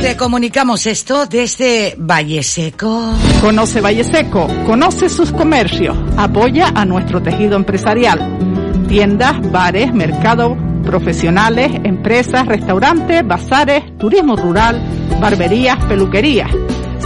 Te 0.00 0.16
comunicamos 0.18 0.86
esto 0.86 1.26
desde 1.26 1.94
Valle 1.98 2.42
Seco. 2.42 3.14
Conoce 3.40 3.80
Valle 3.80 4.04
Seco, 4.04 4.48
conoce 4.66 5.08
sus 5.08 5.32
comercios, 5.32 5.96
apoya 6.18 6.72
a 6.74 6.84
nuestro 6.84 7.22
tejido 7.22 7.56
empresarial. 7.56 8.38
Tiendas, 8.86 9.50
bares, 9.50 9.94
mercado, 9.94 10.58
profesionales, 10.84 11.72
empresas, 11.84 12.46
restaurantes, 12.46 13.26
bazares, 13.26 13.96
turismo 13.98 14.36
rural, 14.36 14.80
barberías, 15.20 15.82
peluquerías. 15.86 16.50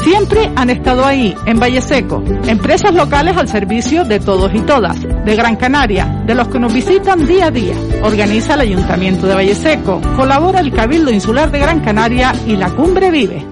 Siempre 0.03 0.51
han 0.55 0.71
estado 0.71 1.05
ahí, 1.05 1.35
en 1.45 1.59
Valle 1.59 1.81
Seco, 1.81 2.23
empresas 2.47 2.95
locales 2.95 3.37
al 3.37 3.49
servicio 3.49 4.05
de 4.05 4.21
todos 4.21 4.55
y 4.55 4.61
todas, 4.61 4.97
de 5.03 5.37
Gran 5.37 5.57
Canaria, 5.57 6.23
de 6.25 6.35
los 6.35 6.49
que 6.49 6.59
nos 6.59 6.73
visitan 6.73 7.27
día 7.27 7.47
a 7.47 7.51
día. 7.51 7.75
Organiza 8.03 8.55
el 8.55 8.61
Ayuntamiento 8.61 9.27
de 9.27 9.35
Valle 9.35 9.55
Seco, 9.55 10.01
colabora 10.17 10.61
el 10.61 10.73
Cabildo 10.73 11.11
Insular 11.11 11.51
de 11.51 11.59
Gran 11.59 11.81
Canaria 11.81 12.33
y 12.47 12.57
la 12.57 12.71
Cumbre 12.71 13.11
Vive. 13.11 13.45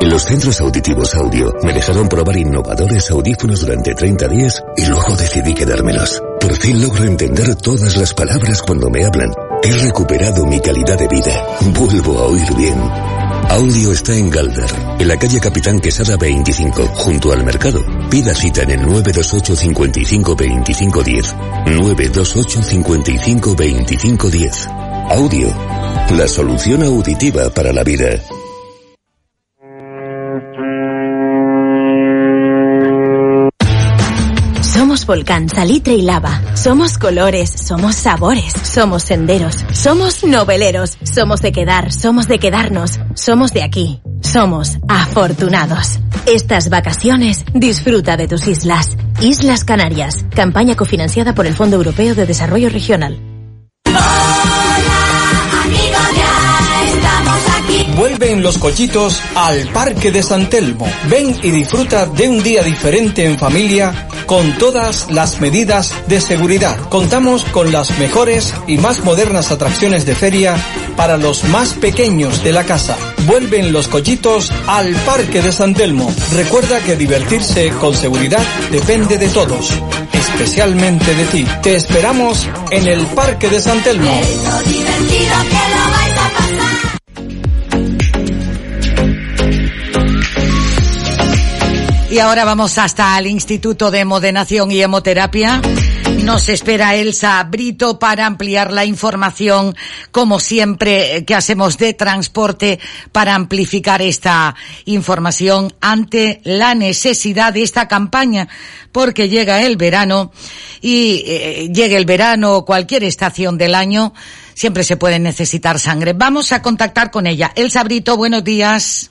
En 0.00 0.10
los 0.10 0.22
centros 0.22 0.60
auditivos 0.60 1.14
audio 1.14 1.54
me 1.62 1.72
dejaron 1.72 2.08
probar 2.08 2.36
innovadores 2.36 3.10
audífonos 3.10 3.60
durante 3.62 3.94
30 3.94 4.28
días 4.28 4.62
y 4.76 4.86
luego 4.86 5.16
decidí 5.16 5.54
quedármelos. 5.54 6.22
Por 6.46 6.56
fin 6.58 6.80
logro 6.80 7.02
entender 7.02 7.56
todas 7.56 7.96
las 7.96 8.14
palabras 8.14 8.62
cuando 8.62 8.88
me 8.88 9.04
hablan. 9.04 9.32
He 9.64 9.72
recuperado 9.72 10.46
mi 10.46 10.60
calidad 10.60 10.96
de 10.96 11.08
vida. 11.08 11.44
Vuelvo 11.74 12.20
a 12.20 12.26
oír 12.26 12.54
bien. 12.54 12.78
Audio 13.48 13.90
está 13.90 14.14
en 14.14 14.30
Galder, 14.30 14.70
en 15.00 15.08
la 15.08 15.18
calle 15.18 15.40
Capitán 15.40 15.80
Quesada 15.80 16.16
25, 16.16 16.86
junto 16.94 17.32
al 17.32 17.44
mercado. 17.44 17.84
Pida 18.08 18.32
cita 18.32 18.62
en 18.62 18.70
el 18.70 18.82
928 18.82 19.56
55 19.56 20.36
25 20.36 21.02
10. 21.02 21.34
928 21.66 22.62
55 22.62 23.56
25 23.56 24.30
10. 24.30 24.68
Audio, 25.10 25.48
la 26.16 26.28
solución 26.28 26.84
auditiva 26.84 27.50
para 27.50 27.72
la 27.72 27.82
vida. 27.82 28.20
Somos 34.76 35.06
volcán, 35.06 35.48
salitre 35.48 35.94
y 35.94 36.02
lava. 36.02 36.42
Somos 36.54 36.98
colores, 36.98 37.50
somos 37.50 37.94
sabores, 37.96 38.52
somos 38.62 39.04
senderos, 39.04 39.56
somos 39.72 40.22
noveleros, 40.22 40.98
somos 41.02 41.40
de 41.40 41.50
quedar, 41.50 41.90
somos 41.90 42.28
de 42.28 42.38
quedarnos, 42.38 43.00
somos 43.14 43.54
de 43.54 43.62
aquí. 43.62 44.02
Somos 44.20 44.76
afortunados. 44.86 45.98
Estas 46.26 46.68
vacaciones 46.68 47.42
disfruta 47.54 48.18
de 48.18 48.28
tus 48.28 48.46
islas. 48.48 48.98
Islas 49.22 49.64
Canarias, 49.64 50.26
campaña 50.34 50.76
cofinanciada 50.76 51.34
por 51.34 51.46
el 51.46 51.54
Fondo 51.54 51.76
Europeo 51.76 52.14
de 52.14 52.26
Desarrollo 52.26 52.68
Regional. 52.68 53.18
Vuelven 57.96 58.42
los 58.42 58.58
cochitos 58.58 59.22
al 59.34 59.68
Parque 59.68 60.10
de 60.10 60.22
San 60.22 60.50
Telmo. 60.50 60.86
Ven 61.08 61.34
y 61.42 61.50
disfruta 61.50 62.04
de 62.04 62.28
un 62.28 62.42
día 62.42 62.62
diferente 62.62 63.24
en 63.24 63.38
familia 63.38 64.05
con 64.26 64.58
todas 64.58 65.10
las 65.10 65.40
medidas 65.40 65.94
de 66.08 66.20
seguridad. 66.20 66.76
Contamos 66.88 67.44
con 67.44 67.72
las 67.72 67.98
mejores 67.98 68.52
y 68.66 68.78
más 68.78 69.04
modernas 69.04 69.50
atracciones 69.50 70.04
de 70.04 70.14
feria 70.14 70.56
para 70.96 71.16
los 71.16 71.44
más 71.44 71.74
pequeños 71.74 72.42
de 72.42 72.52
la 72.52 72.64
casa. 72.64 72.96
Vuelven 73.26 73.72
los 73.72 73.88
cochitos 73.88 74.52
al 74.66 74.94
Parque 75.06 75.42
de 75.42 75.52
San 75.52 75.74
Telmo. 75.74 76.12
Recuerda 76.32 76.80
que 76.80 76.96
divertirse 76.96 77.70
con 77.80 77.94
seguridad 77.94 78.42
depende 78.70 79.18
de 79.18 79.28
todos, 79.28 79.72
especialmente 80.12 81.14
de 81.14 81.24
ti. 81.26 81.46
Te 81.62 81.76
esperamos 81.76 82.48
en 82.70 82.86
el 82.86 83.06
Parque 83.06 83.48
de 83.48 83.60
San 83.60 83.82
Telmo. 83.82 84.20
Y 92.08 92.20
ahora 92.20 92.44
vamos 92.44 92.78
hasta 92.78 93.18
el 93.18 93.26
Instituto 93.26 93.90
de 93.90 94.04
Modenación 94.04 94.70
y 94.70 94.80
Hemoterapia. 94.80 95.60
Nos 96.22 96.48
espera 96.48 96.94
Elsa 96.94 97.42
Brito 97.44 97.98
para 97.98 98.26
ampliar 98.26 98.72
la 98.72 98.84
información, 98.84 99.76
como 100.12 100.38
siempre, 100.38 101.24
que 101.24 101.34
hacemos 101.34 101.78
de 101.78 101.94
transporte 101.94 102.78
para 103.10 103.34
amplificar 103.34 104.02
esta 104.02 104.54
información 104.84 105.74
ante 105.80 106.40
la 106.44 106.76
necesidad 106.76 107.52
de 107.52 107.64
esta 107.64 107.88
campaña, 107.88 108.48
porque 108.92 109.28
llega 109.28 109.62
el 109.62 109.76
verano 109.76 110.32
y 110.80 111.24
eh, 111.26 111.70
llegue 111.72 111.96
el 111.96 112.06
verano 112.06 112.54
o 112.54 112.64
cualquier 112.64 113.02
estación 113.02 113.58
del 113.58 113.74
año, 113.74 114.14
siempre 114.54 114.84
se 114.84 114.96
puede 114.96 115.18
necesitar 115.18 115.80
sangre. 115.80 116.12
Vamos 116.12 116.52
a 116.52 116.62
contactar 116.62 117.10
con 117.10 117.26
ella. 117.26 117.52
Elsa 117.56 117.82
Brito, 117.82 118.16
buenos 118.16 118.44
días. 118.44 119.10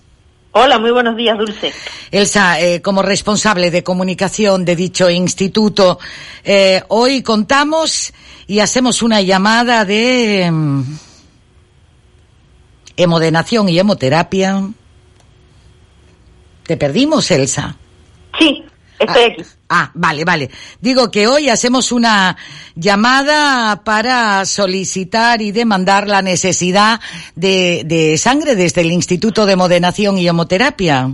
Hola, 0.58 0.80
muy 0.80 0.92
buenos 0.92 1.18
días, 1.18 1.38
Dulce. 1.38 1.74
Elsa, 2.12 2.62
eh, 2.62 2.82
como 2.82 3.02
responsable 3.02 3.72
de 3.72 3.84
comunicación 3.84 4.64
de 4.64 4.78
dicho 4.78 5.10
instituto, 5.10 6.00
eh, 6.46 6.82
hoy 6.88 7.22
contamos 7.24 8.14
y 8.48 8.62
hacemos 8.62 9.04
una 9.04 9.20
llamada 9.20 9.84
de 9.84 10.50
mm, 10.50 10.84
hemodenación 12.96 13.68
y 13.68 13.78
hemoterapia. 13.78 14.70
¿Te 16.64 16.78
perdimos, 16.78 17.30
Elsa? 17.32 17.76
Sí, 18.40 18.64
estoy 19.00 19.24
aquí. 19.24 19.44
Ah, 19.70 19.92
vale, 19.94 20.24
vale. 20.26 20.50
Digo 20.80 21.10
que 21.10 21.28
hoy 21.28 21.50
hacemos 21.50 21.92
una 21.92 22.38
llamada 22.76 23.84
para 23.84 24.46
solicitar 24.46 25.42
y 25.42 25.52
demandar 25.52 26.08
la 26.08 26.22
necesidad 26.22 27.00
de, 27.36 27.84
de 27.86 28.18
sangre 28.18 28.56
desde 28.56 28.82
el 28.82 28.92
Instituto 28.92 29.46
de 29.46 29.56
Modenación 29.56 30.18
y 30.18 30.28
Hemoterapia. 30.28 31.10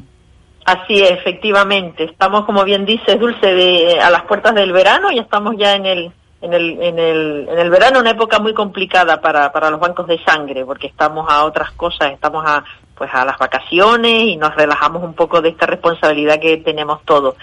Así 0.65 1.01
es, 1.01 1.11
efectivamente. 1.11 2.03
Estamos, 2.03 2.45
como 2.45 2.63
bien 2.63 2.85
dices, 2.85 3.19
Dulce, 3.19 3.47
de, 3.47 3.99
a 3.99 4.09
las 4.11 4.23
puertas 4.23 4.53
del 4.53 4.71
verano 4.71 5.11
y 5.11 5.19
estamos 5.19 5.55
ya 5.57 5.75
en 5.75 5.85
el, 5.85 6.11
en 6.41 6.53
el, 6.53 6.81
en 6.81 6.99
el, 6.99 7.47
en 7.49 7.59
el 7.59 7.69
verano, 7.69 7.99
una 7.99 8.11
época 8.11 8.39
muy 8.39 8.53
complicada 8.53 9.21
para, 9.21 9.51
para 9.51 9.69
los 9.69 9.79
bancos 9.79 10.07
de 10.07 10.23
sangre, 10.23 10.65
porque 10.65 10.87
estamos 10.87 11.27
a 11.29 11.45
otras 11.45 11.71
cosas, 11.71 12.11
estamos 12.11 12.43
a, 12.45 12.63
pues 12.95 13.09
a 13.13 13.25
las 13.25 13.39
vacaciones 13.39 14.23
y 14.23 14.37
nos 14.37 14.53
relajamos 14.55 15.03
un 15.03 15.13
poco 15.13 15.41
de 15.41 15.49
esta 15.49 15.65
responsabilidad 15.65 16.39
que 16.39 16.57
tenemos 16.57 17.03
todos. 17.05 17.35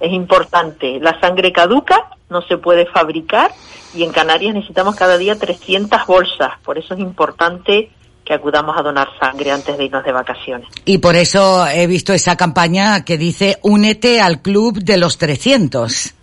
Es 0.00 0.12
importante, 0.12 0.98
la 1.00 1.18
sangre 1.20 1.52
caduca, 1.52 2.10
no 2.28 2.42
se 2.42 2.58
puede 2.58 2.86
fabricar 2.86 3.52
y 3.94 4.02
en 4.02 4.12
Canarias 4.12 4.54
necesitamos 4.54 4.96
cada 4.96 5.16
día 5.18 5.38
300 5.38 6.06
bolsas, 6.06 6.58
por 6.64 6.78
eso 6.78 6.94
es 6.94 7.00
importante 7.00 7.90
que 8.24 8.34
acudamos 8.34 8.76
a 8.76 8.82
donar 8.82 9.08
sangre 9.20 9.50
antes 9.50 9.76
de 9.76 9.84
irnos 9.84 10.04
de 10.04 10.12
vacaciones. 10.12 10.68
Y 10.84 10.98
por 10.98 11.14
eso 11.14 11.66
he 11.66 11.86
visto 11.86 12.12
esa 12.12 12.36
campaña 12.36 13.04
que 13.04 13.18
dice 13.18 13.58
únete 13.62 14.20
al 14.20 14.40
club 14.40 14.78
de 14.78 14.96
los 14.96 15.18
300. 15.18 16.14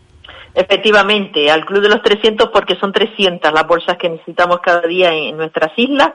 Efectivamente, 0.53 1.49
al 1.49 1.65
Club 1.65 1.81
de 1.81 1.89
los 1.89 2.01
300 2.01 2.49
porque 2.49 2.75
son 2.75 2.91
300 2.91 3.53
las 3.53 3.65
bolsas 3.65 3.97
que 3.97 4.09
necesitamos 4.09 4.59
cada 4.61 4.81
día 4.81 5.13
en 5.13 5.37
nuestras 5.37 5.71
islas 5.77 6.11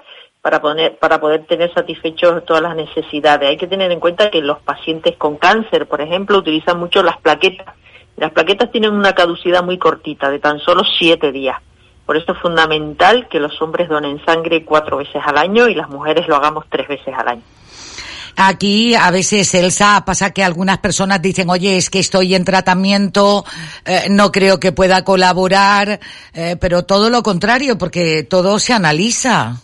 para 0.47 0.60
poner 0.60 0.97
para 1.01 1.18
poder 1.18 1.44
tener 1.44 1.74
satisfechos 1.74 2.44
todas 2.44 2.62
las 2.62 2.77
necesidades. 2.77 3.48
Hay 3.48 3.56
que 3.56 3.66
tener 3.66 3.90
en 3.90 3.98
cuenta 3.98 4.31
que 4.31 4.40
los 4.40 4.60
pacientes 4.60 5.16
con 5.16 5.39
cáncer, 5.39 5.89
por 5.89 6.01
ejemplo, 6.01 6.39
utilizan 6.39 6.78
mucho 6.78 7.02
las 7.02 7.16
plaquetas. 7.16 7.74
Las 8.16 8.31
plaquetas 8.31 8.70
tienen 8.70 8.93
una 8.93 9.12
caducidad 9.12 9.64
muy 9.64 9.77
cortita, 9.77 10.31
de 10.31 10.39
tan 10.39 10.60
solo 10.60 10.85
siete 11.01 11.32
días. 11.32 11.56
Por 12.06 12.16
eso 12.16 12.31
es 12.31 12.39
fundamental 12.39 13.27
que 13.28 13.40
los 13.40 13.60
hombres 13.60 13.89
donen 13.89 14.24
sangre 14.24 14.64
cuatro 14.64 14.98
veces 14.98 15.20
al 15.27 15.36
año 15.36 15.66
y 15.68 15.74
las 15.74 15.89
mujeres 15.89 16.28
lo 16.28 16.36
hagamos 16.36 16.64
tres 16.70 16.86
veces 16.86 17.12
al 17.12 17.27
año. 17.27 17.43
Aquí 18.36 18.94
a 18.94 19.10
veces, 19.10 19.52
Elsa, 19.52 20.05
pasa 20.06 20.31
que 20.31 20.44
algunas 20.44 20.78
personas 20.78 21.20
dicen, 21.20 21.51
oye, 21.51 21.77
es 21.77 21.90
que 21.90 21.98
estoy 21.98 22.36
en 22.36 22.44
tratamiento, 22.44 23.44
eh, 23.85 24.05
no 24.10 24.31
creo 24.31 24.60
que 24.60 24.70
pueda 24.70 25.02
colaborar, 25.02 25.98
eh, 26.32 26.55
pero 26.60 26.85
todo 26.85 27.10
lo 27.10 27.24
contrario, 27.24 27.78
porque 27.78 28.23
todo 28.23 28.60
se 28.60 28.74
analiza. 28.74 29.62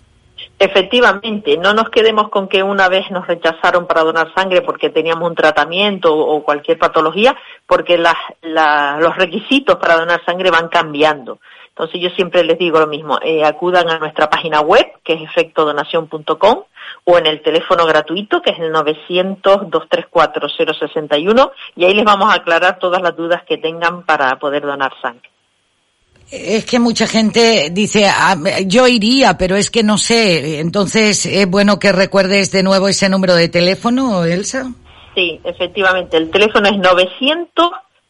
Efectivamente, 0.65 1.59
no 1.59 1.75
nos 1.75 1.91
quedemos 1.91 2.29
con 2.29 2.47
que 2.47 2.63
una 2.63 2.89
vez 2.89 3.11
nos 3.11 3.27
rechazaron 3.27 3.89
para 3.89 4.05
donar 4.05 4.33
sangre 4.33 4.63
porque 4.63 4.91
teníamos 4.91 5.29
un 5.29 5.35
tratamiento 5.35 6.17
o 6.17 6.45
cualquier 6.45 6.79
patología, 6.79 7.37
porque 7.67 7.99
los 7.99 9.17
requisitos 9.17 9.75
para 9.79 9.97
donar 9.97 10.25
sangre 10.25 10.53
van 10.53 10.69
cambiando. 10.69 11.41
Entonces 11.71 12.01
yo 12.01 12.11
siempre 12.11 12.45
les 12.45 12.61
digo 12.61 12.79
lo 12.79 12.87
mismo, 12.87 13.19
eh, 13.23 13.45
acudan 13.45 13.91
a 13.91 13.99
nuestra 13.99 14.31
página 14.31 14.61
web, 14.61 14.87
que 15.03 15.15
es 15.15 15.23
efectodonación.com, 15.23 16.63
o 17.07 17.19
en 17.19 17.27
el 17.27 17.43
teléfono 17.43 17.85
gratuito, 17.85 18.41
que 18.41 18.51
es 18.51 18.61
el 18.61 18.73
900-234-061, 18.73 21.51
y 21.75 21.87
ahí 21.87 21.95
les 21.95 22.05
vamos 22.05 22.31
a 22.31 22.37
aclarar 22.37 22.79
todas 22.79 23.03
las 23.03 23.17
dudas 23.17 23.43
que 23.49 23.59
tengan 23.59 24.05
para 24.05 24.39
poder 24.39 24.63
donar 24.63 24.93
sangre. 25.03 25.32
Es 26.33 26.65
que 26.65 26.79
mucha 26.79 27.07
gente 27.07 27.69
dice, 27.71 28.07
ah, 28.07 28.35
yo 28.65 28.89
iría, 28.89 29.37
pero 29.37 29.55
es 29.55 29.71
que 29.71 29.83
no 29.83 29.99
sé. 29.99 30.61
Entonces, 30.61 31.27
¿es 31.27 31.47
bueno 31.47 31.79
que 31.79 31.93
recuerdes 31.93 32.51
de 32.53 32.63
nuevo 32.63 32.89
ese 32.89 33.11
número 33.11 33.35
de 33.35 33.51
teléfono, 33.51 34.25
Elsa? 34.25 34.73
Sí, 35.15 35.39
efectivamente. 35.45 36.17
El 36.17 36.31
teléfono 36.31 36.71
es 36.71 36.77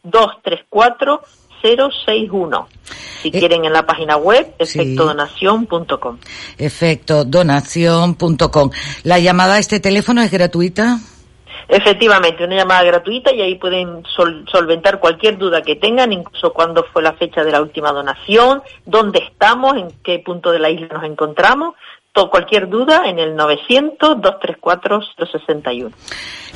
900-234-061. 0.05 2.65
Si 3.21 3.27
Eh, 3.27 3.31
quieren 3.31 3.65
en 3.65 3.73
la 3.73 3.85
página 3.85 4.15
web, 4.15 4.53
efectodonación.com. 4.57 6.17
Efectodonación.com. 6.57 8.69
¿La 9.03 9.19
llamada 9.19 9.55
a 9.55 9.59
este 9.59 9.81
teléfono 9.81 10.21
es 10.21 10.31
gratuita? 10.31 10.99
Efectivamente, 11.67 12.43
una 12.43 12.55
llamada 12.57 12.83
gratuita 12.83 13.33
y 13.33 13.41
ahí 13.41 13.55
pueden 13.55 14.03
sol- 14.15 14.45
solventar 14.51 14.99
cualquier 14.99 15.37
duda 15.37 15.61
que 15.61 15.75
tengan, 15.75 16.11
incluso 16.13 16.53
cuándo 16.53 16.85
fue 16.91 17.01
la 17.01 17.13
fecha 17.13 17.43
de 17.43 17.51
la 17.51 17.61
última 17.61 17.91
donación, 17.91 18.61
dónde 18.85 19.19
estamos, 19.19 19.77
en 19.77 19.87
qué 20.03 20.19
punto 20.19 20.51
de 20.51 20.59
la 20.59 20.69
isla 20.69 20.87
nos 20.91 21.03
encontramos. 21.05 21.75
Cualquier 22.13 22.69
duda 22.69 23.03
en 23.07 23.17
el 23.17 23.35
900-234-061. 23.35 25.91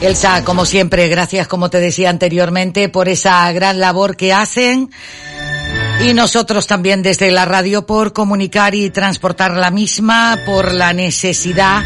Elsa, 0.01 0.45
como 0.45 0.65
siempre, 0.65 1.07
gracias, 1.07 1.47
como 1.47 1.71
te 1.71 1.79
decía 1.79 2.11
anteriormente, 2.11 2.89
por 2.89 3.09
esa 3.09 3.51
gran 3.51 3.79
labor 3.79 4.15
que 4.15 4.33
hacen. 4.33 4.91
Y 5.99 6.13
nosotros 6.13 6.67
también 6.67 7.01
desde 7.01 7.31
la 7.31 7.45
radio 7.45 7.87
por 7.87 8.13
comunicar 8.13 8.75
y 8.75 8.91
transportar 8.91 9.57
la 9.57 9.71
misma, 9.71 10.37
por 10.45 10.71
la 10.71 10.93
necesidad 10.93 11.81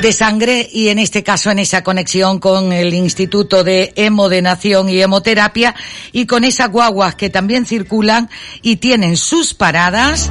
de 0.00 0.12
sangre 0.12 0.68
y 0.72 0.88
en 0.88 0.98
este 0.98 1.22
caso 1.22 1.50
en 1.50 1.58
esa 1.58 1.82
conexión 1.82 2.38
con 2.38 2.72
el 2.72 2.94
Instituto 2.94 3.64
de 3.64 3.92
Hemodenación 3.96 4.88
y 4.88 5.00
Hemoterapia 5.00 5.74
y 6.12 6.26
con 6.26 6.44
esas 6.44 6.70
guaguas 6.70 7.14
que 7.16 7.30
también 7.30 7.66
circulan 7.66 8.30
y 8.62 8.76
tienen 8.76 9.16
sus 9.16 9.54
paradas 9.54 10.30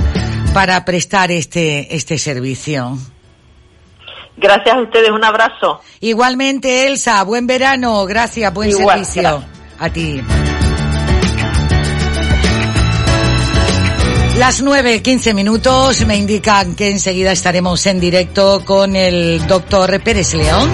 para 0.53 0.85
prestar 0.85 1.31
este, 1.31 1.95
este 1.95 2.17
servicio. 2.17 2.97
Gracias 4.37 4.75
a 4.75 4.81
ustedes, 4.81 5.09
un 5.09 5.23
abrazo. 5.23 5.81
Igualmente, 5.99 6.87
Elsa, 6.87 7.23
buen 7.23 7.47
verano, 7.47 8.05
gracias, 8.05 8.53
buen 8.53 8.69
Igual, 8.69 9.05
servicio. 9.05 9.21
gracias. 9.21 9.57
A 9.79 9.89
ti. 9.89 10.21
Las 14.37 14.61
nueve, 14.61 15.01
quince 15.01 15.33
minutos 15.33 16.05
me 16.05 16.15
indican 16.15 16.75
que 16.75 16.91
enseguida 16.91 17.31
estaremos 17.31 17.83
en 17.87 17.99
directo 17.99 18.63
con 18.63 18.95
el 18.95 19.47
doctor 19.47 19.99
Pérez 20.03 20.35
León. 20.35 20.69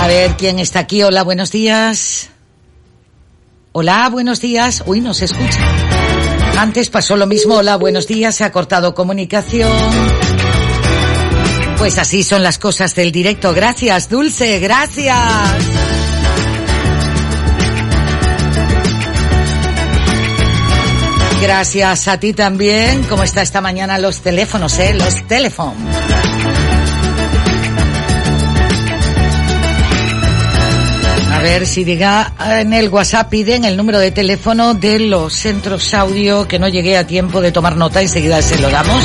A 0.00 0.08
ver 0.08 0.32
quién 0.36 0.58
está 0.58 0.80
aquí. 0.80 1.04
Hola, 1.04 1.22
buenos 1.22 1.52
días. 1.52 2.30
Hola, 3.70 4.08
buenos 4.08 4.40
días. 4.40 4.82
Uy, 4.84 5.00
no 5.00 5.14
se 5.14 5.26
escucha. 5.26 5.60
Antes 6.58 6.90
pasó 6.90 7.16
lo 7.16 7.28
mismo. 7.28 7.54
Hola, 7.54 7.76
buenos 7.76 8.08
días. 8.08 8.34
Se 8.34 8.42
ha 8.42 8.50
cortado 8.50 8.96
comunicación. 8.96 9.70
Pues 11.78 11.98
así 11.98 12.24
son 12.24 12.42
las 12.42 12.58
cosas 12.58 12.96
del 12.96 13.12
directo. 13.12 13.54
Gracias, 13.54 14.08
Dulce. 14.08 14.58
Gracias. 14.58 15.69
Gracias 21.40 22.08
a 22.08 22.20
ti 22.20 22.32
también. 22.32 23.02
¿Cómo 23.04 23.22
está 23.22 23.42
esta 23.42 23.60
mañana 23.60 23.98
los 23.98 24.20
teléfonos, 24.20 24.78
eh? 24.78 24.94
Los 24.94 25.26
teléfonos. 25.26 25.74
A 31.32 31.42
ver 31.42 31.66
si 31.66 31.84
diga 31.84 32.34
en 32.60 32.74
el 32.74 32.90
WhatsApp 32.90 33.30
piden 33.30 33.64
el 33.64 33.76
número 33.76 33.98
de 33.98 34.10
teléfono 34.10 34.74
de 34.74 34.98
los 34.98 35.32
centros 35.32 35.94
audio 35.94 36.46
que 36.46 36.58
no 36.58 36.68
llegué 36.68 36.98
a 36.98 37.06
tiempo 37.06 37.40
de 37.40 37.50
tomar 37.50 37.76
nota, 37.76 38.02
enseguida 38.02 38.42
se 38.42 38.58
lo 38.58 38.68
damos. 38.68 39.02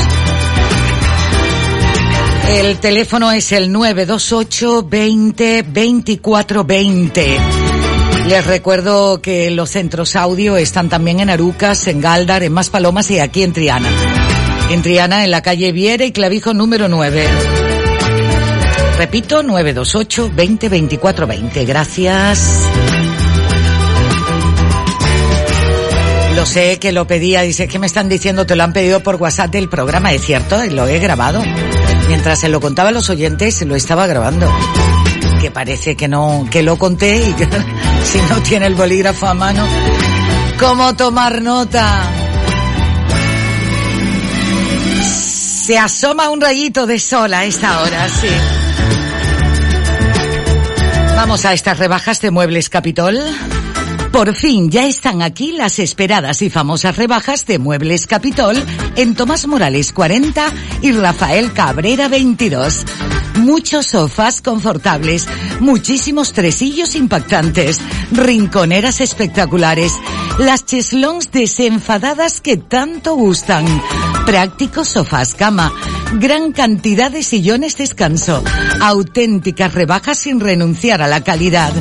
El 2.49 2.77
teléfono 2.79 3.31
es 3.31 3.53
el 3.53 3.71
928 3.71 4.83
20 4.83 5.63
24 5.63 6.63
20. 6.65 7.37
Les 8.27 8.45
recuerdo 8.45 9.21
que 9.21 9.51
los 9.51 9.69
centros 9.69 10.15
audio 10.15 10.57
están 10.57 10.89
también 10.89 11.19
en 11.19 11.29
Arucas, 11.29 11.87
en 11.87 12.01
Galdar, 12.01 12.41
en 12.43 12.53
Maspalomas 12.53 13.11
y 13.11 13.19
aquí 13.19 13.43
en 13.43 13.53
Triana. 13.53 13.89
En 14.71 14.81
Triana, 14.81 15.23
en 15.23 15.31
la 15.31 15.43
calle 15.43 15.71
Viera 15.71 16.05
y 16.05 16.11
Clavijo 16.11 16.53
número 16.53 16.87
9. 16.87 17.23
Repito, 18.97 19.43
928 19.43 20.31
20 20.35 20.69
24 20.69 21.27
20. 21.27 21.65
Gracias. 21.65 22.61
Lo 26.35 26.45
sé 26.45 26.79
que 26.79 26.91
lo 26.91 27.05
pedía, 27.05 27.41
dice 27.43 27.67
que 27.67 27.79
me 27.79 27.87
están 27.87 28.09
diciendo, 28.09 28.45
te 28.45 28.55
lo 28.55 28.63
han 28.63 28.73
pedido 28.73 29.01
por 29.01 29.15
WhatsApp 29.15 29.51
del 29.51 29.69
programa, 29.69 30.11
es 30.11 30.21
cierto, 30.25 30.57
lo 30.65 30.87
he 30.87 30.99
grabado. 30.99 31.41
Mientras 32.07 32.39
se 32.39 32.49
lo 32.49 32.59
contaba 32.59 32.89
a 32.89 32.91
los 32.91 33.09
oyentes, 33.09 33.61
lo 33.61 33.75
estaba 33.75 34.07
grabando. 34.07 34.51
Que 35.39 35.51
parece 35.51 35.95
que 35.95 36.07
no, 36.07 36.45
que 36.49 36.63
lo 36.63 36.77
conté 36.77 37.17
y 37.17 37.33
si 38.05 38.21
no 38.29 38.41
tiene 38.41 38.67
el 38.67 38.75
bolígrafo 38.75 39.27
a 39.27 39.33
mano, 39.33 39.67
¿cómo 40.59 40.95
tomar 40.95 41.41
nota? 41.41 42.03
Se 45.65 45.77
asoma 45.79 46.29
un 46.29 46.39
rayito 46.39 46.85
de 46.85 46.99
sol 46.99 47.33
a 47.33 47.43
esta 47.45 47.81
hora, 47.81 48.07
sí. 48.07 48.27
Vamos 51.15 51.45
a 51.45 51.53
estas 51.53 51.79
rebajas 51.79 52.21
de 52.21 52.29
Muebles 52.29 52.69
Capitol. 52.69 53.17
Por 54.11 54.35
fin 54.35 54.69
ya 54.69 54.85
están 54.85 55.21
aquí 55.21 55.53
las 55.53 55.79
esperadas 55.79 56.41
y 56.41 56.49
famosas 56.49 56.97
rebajas 56.97 57.45
de 57.45 57.57
Muebles 57.57 58.05
Capitol 58.05 58.55
en 58.95 59.15
Tomás 59.15 59.47
Morales 59.47 59.91
40 59.91 60.53
y 60.81 60.91
Rafael 60.91 61.51
Cabrera 61.51 62.07
22. 62.09 62.85
Muchos 63.37 63.87
sofás 63.87 64.41
confortables, 64.41 65.27
muchísimos 65.59 66.33
tresillos 66.33 66.95
impactantes, 66.95 67.79
rinconeras 68.11 69.01
espectaculares, 69.01 69.93
las 70.39 70.65
cheslons 70.65 71.31
desenfadadas 71.31 72.41
que 72.41 72.57
tanto 72.57 73.15
gustan, 73.15 73.65
prácticos 74.25 74.89
sofás 74.89 75.35
cama, 75.35 75.73
gran 76.13 76.51
cantidad 76.53 77.11
de 77.11 77.23
sillones 77.23 77.77
descanso, 77.77 78.43
auténticas 78.81 79.73
rebajas 79.73 80.19
sin 80.19 80.39
renunciar 80.39 81.01
a 81.01 81.07
la 81.07 81.23
calidad 81.23 81.73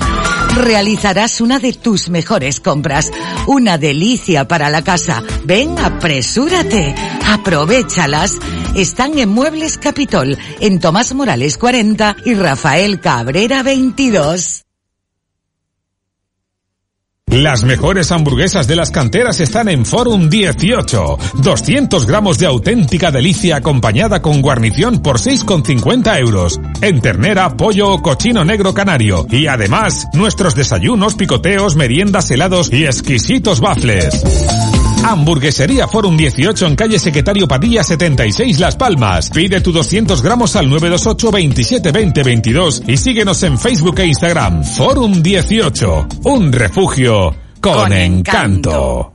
realizarás 0.55 1.40
una 1.40 1.59
de 1.59 1.72
tus 1.72 2.09
mejores 2.09 2.60
compras. 2.60 3.10
Una 3.47 3.78
delicia 3.78 4.47
para 4.47 4.70
la 4.70 4.82
casa. 4.82 5.22
Ven, 5.44 5.78
apresúrate. 5.78 6.94
Aprovechalas. 7.26 8.39
Están 8.74 9.18
en 9.18 9.28
Muebles 9.28 9.78
Capitol, 9.78 10.39
en 10.60 10.81
Tomás 10.81 11.14
Morales 11.14 11.44
40 11.53 12.16
y 12.25 12.35
Rafael 12.35 13.01
Cabrera 13.01 13.62
22. 13.62 14.65
Las 17.27 17.65
mejores 17.65 18.12
hamburguesas 18.12 18.69
de 18.69 18.77
las 18.77 18.91
canteras 18.91 19.41
están 19.41 19.69
en 19.69 19.85
Forum 19.85 20.29
18. 20.31 21.19
200 21.43 22.07
gramos 22.07 22.39
de 22.39 22.47
auténtica 22.47 23.11
delicia 23.11 23.57
acompañada 23.57 24.23
con 24.23 24.41
guarnición 24.41 25.03
por 25.03 25.19
6,50 25.19 26.19
euros. 26.21 26.61
En 26.81 27.01
ternera, 27.01 27.57
pollo 27.57 27.93
o 27.93 28.03
cochino 28.03 28.45
negro 28.45 28.73
canario. 28.73 29.27
Y 29.31 29.47
además, 29.47 30.07
nuestros 30.15 30.55
desayunos, 30.55 31.15
picoteos, 31.15 31.77
meriendas, 31.77 32.31
helados 32.31 32.73
y 32.73 32.87
exquisitos 32.87 33.61
bafles. 33.61 34.23
Hamburguesería 35.05 35.86
Forum 35.86 36.16
18 36.16 36.66
en 36.66 36.76
calle 36.76 36.98
Secretario 36.98 37.47
Padilla 37.47 37.82
76 37.82 38.59
Las 38.59 38.76
Palmas. 38.76 39.31
Pide 39.31 39.60
tu 39.60 39.70
200 39.70 40.22
gramos 40.22 40.56
al 40.56 40.68
928 40.70 41.31
27 41.31 41.93
20 41.93 42.22
22 42.22 42.82
y 42.86 42.97
síguenos 42.97 43.43
en 43.43 43.59
Facebook 43.59 43.98
e 44.01 44.06
Instagram. 44.06 44.64
Forum 44.64 45.22
18. 45.22 46.06
Un 46.24 46.52
refugio 46.52 47.35
con, 47.60 47.74
Con 47.74 47.93
encanto. 47.93 48.70
encanto. 48.70 49.10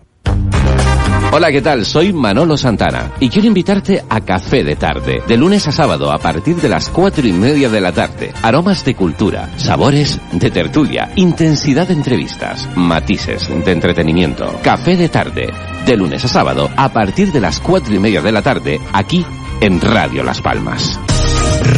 Hola, 1.32 1.52
¿qué 1.52 1.62
tal? 1.62 1.86
Soy 1.86 2.12
Manolo 2.12 2.58
Santana 2.58 3.12
y 3.20 3.30
quiero 3.30 3.48
invitarte 3.48 4.04
a 4.10 4.22
Café 4.22 4.64
de 4.64 4.76
Tarde, 4.76 5.22
de 5.28 5.38
lunes 5.38 5.68
a 5.68 5.72
sábado 5.72 6.12
a 6.12 6.18
partir 6.18 6.56
de 6.56 6.68
las 6.70 6.90
cuatro 6.90 7.28
y 7.28 7.32
media 7.32 7.70
de 7.70 7.82
la 7.82 7.92
tarde. 7.92 8.34
Aromas 8.42 8.84
de 8.84 8.96
cultura, 8.96 9.48
sabores 9.58 10.20
de 10.32 10.50
tertulia, 10.50 11.12
intensidad 11.18 11.88
de 11.88 11.94
entrevistas, 11.94 12.68
matices 12.76 13.48
de 13.64 13.72
entretenimiento. 13.72 14.60
Café 14.64 14.96
de 14.96 15.08
Tarde, 15.08 15.54
de 15.86 15.98
lunes 15.98 16.24
a 16.26 16.28
sábado 16.28 16.70
a 16.76 16.90
partir 16.90 17.32
de 17.32 17.40
las 17.40 17.60
cuatro 17.60 17.94
y 17.94 18.00
media 18.00 18.22
de 18.22 18.32
la 18.32 18.42
tarde, 18.42 18.80
aquí 18.94 19.26
en 19.62 19.82
Radio 19.82 20.24
Las 20.24 20.42
Palmas. 20.42 21.00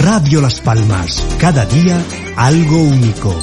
Radio 0.04 0.42
Las 0.42 0.62
Palmas, 0.62 1.26
cada 1.40 1.66
día 1.66 2.02
algo 2.36 2.78
único. 2.78 3.38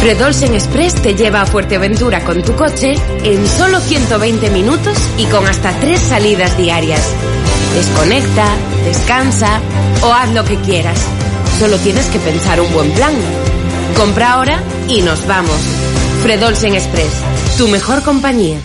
Fredolsen 0.00 0.54
Express 0.54 0.94
te 0.94 1.14
lleva 1.14 1.42
a 1.42 1.46
Fuerteventura 1.46 2.20
con 2.22 2.42
tu 2.42 2.54
coche 2.54 2.94
en 3.24 3.46
solo 3.46 3.80
120 3.80 4.50
minutos 4.50 4.96
y 5.18 5.24
con 5.26 5.46
hasta 5.46 5.72
tres 5.80 6.00
salidas 6.00 6.56
diarias. 6.56 7.12
Desconecta, 7.74 8.46
descansa 8.84 9.60
o 10.02 10.12
haz 10.12 10.32
lo 10.32 10.44
que 10.44 10.56
quieras. 10.56 10.98
Solo 11.58 11.76
tienes 11.78 12.06
que 12.06 12.18
pensar 12.20 12.60
un 12.60 12.72
buen 12.72 12.90
plan. 12.92 13.14
Compra 13.96 14.34
ahora 14.34 14.60
y 14.88 15.02
nos 15.02 15.26
vamos. 15.26 15.85
Fredolsen 16.22 16.74
Express, 16.74 17.56
tu 17.58 17.68
mejor 17.68 18.02
compañía. 18.02 18.58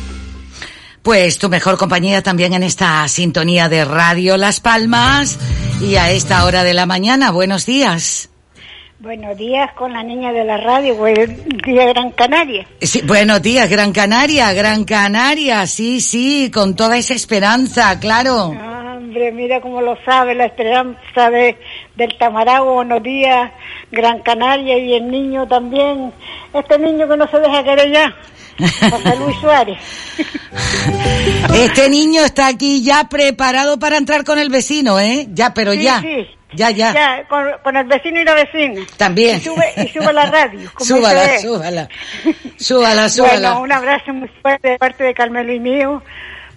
Pues 1.04 1.38
tu 1.40 1.50
mejor 1.50 1.78
compañía 1.78 2.22
también 2.22 2.54
en 2.54 2.64
esta 2.64 3.08
sintonía 3.08 3.70
de 3.70 3.86
Radio 3.86 4.38
Las 4.38 4.60
Palmas 4.60 5.40
y 5.82 5.96
a 5.96 6.12
esta 6.12 6.46
hora 6.46 6.64
de 6.64 6.74
la 6.74 6.86
mañana. 6.86 7.32
Buenos 7.32 7.66
días. 7.66 8.32
Buenos 9.00 9.36
días 9.36 9.74
con 9.74 9.94
la 9.94 10.04
niña 10.04 10.32
de 10.32 10.44
la 10.44 10.58
radio, 10.58 10.94
buenos 10.94 11.28
días 11.66 11.88
Gran 11.88 12.12
Canaria. 12.12 12.68
Sí, 12.80 13.02
buenos 13.02 13.42
días, 13.42 13.68
Gran 13.68 13.94
Canaria, 13.94 14.54
Gran 14.54 14.86
Canaria, 14.86 15.66
sí, 15.66 16.02
sí, 16.02 16.52
con 16.54 16.76
toda 16.76 16.98
esa 16.98 17.16
esperanza, 17.16 18.00
claro. 18.00 18.56
Ah, 18.60 18.98
hombre, 18.98 19.32
mira 19.32 19.60
cómo 19.60 19.82
lo 19.82 19.98
sabe, 20.06 20.36
la 20.36 20.46
esperanza 20.46 21.32
de, 21.32 21.58
del 21.96 22.18
Tamarago, 22.18 22.76
buenos 22.76 23.04
días, 23.04 23.52
Gran 23.92 24.20
Canaria 24.22 24.78
y 24.78 24.94
el 24.94 25.10
niño 25.12 25.48
también, 25.48 26.14
este 26.54 26.78
niño 26.80 27.08
que 27.08 27.18
no 27.18 27.28
se 27.28 27.40
deja 27.40 27.64
querer 27.64 27.92
ya, 27.92 28.16
José 28.90 29.16
Luis 29.18 29.38
Suárez. 29.40 29.78
Este 31.54 31.90
niño 31.90 32.22
está 32.24 32.48
aquí 32.48 32.84
ya 32.84 33.08
preparado 33.10 33.80
para 33.80 33.98
entrar 33.98 34.24
con 34.24 34.40
el 34.40 34.50
vecino, 34.50 35.00
¿eh? 35.00 35.28
Ya, 35.32 35.54
pero 35.54 35.74
Sí, 35.74 35.84
ya. 35.84 36.00
sí. 36.02 36.28
Ya, 36.54 36.70
ya. 36.70 36.94
Ya, 36.94 37.28
con, 37.30 37.46
con 37.64 37.78
el 37.78 37.86
vecino 37.86 38.20
y 38.20 38.26
la 38.26 38.34
vecina. 38.34 38.82
También. 38.98 39.38
Y 39.38 39.42
sube, 39.42 39.66
y 39.78 39.88
sube 39.88 40.12
la 40.12 40.26
radio. 40.26 40.70
como 40.74 40.86
Súbala, 40.86 41.22
ve. 41.28 41.40
súbala. 41.40 41.90
Súbala, 42.58 43.10
súbala. 43.10 43.50
Bueno, 43.52 43.62
un 43.62 43.72
abrazo 43.72 44.14
muy 44.14 44.28
fuerte 44.42 44.72
de 44.72 44.78
parte 44.78 45.04
de 45.06 45.14
Carmelo 45.14 45.54
y 45.54 45.60
mío, 45.62 46.04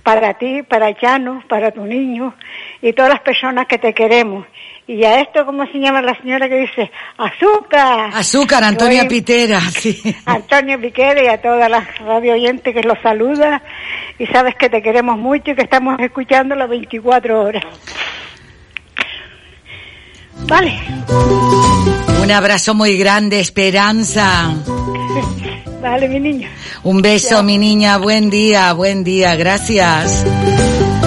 para 0.05 0.35
ti, 0.35 0.63
para 0.63 0.91
Llano, 0.91 1.43
para 1.49 1.73
tu 1.73 1.85
niño 1.85 2.35
y 2.81 2.93
todas 2.93 3.11
las 3.11 3.21
personas 3.23 3.67
que 3.67 3.79
te 3.79 3.93
queremos. 3.93 4.47
Y 4.87 5.03
a 5.05 5.21
esto, 5.21 5.47
¿cómo 5.47 5.65
se 5.67 5.79
llama 5.79 6.03
la 6.03 6.15
señora 6.21 6.47
que 6.47 6.57
dice? 6.57 6.91
¡Azúcar! 7.17 8.11
Azúcar, 8.13 8.63
Antonia 8.63 9.01
Oye, 9.01 9.09
Pitera, 9.09 9.61
sí. 9.71 10.15
Antonio 10.27 10.79
Piquera 10.79 11.25
y 11.25 11.27
a 11.27 11.41
todas 11.41 11.71
las 11.71 11.99
radio 12.01 12.35
oyentes 12.35 12.75
que 12.75 12.83
los 12.83 12.99
saluda 13.03 13.63
y 14.19 14.27
sabes 14.27 14.55
que 14.57 14.69
te 14.69 14.83
queremos 14.83 15.17
mucho 15.17 15.53
y 15.53 15.55
que 15.55 15.63
estamos 15.63 15.99
escuchando 16.01 16.55
las 16.55 16.69
24 16.69 17.41
horas. 17.41 17.65
Vale. 20.47 20.81
Un 22.23 22.31
abrazo 22.31 22.75
muy 22.75 22.97
grande, 22.97 23.41
Esperanza. 23.41 24.55
Vale, 25.83 26.09
mi 26.09 26.21
niño. 26.21 26.49
Un 26.83 27.03
beso, 27.03 27.43
mi 27.43 27.59
niña. 27.59 27.99
Buen 27.99 28.31
día, 28.31 28.73
buen 28.73 29.05
día. 29.05 29.37
Gracias. 29.37 30.25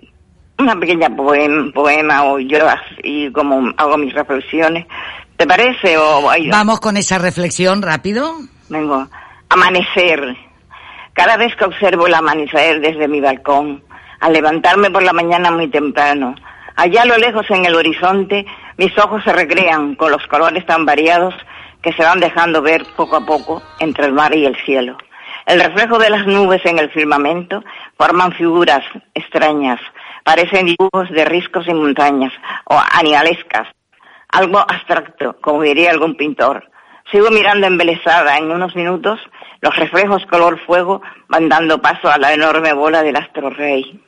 una 0.59 0.77
pequeña 0.79 1.09
poema, 1.09 1.71
poema 1.73 2.25
o 2.25 2.39
yo 2.39 2.69
así 2.69 3.31
como 3.33 3.73
hago 3.77 3.97
mis 3.97 4.13
reflexiones. 4.15 4.87
¿Te 5.37 5.47
parece? 5.47 5.97
O, 5.97 6.29
ay, 6.29 6.49
Vamos 6.51 6.81
con 6.81 6.97
esa 6.97 7.17
reflexión 7.19 7.81
rápido. 7.81 8.35
Vengo. 8.69 9.07
Amanecer. 9.49 10.37
Cada 11.13 11.37
vez 11.37 11.55
que 11.57 11.65
observo 11.65 12.07
el 12.07 12.15
amanecer 12.15 12.81
desde 12.81 13.09
mi 13.09 13.21
balcón, 13.21 13.83
al 14.21 14.33
levantarme 14.33 14.91
por 14.91 15.03
la 15.03 15.13
mañana 15.13 15.51
muy 15.51 15.69
temprano, 15.69 16.35
allá 16.77 17.03
a 17.03 17.07
lo 17.07 17.17
lejos 17.17 17.51
en 17.51 17.65
el 17.65 17.75
horizonte, 17.75 18.47
mis 18.77 18.97
ojos 18.99 19.23
se 19.25 19.33
recrean 19.33 19.95
con 19.95 20.13
los 20.13 20.27
colores 20.27 20.65
tan 20.67 20.87
variados 20.87 21.35
que 21.83 21.93
se 21.93 22.03
van 22.03 22.21
dejando 22.21 22.63
ver 22.63 22.85
poco 22.97 23.17
a 23.17 23.27
poco 23.27 23.63
entre 23.79 24.07
el 24.07 24.13
mar 24.13 24.35
y 24.35 24.47
el 24.47 24.57
cielo. 24.65 24.97
El 25.47 25.61
reflejo 25.61 25.99
de 25.99 26.11
las 26.11 26.27
nubes 26.27 26.65
en 26.67 26.79
el 26.79 26.91
firmamento 26.91 27.65
forman 27.97 28.33
figuras 28.33 28.85
extrañas, 29.15 29.81
parecen 30.23 30.67
dibujos 30.67 31.11
de 31.11 31.25
riscos 31.25 31.67
y 31.67 31.75
montañas 31.75 32.33
o 32.67 32.79
animalescas, 32.93 33.67
algo 34.29 34.59
abstracto, 34.59 35.37
como 35.41 35.63
diría 35.63 35.91
algún 35.91 36.17
pintor. 36.17 36.71
Sigo 37.11 37.31
mirando 37.31 37.67
embelesada. 37.67 38.37
En 38.37 38.51
unos 38.51 38.77
minutos, 38.77 39.19
los 39.63 39.75
reflejos 39.75 40.27
color 40.27 40.59
fuego 40.67 41.01
van 41.29 41.49
dando 41.49 41.81
paso 41.81 42.11
a 42.11 42.19
la 42.19 42.35
enorme 42.35 42.75
bola 42.75 43.03
del 43.03 43.17
astro 43.17 43.49
rey. 43.49 43.99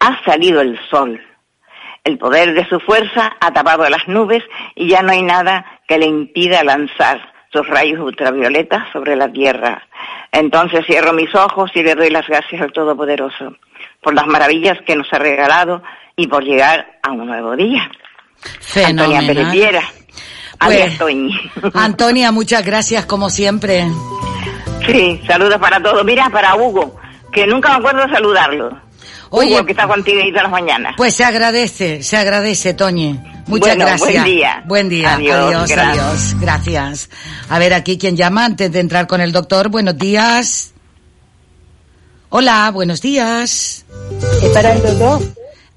Ha 0.00 0.24
salido 0.24 0.60
el 0.60 0.78
sol. 0.90 1.20
El 2.04 2.18
poder 2.18 2.54
de 2.54 2.66
su 2.68 2.80
fuerza 2.80 3.36
ha 3.40 3.52
tapado 3.52 3.88
las 3.88 4.06
nubes 4.08 4.42
y 4.74 4.88
ya 4.88 5.02
no 5.02 5.12
hay 5.12 5.22
nada 5.22 5.64
que 5.86 5.98
le 5.98 6.06
impida 6.06 6.64
lanzar 6.64 7.32
sus 7.52 7.66
rayos 7.66 8.00
ultravioletas 8.00 8.84
sobre 8.92 9.16
la 9.16 9.30
tierra. 9.30 9.82
Entonces 10.32 10.84
cierro 10.86 11.12
mis 11.12 11.34
ojos 11.34 11.70
y 11.74 11.82
le 11.82 11.94
doy 11.94 12.10
las 12.10 12.26
gracias 12.26 12.62
al 12.62 12.72
Todopoderoso 12.72 13.56
por 14.02 14.14
las 14.14 14.26
maravillas 14.26 14.78
que 14.86 14.96
nos 14.96 15.12
ha 15.12 15.18
regalado 15.18 15.82
y 16.16 16.26
por 16.26 16.44
llegar 16.44 16.98
a 17.02 17.10
un 17.10 17.26
nuevo 17.26 17.56
día. 17.56 17.90
Antonia. 18.84 19.20
Pérez 19.26 19.50
Viera. 19.50 19.82
Pues-. 20.58 20.98
Antonia, 21.74 22.32
muchas 22.32 22.64
gracias 22.64 23.06
como 23.06 23.30
siempre. 23.30 23.84
Sí, 24.86 25.20
saludos 25.26 25.58
para 25.58 25.82
todos. 25.82 26.04
Mira, 26.04 26.28
para 26.30 26.56
Hugo, 26.56 26.96
que 27.32 27.46
nunca 27.46 27.70
me 27.70 27.76
acuerdo 27.76 28.06
de 28.06 28.12
saludarlo. 28.12 28.87
Oye, 29.30 29.54
Hugo, 29.54 29.66
que 29.66 29.72
está 29.72 29.86
contigo 29.86 30.20
ahí 30.22 30.30
todas 30.30 30.44
las 30.44 30.52
mañanas. 30.52 30.94
Pues 30.96 31.14
se 31.14 31.24
agradece, 31.24 32.02
se 32.02 32.16
agradece, 32.16 32.74
Toñi. 32.74 33.18
Muchas 33.46 33.76
Bueno, 33.76 33.86
gracias. 33.86 34.00
buen 34.12 34.24
día. 34.24 34.62
Buen 34.66 34.88
día. 34.88 35.14
Adiós, 35.14 35.34
adiós, 35.36 35.68
gracias. 35.70 36.00
adiós. 36.02 36.36
Gracias. 36.40 37.10
A 37.48 37.58
ver, 37.58 37.74
aquí 37.74 37.98
quien 37.98 38.16
llama 38.16 38.44
antes 38.44 38.70
de 38.72 38.80
entrar 38.80 39.06
con 39.06 39.20
el 39.20 39.32
doctor. 39.32 39.68
Buenos 39.68 39.96
días. 39.98 40.72
Hola, 42.30 42.70
buenos 42.72 43.00
días. 43.00 43.84
¿Para 44.52 44.72
el 44.74 44.82
doctor? 44.82 45.20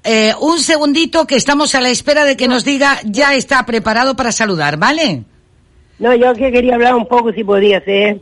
Eh, 0.04 0.34
un 0.40 0.58
segundito 0.58 1.26
que 1.26 1.36
estamos 1.36 1.74
a 1.74 1.80
la 1.80 1.88
espera 1.88 2.24
de 2.24 2.36
que 2.36 2.48
nos 2.48 2.64
diga 2.64 2.98
ya 3.04 3.34
está 3.34 3.64
preparado 3.64 4.16
para 4.16 4.32
saludar, 4.32 4.76
¿vale? 4.76 5.24
No, 5.98 6.14
yo 6.14 6.34
que 6.34 6.50
quería 6.50 6.74
hablar 6.74 6.94
un 6.94 7.06
poco 7.06 7.32
si 7.32 7.44
podía 7.44 7.80
ser. 7.84 8.20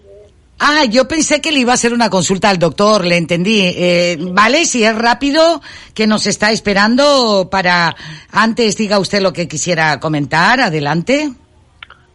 Ah, 0.62 0.85
yo 0.85 1.09
pensé 1.09 1.41
que 1.41 1.53
le 1.53 1.61
iba 1.61 1.73
a 1.73 1.74
hacer 1.74 1.95
una 1.95 2.11
consulta 2.11 2.51
al 2.51 2.59
doctor, 2.59 3.07
le 3.07 3.16
entendí. 3.16 3.62
Eh, 3.65 4.19
vale, 4.20 4.66
si 4.66 4.85
es 4.85 4.95
rápido, 4.95 5.62
que 5.95 6.07
nos 6.07 6.27
está 6.27 6.53
esperando 6.53 7.49
para 7.51 7.97
antes 8.31 8.77
diga 8.77 8.99
usted 8.99 9.23
lo 9.23 9.32
que 9.32 9.49
quisiera 9.49 9.99
comentar, 9.99 10.61
adelante. 10.61 11.31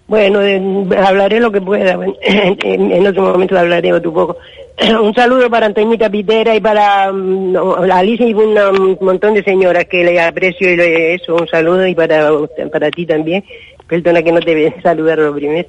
Bueno, 0.08 0.44
eh, 0.44 0.62
hablaré 1.04 1.40
lo 1.40 1.52
que 1.52 1.60
pueda. 1.60 1.98
En, 2.22 3.08
otro 3.08 3.24
momento 3.24 3.58
hablaré 3.58 3.92
otro 3.92 4.14
poco. 4.14 4.38
Un 5.02 5.16
saludo 5.16 5.50
para 5.50 5.66
Antoñita 5.66 6.08
Pitera 6.08 6.56
y 6.56 6.60
para 6.60 7.12
mm, 7.12 7.56
Alicia 7.92 8.28
y 8.28 8.34
un 8.36 8.98
montón 9.02 9.34
de 9.34 9.44
señoras 9.44 9.86
que 9.86 10.04
le 10.04 10.22
aprecio 10.22 10.72
y 10.72 10.76
le, 10.76 11.16
eso, 11.16 11.36
un 11.36 11.48
saludo 11.48 11.88
y 11.88 11.96
para, 11.96 12.30
para 12.72 12.92
ti 12.92 13.08
también. 13.08 13.44
Perdona 13.88 14.22
que 14.24 14.32
no 14.32 14.40
te 14.40 14.54
voy 14.54 14.66
a 14.66 14.82
saludar 14.82 15.20
lo 15.20 15.34
primero. 15.36 15.68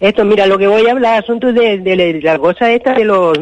Esto, 0.00 0.24
mira, 0.24 0.46
lo 0.46 0.56
que 0.58 0.66
voy 0.66 0.86
a 0.86 0.92
hablar, 0.92 1.22
asuntos 1.22 1.54
de, 1.54 1.78
de, 1.78 1.96
de 1.96 2.20
la 2.22 2.38
cosa 2.38 2.72
esta 2.72 2.94
de 2.94 3.04
los 3.04 3.36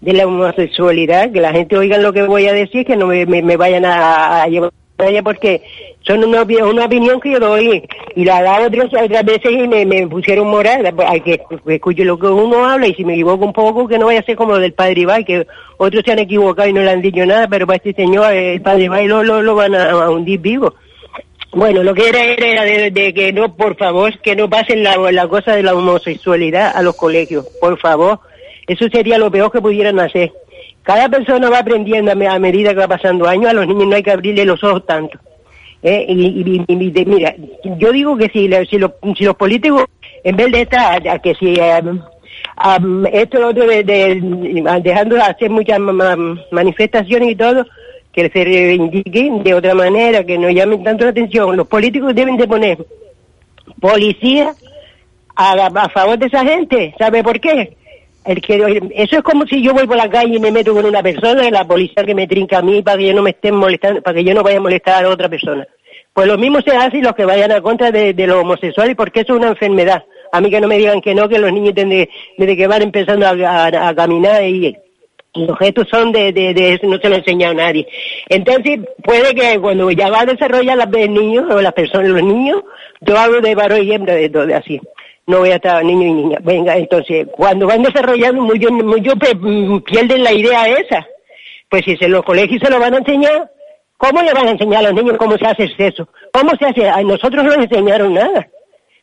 de 0.00 0.12
la 0.12 0.26
homosexualidad, 0.26 1.32
que 1.32 1.40
la 1.40 1.52
gente 1.52 1.76
oiga 1.76 1.98
lo 1.98 2.12
que 2.12 2.22
voy 2.22 2.46
a 2.46 2.52
decir, 2.52 2.86
que 2.86 2.96
no 2.96 3.08
me, 3.08 3.26
me- 3.26 3.56
vayan 3.56 3.84
a, 3.84 4.42
a 4.42 4.46
llevar 4.46 4.70
a 4.98 5.06
ella 5.08 5.22
porque 5.24 5.62
son 6.02 6.24
una, 6.24 6.42
una 6.42 6.84
opinión 6.86 7.20
que 7.20 7.32
yo 7.32 7.40
doy 7.40 7.82
y 8.14 8.24
la 8.24 8.40
daba 8.42 8.66
otras, 8.66 8.86
otras 8.86 9.24
veces 9.24 9.50
y 9.52 9.66
me, 9.68 10.06
pusieron 10.06 10.48
moral, 10.48 10.92
hay 11.06 11.20
que 11.20 11.40
escuche 11.66 12.04
lo 12.04 12.18
que 12.18 12.26
uno 12.28 12.64
habla 12.64 12.86
y 12.86 12.94
si 12.94 13.04
me 13.04 13.14
equivoco 13.14 13.44
un 13.44 13.52
poco 13.52 13.86
que 13.88 13.98
no 13.98 14.06
vaya 14.06 14.20
a 14.20 14.24
ser 14.24 14.36
como 14.36 14.56
del 14.58 14.72
padre 14.72 15.00
Ibai, 15.02 15.24
que 15.24 15.46
otros 15.78 16.02
se 16.04 16.12
han 16.12 16.18
equivocado 16.20 16.68
y 16.68 16.72
no 16.72 16.80
le 16.82 16.90
han 16.90 17.02
dicho 17.02 17.24
nada, 17.26 17.46
pero 17.48 17.66
para 17.66 17.76
este 17.78 17.92
señor 17.92 18.32
el 18.32 18.60
padre 18.62 18.84
Ibai 18.84 19.06
lo, 19.08 19.22
lo, 19.24 19.42
lo 19.42 19.54
van 19.56 19.74
a 19.74 20.08
hundir 20.10 20.38
vivo. 20.40 20.74
Bueno, 21.52 21.82
lo 21.82 21.94
que 21.94 22.08
era 22.08 22.22
era 22.24 22.64
de, 22.64 22.90
de 22.90 23.14
que 23.14 23.32
no, 23.32 23.56
por 23.56 23.76
favor, 23.76 24.18
que 24.20 24.36
no 24.36 24.50
pasen 24.50 24.82
la, 24.82 24.96
la 25.10 25.26
cosa 25.28 25.56
de 25.56 25.62
la 25.62 25.74
homosexualidad 25.74 26.72
a 26.76 26.82
los 26.82 26.94
colegios, 26.94 27.46
por 27.60 27.78
favor. 27.78 28.20
Eso 28.66 28.86
sería 28.92 29.16
lo 29.18 29.30
peor 29.30 29.50
que 29.50 29.60
pudieran 29.62 29.98
hacer. 29.98 30.30
Cada 30.82 31.08
persona 31.08 31.48
va 31.48 31.60
aprendiendo 31.60 32.12
a, 32.12 32.14
me- 32.14 32.28
a 32.28 32.38
medida 32.38 32.70
que 32.70 32.80
va 32.80 32.88
pasando 32.88 33.26
años, 33.26 33.50
a 33.50 33.54
los 33.54 33.66
niños 33.66 33.86
no 33.86 33.96
hay 33.96 34.02
que 34.02 34.10
abrirle 34.10 34.44
los 34.44 34.62
ojos 34.62 34.84
tanto. 34.86 35.18
¿eh? 35.82 36.04
Y, 36.08 37.04
mira, 37.06 37.34
yo 37.78 37.92
digo 37.92 38.16
que 38.18 38.28
si, 38.28 38.46
la- 38.48 38.64
si, 38.66 38.76
los, 38.78 38.92
si 39.16 39.24
los 39.24 39.34
políticos, 39.36 39.84
en 40.24 40.36
vez 40.36 40.52
de 40.52 40.60
estar, 40.62 41.08
a 41.08 41.18
que 41.18 41.34
si 41.34 41.58
am, 42.56 43.06
esto 43.10 43.38
lo 43.40 43.48
otro 43.48 43.66
de, 43.66 43.84
de- 43.84 44.20
dejando 44.82 45.14
de 45.16 45.22
hacer 45.22 45.48
muchas 45.50 45.78
ma- 45.78 45.92
ma- 45.92 46.38
manifestaciones 46.50 47.30
y 47.30 47.36
todo, 47.36 47.64
que 48.18 48.30
se 48.30 48.44
reivindiquen 48.44 49.44
de 49.44 49.54
otra 49.54 49.74
manera, 49.74 50.24
que 50.24 50.38
no 50.38 50.50
llamen 50.50 50.82
tanto 50.82 51.04
la 51.04 51.10
atención. 51.10 51.56
Los 51.56 51.68
políticos 51.68 52.14
deben 52.14 52.36
de 52.36 52.48
poner 52.48 52.78
policía 53.80 54.54
a, 55.36 55.88
favor 55.90 56.18
de 56.18 56.26
esa 56.26 56.44
gente. 56.44 56.94
¿Sabe 56.98 57.22
por 57.22 57.38
qué? 57.38 57.76
El 58.24 58.40
que, 58.40 58.82
eso 58.96 59.16
es 59.18 59.22
como 59.22 59.46
si 59.46 59.62
yo 59.62 59.72
voy 59.72 59.86
por 59.86 59.96
la 59.96 60.10
calle 60.10 60.36
y 60.36 60.40
me 60.40 60.50
meto 60.50 60.74
con 60.74 60.84
una 60.84 61.02
persona 61.02 61.46
y 61.46 61.50
la 61.50 61.64
policía 61.64 62.04
que 62.04 62.14
me 62.14 62.26
trinca 62.26 62.58
a 62.58 62.62
mí 62.62 62.82
para 62.82 62.98
que 62.98 63.06
yo 63.06 63.14
no 63.14 63.22
me 63.22 63.30
estén 63.30 63.54
molestando, 63.54 64.02
para 64.02 64.16
que 64.16 64.24
yo 64.24 64.34
no 64.34 64.42
vaya 64.42 64.58
a 64.58 64.62
molestar 64.62 65.04
a 65.04 65.08
otra 65.08 65.28
persona. 65.28 65.66
Pues 66.12 66.26
lo 66.26 66.36
mismo 66.36 66.60
se 66.60 66.72
hace 66.76 66.98
los 67.00 67.14
que 67.14 67.24
vayan 67.24 67.52
a 67.52 67.60
contra 67.60 67.92
de, 67.92 68.12
los 68.26 68.42
homosexuales 68.42 68.96
porque 68.96 69.20
eso 69.20 69.34
es 69.34 69.38
una 69.38 69.50
enfermedad. 69.50 70.02
A 70.32 70.40
mí 70.40 70.50
que 70.50 70.60
no 70.60 70.66
me 70.66 70.76
digan 70.76 71.00
que 71.00 71.14
no, 71.14 71.28
que 71.28 71.38
los 71.38 71.52
niños 71.52 71.74
desde, 71.74 72.10
desde 72.36 72.56
que 72.56 72.66
van 72.66 72.82
empezando 72.82 73.26
a, 73.26 73.66
a- 73.66 73.94
caminar 73.94 74.42
y 74.44 74.76
los 75.46 75.58
gestos 75.58 75.88
son 75.90 76.12
de, 76.12 76.32
de, 76.32 76.54
de 76.54 76.74
eso, 76.74 76.86
no 76.86 76.98
se 76.98 77.08
lo 77.08 77.14
ha 77.14 77.18
enseñado 77.18 77.54
nadie. 77.54 77.86
Entonces, 78.28 78.80
puede 79.02 79.34
que 79.34 79.58
cuando 79.60 79.90
ya 79.90 80.10
va 80.10 80.20
a 80.20 80.26
desarrollar 80.26 80.76
las 80.76 80.88
el 80.92 81.12
niños 81.14 81.44
o 81.50 81.60
las 81.60 81.72
personas, 81.72 82.08
los 82.10 82.22
niños, 82.22 82.62
yo 83.00 83.16
hablo 83.18 83.40
de 83.40 83.54
varón 83.54 83.82
y 83.82 83.92
hembra, 83.92 84.14
de, 84.14 84.28
de 84.28 84.54
así. 84.54 84.80
No 85.26 85.40
voy 85.40 85.50
a 85.50 85.56
estar 85.56 85.84
niño 85.84 86.06
y 86.06 86.12
niña. 86.12 86.38
Venga, 86.42 86.76
entonces, 86.76 87.26
cuando 87.32 87.66
van 87.66 87.82
desarrollando, 87.82 88.42
muchos, 88.42 88.70
muchos 88.70 89.14
pe- 89.16 89.34
mm, 89.34 89.82
pierden 89.82 90.22
la 90.22 90.32
idea 90.32 90.66
esa. 90.68 91.06
Pues 91.68 91.84
si 91.84 91.96
se 91.96 92.08
los 92.08 92.22
colegios 92.24 92.62
se 92.64 92.70
lo 92.70 92.80
van 92.80 92.94
a 92.94 92.98
enseñar, 92.98 93.50
¿cómo 93.98 94.22
le 94.22 94.32
van 94.32 94.48
a 94.48 94.50
enseñar 94.52 94.80
a 94.86 94.90
los 94.90 94.94
niños 94.94 95.18
cómo 95.18 95.36
se 95.36 95.44
hace 95.46 95.64
el 95.64 95.76
sexo? 95.76 96.08
¿Cómo 96.32 96.52
se 96.58 96.64
hace? 96.64 96.88
A 96.88 97.02
nosotros 97.02 97.44
no 97.44 97.56
nos 97.56 97.66
enseñaron 97.66 98.14
nada. 98.14 98.48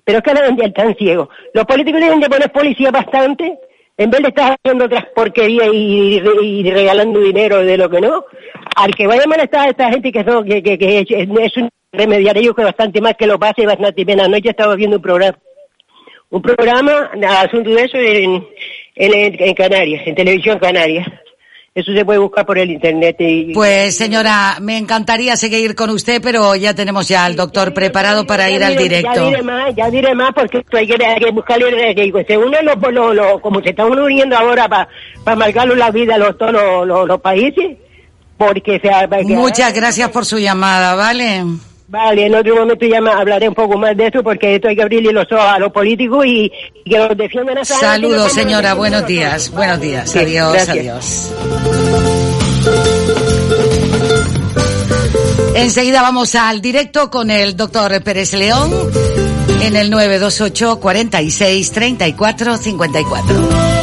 Pero 0.04 0.18
es 0.20 0.24
que 0.24 0.30
ahora 0.32 0.48
están 0.66 0.96
ciegos. 0.96 1.30
Los 1.54 1.66
políticos 1.66 2.02
deben 2.02 2.20
de 2.20 2.30
poner 2.30 2.52
policía 2.52 2.90
bastante, 2.92 3.58
en 3.98 4.10
vez 4.10 4.22
de 4.22 4.28
estar 4.30 4.58
haciendo 4.58 4.86
otras 4.86 5.06
porquerías 5.16 5.70
y, 5.74 6.70
regalando 6.70 7.20
dinero 7.20 7.60
de 7.60 7.78
lo 7.78 7.90
que 7.90 8.02
no. 8.02 8.26
Al 8.76 8.94
que 8.94 9.08
vaya 9.08 9.24
a 9.24 9.28
molestar 9.28 9.68
a 9.68 9.70
esta 9.70 9.90
gente 9.90 10.12
que, 10.12 10.24
que, 10.24 10.64
que, 10.64 10.78
que 10.78 11.00
es, 11.00 11.08
es 11.10 11.58
un 11.58 11.70
remediar 11.94 12.38
ellos 12.38 12.56
que 12.56 12.64
bastante 12.64 13.00
más 13.02 13.14
que 13.16 13.28
lo 13.28 13.40
pase 13.40 13.62
y 13.62 13.66
bastante 13.66 14.06
pena. 14.06 14.26
Anoche 14.26 14.50
estaba 14.50 14.76
viendo 14.76 14.98
un 14.98 15.02
programa, 15.02 15.38
un 16.30 16.42
programa 16.42 17.12
asunto 17.42 17.70
de 17.70 17.84
eso 17.84 17.98
en, 17.98 18.46
en, 18.96 19.36
en 19.40 19.54
Canarias, 19.54 20.04
en 20.06 20.16
televisión 20.16 20.60
Canarias. 20.60 21.08
Eso 21.76 21.92
se 21.94 22.06
puede 22.06 22.20
buscar 22.20 22.46
por 22.46 22.58
el 22.58 22.72
internet 22.72 23.18
y... 23.20 23.54
Pues 23.54 23.98
señora, 23.98 24.60
me 24.62 24.78
encantaría 24.78 25.36
seguir 25.36 25.76
con 25.76 25.90
usted, 25.90 26.22
pero 26.22 26.56
ya 26.56 26.74
tenemos 26.74 27.06
ya 27.10 27.26
al 27.26 27.36
doctor 27.36 27.74
preparado 27.74 28.26
para 28.26 28.50
ir 28.50 28.64
al 28.64 28.78
directo. 28.78 29.12
Ya 29.14 29.26
diré 29.26 29.44
más, 29.44 29.76
ya 29.76 29.90
diré 29.90 30.16
más 30.16 30.30
porque 30.34 30.60
esto 30.60 30.78
hay 30.78 30.88
que, 30.88 31.06
hay 31.06 31.20
que 31.20 31.32
buscarle, 31.32 31.94
que 31.94 32.24
se 32.26 32.38
unen 32.38 32.64
los, 32.66 32.78
los, 32.94 33.14
los- 33.14 33.42
como 33.42 33.62
se 33.62 33.72
están 33.72 33.92
uniendo 33.92 34.38
ahora 34.38 34.70
para 34.70 34.88
para 35.26 35.36
marcarle 35.36 35.76
la 35.76 35.92
vida 35.92 36.16
a 36.16 36.18
los, 36.18 36.38
todos 36.38 36.54
los, 36.54 36.88
los, 36.88 37.08
los 37.10 37.20
países, 37.20 37.76
porque 38.38 38.80
se 38.80 39.26
Muchas 39.26 39.74
gracias 39.74 40.10
por 40.12 40.26
su 40.26 40.40
llamada, 40.40 40.96
¿vale? 40.96 41.44
Vale, 41.88 42.26
en 42.26 42.36
otro 42.36 42.56
momento 42.56 42.86
ya 42.86 42.98
hablaré 42.98 43.48
un 43.48 43.54
poco 43.54 43.78
más 43.78 43.96
de 43.96 44.08
esto 44.08 44.24
porque 44.24 44.56
esto 44.56 44.68
hay 44.68 44.76
que 44.76 44.82
abrirle 44.82 45.12
los 45.12 45.32
ojos 45.32 45.46
a 45.46 45.60
los 45.60 45.72
políticos 45.72 46.26
y, 46.26 46.52
y 46.84 46.90
que 46.90 46.98
los 46.98 47.16
defiendan 47.16 47.60
a 47.60 47.66
Saludos, 47.66 48.32
señora. 48.32 48.74
Buenos 48.74 49.06
días. 49.06 49.52
Buenos 49.52 49.80
días. 49.80 50.10
Sí, 50.10 50.20
adiós, 50.20 50.54
gracias. 50.54 50.78
adiós. 50.78 51.34
Enseguida 55.56 56.02
vamos 56.02 56.36
al 56.36 56.62
directo 56.62 57.10
con 57.10 57.30
el 57.30 57.56
doctor 57.56 58.02
Pérez 58.04 58.34
León 58.34 58.72
en 59.62 59.76
el 59.76 59.90
928 59.90 60.80
46 60.80 61.72
34 61.72 62.58
54. 62.58 63.75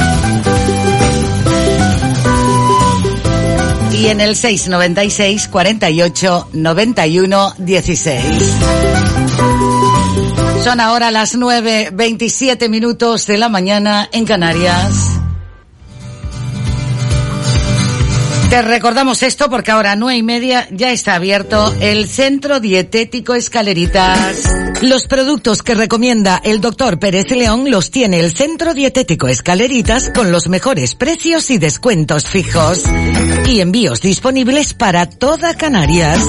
Y 3.93 4.09
en 4.09 4.21
el 4.21 4.37
696 4.37 5.49
48 5.49 6.49
91 6.53 7.55
16. 7.59 8.23
Son 10.65 10.81
ahora 10.81 11.11
las 11.11 11.37
9.27 11.37 12.69
minutos 12.69 13.27
de 13.27 13.37
la 13.37 13.49
mañana 13.49 14.09
en 14.13 14.25
Canarias. 14.25 15.12
Te 18.53 18.61
recordamos 18.61 19.23
esto 19.23 19.49
porque 19.49 19.71
ahora 19.71 19.97
nueve 19.97 20.19
y 20.19 20.23
media 20.23 20.69
ya 20.71 20.93
está 20.93 21.15
abierto 21.15 21.75
el 21.81 22.07
Centro 22.07 22.61
Dietético 22.61 23.35
Escaleritas. 23.35 24.45
Los 24.83 25.07
productos 25.07 25.63
que 25.63 25.75
recomienda 25.75 26.39
el 26.45 26.61
doctor 26.61 26.99
Pérez 26.99 27.31
León 27.31 27.71
los 27.71 27.91
tiene 27.91 28.21
el 28.21 28.31
Centro 28.31 28.75
Dietético 28.75 29.27
Escaleritas 29.27 30.11
con 30.11 30.31
los 30.31 30.51
mejores 30.51 30.95
precios 30.95 31.49
y 31.49 31.57
descuentos 31.57 32.27
fijos. 32.29 32.83
Y 33.47 33.61
envíos 33.61 34.03
disponibles 34.03 34.75
para 34.75 35.09
toda 35.09 35.55
Canarias. 35.55 36.21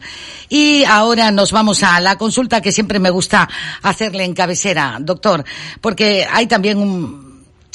Y 0.48 0.86
ahora 0.86 1.32
nos 1.32 1.52
vamos 1.52 1.84
a 1.84 2.00
la 2.00 2.18
consulta 2.18 2.62
que 2.62 2.72
siempre 2.72 3.00
me 3.00 3.10
gusta 3.10 3.50
hacerle 3.82 4.24
en 4.24 4.34
cabecera, 4.34 4.98
doctor, 5.02 5.44
porque 5.82 6.26
hay 6.32 6.48
también 6.48 6.78
un, 6.78 7.28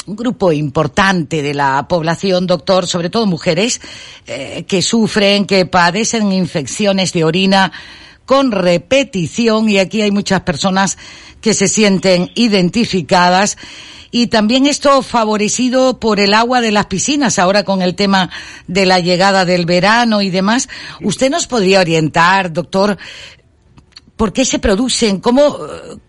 grupo 0.05 0.51
importante 0.51 1.43
de 1.43 1.55
la 1.55 1.87
población, 1.87 2.45
doctor, 2.45 2.89
sobre 2.89 3.09
todo 3.09 3.25
mujeres, 3.27 3.81
eh, 4.27 4.65
que 4.67 4.83
sufren, 4.83 5.47
que 5.47 5.65
padecen 5.67 6.33
infecciones 6.33 7.13
de 7.13 7.23
orina 7.23 7.71
con 8.27 8.53
repetición 8.53 9.69
y 9.69 9.79
aquí 9.79 10.03
hay 10.03 10.11
muchas 10.11 10.43
personas 10.43 10.99
que 11.41 11.55
se 11.55 11.69
sienten 11.69 12.31
identificadas 12.35 13.57
y 14.15 14.27
también 14.27 14.67
esto 14.67 15.03
favorecido 15.03 15.99
por 15.99 16.21
el 16.21 16.35
agua 16.35 16.61
de 16.61 16.71
las 16.71 16.87
piscinas 16.87 17.39
ahora 17.39 17.65
con 17.65 17.81
el 17.81 17.95
tema 17.95 18.31
de 18.67 18.85
la 18.85 19.01
llegada 19.01 19.47
del 19.47 19.65
verano 19.65 20.21
y 20.21 20.29
demás. 20.29 20.69
¿Usted 21.01 21.31
nos 21.31 21.47
podría 21.47 21.81
orientar, 21.81 22.53
doctor, 22.53 22.99
¿Por 24.17 24.33
qué 24.33 24.45
se 24.45 24.61
producen? 24.61 25.19
¿Cómo, 25.19 25.59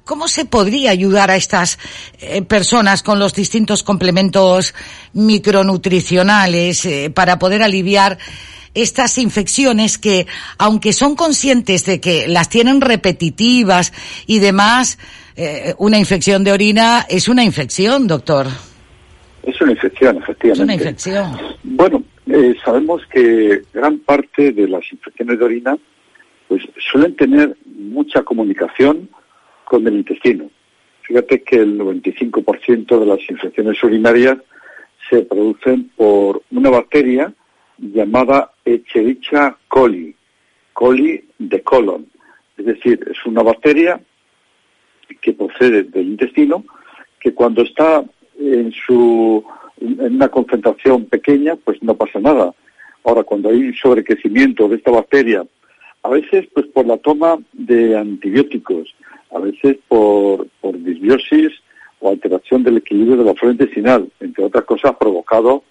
cómo 0.04 0.28
se 0.28 0.46
podría 0.46 0.92
ayudar 0.92 1.32
a 1.32 1.36
estas 1.36 1.80
eh, 2.20 2.44
personas 2.44 3.02
con 3.02 3.18
los 3.18 3.34
distintos 3.34 3.82
complementos 3.82 4.76
micronutricionales 5.14 6.86
eh, 6.86 7.10
para 7.10 7.40
poder 7.40 7.64
aliviar 7.64 8.20
estas 8.74 9.18
infecciones 9.18 9.98
que, 9.98 10.28
aunque 10.58 10.94
son 10.94 11.16
conscientes 11.16 11.86
de 11.86 12.00
que 12.00 12.28
las 12.28 12.50
tienen 12.50 12.82
repetitivas 12.82 13.94
y 14.28 14.40
demás, 14.40 14.98
eh, 15.36 15.74
una 15.78 15.98
infección 15.98 16.44
de 16.44 16.52
orina 16.52 17.06
es 17.10 17.28
una 17.28 17.44
infección, 17.44 18.08
doctor. 18.08 18.48
Es 19.44 19.60
una 19.62 19.72
infección, 19.72 20.18
efectivamente. 20.18 20.52
Es 20.52 20.60
una 20.60 20.74
infección. 20.74 21.38
Bueno, 21.64 22.04
eh, 22.28 22.56
sabemos 22.64 23.02
que 23.12 23.64
gran 23.74 24.00
parte 24.00 24.52
de 24.52 24.68
las 24.68 24.84
infecciones 24.92 25.40
de 25.40 25.46
orina 25.46 25.78
pues 26.48 26.64
suelen 26.92 27.16
tener 27.16 27.58
mucha 27.66 28.24
comunicación 28.24 29.10
con 29.66 29.86
el 29.88 29.96
intestino. 29.96 30.50
Fíjate 31.02 31.44
que 31.44 31.58
el 31.58 31.78
95% 31.78 33.00
de 33.00 33.06
las 33.06 33.20
infecciones 33.30 33.84
urinarias 33.84 34.38
se 35.10 35.22
producen 35.24 35.90
por 35.96 36.42
una 36.52 36.70
bacteria 36.70 37.34
llamada 37.78 38.53
Echerichia 38.66 39.58
coli, 39.68 40.16
coli 40.74 41.24
de 41.38 41.62
colon. 41.62 42.06
Es 42.58 42.66
decir, 42.66 43.00
es 43.10 43.26
una 43.26 43.44
bacteria 43.44 44.00
que 45.22 45.34
procede 45.34 45.84
del 45.84 46.08
intestino 46.08 46.64
que 47.20 47.34
cuando 47.34 47.64
está 47.64 48.04
en 48.40 48.72
su 48.72 49.44
en 49.80 50.16
una 50.16 50.30
concentración 50.30 51.06
pequeña, 51.06 51.56
pues 51.56 51.82
no 51.82 51.96
pasa 51.96 52.20
nada. 52.20 52.54
Ahora, 53.04 53.24
cuando 53.24 53.50
hay 53.50 53.74
sobrecrecimiento 53.74 54.68
de 54.70 54.78
esta 54.78 54.92
bacteria, 54.92 55.46
a 56.04 56.10
veces 56.10 56.48
pues 56.54 56.68
por 56.68 56.86
la 56.86 56.98
toma 56.98 57.38
de 57.52 57.98
antibióticos, 57.98 58.96
a 59.32 59.40
veces 59.40 59.78
por, 59.88 60.48
por 60.62 60.78
disbiosis 60.82 61.52
o 62.00 62.10
alteración 62.10 62.64
del 62.64 62.78
equilibrio 62.78 63.18
de 63.18 63.26
la 63.26 63.34
flora 63.34 63.54
intestinal, 63.54 64.10
entre 64.20 64.46
otras 64.46 64.66
cosas 64.66 64.96
provocado 64.98 65.64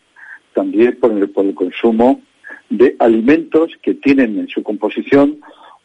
también 0.55 0.98
por 0.98 1.12
el, 1.12 1.28
por 1.31 1.47
el 1.47 1.55
consumo 1.55 2.20
de 2.78 2.96
alimentos 2.98 3.72
que 3.82 3.94
tienen 3.94 4.38
en 4.38 4.48
su 4.48 4.62
composición 4.62 5.40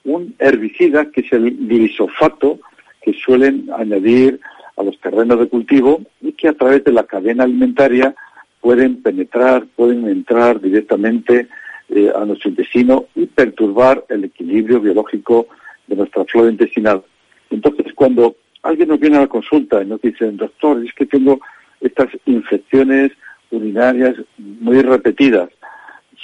un 0.05 0.35
herbicida 0.39 1.11
que 1.11 1.21
es 1.21 1.33
el 1.33 1.67
glisofato 1.67 2.59
que 3.01 3.13
suelen 3.13 3.69
añadir 3.75 4.39
a 4.77 4.83
los 4.83 4.97
terrenos 5.01 5.37
de 5.39 5.49
cultivo 5.49 6.01
y 6.21 6.31
que 6.31 6.47
a 6.47 6.53
través 6.53 6.85
de 6.85 6.93
la 6.93 7.03
cadena 7.03 7.43
alimentaria 7.43 8.15
pueden 8.61 9.01
penetrar, 9.01 9.65
pueden 9.75 10.07
entrar 10.07 10.61
directamente 10.61 11.47
eh, 11.89 12.09
a 12.15 12.23
nuestro 12.23 12.51
intestino 12.51 13.05
y 13.15 13.25
perturbar 13.25 14.05
el 14.07 14.23
equilibrio 14.23 14.79
biológico 14.79 15.47
de 15.87 15.95
nuestra 15.97 16.23
flora 16.23 16.49
intestinal. 16.49 17.03
Entonces, 17.49 17.93
cuando 17.93 18.37
alguien 18.63 18.87
nos 18.87 18.99
viene 18.99 19.17
a 19.17 19.21
la 19.21 19.27
consulta 19.27 19.81
y 19.81 19.85
nos 19.85 20.01
dice, 20.01 20.31
doctor, 20.31 20.83
es 20.85 20.93
que 20.93 21.05
tengo 21.05 21.41
estas 21.81 22.07
infecciones 22.25 23.11
urinarias 23.51 24.15
muy 24.37 24.81
repetidas. 24.81 25.49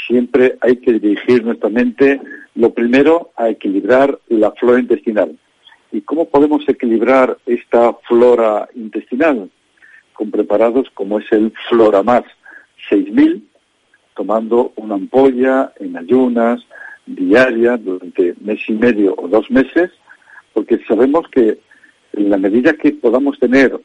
Siempre 0.08 0.58
hay 0.62 0.78
que 0.78 0.94
dirigir 0.94 1.46
nuestra 1.46 1.70
mente, 1.70 2.20
lo 2.56 2.74
primero, 2.74 3.32
a 3.36 3.50
equilibrar 3.50 4.20
la 4.28 4.52
flora 4.52 4.80
intestinal. 4.80 5.38
¿Y 5.92 6.02
cómo 6.02 6.26
podemos 6.26 6.68
equilibrar 6.68 7.38
esta 7.46 7.94
flora 8.08 8.68
intestinal? 8.76 9.50
Con 10.14 10.32
preparados 10.32 10.90
como 10.94 11.20
es 11.20 11.32
el 11.32 11.54
Floramas 11.70 12.24
6000, 12.90 13.48
tomando 14.16 14.74
una 14.76 14.96
ampolla 14.96 15.72
en 15.80 15.98
ayunas 15.98 16.62
diaria 17.06 17.78
durante 17.78 18.36
mes 18.42 18.60
y 18.68 18.74
medio 18.74 19.16
o 19.18 19.28
dos 19.28 19.50
meses, 19.52 19.92
porque 20.54 20.80
sabemos 20.88 21.28
que 21.30 21.60
en 22.14 22.30
la 22.30 22.38
medida 22.38 22.74
que 22.74 22.92
podamos 22.92 23.40
tener 23.40 23.80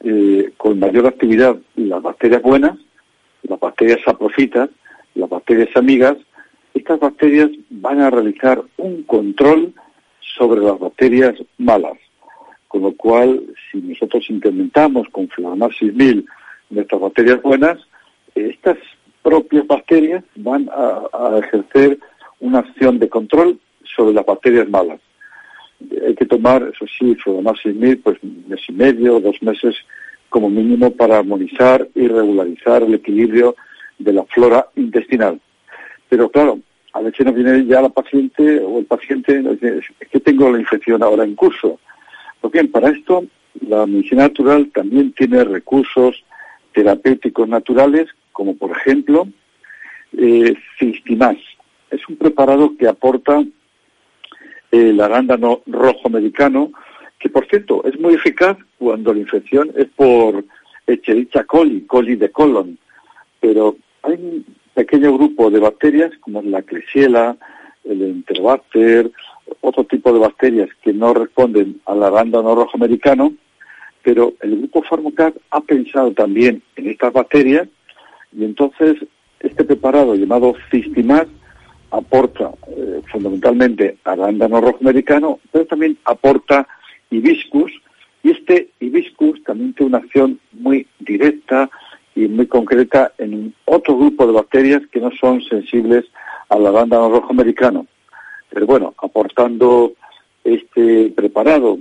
eh, 0.00 0.52
con 0.56 0.78
mayor 0.78 1.06
actividad 1.06 1.56
las 1.76 2.02
bacterias 2.02 2.42
buenas, 2.42 2.78
las 3.42 3.60
bacterias 3.60 4.00
saprofitas, 4.04 4.70
las 5.14 5.28
bacterias 5.28 5.68
amigas, 5.76 6.16
estas 6.74 6.98
bacterias 6.98 7.50
van 7.70 8.00
a 8.00 8.10
realizar 8.10 8.62
un 8.78 9.04
control 9.04 9.72
sobre 10.36 10.60
las 10.60 10.78
bacterias 10.78 11.34
malas. 11.58 11.98
Con 12.68 12.82
lo 12.82 12.92
cual, 12.96 13.40
si 13.70 13.78
nosotros 13.78 14.24
incrementamos 14.28 15.08
con 15.10 15.28
Floromar 15.28 15.72
6000 15.72 16.26
nuestras 16.70 17.00
bacterias 17.00 17.40
buenas, 17.42 17.78
estas 18.34 18.78
propias 19.22 19.66
bacterias 19.66 20.24
van 20.34 20.68
a, 20.72 21.38
ejercer 21.38 21.98
una 22.40 22.58
acción 22.58 22.98
de 22.98 23.08
control 23.08 23.60
sobre 23.96 24.14
las 24.14 24.26
bacterias 24.26 24.68
malas. 24.68 25.00
Hay 26.04 26.14
que 26.14 26.26
tomar, 26.26 26.62
eso 26.62 26.86
sí, 26.98 27.14
Floromar 27.16 27.56
6000, 27.56 27.98
pues 28.00 28.18
mes 28.22 28.60
y 28.68 28.72
medio, 28.72 29.20
dos 29.20 29.40
meses 29.42 29.76
como 30.28 30.50
mínimo 30.50 30.90
para 30.90 31.18
armonizar 31.18 31.88
y 31.94 32.08
regularizar 32.08 32.82
el 32.82 32.94
equilibrio 32.94 33.54
de 33.98 34.12
la 34.12 34.24
flora 34.24 34.66
intestinal. 34.76 35.40
Pero 36.08 36.28
claro, 36.30 36.58
a 36.92 37.00
veces 37.00 37.26
nos 37.26 37.34
viene 37.34 37.64
ya 37.66 37.82
la 37.82 37.88
paciente 37.88 38.60
o 38.60 38.78
el 38.78 38.86
paciente 38.86 39.42
es 39.60 40.08
que 40.08 40.20
tengo 40.20 40.50
la 40.50 40.60
infección 40.60 41.02
ahora 41.02 41.24
en 41.24 41.34
curso. 41.34 41.80
Pues 42.40 42.52
bien, 42.52 42.70
para 42.70 42.90
esto 42.90 43.24
la 43.60 43.86
medicina 43.86 44.22
natural 44.22 44.70
también 44.72 45.12
tiene 45.12 45.44
recursos 45.44 46.24
terapéuticos 46.72 47.48
naturales, 47.48 48.08
como 48.32 48.56
por 48.56 48.70
ejemplo 48.72 49.28
eh, 50.16 50.54
Cistimas. 50.78 51.36
Es 51.90 52.08
un 52.08 52.16
preparado 52.16 52.76
que 52.76 52.88
aporta 52.88 53.42
el 54.70 55.00
arándano 55.00 55.62
rojo 55.66 56.00
americano, 56.06 56.72
que 57.18 57.28
por 57.28 57.46
cierto 57.46 57.84
es 57.84 57.98
muy 57.98 58.14
eficaz 58.14 58.56
cuando 58.78 59.12
la 59.14 59.20
infección 59.20 59.70
es 59.76 59.86
por 59.96 60.44
Echerichia 60.86 61.44
coli, 61.44 61.86
coli 61.86 62.16
de 62.16 62.30
colon, 62.30 62.78
pero 63.40 63.76
hay 64.04 64.14
un 64.14 64.44
pequeño 64.74 65.14
grupo 65.14 65.50
de 65.50 65.60
bacterias 65.60 66.12
como 66.20 66.42
la 66.42 66.62
Klebsiella, 66.62 67.36
el 67.84 68.02
Enterobacter, 68.02 69.10
otro 69.60 69.84
tipo 69.84 70.12
de 70.12 70.18
bacterias 70.18 70.68
que 70.82 70.92
no 70.92 71.14
responden 71.14 71.80
al 71.86 72.02
arándano 72.02 72.54
rojo 72.54 72.72
americano, 72.74 73.34
pero 74.02 74.34
el 74.40 74.58
grupo 74.58 74.82
Pharmacat 74.82 75.34
ha 75.50 75.60
pensado 75.60 76.12
también 76.12 76.62
en 76.76 76.88
estas 76.88 77.12
bacterias 77.12 77.68
y 78.32 78.44
entonces 78.44 78.96
este 79.40 79.64
preparado 79.64 80.14
llamado 80.14 80.54
Cistimat 80.70 81.28
aporta 81.90 82.50
eh, 82.68 83.00
fundamentalmente 83.10 83.98
arándano 84.04 84.60
rojo 84.60 84.78
americano, 84.80 85.38
pero 85.52 85.66
también 85.66 85.96
aporta 86.04 86.66
hibiscus, 87.10 87.72
y 88.22 88.30
este 88.30 88.70
hibiscus 88.80 89.42
también 89.44 89.74
tiene 89.74 89.90
una 89.90 89.98
acción 89.98 90.40
muy 90.52 90.86
directa 90.98 91.70
y 92.14 92.28
muy 92.28 92.46
concreta 92.46 93.12
en 93.18 93.54
otro 93.64 93.96
grupo 93.96 94.26
de 94.26 94.32
bacterias 94.32 94.82
que 94.92 95.00
no 95.00 95.10
son 95.20 95.42
sensibles 95.42 96.04
al 96.48 96.66
arándano 96.66 97.08
rojo 97.08 97.30
americano. 97.30 97.86
Pero 98.50 98.66
bueno, 98.66 98.94
aportando 99.02 99.92
este 100.44 101.10
preparado, 101.10 101.78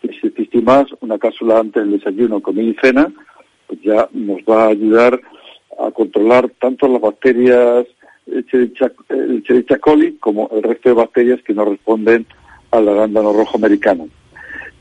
que 0.00 0.08
es 0.08 0.62
más 0.62 0.86
una 1.00 1.18
cápsula 1.18 1.58
antes 1.58 1.82
del 1.82 1.98
desayuno, 1.98 2.40
comida 2.40 2.70
y 2.70 2.76
cena, 2.80 3.12
pues 3.66 3.80
ya 3.82 4.08
nos 4.12 4.40
va 4.42 4.64
a 4.64 4.68
ayudar 4.68 5.20
a 5.78 5.90
controlar 5.90 6.48
tanto 6.60 6.86
las 6.88 7.00
bacterias 7.00 7.86
el 8.26 9.80
coli 9.80 10.16
como 10.18 10.48
el 10.52 10.62
resto 10.62 10.90
de 10.90 10.94
bacterias 10.94 11.42
que 11.42 11.54
no 11.54 11.64
responden 11.64 12.26
al 12.70 12.88
arándano 12.88 13.32
rojo 13.32 13.56
americano. 13.56 14.08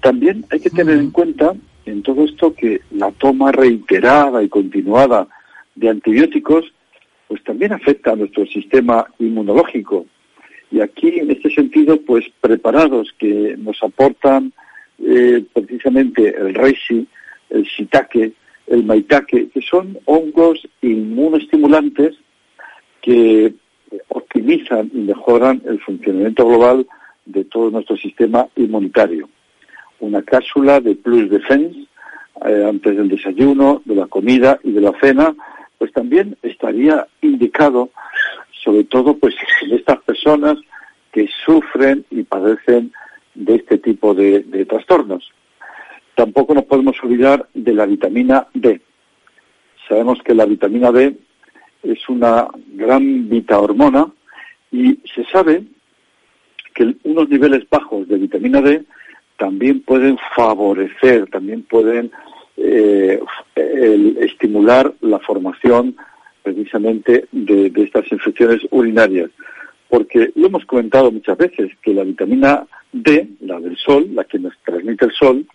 También 0.02 0.46
hay 0.52 0.60
que 0.60 0.70
tener 0.70 0.98
en 0.98 1.12
cuenta 1.12 1.54
en 1.92 2.02
todo 2.02 2.26
esto 2.26 2.54
que 2.54 2.82
la 2.92 3.12
toma 3.12 3.52
reiterada 3.52 4.42
y 4.42 4.50
continuada 4.50 5.28
de 5.76 5.90
antibióticos 5.90 6.74
pues 7.28 7.44
también 7.44 7.72
afecta 7.72 8.12
a 8.12 8.16
nuestro 8.16 8.46
sistema 8.46 9.08
inmunológico. 9.20 10.06
Y 10.70 10.82
aquí, 10.82 11.20
en 11.20 11.32
este 11.32 11.50
sentido, 11.50 12.00
pues 12.02 12.26
preparados 12.42 13.14
que 13.18 13.56
nos 13.58 13.82
aportan 13.84 14.52
eh, 15.00 15.44
precisamente 15.54 16.36
el 16.36 16.54
reishi, 16.54 17.08
el 17.50 17.64
shiitake, 17.64 18.34
el 18.68 18.84
maitake, 18.84 19.50
que 19.50 19.62
son 19.62 19.98
hongos 20.06 20.68
inmunoestimulantes 20.82 22.18
que 23.02 23.54
optimizan 24.10 24.92
y 24.94 25.00
mejoran 25.00 25.62
el 25.66 25.80
funcionamiento 25.80 26.46
global 26.46 26.86
de 27.26 27.46
todo 27.46 27.70
nuestro 27.72 27.98
sistema 27.98 28.48
inmunitario. 28.56 29.30
Una 30.02 30.22
cápsula 30.22 30.80
de 30.80 30.96
Plus 30.96 31.30
Defense 31.30 31.88
eh, 32.46 32.66
antes 32.68 32.98
del 32.98 33.08
desayuno, 33.08 33.82
de 33.86 33.96
la 33.96 34.08
comida 34.08 34.60
y 34.64 34.72
de 34.72 34.82
la 34.82 34.94
cena, 35.00 35.34
pues 35.78 35.92
también 35.94 36.38
estaría 36.42 37.08
indicado, 37.22 37.90
sobre 38.64 38.84
todo 38.84 39.18
pues 39.18 39.36
en 39.62 39.74
estas 39.74 40.00
personas 40.02 40.58
que 41.12 41.30
sufren 41.46 42.06
y 42.10 42.24
padecen 42.24 42.92
de 43.36 43.56
este 43.56 43.78
tipo 43.78 44.14
de, 44.14 44.42
trastornos. 44.66 45.32
Tampoco 46.16 46.54
nos 46.54 46.66
podemos 46.66 46.96
olvidar 47.04 47.48
de 47.54 47.74
la 47.74 47.86
vitamina 47.86 48.48
D. 48.54 48.82
Sabemos 49.88 50.20
que 50.24 50.34
la 50.34 50.46
vitamina 50.46 50.92
D 50.92 51.16
es 51.84 52.10
una 52.10 52.48
gran 52.74 53.30
vitahormona 53.30 54.12
y 54.72 55.00
se 55.14 55.26
sabe 55.26 55.64
que 56.74 56.96
unos 57.04 57.30
niveles 57.30 57.70
bajos 57.70 58.08
de 58.08 58.18
vitamina 58.18 58.62
D 58.62 58.84
también 59.42 59.82
pueden 59.82 60.20
favorecer, 60.36 61.28
también 61.32 61.64
pueden 61.64 62.12
eh, 62.58 63.20
estimular 64.20 64.94
la 65.02 65.18
formación 65.18 65.96
precisamente 66.44 67.26
de, 67.32 67.72
estas 67.76 68.12
infecciones 68.12 68.62
urinarias. 68.70 69.32
Porque 69.90 70.32
lo 70.36 70.46
hemos 70.46 70.64
comentado 70.66 71.12
muchas 71.12 71.40
veces, 71.40 71.72
que 71.82 71.92
la 71.92 72.04
vitamina 72.04 72.68
D, 72.94 73.30
la 73.40 73.60
del 73.60 73.76
sol, 73.78 74.10
la 74.14 74.26
que 74.26 74.38
nos 74.38 74.54
transmite 74.64 75.06
el 75.06 75.12
sol, 75.12 75.48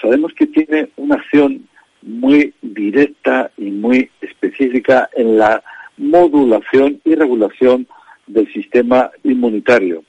sabemos 0.00 0.32
que 0.32 0.46
tiene 0.46 0.88
una 0.96 1.16
acción 1.16 1.68
muy 2.00 2.54
directa 2.62 3.50
y 3.58 3.70
muy 3.70 4.10
específica 4.22 5.10
en 5.14 5.36
la 5.36 5.62
modulación 5.98 7.02
y 7.04 7.14
regulación 7.16 7.86
del 8.26 8.50
sistema 8.50 9.10
inmunitario. 9.24 10.04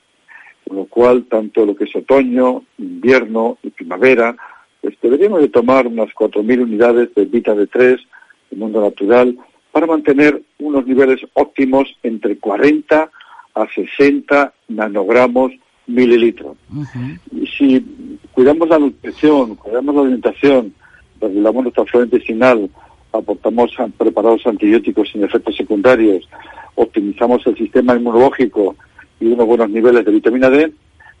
Con 0.66 0.76
lo 0.76 0.84
cual, 0.86 1.24
tanto 1.24 1.66
lo 1.66 1.74
que 1.74 1.84
es 1.84 1.96
otoño, 1.96 2.62
invierno 2.78 3.58
y 3.62 3.70
primavera, 3.70 4.36
pues 4.80 4.94
deberíamos 5.00 5.40
de 5.40 5.48
tomar 5.48 5.86
unas 5.86 6.08
4.000 6.08 6.62
unidades 6.62 7.14
de 7.14 7.24
Vita 7.24 7.54
D3, 7.54 7.98
de 8.50 8.56
mundo 8.56 8.80
natural, 8.80 9.36
para 9.70 9.86
mantener 9.86 10.42
unos 10.58 10.86
niveles 10.86 11.20
óptimos 11.34 11.88
entre 12.02 12.36
40 12.36 13.10
a 13.54 13.66
60 13.68 14.52
nanogramos 14.68 15.52
mililitros. 15.86 16.56
Y 17.32 17.46
si 17.46 17.84
cuidamos 18.32 18.68
la 18.68 18.78
nutrición, 18.78 19.56
cuidamos 19.56 19.94
la 19.94 20.00
alimentación, 20.02 20.74
regulamos 21.20 21.64
nuestra 21.64 21.84
flora 21.86 22.06
intestinal, 22.06 22.70
aportamos 23.12 23.72
preparados 23.96 24.46
antibióticos 24.46 25.10
sin 25.10 25.24
efectos 25.24 25.56
secundarios, 25.56 26.28
optimizamos 26.74 27.46
el 27.46 27.56
sistema 27.56 27.94
inmunológico 27.94 28.76
y 29.22 29.32
unos 29.32 29.46
buenos 29.46 29.70
niveles 29.70 30.04
de 30.04 30.10
vitamina 30.10 30.50
D, 30.50 30.72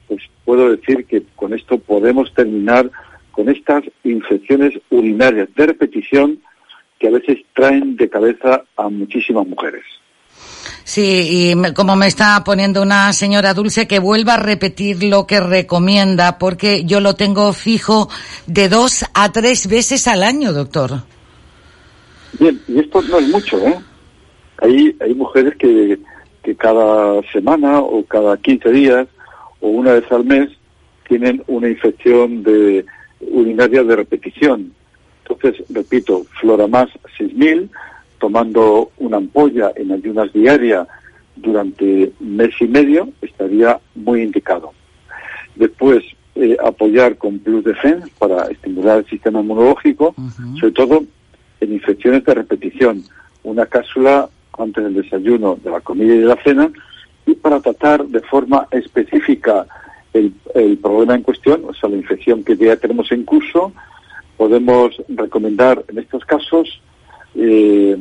pues 0.08 0.22
puedo 0.44 0.70
decir 0.70 1.06
que 1.06 1.22
con 1.36 1.54
esto 1.54 1.78
podemos 1.78 2.32
terminar 2.34 2.90
con 3.30 3.48
estas 3.48 3.84
infecciones 4.04 4.74
urinarias 4.90 5.48
de 5.54 5.66
repetición 5.66 6.40
que 6.98 7.08
a 7.08 7.12
veces 7.12 7.38
traen 7.54 7.96
de 7.96 8.10
cabeza 8.10 8.62
a 8.76 8.88
muchísimas 8.88 9.46
mujeres. 9.46 9.84
Sí, 10.84 11.52
y 11.54 11.72
como 11.74 11.96
me 11.96 12.08
está 12.08 12.42
poniendo 12.44 12.82
una 12.82 13.12
señora 13.12 13.54
Dulce, 13.54 13.86
que 13.86 14.00
vuelva 14.00 14.34
a 14.34 14.38
repetir 14.38 15.04
lo 15.04 15.26
que 15.26 15.40
recomienda, 15.40 16.38
porque 16.38 16.84
yo 16.84 17.00
lo 17.00 17.14
tengo 17.14 17.52
fijo 17.52 18.08
de 18.46 18.68
dos 18.68 19.04
a 19.14 19.30
tres 19.30 19.68
veces 19.68 20.08
al 20.08 20.24
año, 20.24 20.52
doctor. 20.52 21.04
Bien, 22.38 22.60
y 22.66 22.80
esto 22.80 23.00
no 23.02 23.18
es 23.18 23.28
mucho, 23.28 23.58
¿eh? 23.66 23.78
Hay, 24.58 24.96
hay 25.00 25.14
mujeres 25.14 25.54
que, 25.58 25.98
que 26.42 26.54
cada 26.54 27.22
semana 27.32 27.80
o 27.80 28.04
cada 28.04 28.36
15 28.36 28.70
días 28.70 29.08
o 29.60 29.68
una 29.68 29.92
vez 29.92 30.10
al 30.10 30.24
mes 30.24 30.50
tienen 31.08 31.42
una 31.46 31.68
infección 31.68 32.42
de 32.42 32.84
urinaria 33.20 33.84
de 33.84 33.96
repetición. 33.96 34.72
Entonces, 35.24 35.64
repito, 35.70 36.24
Floramas 36.40 36.88
6000 37.16 37.70
tomando 38.18 38.90
una 38.98 39.16
ampolla 39.16 39.72
en 39.74 39.90
ayunas 39.90 40.32
diarias 40.32 40.86
durante 41.36 42.12
mes 42.20 42.50
y 42.60 42.66
medio 42.66 43.08
estaría 43.20 43.80
muy 43.94 44.22
indicado. 44.22 44.72
Después, 45.56 46.04
eh, 46.34 46.56
apoyar 46.64 47.16
con 47.16 47.40
Plus 47.40 47.64
Defense 47.64 48.08
para 48.18 48.44
estimular 48.44 48.98
el 48.98 49.06
sistema 49.06 49.40
inmunológico, 49.40 50.14
sobre 50.58 50.72
todo 50.72 51.04
en 51.60 51.72
infecciones 51.72 52.24
de 52.24 52.34
repetición. 52.34 53.02
Una 53.42 53.66
cápsula 53.66 54.28
antes 54.58 54.84
del 54.84 54.94
desayuno, 54.94 55.58
de 55.62 55.70
la 55.70 55.80
comida 55.80 56.14
y 56.14 56.18
de 56.18 56.26
la 56.26 56.42
cena, 56.42 56.70
y 57.26 57.34
para 57.34 57.60
tratar 57.60 58.04
de 58.06 58.20
forma 58.20 58.66
específica 58.70 59.66
el, 60.12 60.32
el 60.54 60.76
problema 60.78 61.14
en 61.14 61.22
cuestión, 61.22 61.62
o 61.66 61.74
sea, 61.74 61.88
la 61.88 61.96
infección 61.96 62.44
que 62.44 62.56
ya 62.56 62.76
tenemos 62.76 63.10
en 63.12 63.24
curso, 63.24 63.72
podemos 64.36 65.00
recomendar 65.08 65.84
en 65.88 65.98
estos 65.98 66.24
casos 66.24 66.80
eh, 67.34 67.96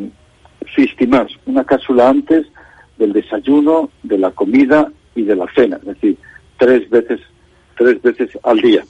Sistimas, 0.75 1.31
una 1.45 1.63
cápsula 1.63 2.09
antes 2.09 2.47
del 2.97 3.13
desayuno, 3.13 3.89
de 4.03 4.17
la 4.17 4.31
comida 4.31 4.91
y 5.15 5.23
de 5.23 5.35
la 5.35 5.47
cena, 5.53 5.77
es 5.77 5.85
decir, 5.85 6.17
tres 6.57 6.89
veces, 6.89 7.19
tres 7.77 8.01
veces 8.01 8.29
al 8.43 8.59
día. 8.61 8.83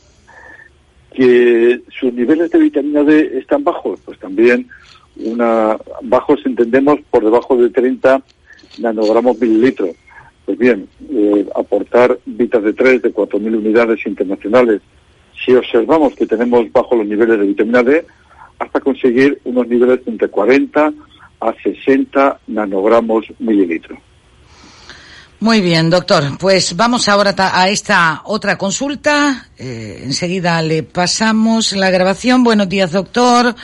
Que 1.14 1.82
sus 2.00 2.14
niveles 2.14 2.52
de 2.52 2.60
vitamina 2.60 3.04
D 3.04 3.38
están 3.40 3.64
bajos, 3.64 4.00
pues 4.06 4.20
también 4.20 4.68
una 5.18 5.78
bajos 6.02 6.40
entendemos 6.46 7.00
por 7.10 7.24
debajo 7.24 7.56
de 7.58 7.70
30 7.70 8.22
nanogramos 8.80 9.40
mililitros. 9.40 9.92
Pues 10.46 10.58
bien, 10.58 10.88
eh, 11.10 11.46
aportar 11.56 12.18
vitas 12.26 12.64
de 12.64 12.74
3 12.74 13.02
de 13.02 13.14
4.000 13.14 13.58
unidades 13.58 14.06
internacionales. 14.06 14.82
Si 15.46 15.54
observamos 15.54 16.16
que 16.16 16.26
tenemos 16.26 16.72
bajo 16.72 16.96
los 16.96 17.06
niveles 17.06 17.40
de 17.40 17.46
vitamina 17.46 17.84
D, 17.84 18.06
hasta 18.60 18.80
conseguir 18.80 19.40
unos 19.44 19.68
niveles 19.68 20.02
entre 20.06 20.28
40 20.28 20.94
a 21.40 21.54
60 21.64 22.40
nanogramos 22.48 23.26
mililitros. 23.40 24.00
Muy 25.40 25.60
bien, 25.60 25.90
doctor. 25.90 26.38
Pues 26.40 26.76
vamos 26.76 27.10
ahora 27.10 27.34
a 27.36 27.68
esta 27.68 28.22
otra 28.26 28.60
consulta. 28.60 29.48
Eh, 29.58 30.02
enseguida 30.04 30.62
le 30.62 30.84
pasamos 30.84 31.74
la 31.74 31.90
grabación. 31.90 32.44
Buenos 32.44 32.70
días, 32.70 32.92
doctor. 32.92 33.56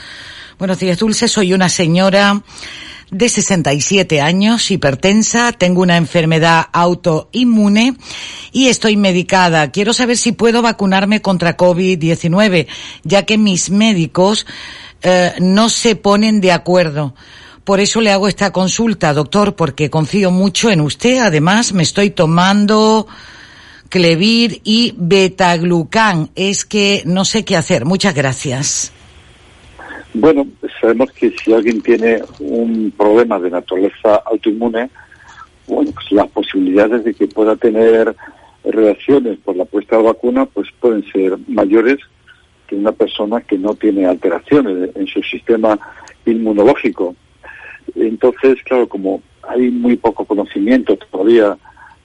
Buenos 0.58 0.80
días, 0.80 0.98
Dulce. 0.98 1.28
Soy 1.28 1.54
una 1.54 1.70
señora 1.70 2.42
de 3.12 3.30
67 3.30 4.22
años, 4.22 4.72
hipertensa, 4.72 5.52
tengo 5.52 5.84
una 5.84 5.98
enfermedad 5.98 6.66
autoinmune 6.74 7.96
y 8.52 8.68
estoy 8.70 8.98
medicada. 8.98 9.70
Quiero 9.70 9.94
saber 9.94 10.18
si 10.18 10.32
puedo 10.32 10.64
vacunarme 10.64 11.22
contra 11.22 11.58
COVID-19, 11.58 12.66
ya 13.04 13.24
que 13.24 13.38
mis 13.38 13.70
médicos 13.70 14.48
eh, 15.04 15.34
no 15.40 15.70
se 15.70 15.96
ponen 15.96 16.42
de 16.42 16.52
acuerdo. 16.52 17.14
Por 17.64 17.80
eso 17.80 18.02
le 18.02 18.12
hago 18.12 18.28
esta 18.28 18.52
consulta, 18.52 19.14
doctor, 19.14 19.56
porque 19.56 19.92
confío 19.92 20.32
mucho 20.32 20.72
en 20.72 20.82
usted. 20.82 21.20
Además, 21.20 21.72
me 21.72 21.84
estoy 21.84 22.10
tomando 22.10 23.06
Clevir 23.90 24.60
y 24.64 24.96
Betaglucan. 24.98 26.32
Es 26.34 26.66
que 26.66 27.04
no 27.06 27.26
sé 27.26 27.46
qué 27.46 27.56
hacer. 27.56 27.86
Muchas 27.86 28.16
gracias. 28.16 28.92
Bueno, 30.20 30.48
sabemos 30.82 31.12
que 31.12 31.30
si 31.30 31.54
alguien 31.54 31.80
tiene 31.80 32.24
un 32.40 32.92
problema 32.98 33.40
de 33.40 33.52
naturaleza 33.52 34.16
autoinmune, 34.26 34.90
bueno, 35.68 35.92
pues 35.92 36.12
las 36.12 36.28
posibilidades 36.30 37.04
de 37.04 37.14
que 37.14 37.28
pueda 37.28 37.56
tener 37.56 38.16
relaciones 38.64 39.38
por 39.38 39.56
la 39.56 39.66
puesta 39.66 39.98
de 39.98 40.04
vacuna, 40.04 40.48
pues 40.48 40.70
pueden 40.80 41.06
ser 41.12 41.38
mayores 41.48 42.00
que 42.66 42.76
una 42.76 42.94
persona 42.94 43.42
que 43.42 43.60
no 43.60 43.76
tiene 43.76 44.08
alteraciones 44.08 44.90
en 44.96 45.06
su 45.06 45.22
sistema 45.22 45.78
inmunológico. 46.26 47.16
Entonces, 47.94 48.58
claro, 48.64 48.90
como 48.90 49.22
hay 49.48 49.70
muy 49.70 49.98
poco 49.98 50.26
conocimiento 50.26 50.98
todavía 50.98 51.60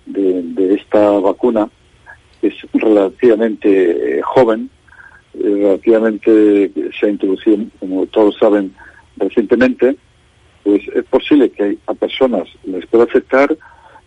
de, 0.05 0.75
esta 0.75 1.13
vacuna, 1.13 1.67
es 2.43 2.55
relativamente 2.75 4.19
eh, 4.19 4.23
joven, 4.23 4.69
relativamente 5.35 6.71
se 6.99 7.07
ha 7.07 7.11
introducido, 7.11 7.65
como 7.79 8.07
todos 8.07 8.37
saben, 8.39 8.75
recientemente, 9.17 9.97
pues 10.63 10.83
es 10.95 11.05
posible 11.05 11.51
que 11.51 11.79
a 11.87 11.95
personas 11.95 12.49
les 12.65 12.87
pueda 12.87 13.05
afectar, 13.05 13.57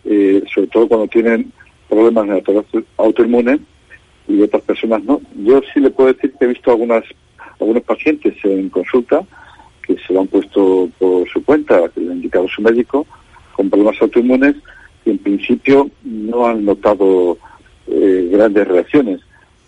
eh, 0.04 0.42
sobre 0.54 0.68
todo 0.68 0.88
cuando 0.88 1.08
tienen 1.08 1.52
problemas 1.88 2.28
de 2.28 2.84
autoinmune 2.96 3.60
y 4.28 4.40
otras 4.42 4.62
personas 4.62 5.02
no. 5.04 5.20
Yo 5.36 5.60
sí 5.72 5.80
le 5.80 5.90
puedo 5.90 6.12
decir 6.12 6.32
que 6.38 6.44
he 6.44 6.48
visto 6.48 6.70
algunas 6.70 7.04
algunos 7.60 7.82
pacientes 7.84 8.34
en 8.44 8.68
consulta 8.68 9.22
que 9.86 9.96
se 9.98 10.12
lo 10.12 10.20
han 10.20 10.26
puesto 10.26 10.90
por 10.98 11.28
su 11.28 11.44
cuenta, 11.44 11.88
que 11.90 12.00
le 12.00 12.10
ha 12.10 12.14
indicado 12.14 12.48
su 12.48 12.60
médico, 12.60 13.06
con 13.54 13.70
problemas 13.70 14.00
autoinmunes, 14.02 14.56
y 15.04 15.10
en 15.10 15.18
principio 15.18 15.88
no 16.02 16.46
han 16.46 16.64
notado 16.64 17.38
eh, 17.86 18.28
grandes 18.32 18.66
reacciones. 18.66 19.20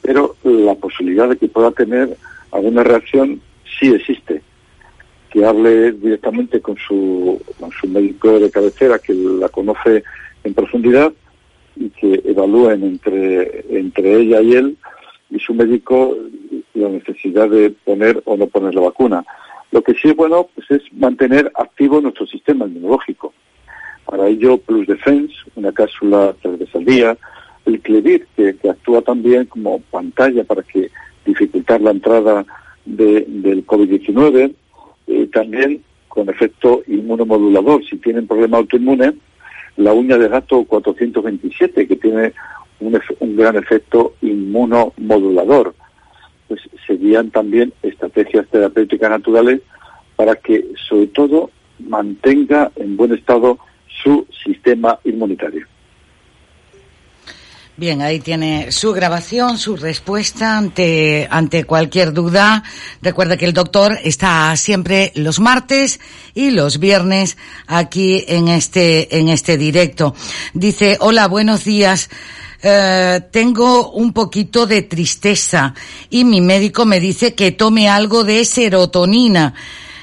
Pero 0.08 0.36
la 0.42 0.74
posibilidad 0.74 1.28
de 1.28 1.36
que 1.36 1.48
pueda 1.48 1.70
tener 1.70 2.16
alguna 2.50 2.82
reacción 2.82 3.42
sí 3.78 3.92
existe. 3.92 4.40
Que 5.28 5.44
hable 5.44 5.92
directamente 5.92 6.62
con 6.62 6.78
su, 6.78 7.38
médico 7.86 8.40
de 8.40 8.50
cabecera, 8.50 8.98
que 8.98 9.12
la 9.12 9.50
conoce 9.50 10.02
en 10.44 10.54
profundidad, 10.54 11.12
y 11.76 11.90
que 11.90 12.22
evalúen 12.24 12.84
entre, 12.84 13.66
entre 13.68 14.14
ella 14.14 14.40
y 14.40 14.54
él 14.54 14.78
y 15.28 15.38
su 15.40 15.52
médico 15.52 16.16
la 16.72 16.88
necesidad 16.88 17.50
de 17.50 17.68
poner 17.68 18.22
o 18.24 18.38
no 18.38 18.46
poner 18.46 18.74
la 18.74 18.80
vacuna. 18.80 19.26
Lo 19.72 19.82
que 19.82 19.92
sí 19.92 20.08
es 20.08 20.16
bueno 20.16 20.48
pues 20.54 20.70
es 20.70 20.90
mantener 20.94 21.52
activo 21.54 22.00
nuestro 22.00 22.26
sistema 22.26 22.64
inmunológico. 22.64 23.34
Para 24.06 24.26
ello, 24.26 24.56
Plus 24.56 24.86
Defense, 24.86 25.34
una 25.54 25.70
cápsula 25.70 26.34
tres 26.40 26.60
veces 26.60 26.74
al 26.76 26.84
día, 26.86 27.18
el 27.68 27.80
Clevir, 27.80 28.26
que, 28.36 28.56
actúa 28.68 29.02
también 29.02 29.46
como 29.46 29.80
pantalla 29.90 30.44
para 30.44 30.62
que 30.62 30.90
dificultar 31.24 31.80
la 31.80 31.90
entrada 31.90 32.44
del 32.84 33.66
COVID-19, 33.66 34.54
eh, 35.06 35.28
también 35.32 35.82
con 36.08 36.28
efecto 36.28 36.82
inmunomodulador. 36.86 37.84
Si 37.84 37.96
tienen 37.98 38.26
problema 38.26 38.58
autoinmune, 38.58 39.14
la 39.76 39.92
uña 39.92 40.16
de 40.18 40.28
gato 40.28 40.64
427, 40.64 41.86
que 41.86 41.96
tiene 41.96 42.32
un, 42.80 42.98
un 43.20 43.36
gran 43.36 43.56
efecto 43.56 44.14
inmunomodulador. 44.22 45.74
Pues 46.48 46.60
serían 46.86 47.30
también 47.30 47.72
estrategias 47.82 48.48
terapéuticas 48.48 49.10
naturales 49.10 49.60
para 50.16 50.34
que, 50.36 50.64
sobre 50.88 51.08
todo, 51.08 51.50
mantenga 51.78 52.72
en 52.76 52.96
buen 52.96 53.12
estado 53.12 53.58
su 54.02 54.26
sistema 54.44 54.98
inmunitario. 55.04 55.66
Bien, 57.78 58.02
ahí 58.02 58.18
tiene 58.18 58.72
su 58.72 58.92
grabación, 58.92 59.56
su 59.56 59.76
respuesta 59.76 60.58
ante, 60.58 61.28
ante 61.30 61.62
cualquier 61.62 62.12
duda. 62.12 62.64
Recuerda 63.02 63.36
que 63.36 63.44
el 63.44 63.52
doctor 63.52 63.96
está 64.02 64.56
siempre 64.56 65.12
los 65.14 65.38
martes 65.38 66.00
y 66.34 66.50
los 66.50 66.80
viernes 66.80 67.36
aquí 67.68 68.24
en 68.26 68.48
este, 68.48 69.16
en 69.16 69.28
este 69.28 69.56
directo. 69.56 70.12
Dice, 70.54 70.96
hola, 70.98 71.28
buenos 71.28 71.62
días. 71.62 72.10
Eh, 72.64 73.20
tengo 73.30 73.92
un 73.92 74.12
poquito 74.12 74.66
de 74.66 74.82
tristeza 74.82 75.72
y 76.10 76.24
mi 76.24 76.40
médico 76.40 76.84
me 76.84 76.98
dice 76.98 77.36
que 77.36 77.52
tome 77.52 77.88
algo 77.88 78.24
de 78.24 78.44
serotonina. 78.44 79.54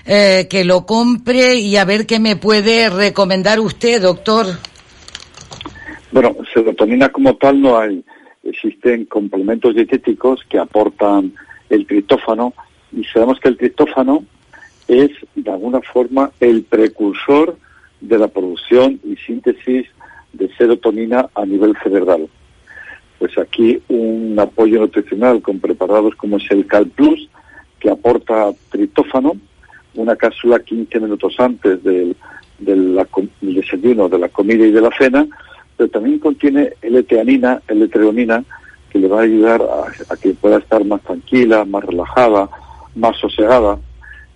Eh, 0.06 0.48
que 0.50 0.64
lo 0.64 0.86
compre 0.86 1.56
y 1.56 1.76
a 1.76 1.84
ver 1.84 2.06
qué 2.06 2.20
me 2.20 2.38
puede 2.38 2.90
recomendar 2.90 3.60
usted, 3.60 4.02
doctor. 4.02 4.46
Bueno, 6.12 6.34
serotonina 6.76 7.10
como 7.10 7.36
tal 7.36 7.62
no 7.62 7.78
hay. 7.78 8.04
Existen 8.44 9.06
complementos 9.06 9.76
dietéticos 9.76 10.42
que 10.50 10.60
aportan 10.60 11.34
el 11.70 11.88
triptófano 11.88 12.54
y 12.92 13.04
sabemos 13.06 13.40
que 13.40 13.50
el 13.50 13.58
triptófano 13.58 14.24
es 14.88 15.10
de 15.36 15.52
alguna 15.52 15.82
forma 15.82 16.32
el 16.40 16.64
precursor 16.64 17.58
de 18.02 18.20
la 18.20 18.28
producción 18.28 19.00
y 19.04 19.16
síntesis 19.16 19.88
de 20.34 20.54
serotonina 20.58 21.30
a 21.34 21.46
nivel 21.46 21.76
cerebral. 21.82 22.28
Pues 23.20 23.38
aquí 23.38 23.82
un 23.88 24.38
apoyo 24.38 24.82
nutricional 24.82 25.42
con 25.42 25.60
preparados 25.60 26.14
como 26.16 26.38
es 26.38 26.52
el 26.52 26.68
Cal 26.68 26.88
Plus, 26.88 27.30
que 27.80 27.90
aporta 27.90 28.52
triptófano, 28.70 29.34
una 29.96 30.16
cápsula 30.18 30.60
15 30.60 31.00
minutos 31.00 31.36
antes 31.40 31.82
del, 31.84 32.16
del, 32.60 32.96
del 33.42 33.56
desayuno, 33.56 34.10
de 34.10 34.20
la 34.20 34.30
comida 34.30 34.66
y 34.66 34.72
de 34.72 34.82
la 34.82 34.92
cena, 34.98 35.26
pero 35.78 35.90
también 35.90 36.20
contiene 36.20 36.74
L-teanina, 36.82 37.62
L-treonina, 37.68 38.44
que 38.90 39.00
le 39.00 39.08
va 39.08 39.20
a 39.20 39.24
ayudar 39.24 39.62
a, 39.62 40.16
que 40.16 40.34
pueda 40.34 40.58
estar 40.58 40.84
más 40.86 41.02
tranquila, 41.02 41.66
más 41.66 41.84
relajada, 41.84 42.50
más 42.96 43.18
sosegada. 43.18 43.78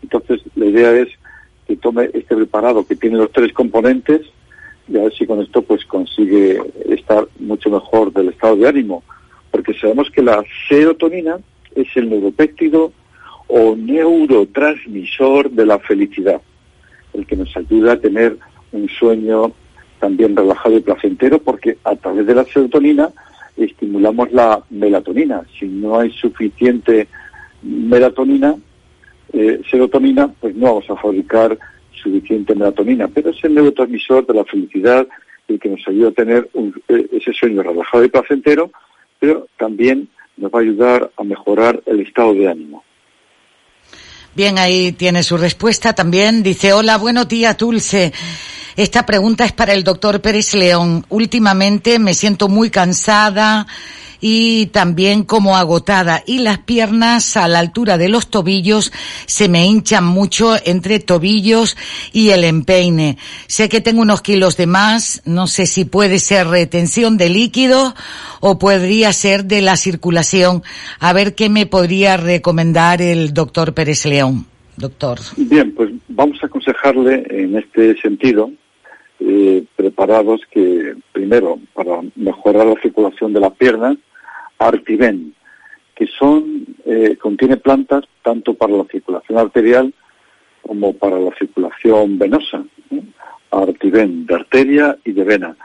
Entonces, 0.04 0.42
la 0.56 0.66
idea 0.66 0.92
es 0.92 1.08
que 1.66 1.78
tome 1.78 2.10
este 2.14 2.36
preparado 2.36 2.86
que 2.86 2.96
tiene 2.96 3.18
los 3.18 3.32
tres 3.32 3.54
componentes 3.54 4.22
y 4.88 4.98
a 4.98 5.04
ver 5.04 5.14
si 5.14 5.26
con 5.26 5.40
esto 5.42 5.62
pues 5.62 5.86
consigue 5.86 6.60
estar 6.90 7.28
mucho 7.40 7.70
mejor 7.70 8.12
del 8.12 8.30
estado 8.30 8.56
de 8.56 8.68
ánimo, 8.68 9.04
porque 9.52 9.74
sabemos 9.76 10.10
que 10.10 10.24
la 10.24 10.44
serotonina 10.68 11.38
es 11.76 11.88
el 11.96 12.10
neuropéptido 12.10 12.92
o 13.48 13.76
neurotransmisor 13.76 15.52
de 15.52 15.66
la 15.66 15.80
felicidad, 15.80 16.42
el 17.14 17.26
que 17.26 17.36
nos 17.36 17.56
ayuda 17.56 17.94
a 17.94 18.00
tener 18.00 18.38
un 18.72 18.90
sueño 18.90 19.54
también 20.00 20.36
relajado 20.36 20.78
y 20.78 20.82
placentero 20.82 21.40
porque 21.40 21.78
a 21.84 21.96
través 21.96 22.26
de 22.26 22.36
la 22.36 22.46
serotonina 22.46 23.10
estimulamos 23.58 24.32
la 24.32 24.62
melatonina. 24.70 25.44
Si 25.58 25.66
no 25.66 26.00
hay 26.00 26.12
suficiente 26.12 27.08
melatonina, 27.62 28.56
eh, 29.34 29.62
serotonina, 29.70 30.34
pues 30.40 30.56
no 30.56 30.68
vamos 30.68 30.90
a 30.90 30.96
fabricar 30.96 31.58
suficiente 31.92 32.56
melatonina. 32.56 33.08
Pero 33.08 33.32
es 33.32 33.44
el 33.44 33.56
neurotransmisor 33.56 34.26
de 34.26 34.34
la 34.34 34.46
felicidad 34.46 35.08
el 35.48 35.60
que 35.60 35.70
nos 35.70 35.88
ayuda 35.88 36.10
a 36.10 36.12
tener 36.12 36.50
eh, 36.88 37.08
ese 37.12 37.34
sueño 37.34 37.64
relajado 37.64 38.04
y 38.06 38.10
placentero, 38.10 38.72
pero 39.20 39.48
también 39.58 40.08
nos 40.38 40.52
va 40.52 40.60
a 40.60 40.62
ayudar 40.62 41.12
a 41.18 41.24
mejorar 41.24 41.82
el 41.86 42.02
estado 42.02 42.34
de 42.34 42.48
ánimo. 42.48 42.84
Bien, 44.36 44.58
ahí 44.58 44.92
tiene 44.92 45.24
su 45.24 45.38
respuesta 45.38 45.94
también. 45.94 46.44
Dice, 46.44 46.72
hola, 46.72 46.98
buenos 46.98 47.28
días, 47.28 47.58
Dulce. 47.58 48.14
Esta 48.80 49.06
pregunta 49.06 49.44
es 49.44 49.52
para 49.52 49.74
el 49.74 49.84
doctor 49.84 50.22
Pérez 50.22 50.54
León. 50.54 51.06
Últimamente 51.10 52.00
me 52.00 52.14
siento 52.14 52.48
muy 52.48 52.70
cansada 52.70 53.68
y 54.22 54.68
también 54.68 55.24
como 55.24 55.58
agotada 55.58 56.24
y 56.26 56.40
las 56.40 56.60
piernas 56.60 57.36
a 57.36 57.50
la 57.50 57.60
altura 57.60 57.98
de 57.98 58.08
los 58.08 58.30
tobillos 58.30 58.94
se 59.26 59.50
me 59.50 59.66
hinchan 59.66 60.06
mucho 60.06 60.56
entre 60.64 61.00
tobillos 61.02 61.76
y 62.14 62.30
el 62.30 62.46
empeine. 62.46 63.18
Sé 63.48 63.68
que 63.68 63.82
tengo 63.82 64.02
unos 64.02 64.22
kilos 64.22 64.56
de 64.56 64.68
más, 64.68 65.24
no 65.26 65.48
sé 65.48 65.66
si 65.66 65.84
puede 65.84 66.18
ser 66.18 66.48
retención 66.48 67.18
de 67.18 67.28
líquido 67.28 67.96
o 68.40 68.60
podría 68.60 69.12
ser 69.12 69.44
de 69.44 69.62
la 69.62 69.76
circulación. 69.76 70.64
A 71.02 71.12
ver 71.12 71.36
qué 71.36 71.50
me 71.50 71.66
podría 71.66 72.16
recomendar 72.16 73.02
el 73.02 73.34
doctor 73.34 73.74
Pérez 73.74 74.06
León. 74.06 74.46
Doctor. 74.78 75.20
Bien, 75.36 75.74
pues 75.76 75.90
vamos 76.08 76.42
a 76.42 76.46
aconsejarle 76.46 77.26
en 77.30 77.58
este 77.58 78.00
sentido 78.00 78.50
eh, 79.20 79.64
preparados 79.76 80.42
que, 80.50 80.96
primero, 81.12 81.60
para 81.74 82.02
mejorar 82.16 82.66
la 82.66 82.82
circulación 82.82 83.34
de 83.34 83.40
las 83.42 83.54
piernas, 83.54 83.98
Artiven, 84.58 85.34
que 85.96 86.08
son, 86.08 86.66
eh, 86.86 87.18
contiene 87.18 87.58
plantas 87.58 88.06
tanto 88.24 88.54
para 88.54 88.74
la 88.74 88.86
circulación 88.86 89.38
arterial 89.38 89.94
como 90.62 90.94
para 90.94 91.20
la 91.20 91.32
circulación 91.36 92.18
venosa. 92.18 92.64
¿eh? 92.92 93.02
Artiven, 93.52 94.26
de 94.26 94.36
arteria 94.36 94.98
y 95.04 95.12
de 95.12 95.24
vena. 95.24 95.56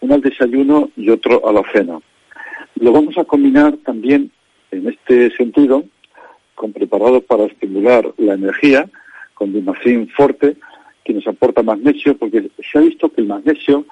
Uno 0.00 0.14
al 0.14 0.20
desayuno 0.20 0.90
y 0.96 1.10
otro 1.10 1.48
a 1.48 1.52
la 1.52 1.62
cena. 1.72 2.00
Lo 2.76 2.92
vamos 2.92 3.16
a 3.18 3.24
combinar 3.24 3.76
también, 3.84 4.30
en 4.70 4.88
este 4.88 5.30
sentido, 5.36 5.84
con 6.54 6.72
preparados 6.72 7.22
para 7.24 7.44
estimular 7.44 8.12
la 8.16 8.34
energía, 8.34 8.88
con 9.34 9.52
dimacin 9.52 10.08
forte, 10.08 10.56
que 11.04 11.12
nos 11.12 11.26
aporta 11.26 11.62
magnesio, 11.62 12.16
porque 12.16 12.50
se 12.70 12.78
ha 12.78 12.80
visto 12.80 13.10
que 13.10 13.20
el 13.20 13.28
magnesio 13.28 13.84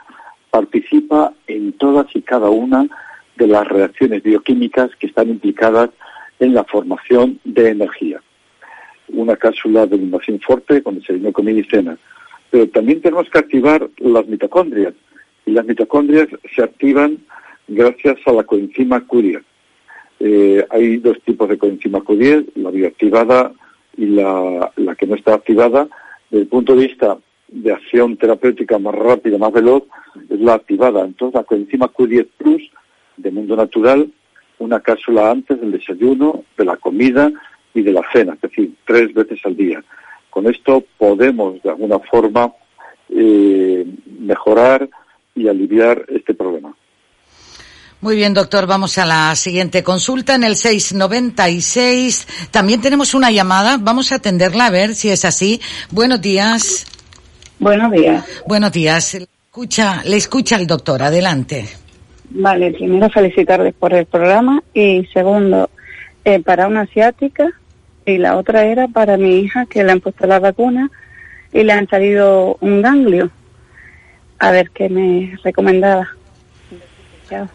participa 0.50 1.32
en 1.46 1.72
todas 1.72 2.06
y 2.14 2.22
cada 2.22 2.50
una 2.50 2.88
de 3.36 3.46
las 3.46 3.66
reacciones 3.68 4.22
bioquímicas 4.22 4.90
que 4.96 5.06
están 5.06 5.28
implicadas 5.28 5.90
en 6.38 6.54
la 6.54 6.64
formación 6.64 7.38
de 7.44 7.70
energía. 7.70 8.20
Una 9.08 9.36
cápsula 9.36 9.86
de 9.86 9.96
iluminación 9.96 10.40
fuerte 10.40 10.82
con 10.82 10.96
desayuno, 10.96 11.32
comida 11.32 11.60
y. 11.60 11.98
Pero 12.50 12.68
también 12.68 13.00
tenemos 13.00 13.28
que 13.30 13.38
activar 13.38 13.88
las 13.98 14.26
mitocondrias. 14.26 14.94
Y 15.46 15.52
las 15.52 15.64
mitocondrias 15.64 16.28
se 16.54 16.62
activan 16.62 17.18
gracias 17.68 18.18
a 18.26 18.32
la 18.32 18.44
coenzima 18.44 19.06
Q10. 19.06 19.42
Eh, 20.20 20.64
hay 20.70 20.98
dos 20.98 21.20
tipos 21.24 21.48
de 21.48 21.58
coenzima 21.58 22.00
Q10, 22.00 22.52
la 22.56 22.70
bioactivada 22.70 23.52
y 23.96 24.06
la, 24.06 24.70
la 24.76 24.94
que 24.94 25.06
no 25.06 25.16
está 25.16 25.34
activada, 25.34 25.88
desde 26.32 26.44
el 26.44 26.48
punto 26.48 26.74
de 26.74 26.86
vista 26.86 27.18
de 27.48 27.72
acción 27.72 28.16
terapéutica 28.16 28.78
más 28.78 28.94
rápida, 28.94 29.36
más 29.36 29.52
veloz, 29.52 29.82
es 30.30 30.40
la 30.40 30.54
activada. 30.54 31.04
Entonces, 31.04 31.34
la 31.34 31.44
coenzima 31.44 31.92
Q10 31.92 32.26
Plus 32.38 32.70
de 33.18 33.30
Mundo 33.30 33.54
Natural, 33.54 34.10
una 34.58 34.80
cápsula 34.80 35.30
antes 35.30 35.60
del 35.60 35.72
desayuno, 35.72 36.44
de 36.56 36.64
la 36.64 36.78
comida 36.78 37.30
y 37.74 37.82
de 37.82 37.92
la 37.92 38.02
cena, 38.10 38.32
es 38.32 38.40
decir, 38.40 38.72
tres 38.86 39.12
veces 39.12 39.40
al 39.44 39.56
día. 39.56 39.84
Con 40.30 40.46
esto 40.46 40.82
podemos, 40.96 41.62
de 41.62 41.68
alguna 41.68 41.98
forma, 41.98 42.50
eh, 43.10 43.86
mejorar 44.18 44.88
y 45.34 45.48
aliviar 45.48 46.06
este 46.08 46.32
problema. 46.32 46.74
Muy 48.02 48.16
bien, 48.16 48.34
doctor. 48.34 48.66
Vamos 48.66 48.98
a 48.98 49.06
la 49.06 49.32
siguiente 49.36 49.84
consulta 49.84 50.34
en 50.34 50.42
el 50.42 50.56
696. 50.56 52.48
También 52.50 52.80
tenemos 52.80 53.14
una 53.14 53.30
llamada. 53.30 53.78
Vamos 53.80 54.10
a 54.10 54.16
atenderla 54.16 54.66
a 54.66 54.70
ver 54.70 54.96
si 54.96 55.08
es 55.08 55.24
así. 55.24 55.60
Buenos 55.92 56.20
días. 56.20 56.84
Buenos 57.60 57.92
días. 57.92 58.24
Buenos 58.44 58.72
días. 58.72 59.14
Le 59.14 59.28
escucha, 59.46 60.02
le 60.04 60.16
escucha 60.16 60.56
el 60.56 60.66
doctor. 60.66 61.00
Adelante. 61.00 61.68
Vale, 62.30 62.72
primero 62.72 63.08
felicitarles 63.08 63.72
por 63.74 63.94
el 63.94 64.06
programa 64.06 64.64
y 64.74 65.06
segundo, 65.12 65.70
eh, 66.24 66.40
para 66.40 66.66
una 66.66 66.80
asiática 66.80 67.52
y 68.04 68.18
la 68.18 68.36
otra 68.36 68.64
era 68.64 68.88
para 68.88 69.16
mi 69.16 69.38
hija 69.38 69.66
que 69.66 69.84
le 69.84 69.92
han 69.92 70.00
puesto 70.00 70.26
la 70.26 70.40
vacuna 70.40 70.90
y 71.52 71.62
le 71.62 71.72
han 71.72 71.86
salido 71.86 72.56
un 72.60 72.82
ganglio. 72.82 73.30
A 74.40 74.50
ver 74.50 74.72
qué 74.72 74.88
me 74.88 75.38
recomendaba. 75.44 76.08
Chao. 77.30 77.48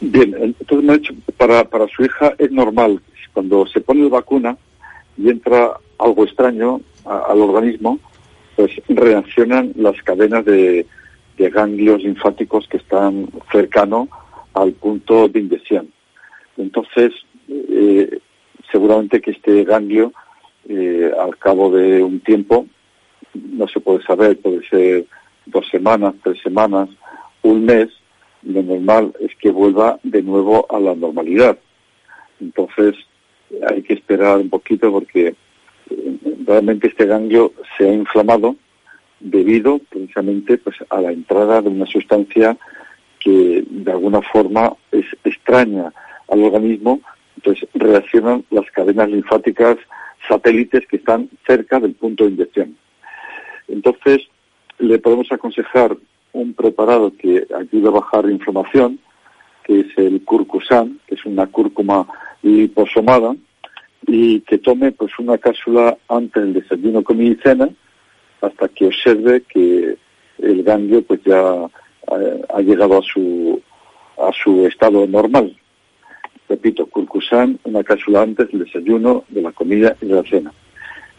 Bien, 0.00 0.34
entonces 0.38 0.86
me 0.86 0.92
ha 0.92 0.98
dicho, 0.98 1.14
para, 1.36 1.64
para 1.64 1.88
su 1.88 2.04
hija 2.04 2.34
es 2.38 2.52
normal, 2.52 3.00
cuando 3.32 3.66
se 3.66 3.80
pone 3.80 4.02
la 4.04 4.08
vacuna 4.10 4.56
y 5.16 5.28
entra 5.28 5.78
algo 5.98 6.24
extraño 6.24 6.80
al 7.04 7.40
organismo, 7.40 7.98
pues 8.54 8.70
reaccionan 8.88 9.72
las 9.76 10.00
cadenas 10.02 10.44
de, 10.44 10.86
de 11.36 11.50
ganglios 11.50 12.02
linfáticos 12.02 12.68
que 12.68 12.76
están 12.76 13.28
cercano 13.50 14.08
al 14.54 14.72
punto 14.72 15.28
de 15.28 15.40
inyección. 15.40 15.88
Entonces, 16.56 17.12
eh, 17.48 18.18
seguramente 18.70 19.20
que 19.20 19.30
este 19.30 19.64
ganglio, 19.64 20.12
eh, 20.68 21.10
al 21.18 21.36
cabo 21.38 21.70
de 21.70 22.02
un 22.02 22.20
tiempo, 22.20 22.66
no 23.34 23.68
se 23.68 23.80
puede 23.80 24.02
saber, 24.02 24.38
puede 24.38 24.66
ser 24.68 25.06
dos 25.46 25.66
semanas, 25.70 26.14
tres 26.22 26.40
semanas, 26.42 26.88
un 27.42 27.64
mes, 27.64 27.88
lo 28.42 28.62
normal 28.62 29.14
es 29.20 29.34
que 29.36 29.50
vuelva 29.50 29.98
de 30.02 30.22
nuevo 30.22 30.66
a 30.70 30.78
la 30.78 30.94
normalidad. 30.94 31.58
Entonces, 32.40 32.94
hay 33.68 33.82
que 33.82 33.94
esperar 33.94 34.38
un 34.38 34.50
poquito 34.50 34.90
porque 34.92 35.34
eh, 35.90 36.18
realmente 36.46 36.88
este 36.88 37.06
ganglio 37.06 37.52
se 37.76 37.88
ha 37.88 37.92
inflamado 37.92 38.56
debido 39.20 39.80
precisamente 39.90 40.58
pues 40.58 40.76
a 40.90 41.00
la 41.00 41.12
entrada 41.12 41.60
de 41.60 41.68
una 41.68 41.86
sustancia 41.86 42.56
que 43.18 43.64
de 43.68 43.90
alguna 43.90 44.22
forma 44.22 44.74
es 44.92 45.06
extraña 45.24 45.92
al 46.28 46.44
organismo, 46.44 47.00
entonces 47.36 47.68
reaccionan 47.74 48.44
las 48.50 48.70
cadenas 48.70 49.08
linfáticas 49.08 49.76
satélites 50.28 50.86
que 50.86 50.96
están 50.96 51.28
cerca 51.46 51.80
del 51.80 51.94
punto 51.94 52.24
de 52.24 52.30
inyección. 52.30 52.76
Entonces, 53.66 54.28
le 54.78 54.98
podemos 54.98 55.30
aconsejar 55.32 55.96
un 56.38 56.54
preparado 56.54 57.12
que 57.16 57.46
ayuda 57.54 57.88
a 57.88 57.92
bajar 58.00 58.24
la 58.24 58.32
inflamación, 58.32 58.98
que 59.64 59.80
es 59.80 59.86
el 59.96 60.24
curcusan, 60.24 61.00
que 61.06 61.16
es 61.16 61.24
una 61.24 61.46
cúrcuma 61.46 62.06
liposomada, 62.42 63.34
y 64.06 64.40
que 64.40 64.58
tome 64.58 64.92
pues 64.92 65.12
una 65.18 65.36
cápsula 65.36 65.96
antes 66.08 66.42
del 66.42 66.54
desayuno, 66.54 67.02
comida 67.02 67.32
y 67.32 67.42
cena, 67.42 67.68
hasta 68.40 68.68
que 68.68 68.86
observe 68.86 69.42
que 69.42 69.96
el 70.38 70.62
ganglio 70.62 71.02
pues 71.02 71.20
ya 71.24 71.68
eh, 72.16 72.42
ha 72.54 72.60
llegado 72.60 72.98
a 72.98 73.02
su 73.02 73.60
a 74.16 74.32
su 74.32 74.66
estado 74.66 75.06
normal. 75.06 75.56
Repito, 76.48 76.86
curcusan, 76.86 77.58
una 77.64 77.84
cápsula 77.84 78.22
antes 78.22 78.50
del 78.50 78.64
desayuno, 78.64 79.24
de 79.28 79.42
la 79.42 79.52
comida 79.52 79.94
y 80.00 80.06
de 80.06 80.14
la 80.14 80.22
cena. 80.22 80.52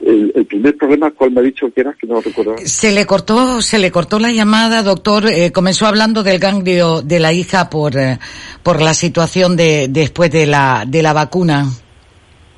El, 0.02 0.32
el 0.34 0.46
primer 0.46 0.78
problema, 0.78 1.12
¿cuál 1.12 1.32
me 1.32 1.42
ha 1.42 1.44
dicho 1.44 1.70
que 1.74 1.82
era? 1.82 1.94
Que 1.94 2.08
no 2.08 2.22
recuerdo. 2.22 2.56
Se 2.64 2.92
le 2.94 3.06
cortó, 3.06 3.62
se 3.62 3.80
le 3.80 3.92
cortó 3.92 4.18
la 4.18 4.32
llamada, 4.32 4.82
doctor. 4.82 5.30
Eh, 5.30 5.52
comenzó 5.52 5.88
hablando 5.88 6.24
del 6.24 6.40
ganglio 6.40 7.02
de 7.02 7.20
la 7.20 7.34
hija 7.34 7.70
por, 7.70 7.98
eh, 7.98 8.18
por 8.64 8.82
la 8.82 8.94
situación 8.94 9.58
de, 9.58 9.88
después 9.90 10.32
de 10.32 10.46
la, 10.46 10.86
de 10.88 11.04
la 11.04 11.12
vacuna. 11.12 11.66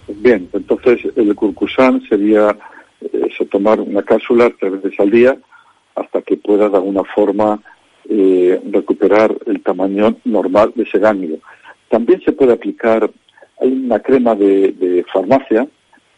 Bien, 0.07 0.47
entonces 0.53 0.99
el 1.15 1.33
curcusan 1.33 2.01
sería 2.07 2.55
eh, 3.01 3.27
eso, 3.31 3.45
tomar 3.45 3.79
una 3.79 4.03
cápsula 4.03 4.51
tres 4.59 4.73
veces 4.73 4.99
al 4.99 5.09
día 5.09 5.35
hasta 5.95 6.21
que 6.21 6.37
pueda 6.37 6.69
de 6.69 6.75
alguna 6.75 7.03
forma 7.15 7.59
eh, 8.07 8.61
recuperar 8.71 9.35
el 9.47 9.61
tamaño 9.61 10.15
normal 10.25 10.73
de 10.75 10.83
ese 10.83 10.99
ganglio. 10.99 11.39
También 11.89 12.21
se 12.23 12.33
puede 12.33 12.53
aplicar, 12.53 13.09
hay 13.59 13.71
una 13.71 13.99
crema 13.99 14.35
de, 14.35 14.73
de 14.73 15.03
farmacia 15.11 15.67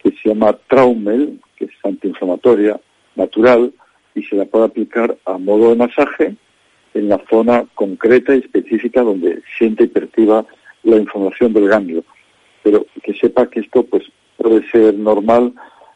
que 0.04 0.10
se 0.22 0.28
llama 0.28 0.56
Traumel, 0.68 1.40
que 1.56 1.64
es 1.64 1.70
antiinflamatoria, 1.82 2.78
natural, 3.16 3.72
y 4.14 4.22
se 4.22 4.36
la 4.36 4.44
puede 4.44 4.66
aplicar 4.66 5.16
a 5.24 5.38
modo 5.38 5.70
de 5.70 5.76
masaje 5.76 6.36
en 6.92 7.08
la 7.08 7.20
zona 7.28 7.64
concreta 7.74 8.36
y 8.36 8.40
específica 8.40 9.02
donde 9.02 9.42
siente 9.58 9.84
y 9.84 9.88
perciba 9.88 10.44
la 10.84 10.96
inflamación 10.96 11.52
del 11.54 11.68
ganglio. 11.68 12.04
Pero 12.62 12.86
que 13.02 13.14
sepa 13.14 13.48
que 13.48 13.60
esto 13.60 13.82
pues 13.84 14.04
puede 14.36 14.68
ser 14.70 14.94
normal 14.94 15.52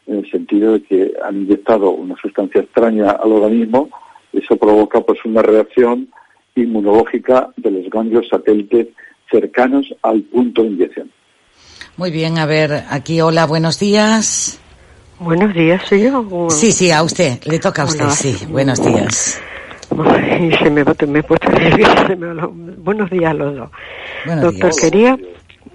en 0.07 0.19
el 0.19 0.31
sentido 0.31 0.73
de 0.73 0.83
que 0.83 1.13
han 1.23 1.43
inyectado 1.43 1.91
una 1.91 2.15
sustancia 2.17 2.61
extraña 2.61 3.11
al 3.11 3.31
organismo, 3.31 3.89
eso 4.33 4.57
provoca 4.57 5.01
pues 5.01 5.23
una 5.23 5.43
reacción 5.43 6.09
inmunológica 6.55 7.49
de 7.57 7.71
los 7.71 7.89
ganglios 7.89 8.27
satélites 8.27 8.87
cercanos 9.31 9.93
al 10.01 10.21
punto 10.23 10.63
de 10.63 10.69
inyección. 10.69 11.11
Muy 11.99 12.11
bien, 12.11 12.37
a 12.37 12.45
ver, 12.45 12.85
aquí, 12.89 13.19
hola, 13.19 13.45
buenos 13.45 13.77
días. 13.77 14.57
Buenos 15.19 15.53
días, 15.53 15.81
soy 15.85 16.03
yo. 16.03 16.47
Sí, 16.49 16.71
sí, 16.71 16.91
a 16.91 17.03
usted, 17.03 17.43
le 17.43 17.59
toca 17.59 17.81
a 17.81 17.85
usted, 17.85 18.05
Hola. 18.05 18.11
sí, 18.11 18.37
buenos 18.47 18.81
días. 18.81 19.41
Ay, 20.07 20.49
se 20.63 20.69
me, 20.69 20.85
me 20.85 21.19
he 21.19 21.23
puesto 21.23 21.49
nerviosa. 21.51 22.07
se 22.07 22.15
me 22.15 22.33
Buenos 22.77 23.09
días 23.09 23.31
a 23.31 23.33
los 23.33 23.53
dos. 23.53 23.69
Buenos 24.25 24.43
Doctor, 24.45 24.69
días. 24.71 24.79
quería, 24.79 25.17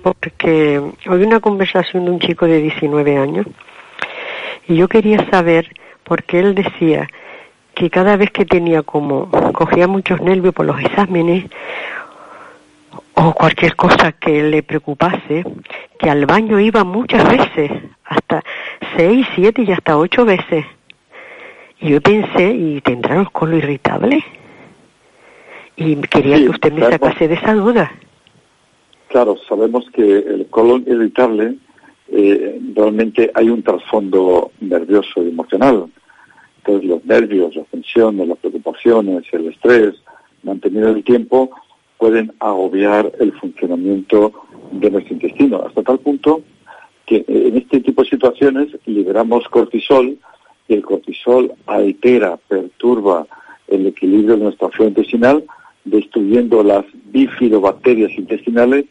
porque 0.03 0.81
oí 1.11 1.23
una 1.25 1.41
conversación 1.41 2.07
de 2.07 2.13
un 2.13 2.21
chico 2.21 2.47
de 2.47 2.63
19 2.63 3.19
años 3.19 3.47
y 4.67 4.77
yo 4.77 4.89
quería 4.89 5.29
saber, 5.31 5.69
porque 6.05 6.41
él 6.41 6.55
decía 6.55 7.07
que 7.75 7.91
cada 7.91 8.17
vez 8.17 8.31
que 8.31 8.47
tenía 8.47 8.81
como, 8.83 9.31
cogía 9.53 9.87
muchos 9.87 10.23
nervios 10.23 10.55
por 10.55 10.65
los 10.65 10.81
exámenes 10.81 11.45
o 13.17 13.33
cualquier 13.33 13.77
cosa 13.77 14.13
que 14.13 14.43
le 14.43 14.63
preocupase, 14.63 15.45
que 15.99 16.11
al 16.11 16.27
baño 16.27 16.59
iba 16.61 16.85
muchas 16.85 17.29
veces, 17.29 17.71
hasta 18.05 18.43
seis, 18.97 19.27
siete 19.35 19.63
y 19.63 19.73
hasta 19.73 19.97
ocho 19.97 20.25
veces. 20.25 20.65
Y 21.81 21.91
yo 21.91 22.01
pensé, 22.01 22.53
¿y 22.53 22.81
tendrá 22.81 23.21
el 23.21 23.31
colon 23.31 23.59
irritable? 23.59 24.25
Y 25.77 25.97
quería 25.97 26.37
Sí, 26.39 26.45
que 26.45 26.51
usted 26.51 26.73
me 26.73 26.81
sabemos. 26.81 27.01
sacase 27.01 27.29
de 27.29 27.35
esa 27.35 27.55
duda. 27.55 27.93
Claro, 29.09 29.37
sabemos 29.49 29.85
que 29.93 30.03
el 30.03 30.47
colon 30.51 30.85
irritable 30.87 31.55
eh, 32.09 32.61
realmente 32.75 33.31
hay 33.35 33.49
un 33.49 33.63
trasfondo 33.63 34.51
nervioso 34.61 35.23
y 35.23 35.29
emocional. 35.29 35.87
Entonces 36.59 36.89
los 36.89 37.05
nervios, 37.05 37.55
las 37.55 37.67
tensiones, 37.69 38.27
las 38.27 38.39
preocupaciones, 38.39 39.25
el 39.33 39.49
estrés, 39.49 39.95
mantenido 40.43 40.89
en 40.91 40.97
el 40.97 41.05
tiempo, 41.05 41.51
pueden 42.05 42.35
agobiar 42.39 43.11
el 43.19 43.33
funcionamiento 43.33 44.31
de 44.73 44.91
nuestro 44.91 45.15
intestino, 45.15 45.63
hasta 45.67 45.83
tal 45.83 45.99
punto 46.01 46.43
que 47.07 47.17
eh, 47.17 47.25
en 47.29 47.57
este 47.57 47.81
tipo 47.81 48.03
de 48.03 48.11
situaciones 48.11 48.69
liberamos 48.85 49.49
cortisol 49.49 50.19
y 50.69 50.75
el 50.75 50.83
cortisol 50.83 51.53
altera, 51.65 52.37
perturba 52.47 53.27
el 53.69 53.87
equilibrio 53.87 54.37
de 54.37 54.45
nuestra 54.45 54.69
flora 54.69 54.91
intestinal, 54.91 55.45
destruyendo 55.87 56.63
las 56.63 56.85
bifidobacterias 57.07 58.13
intestinales, 58.19 58.85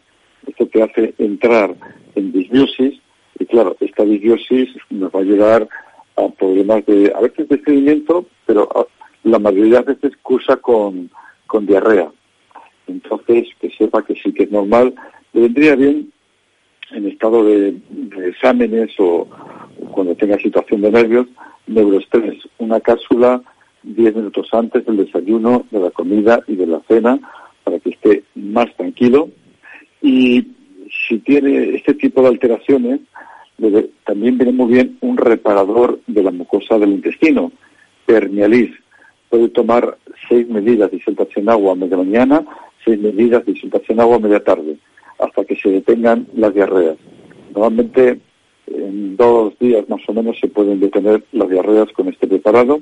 esto 0.47 0.67
que 0.67 0.81
hace 0.81 1.13
entrar 1.19 1.75
en 2.15 2.31
disbiosis, 2.31 2.99
y 3.37 3.45
claro, 3.45 3.75
esta 3.79 4.05
disbiosis 4.05 4.69
nos 4.89 5.11
va 5.11 5.19
a 5.19 5.23
llevar 5.23 5.69
a 6.15 6.29
problemas 6.29 6.83
de, 6.87 7.13
a 7.15 7.21
veces 7.21 7.47
de 7.47 7.57
estreñimiento, 7.57 8.25
pero 8.47 8.67
a- 8.75 8.87
la 9.23 9.37
mayoría 9.37 9.83
de 9.83 9.93
veces 9.93 10.13
cursa 10.23 10.57
con, 10.57 11.11
con 11.45 11.67
diarrea. 11.67 12.09
Entonces, 12.87 13.47
que 13.59 13.69
sepa 13.71 14.03
que 14.03 14.15
sí 14.15 14.33
que 14.33 14.43
es 14.43 14.51
normal, 14.51 14.93
le 15.33 15.41
vendría 15.41 15.75
bien 15.75 16.11
en 16.91 17.07
estado 17.07 17.43
de, 17.43 17.75
exámenes 18.27 18.91
o 18.99 19.27
cuando 19.91 20.15
tenga 20.15 20.37
situación 20.37 20.81
de 20.81 20.91
nervios, 20.91 21.27
neuroestrés, 21.67 22.37
una 22.59 22.79
cápsula 22.79 23.41
10 23.83 24.15
minutos 24.15 24.47
antes 24.53 24.85
del 24.85 24.97
desayuno, 24.97 25.65
de 25.71 25.79
la 25.79 25.91
comida 25.91 26.41
y 26.47 26.55
de 26.55 26.67
la 26.67 26.81
cena, 26.87 27.19
para 27.63 27.79
que 27.79 27.89
esté 27.89 28.23
más 28.35 28.73
tranquilo. 28.75 29.29
Y 30.01 30.47
si 31.07 31.19
tiene 31.19 31.75
este 31.75 31.93
tipo 31.95 32.21
de 32.21 32.29
alteraciones, 32.29 33.01
también 34.05 34.37
viene 34.37 34.51
muy 34.51 34.73
bien 34.73 34.97
un 35.01 35.17
reparador 35.17 35.99
de 36.07 36.23
la 36.23 36.31
mucosa 36.31 36.77
del 36.77 36.91
intestino, 36.91 37.51
Permialis. 38.05 38.71
Puede 39.29 39.49
tomar 39.49 39.97
seis 40.29 40.47
medidas 40.47 40.91
disueltas 40.91 41.27
en 41.35 41.49
agua 41.49 41.73
a 41.73 41.75
mañana, 41.75 42.45
medidas 42.91 43.45
disueltas 43.45 43.81
en 43.87 43.99
agua 43.99 44.17
a 44.17 44.19
media 44.19 44.43
tarde, 44.43 44.77
hasta 45.19 45.45
que 45.45 45.55
se 45.55 45.69
detengan 45.69 46.27
las 46.35 46.53
diarreas. 46.53 46.97
Normalmente 47.53 48.19
en 48.67 49.15
dos 49.17 49.57
días 49.59 49.87
más 49.89 50.01
o 50.07 50.13
menos 50.13 50.39
se 50.39 50.47
pueden 50.47 50.79
detener 50.79 51.23
las 51.31 51.49
diarreas 51.49 51.91
con 51.93 52.07
este 52.07 52.27
preparado 52.27 52.81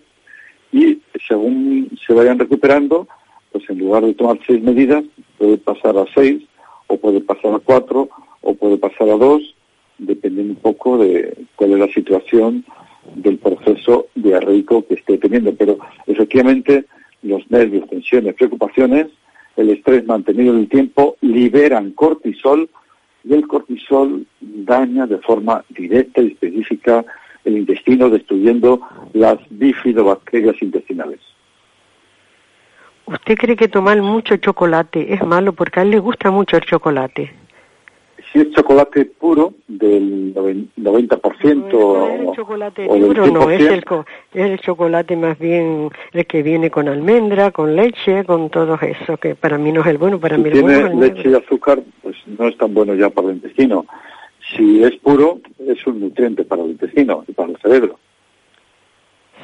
y 0.72 1.00
según 1.28 1.90
se 2.06 2.14
vayan 2.14 2.40
recuperando, 2.40 3.08
pues 3.52 3.70
en 3.70 3.80
lugar 3.80 4.06
de 4.06 4.14
tomar 4.14 4.40
seis 4.48 4.62
medidas, 4.62 5.04
puede 5.38 5.58
pasar 5.58 5.98
a 5.98 6.06
seis, 6.14 6.44
o 6.88 6.98
puede 6.98 7.22
pasar 7.22 7.54
a 7.54 7.60
cuatro, 7.60 8.10
o 8.42 8.54
puede 8.54 8.78
pasar 8.78 9.10
a 9.10 9.18
dos, 9.18 9.56
dependiendo 9.98 10.54
un 10.54 10.60
poco 10.60 10.98
de 10.98 11.46
cuál 11.56 11.74
es 11.74 11.80
la 11.80 11.88
situación 11.88 12.66
del 13.16 13.38
proceso 13.38 14.08
diarreico 14.16 14.86
que 14.88 14.96
esté 14.96 15.18
teniendo. 15.18 15.54
Pero 15.54 15.78
efectivamente 16.08 16.86
los 17.24 17.50
nervios, 17.52 17.90
tensiones, 17.90 18.36
preocupaciones 18.36 19.08
el 19.56 19.70
estrés 19.70 20.06
mantenido 20.06 20.54
en 20.54 20.60
el 20.62 20.70
tiempo 20.70 21.18
liberan 21.22 21.92
cortisol 21.92 22.70
y 23.24 23.34
el 23.34 23.48
cortisol 23.48 24.26
daña 24.40 25.06
de 25.06 25.18
forma 25.20 25.64
directa 25.70 26.22
y 26.22 26.28
específica 26.28 27.06
el 27.44 27.58
intestino, 27.58 28.10
destruyendo 28.10 28.82
las 29.14 29.38
bifidobacterias 29.50 30.62
intestinales. 30.62 31.20
¿Usted 33.06 33.36
cree 33.36 33.56
que 33.56 33.68
tomar 33.68 34.02
mucho 34.02 34.38
chocolate 34.38 35.14
es 35.14 35.26
malo? 35.26 35.54
Porque 35.54 35.80
a 35.80 35.84
él 35.84 35.92
le 35.92 36.00
gusta 36.00 36.30
mucho 36.32 36.56
el 36.56 36.64
chocolate. 36.64 37.34
Si 38.32 38.40
es 38.40 38.52
chocolate 38.52 39.06
puro, 39.06 39.56
del 39.68 40.34
90% 40.34 41.70
No, 41.70 42.08
es 42.08 42.22
el 42.22 42.32
chocolate 42.34 42.88
o 42.88 42.98
no, 42.98 43.50
es 43.50 43.62
100%, 43.62 44.06
el, 44.34 44.42
es 44.42 44.52
el 44.52 44.60
chocolate 44.60 45.18
más 45.18 45.38
bien 45.38 45.90
el 46.14 46.26
que 46.26 46.42
viene 46.42 46.72
con 46.72 46.88
almendra, 46.88 47.52
con 47.52 47.76
leche, 47.76 48.24
con 48.24 48.50
todo 48.50 48.80
eso, 48.82 49.18
que 49.18 49.36
para 49.36 49.58
mí 49.58 49.74
no 49.74 49.82
es 49.82 49.88
el 49.88 49.98
bueno, 49.98 50.18
para 50.18 50.38
si 50.38 50.44
mí 50.44 50.50
el 50.50 50.62
bueno 50.62 50.68
tiene 50.78 50.88
es 50.88 50.94
el 50.94 51.00
leche 51.00 51.24
negro. 51.28 51.32
y 51.32 51.44
azúcar, 51.44 51.84
pues 52.02 52.16
no 52.26 52.48
es 52.48 52.58
tan 52.58 52.74
bueno 52.74 52.96
ya 52.96 53.10
para 53.10 53.28
el 53.28 53.36
intestino. 53.36 53.86
Si 54.56 54.82
es 54.82 54.96
puro, 54.98 55.42
es 55.60 55.86
un 55.86 56.00
nutriente 56.00 56.46
para 56.46 56.64
el 56.64 56.72
intestino 56.72 57.26
y 57.28 57.34
para 57.34 57.52
el 57.52 57.58
cerebro. 57.58 58.00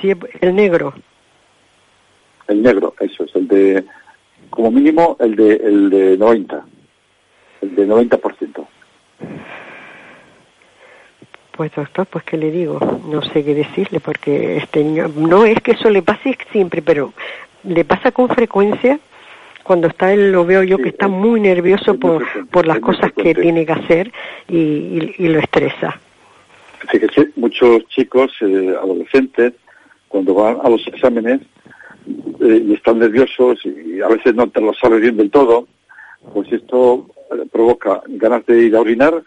Sí, 0.01 0.13
el 0.39 0.55
negro. 0.55 0.93
El 2.47 2.61
negro, 2.61 2.93
eso 3.01 3.25
es, 3.25 3.35
el 3.35 3.47
de, 3.49 3.83
como 4.49 4.71
mínimo, 4.71 5.17
el 5.19 5.35
de, 5.35 5.55
el 5.55 5.89
de 5.89 6.17
90, 6.17 6.65
el 7.61 7.75
de 7.75 7.87
90%. 7.87 8.67
Pues 11.51 11.71
doctor, 11.75 12.05
pues 12.05 12.23
qué 12.23 12.37
le 12.37 12.51
digo, 12.51 12.79
no 13.09 13.21
sé 13.23 13.43
qué 13.43 13.55
decirle 13.55 13.99
porque 13.99 14.57
este 14.57 14.83
niño, 14.83 15.07
no 15.15 15.43
es 15.43 15.59
que 15.61 15.71
eso 15.71 15.89
le 15.89 16.03
pase 16.03 16.37
siempre, 16.51 16.83
pero 16.83 17.13
le 17.63 17.83
pasa 17.83 18.11
con 18.11 18.29
frecuencia. 18.29 18.99
Cuando 19.63 19.87
está 19.87 20.13
él, 20.13 20.31
lo 20.31 20.45
veo 20.45 20.63
yo 20.63 20.77
que 20.77 20.89
está 20.89 21.07
muy 21.07 21.41
nervioso 21.41 21.97
por, 21.99 22.23
por 22.49 22.65
las 22.67 22.79
cosas 22.79 23.11
que 23.11 23.33
tiene 23.33 23.65
que 23.65 23.71
hacer 23.73 24.11
y, 24.47 24.57
y- 24.57 25.15
y 25.17 25.27
lo 25.27 25.39
estresa. 25.39 25.99
Muchos 27.35 27.85
chicos, 27.89 28.31
eh, 28.41 28.73
adolescentes, 28.81 29.53
cuando 30.07 30.35
van 30.35 30.59
a 30.63 30.69
los 30.69 30.87
exámenes 30.87 31.41
eh, 32.39 32.63
y 32.65 32.73
están 32.75 32.99
nerviosos 32.99 33.59
y 33.65 33.99
a 33.99 34.07
veces 34.07 34.35
no 34.35 34.47
te 34.47 34.61
lo 34.61 34.73
sabe 34.73 34.99
bien 34.99 35.17
del 35.17 35.31
todo, 35.31 35.67
pues 36.33 36.49
esto 36.53 37.07
provoca 37.51 38.01
ganas 38.07 38.45
de 38.45 38.63
ir 38.63 38.75
a 38.75 38.81
orinar 38.81 39.23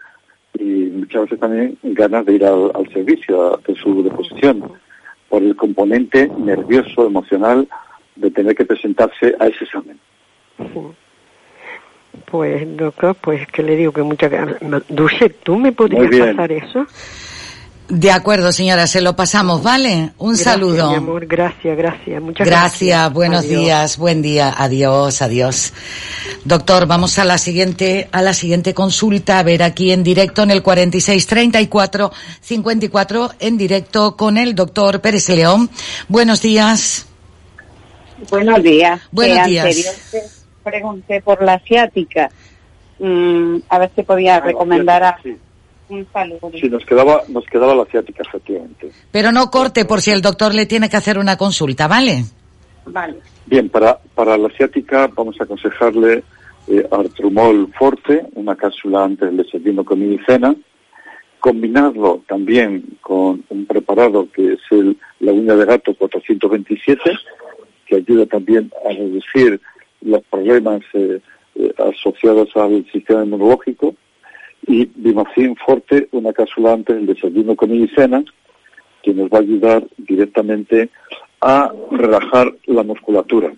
y 0.57 0.63
muchas 0.63 1.23
veces 1.23 1.39
también 1.39 1.77
ganas 1.83 2.25
de 2.25 2.33
ir 2.33 2.45
al, 2.45 2.71
al 2.73 2.91
servicio 2.93 3.59
de 3.65 3.75
su 3.75 4.03
deposición 4.03 4.63
por 5.29 5.41
el 5.43 5.55
componente 5.55 6.29
nervioso, 6.37 7.07
emocional 7.07 7.67
de 8.15 8.31
tener 8.31 8.55
que 8.55 8.65
presentarse 8.65 9.35
a 9.39 9.47
ese 9.47 9.63
examen. 9.63 9.97
Pues 12.25 12.77
doctor, 12.77 13.15
pues 13.15 13.47
que 13.47 13.63
le 13.63 13.75
digo 13.75 13.93
que 13.93 14.03
muchas 14.03 14.31
Dulce, 14.89 15.29
¿tú 15.29 15.57
me 15.57 15.71
podrías 15.71 16.27
pasar 16.27 16.51
eso? 16.51 16.85
De 17.93 18.09
acuerdo, 18.09 18.53
señora, 18.53 18.87
se 18.87 19.01
lo 19.01 19.17
pasamos, 19.17 19.61
¿vale? 19.63 20.11
Un 20.17 20.29
Gracias, 20.29 20.53
saludo. 20.53 20.89
mi 20.91 20.95
amor, 20.95 21.25
gracias, 21.25 21.75
gracias, 21.77 22.21
muchas 22.21 22.47
Gracias, 22.47 22.79
gracias. 22.89 23.13
buenos 23.13 23.39
Adiós. 23.43 23.61
días, 23.61 23.97
buen 23.97 24.21
día, 24.21 24.53
adiós, 24.57 25.21
adiós. 25.21 25.73
Doctor, 26.45 26.85
vamos 26.87 27.19
a 27.19 27.25
la 27.25 27.37
siguiente, 27.37 28.07
a 28.13 28.21
la 28.21 28.33
siguiente 28.33 28.73
consulta, 28.73 29.39
a 29.39 29.43
ver 29.43 29.61
aquí 29.61 29.91
en 29.91 30.03
directo 30.03 30.41
en 30.43 30.51
el 30.51 30.63
4634 30.63 32.13
54 32.39 33.31
en 33.39 33.57
directo 33.57 34.15
con 34.15 34.37
el 34.37 34.55
doctor 34.55 35.01
Pérez 35.01 35.27
León. 35.27 35.69
Buenos 36.07 36.41
días. 36.41 37.07
Buenos 38.29 38.63
días. 38.63 39.01
Buenos 39.11 39.37
Eh, 39.47 39.49
días. 39.49 39.65
anterior 39.65 39.95
pregunté 40.63 41.21
por 41.21 41.43
la 41.43 41.55
asiática. 41.55 42.29
Mm, 42.99 43.57
a 43.67 43.79
ver 43.79 43.91
si 43.97 44.03
podía 44.03 44.39
recomendar 44.39 45.03
a 45.03 45.17
un 45.91 46.07
saludo. 46.11 46.51
Sí, 46.59 46.69
nos 46.69 46.85
quedaba, 46.85 47.21
nos 47.27 47.45
quedaba 47.45 47.75
la 47.75 47.85
ciática, 47.85 48.23
efectivamente. 48.27 48.91
Pero 49.11 49.31
no 49.31 49.51
corte 49.51 49.85
por 49.85 50.01
si 50.01 50.11
el 50.11 50.21
doctor 50.21 50.53
le 50.53 50.65
tiene 50.65 50.89
que 50.89 50.97
hacer 50.97 51.17
una 51.17 51.37
consulta, 51.37 51.87
¿vale? 51.87 52.23
Vale. 52.85 53.17
Bien, 53.45 53.69
para, 53.69 53.99
para 54.15 54.37
la 54.37 54.49
ciática 54.49 55.07
vamos 55.15 55.39
a 55.39 55.43
aconsejarle 55.43 56.23
eh, 56.67 56.87
Artrumol 56.91 57.71
Forte, 57.77 58.25
una 58.35 58.55
cápsula 58.55 59.03
antes 59.03 59.27
del 59.27 59.37
desayuno, 59.37 59.83
y 59.95 60.19
cena. 60.25 60.55
Combinarlo 61.39 62.21
también 62.27 62.97
con 63.01 63.43
un 63.49 63.65
preparado 63.65 64.27
que 64.31 64.53
es 64.53 64.59
el, 64.69 64.95
la 65.19 65.31
uña 65.31 65.55
de 65.55 65.65
gato 65.65 65.93
427, 65.95 67.11
que 67.87 67.95
ayuda 67.95 68.25
también 68.27 68.71
a 68.87 68.93
reducir 68.93 69.59
los 70.01 70.21
problemas 70.29 70.81
eh, 70.93 71.19
eh, 71.55 71.73
asociados 71.77 72.55
al 72.55 72.85
sistema 72.91 73.23
inmunológico. 73.23 73.95
Y 74.67 74.85
Bimacin 74.95 75.55
Forte, 75.55 76.07
una 76.11 76.33
cápsula 76.33 76.73
antes 76.73 76.95
del 76.95 77.07
desayuno, 77.07 77.55
comida 77.55 77.85
y 77.85 77.87
cena, 77.89 78.23
que 79.01 79.13
nos 79.13 79.29
va 79.29 79.39
a 79.39 79.41
ayudar 79.41 79.87
directamente 79.97 80.89
a 81.41 81.71
relajar 81.91 82.53
la 82.65 82.83
musculatura. 82.83 83.51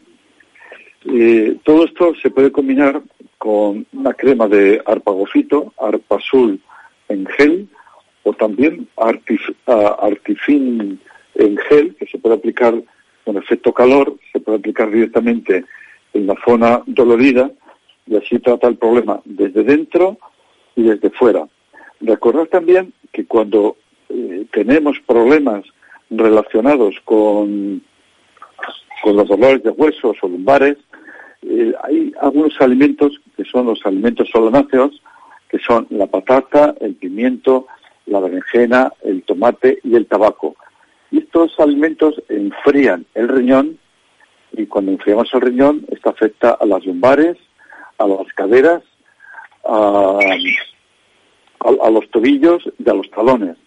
Eh, 1.06 1.58
todo 1.64 1.84
esto 1.86 2.14
se 2.16 2.32
puede 2.32 2.52
combinar 2.52 3.02
con 3.38 3.86
una 3.92 4.14
crema 4.14 4.48
de 4.48 4.82
arpagofito, 4.86 5.74
arpasul 5.78 6.62
en 7.10 7.26
gel, 7.26 7.68
o 8.24 8.32
también 8.32 8.88
artif- 8.96 9.54
artifin 9.66 10.98
en 11.36 11.58
gel, 11.58 11.94
que 11.96 12.08
se 12.08 12.18
puede 12.20 12.36
aplicar 12.36 12.82
con 13.26 13.36
efecto 13.36 13.74
calor, 13.74 14.16
se 14.32 14.40
puede 14.40 14.60
aplicar 14.60 14.90
directamente 14.90 15.66
en 16.14 16.28
la 16.28 16.36
zona 16.46 16.82
dolorida 16.86 17.52
y 18.08 18.16
así 18.16 18.40
trata 18.40 18.70
el 18.70 18.78
problema 18.78 19.20
desde 19.26 19.64
dentro 19.64 20.18
y 20.76 20.84
desde 20.84 21.10
fuera. 21.10 21.48
Recordad 22.02 22.46
también 22.46 22.94
que 23.12 23.26
cuando 23.26 23.78
eh, 24.10 24.46
tenemos 24.52 24.98
problemas 25.06 25.64
relacionados 26.10 26.96
con, 27.06 27.82
con 29.04 29.16
los 29.16 29.28
dolores 29.28 29.64
de 29.64 29.70
huesos 29.72 30.18
o 30.22 30.28
lumbares, 30.28 30.78
eh, 31.44 31.74
hay 31.84 32.14
algunos 32.22 32.60
alimentos 32.62 33.20
que 33.36 33.46
son 33.46 33.66
los 33.66 33.86
alimentos 33.86 34.30
solanáceos, 34.32 35.02
que 35.50 35.60
son 35.60 35.88
la 35.90 36.08
patata, 36.08 36.74
el 36.80 36.96
pimiento, 36.96 37.68
la 38.06 38.20
berenjena, 38.20 38.92
el 39.04 39.24
tomate 39.24 39.80
y 39.84 39.96
el 39.96 40.08
tabaco. 40.08 40.56
Y 41.12 41.20
estos 41.20 41.60
alimentos 41.60 42.22
enfrían 42.30 43.06
el 43.14 43.30
riñón 43.30 43.78
y 44.52 44.66
cuando 44.68 44.92
enfriamos 44.92 45.34
el 45.34 45.42
riñón, 45.42 45.86
esto 45.90 46.10
afecta 46.10 46.52
a 46.52 46.66
las 46.66 46.86
lumbares, 46.86 47.38
a 47.98 48.08
las 48.08 48.28
caderas, 48.34 48.84
a, 49.64 50.20
a- 51.60 51.90
los 51.90 52.10
tobillos 52.10 52.64
y 52.78 52.90
a 52.90 52.94
los 52.94 53.10
talones. 53.12 53.58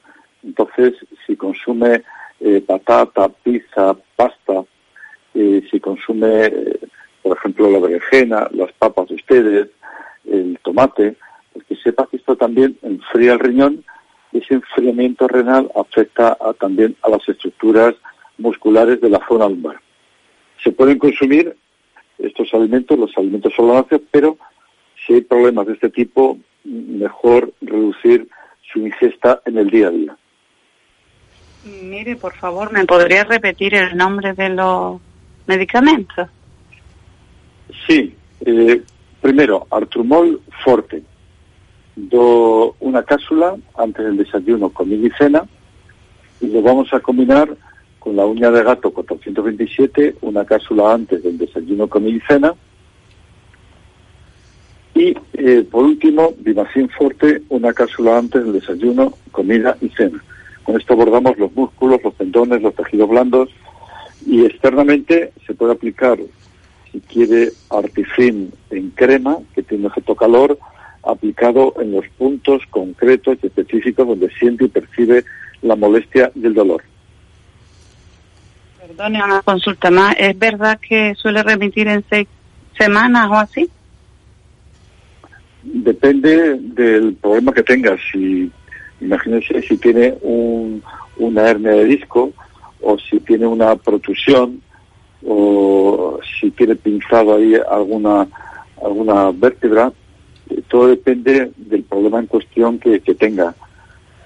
Entonces, 0.45 0.95
si 1.27 1.37
consume 1.37 2.03
eh, 2.41 2.61
patata, 2.61 3.29
pizza, 3.29 3.97
pasta, 4.17 4.65
eh, 5.35 5.63
si 5.71 5.81
consume, 5.81 6.45
eh, 6.47 6.79
por 7.23 7.37
ejemplo, 7.39 7.71
la 7.71 7.79
berenjena, 7.81 8.49
las 8.53 8.73
papas 8.73 9.09
de 9.09 9.15
ustedes, 9.15 9.69
el 10.31 10.59
tomate, 10.63 11.17
pues 11.53 11.65
que 11.67 11.77
sepa 11.77 12.07
que 12.11 12.17
esto 12.19 12.37
también 12.37 12.77
enfría 12.83 13.33
el 13.33 13.41
riñón 13.41 13.85
ese 14.33 14.55
enfriamiento 14.55 15.27
renal 15.29 15.71
afecta 15.75 16.37
a- 16.39 16.53
también 16.53 16.95
a 17.03 17.09
las 17.09 17.27
estructuras 17.27 17.95
musculares 18.37 19.01
de 19.01 19.09
la 19.09 19.27
zona 19.27 19.49
lumbar. 19.49 19.77
Se 20.63 20.73
pueden 20.73 20.99
consumir 20.99 21.57
estos 22.19 22.53
alimentos, 22.53 22.99
los 22.99 23.17
alimentos 23.17 23.55
solanáceos, 23.55 24.03
pero 24.11 24.37
si 25.07 25.15
hay 25.15 25.21
problemas 25.23 25.67
de 25.67 25.75
este 25.75 25.91
tipo, 25.91 26.39
mejor 26.65 27.53
reducir 27.61 28.29
su 28.73 28.81
ingesta 28.81 29.41
en 29.45 29.59
el 29.59 29.71
día 29.71 29.89
a 29.89 29.91
día. 29.91 30.17
Mire, 31.83 32.17
por 32.17 32.35
favor, 32.35 32.73
¿me 32.73 32.85
podría 32.85 33.25
repetir 33.25 33.75
el 33.75 33.97
nombre 33.97 34.33
de 34.35 34.49
los 34.51 35.01
medicamentos? 35.47 36.29
Sí, 37.87 38.15
eh, 38.41 38.83
primero, 39.21 39.67
Artrumol 39.71 40.41
Forte, 40.65 41.03
do, 41.97 42.77
una 42.81 43.03
cápsula 43.03 43.57
antes 43.77 44.05
del 44.05 44.17
desayuno, 44.19 44.71
comida 44.71 45.07
y 45.07 45.11
cena, 45.11 45.45
y 46.41 46.49
lo 46.49 46.63
vamos 46.63 46.93
a 46.93 47.01
combinar 47.01 47.57
con 47.99 48.15
la 48.15 48.27
uña 48.27 48.51
de 48.51 48.63
gato 48.63 48.93
427, 48.93 50.17
una 50.21 50.45
cápsula 50.45 50.93
antes 50.93 51.23
del 51.23 51.39
desayuno, 51.39 51.89
comida 51.89 52.17
y 52.17 52.21
cena, 52.21 52.55
y 54.97 55.15
eh, 55.35 55.63
por 55.71 55.85
último, 55.85 56.33
Vivacin 56.39 56.89
Forte, 56.89 57.43
una 57.51 57.75
cápsula 57.75 58.17
antes 58.17 58.43
del 58.43 58.55
desayuno, 58.55 59.13
comida 59.31 59.77
y 59.83 59.91
cena. 59.91 60.25
Con 60.65 60.81
esto 60.81 60.95
abordamos 60.95 61.39
los 61.39 61.55
músculos, 61.55 62.01
los 62.03 62.15
tendones, 62.15 62.63
los 62.63 62.75
tejidos 62.75 63.11
blandos 63.11 63.51
y 64.25 64.47
externamente 64.47 65.33
se 65.47 65.53
puede 65.53 65.75
aplicar, 65.75 66.19
si 66.91 67.01
quiere, 67.01 67.53
Artifin 67.69 68.51
en 68.71 68.91
crema, 68.91 69.37
que 69.55 69.63
tiene 69.63 69.87
efecto 69.87 70.15
calor, 70.15 70.59
aplicado 71.03 71.75
en 71.79 71.93
los 71.93 72.09
puntos 72.17 72.63
concretos 72.71 73.37
y 73.43 73.47
específicos 73.49 74.09
donde 74.09 74.31
siente 74.39 74.65
y 74.65 74.69
percibe 74.69 75.25
la 75.61 75.77
molestia 75.77 76.33
y 76.35 76.47
el 76.47 76.55
dolor. 76.55 76.83
Perdone, 78.81 79.23
una 79.23 79.43
consulta 79.43 79.91
más. 79.91 80.17
¿Es 80.19 80.39
verdad 80.39 80.81
que 80.81 81.15
suele 81.17 81.43
remitir 81.43 81.87
en 81.87 82.03
seis, 82.09 82.27
semanas 82.79 83.29
o 83.31 83.35
así. 83.35 83.71
Depende 85.73 86.55
del 86.61 87.15
problema 87.15 87.53
que 87.53 87.63
tengas. 87.63 88.01
Si, 88.13 88.51
imagínense 89.01 89.63
si 89.63 89.77
tiene 89.79 90.15
un, 90.23 90.83
una 91.17 91.49
hernia 91.51 91.73
de 91.73 91.85
disco 91.85 92.33
o 92.81 92.99
si 92.99 93.19
tiene 93.21 93.47
una 93.47 93.75
protusión 93.77 94.63
o 95.27 96.21
si 96.41 96.51
tiene 96.53 96.77
pinzado 96.77 97.35
ahí 97.37 97.55
alguna 97.69 98.29
alguna 98.83 99.31
vértebra, 99.33 99.91
eh, 100.51 100.63
todo 100.69 100.89
depende 100.89 101.51
del 101.57 101.83
problema 101.85 102.21
en 102.21 102.27
cuestión 102.27 102.79
que, 102.79 103.01
que 103.01 103.15
tenga. 103.15 103.55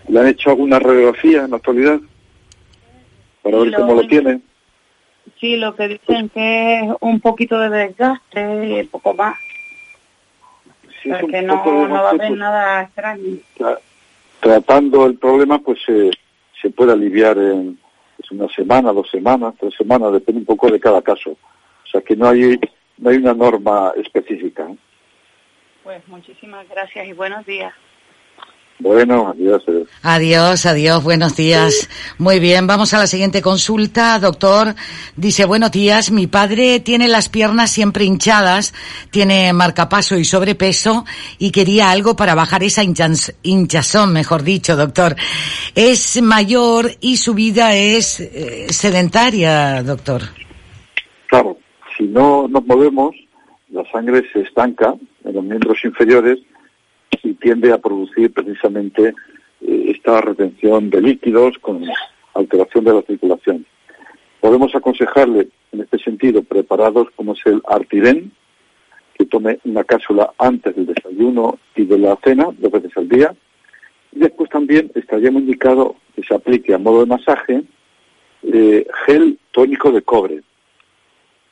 ¿Le 0.09 0.21
han 0.21 0.27
hecho 0.27 0.51
alguna 0.51 0.79
radiografía 0.79 1.45
en 1.45 1.51
la 1.51 1.57
actualidad? 1.57 2.01
Para 3.43 3.59
ver 3.59 3.69
lo 3.69 3.77
cómo 3.79 3.93
lo 3.95 3.99
único- 4.01 4.09
tiene. 4.09 4.41
Sí, 5.39 5.57
lo 5.57 5.75
que 5.75 5.89
dicen 5.89 6.29
que 6.29 6.81
es 6.81 6.93
un 7.01 7.21
poquito 7.21 7.59
de 7.59 7.71
desgaste 7.71 8.89
poco 8.91 9.15
más. 9.15 9.37
Si 11.03 11.11
O 11.11 11.15
es 11.15 11.19
sea, 11.19 11.25
un 11.27 11.31
que 11.33 11.43
no, 11.43 11.57
poco 11.63 11.71
de 11.83 11.89
no 11.89 11.95
va 11.95 11.99
a 11.99 12.09
haber 12.11 12.13
desgaste, 12.21 12.37
nada 12.39 12.83
extraño. 12.83 13.23
tra- 13.59 13.79
tratando 14.41 15.07
el 15.07 15.15
problema, 15.19 15.59
pues 15.59 15.79
eh, 15.89 16.11
se 16.61 16.71
puede 16.71 16.93
aliviar 16.93 17.39
en 17.39 17.79
pues, 18.17 18.31
una 18.33 18.49
semana, 18.49 18.93
dos 18.93 19.09
semanas, 19.11 19.55
tres 19.59 19.75
semanas, 19.75 20.13
depende 20.13 20.41
un 20.41 20.47
poco 20.47 20.71
de 20.71 20.79
cada 20.81 21.01
caso. 21.03 21.31
O 21.31 21.87
sea 21.91 22.01
que 22.03 22.17
no 22.17 22.29
hay 22.29 22.59
no 22.99 23.09
hay 23.11 23.17
una 23.17 23.33
norma 23.35 23.93
específica. 23.97 24.69
¿eh? 24.69 24.77
Pues 25.83 26.07
muchísimas 26.09 26.69
gracias 26.69 27.07
y 27.09 27.13
buenos 27.15 27.47
días. 27.47 27.73
Bueno, 28.81 29.29
adiós. 29.29 29.63
adiós. 29.69 29.89
Adiós, 30.03 30.65
adiós, 30.65 31.05
buenos 31.05 31.37
días. 31.37 31.89
Muy 32.17 32.41
bien, 32.41 32.67
vamos 32.67 32.95
a 32.95 32.99
la 32.99 33.07
siguiente 33.07 33.43
consulta. 33.43 34.19
Doctor, 34.19 34.75
dice, 35.17 35.45
buenos 35.45 35.71
días, 35.71 36.11
mi 36.11 36.27
padre 36.27 36.81
tiene 36.81 37.07
las 37.07 37.29
piernas 37.29 37.71
siempre 37.71 38.05
hinchadas, 38.07 38.73
tiene 39.11 39.53
marcapaso 39.53 40.17
y 40.17 40.25
sobrepeso 40.25 41.05
y 41.39 41.51
quería 41.51 41.91
algo 41.91 42.17
para 42.17 42.35
bajar 42.35 42.63
esa 42.63 42.83
hinchazón, 42.83 44.15
mejor 44.15 44.43
dicho, 44.45 44.77
doctor. 44.77 45.15
Es 45.75 46.21
mayor 46.23 46.91
y 47.03 47.19
su 47.19 47.35
vida 47.35 47.77
es 47.77 48.21
eh, 48.21 48.67
sedentaria, 48.71 49.83
doctor. 49.83 50.23
Claro, 51.27 51.59
si 51.99 52.05
no 52.05 52.49
nos 52.49 52.65
movemos, 52.65 53.15
la 53.69 53.85
sangre 53.93 54.25
se 54.33 54.41
estanca 54.41 54.95
en 55.25 55.35
los 55.35 55.45
miembros 55.45 55.77
inferiores 55.85 56.39
y 57.23 57.35
tiende 57.35 57.73
a 57.73 57.79
producir 57.79 58.33
precisamente 58.33 59.15
eh, 59.61 59.93
esta 59.95 60.21
retención 60.21 60.91
de 60.91 61.01
líquidos 61.01 61.59
con 61.59 61.85
alteración 62.35 62.85
de 62.85 62.95
la 62.95 63.03
circulación. 63.03 63.67
Podemos 64.41 64.75
aconsejarle 64.75 65.49
en 65.73 65.81
este 65.81 65.99
sentido 65.99 66.43
preparados 66.43 67.09
como 67.17 67.35
es 67.35 67.41
el 67.45 67.63
Artiren, 67.69 68.33
que 69.15 69.27
tome 69.27 69.59
una 69.65 69.85
cápsula 69.85 70.33
antes 70.39 70.75
del 70.75 70.87
desayuno 70.87 71.59
y 71.77 71.85
de 71.85 71.99
la 71.99 72.17
cena, 72.25 72.49
dos 72.59 72.73
veces 72.73 72.97
al 72.97 73.09
día. 73.09 73.35
Y 74.13 74.21
después 74.21 74.49
también 74.51 74.91
estaría 74.95 75.31
muy 75.31 75.43
indicado 75.43 75.97
que 76.17 76.23
se 76.23 76.35
aplique 76.35 76.75
a 76.75 76.79
modo 76.79 77.01
de 77.01 77.07
masaje 77.07 77.63
eh, 78.43 78.87
gel 79.07 79.39
tónico 79.53 79.93
de 79.93 80.03
cobre. 80.03 80.43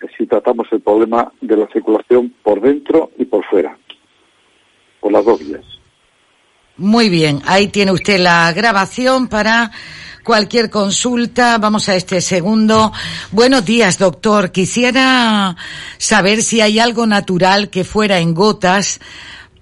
Así 0.00 0.26
tratamos 0.26 0.68
el 0.72 0.80
problema 0.80 1.32
de 1.40 1.56
la 1.56 1.66
circulación 1.68 2.32
por 2.42 2.60
dentro 2.60 3.10
y 3.18 3.24
por 3.24 3.44
fuera, 3.44 3.76
por 5.00 5.12
las 5.12 5.24
dos 5.24 5.38
vías. 5.40 5.64
Muy 6.76 7.08
bien, 7.08 7.40
ahí 7.44 7.68
tiene 7.68 7.92
usted 7.92 8.20
la 8.20 8.52
grabación 8.52 9.28
para 9.28 9.72
cualquier 10.22 10.70
consulta. 10.70 11.58
Vamos 11.58 11.88
a 11.88 11.96
este 11.96 12.20
segundo. 12.20 12.92
Buenos 13.32 13.64
días, 13.64 13.98
doctor. 13.98 14.52
Quisiera 14.52 15.56
saber 15.96 16.42
si 16.42 16.60
hay 16.60 16.78
algo 16.78 17.06
natural 17.06 17.70
que 17.70 17.82
fuera 17.82 18.20
en 18.20 18.34
gotas 18.34 19.00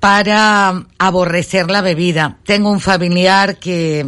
para 0.00 0.84
aborrecer 0.98 1.70
la 1.70 1.82
bebida. 1.82 2.38
Tengo 2.44 2.70
un 2.70 2.80
familiar 2.80 3.58
que, 3.58 4.04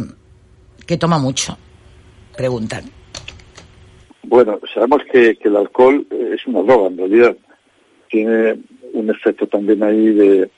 que 0.85 0.97
toma 0.97 1.17
mucho. 1.17 1.57
Preguntan. 2.35 2.91
Bueno, 4.23 4.59
sabemos 4.73 5.01
que, 5.11 5.35
que 5.37 5.47
el 5.47 5.55
alcohol 5.55 6.05
es 6.11 6.45
una 6.45 6.61
droga, 6.61 6.89
en 6.89 6.97
realidad. 6.97 7.37
Tiene 8.09 8.59
un 8.93 9.09
efecto 9.09 9.47
también 9.47 9.81
ahí 9.81 10.13
de 10.13 10.51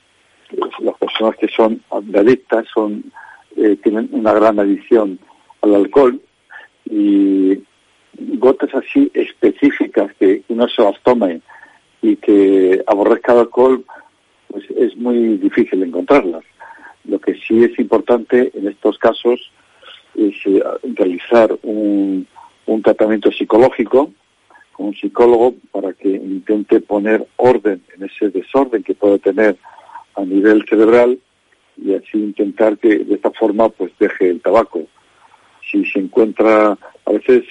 las 0.80 0.96
personas 0.98 1.36
que 1.36 1.48
son 1.48 1.82
adictas, 1.90 2.66
son, 2.72 3.04
eh, 3.56 3.76
tienen 3.82 4.08
una 4.12 4.32
gran 4.32 4.58
adicción 4.58 5.18
al 5.62 5.74
alcohol 5.74 6.20
y 6.84 7.62
gotas 8.18 8.74
así 8.74 9.10
específicas 9.14 10.12
que 10.18 10.42
uno 10.48 10.68
se 10.68 10.82
las 10.82 11.00
tome 11.02 11.40
y 12.02 12.16
que 12.16 12.82
aborrezca 12.86 13.32
el 13.32 13.40
alcohol, 13.40 13.84
pues 14.48 14.64
es 14.76 14.96
muy 14.96 15.38
difícil 15.38 15.82
encontrarlas. 15.82 16.42
Lo 17.04 17.18
que 17.18 17.34
sí 17.34 17.64
es 17.64 17.78
importante 17.78 18.50
en 18.54 18.68
estos 18.68 18.98
casos 18.98 19.50
es 20.14 20.34
eh, 20.44 20.62
realizar 20.94 21.56
un, 21.62 22.26
un 22.66 22.82
tratamiento 22.82 23.30
psicológico 23.30 24.12
con 24.72 24.86
un 24.86 24.94
psicólogo 24.94 25.54
para 25.70 25.92
que 25.92 26.08
intente 26.08 26.80
poner 26.80 27.26
orden 27.36 27.82
en 27.94 28.04
ese 28.04 28.30
desorden 28.30 28.82
que 28.82 28.94
puede 28.94 29.18
tener 29.18 29.56
a 30.14 30.24
nivel 30.24 30.64
cerebral 30.68 31.18
y 31.76 31.94
así 31.94 32.18
intentar 32.18 32.78
que 32.78 32.98
de 32.98 33.14
esta 33.14 33.30
forma 33.30 33.68
pues 33.68 33.92
deje 33.98 34.30
el 34.30 34.40
tabaco. 34.40 34.86
Si 35.70 35.84
se 35.86 36.00
encuentra, 36.00 36.76
a 37.04 37.12
veces 37.12 37.44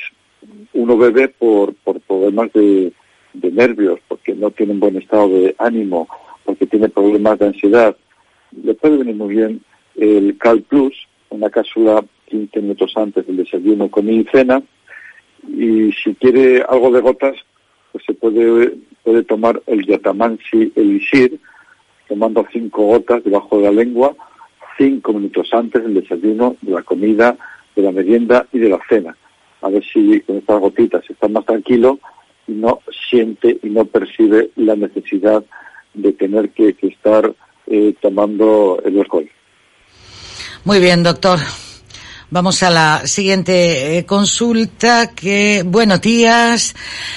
uno 0.74 0.98
bebe 0.98 1.28
por, 1.30 1.74
por 1.76 2.00
problemas 2.02 2.52
de, 2.54 2.94
nervios, 3.34 4.00
porque 4.08 4.34
no 4.34 4.52
tiene 4.52 4.74
un 4.74 4.80
buen 4.80 4.98
estado 4.98 5.30
de 5.30 5.56
ánimo, 5.58 6.08
porque 6.46 6.66
tiene 6.68 6.90
problemas 6.90 7.40
de 7.40 7.48
ansiedad, 7.48 7.96
le 8.64 8.74
puede 8.74 8.98
venir 8.98 9.16
muy 9.16 9.36
bien 9.36 9.62
el 9.96 10.38
Cal 10.38 10.62
Plus, 10.64 11.08
una 11.30 11.50
cápsula 11.50 12.04
15 12.26 12.62
minutos 12.62 12.94
antes 12.96 13.26
del 13.28 13.38
desayuno, 13.38 13.90
comida 13.90 14.22
y 14.22 14.26
cena, 14.26 14.62
y 15.48 15.92
si 15.92 16.14
quiere 16.16 16.64
algo 16.68 16.92
de 16.92 17.02
gotas, 17.02 17.36
pues 17.92 18.04
se 18.06 18.14
puede, 18.14 18.74
puede 19.04 19.24
tomar 19.24 19.62
el 19.68 19.86
Yatamansi 19.86 20.72
Elisir, 20.76 21.40
tomando 22.12 22.46
cinco 22.52 22.88
gotas 22.88 23.24
debajo 23.24 23.56
de 23.56 23.64
la 23.64 23.72
lengua, 23.72 24.14
cinco 24.78 25.14
minutos 25.14 25.48
antes 25.54 25.82
del 25.82 25.94
desayuno, 25.94 26.58
de 26.60 26.74
la 26.74 26.84
comida, 26.84 27.38
de 27.74 27.82
la 27.82 27.94
merienda 27.94 28.46
y 28.52 28.60
de 28.60 28.68
la 28.68 28.80
cena. 28.90 29.16
A 29.62 29.70
ver 29.70 29.82
si 29.82 30.20
con 30.20 30.36
estas 30.36 30.60
gotitas 30.60 31.10
está 31.10 31.30
más 31.30 31.46
tranquilo 31.46 32.00
y 32.50 32.52
no 32.52 32.82
siente 33.10 33.58
y 33.64 33.70
no 33.70 33.86
percibe 33.86 34.50
la 34.58 34.76
necesidad 34.76 35.42
de 35.94 36.12
tener 36.12 36.50
que, 36.50 36.76
estar 36.82 37.34
eh, 37.68 37.94
tomando 38.02 38.82
el 38.84 39.00
alcohol. 39.00 39.30
Muy 40.66 40.80
bien, 40.80 41.04
doctor. 41.04 41.40
Vamos 42.34 42.64
a 42.64 42.70
la 42.70 43.08
siguiente 43.08 43.98
eh, 43.98 44.06
consulta 44.06 45.08
que, 45.08 45.64
buenos 45.68 46.00
días. 46.00 46.74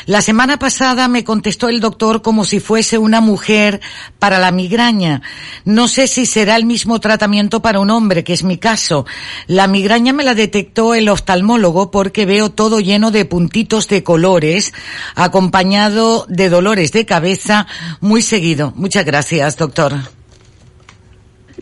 La 0.06 0.20
semana 0.20 0.58
pasada 0.58 1.06
me 1.06 1.22
contestó 1.22 1.68
el 1.68 1.78
doctor 1.78 2.20
como 2.20 2.44
si 2.44 2.58
fuese 2.58 2.98
una 2.98 3.20
mujer 3.20 3.80
para 4.18 4.40
la 4.40 4.50
migraña. 4.50 5.22
No 5.64 5.86
sé 5.86 6.08
si 6.08 6.26
será 6.26 6.56
el 6.56 6.64
mismo 6.64 6.98
tratamiento 6.98 7.62
para 7.62 7.78
un 7.78 7.90
hombre, 7.90 8.24
que 8.24 8.32
es 8.32 8.42
mi 8.42 8.58
caso. 8.58 9.06
La 9.46 9.68
migraña 9.68 10.12
me 10.12 10.24
la 10.24 10.34
detectó 10.34 10.96
el 10.96 11.08
oftalmólogo 11.08 11.92
porque 11.92 12.26
veo 12.26 12.50
todo 12.50 12.80
lleno 12.80 13.12
de 13.12 13.24
puntitos 13.24 13.86
de 13.86 14.02
colores, 14.02 14.74
acompañado 15.14 16.26
de 16.28 16.48
dolores 16.48 16.90
de 16.90 17.06
cabeza 17.06 17.68
muy 18.00 18.20
seguido. 18.20 18.72
Muchas 18.74 19.04
gracias, 19.04 19.56
doctor. 19.56 19.94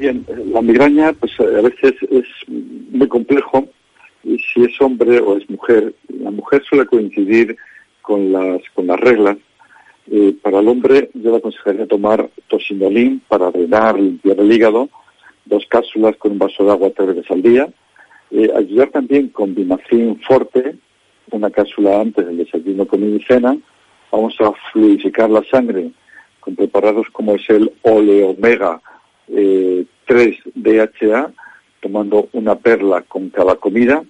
Bien, 0.03 0.27
la 0.47 0.61
migraña 0.61 1.12
pues 1.12 1.31
a 1.39 1.61
veces 1.61 1.93
es 2.11 2.24
muy 2.49 3.07
complejo 3.07 3.69
si 4.24 4.65
es 4.65 4.81
hombre 4.81 5.20
o 5.20 5.37
es 5.37 5.49
mujer. 5.49 5.95
La 6.09 6.33
mujer 6.33 6.61
suele 6.69 6.87
coincidir 6.87 7.57
con 8.01 8.33
las 8.33 8.61
con 8.74 8.89
las 8.89 8.99
reglas. 8.99 9.37
Eh, 10.11 10.35
para 10.43 10.59
el 10.59 10.66
hombre 10.66 11.09
yo 11.15 11.31
le 11.31 11.37
aconsejaría 11.37 11.87
tomar 11.87 12.29
tosinolín 12.49 13.23
para 13.29 13.53
drenar, 13.53 13.97
limpiar 13.97 14.41
el 14.41 14.53
hígado, 14.53 14.89
dos 15.45 15.65
cápsulas 15.69 16.16
con 16.16 16.33
un 16.33 16.41
vaso 16.41 16.65
de 16.65 16.73
agua 16.73 16.91
tres 16.91 17.15
veces 17.15 17.31
al 17.31 17.43
día. 17.43 17.69
Eh, 18.33 18.51
ayudar 18.57 18.89
también 18.89 19.29
con 19.29 19.55
Bimacin 19.55 20.20
Forte, 20.27 20.79
una 21.31 21.49
cápsula 21.49 22.01
antes 22.01 22.27
del 22.27 22.39
desayuno, 22.39 22.89
comida 22.89 23.19
y 23.19 23.23
cena. 23.23 23.57
Vamos 24.11 24.35
a 24.41 24.51
fluidificar 24.73 25.31
la 25.31 25.45
sangre 25.45 25.93
con 26.41 26.57
preparados 26.57 27.07
como 27.12 27.37
es 27.37 27.49
el 27.51 27.70
oleomega 27.83 28.83
eh, 29.29 29.87
3 30.07 30.37
DHA, 30.55 31.33
tomando 31.81 32.29
una 32.33 32.55
perla 32.57 33.03
con 33.03 33.31
cada 33.31 33.57
comida 33.57 34.03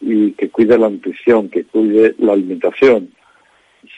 y 0.00 0.32
que 0.32 0.50
cuide 0.50 0.78
la 0.78 0.88
nutrición, 0.88 1.48
que 1.48 1.64
cuide 1.64 2.14
la 2.18 2.32
alimentación. 2.32 3.10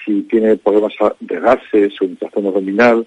Si 0.04 0.22
tiene 0.22 0.56
problemas 0.56 0.92
de 1.20 1.40
gases 1.40 2.00
o 2.00 2.04
inflamación 2.04 2.46
abdominal, 2.46 3.06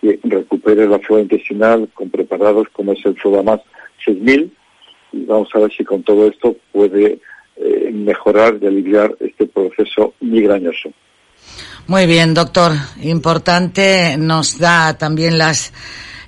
que 0.00 0.20
recupere 0.24 0.86
la 0.86 0.98
flora 0.98 1.22
intestinal 1.22 1.88
con 1.94 2.10
preparados 2.10 2.68
como 2.72 2.92
es 2.92 3.04
el 3.04 3.16
Flodamas 3.16 3.60
6000 4.04 4.52
y 5.12 5.24
vamos 5.24 5.48
a 5.54 5.60
ver 5.60 5.72
si 5.72 5.84
con 5.84 6.02
todo 6.02 6.26
esto 6.26 6.56
puede 6.72 7.18
eh, 7.56 7.90
mejorar 7.92 8.58
y 8.60 8.66
aliviar 8.66 9.16
este 9.20 9.46
proceso 9.46 10.14
migrañoso. 10.20 10.90
Muy 11.86 12.06
bien, 12.06 12.34
doctor. 12.34 12.72
Importante, 13.02 14.16
nos 14.18 14.58
da 14.58 14.98
también 14.98 15.38
las 15.38 15.72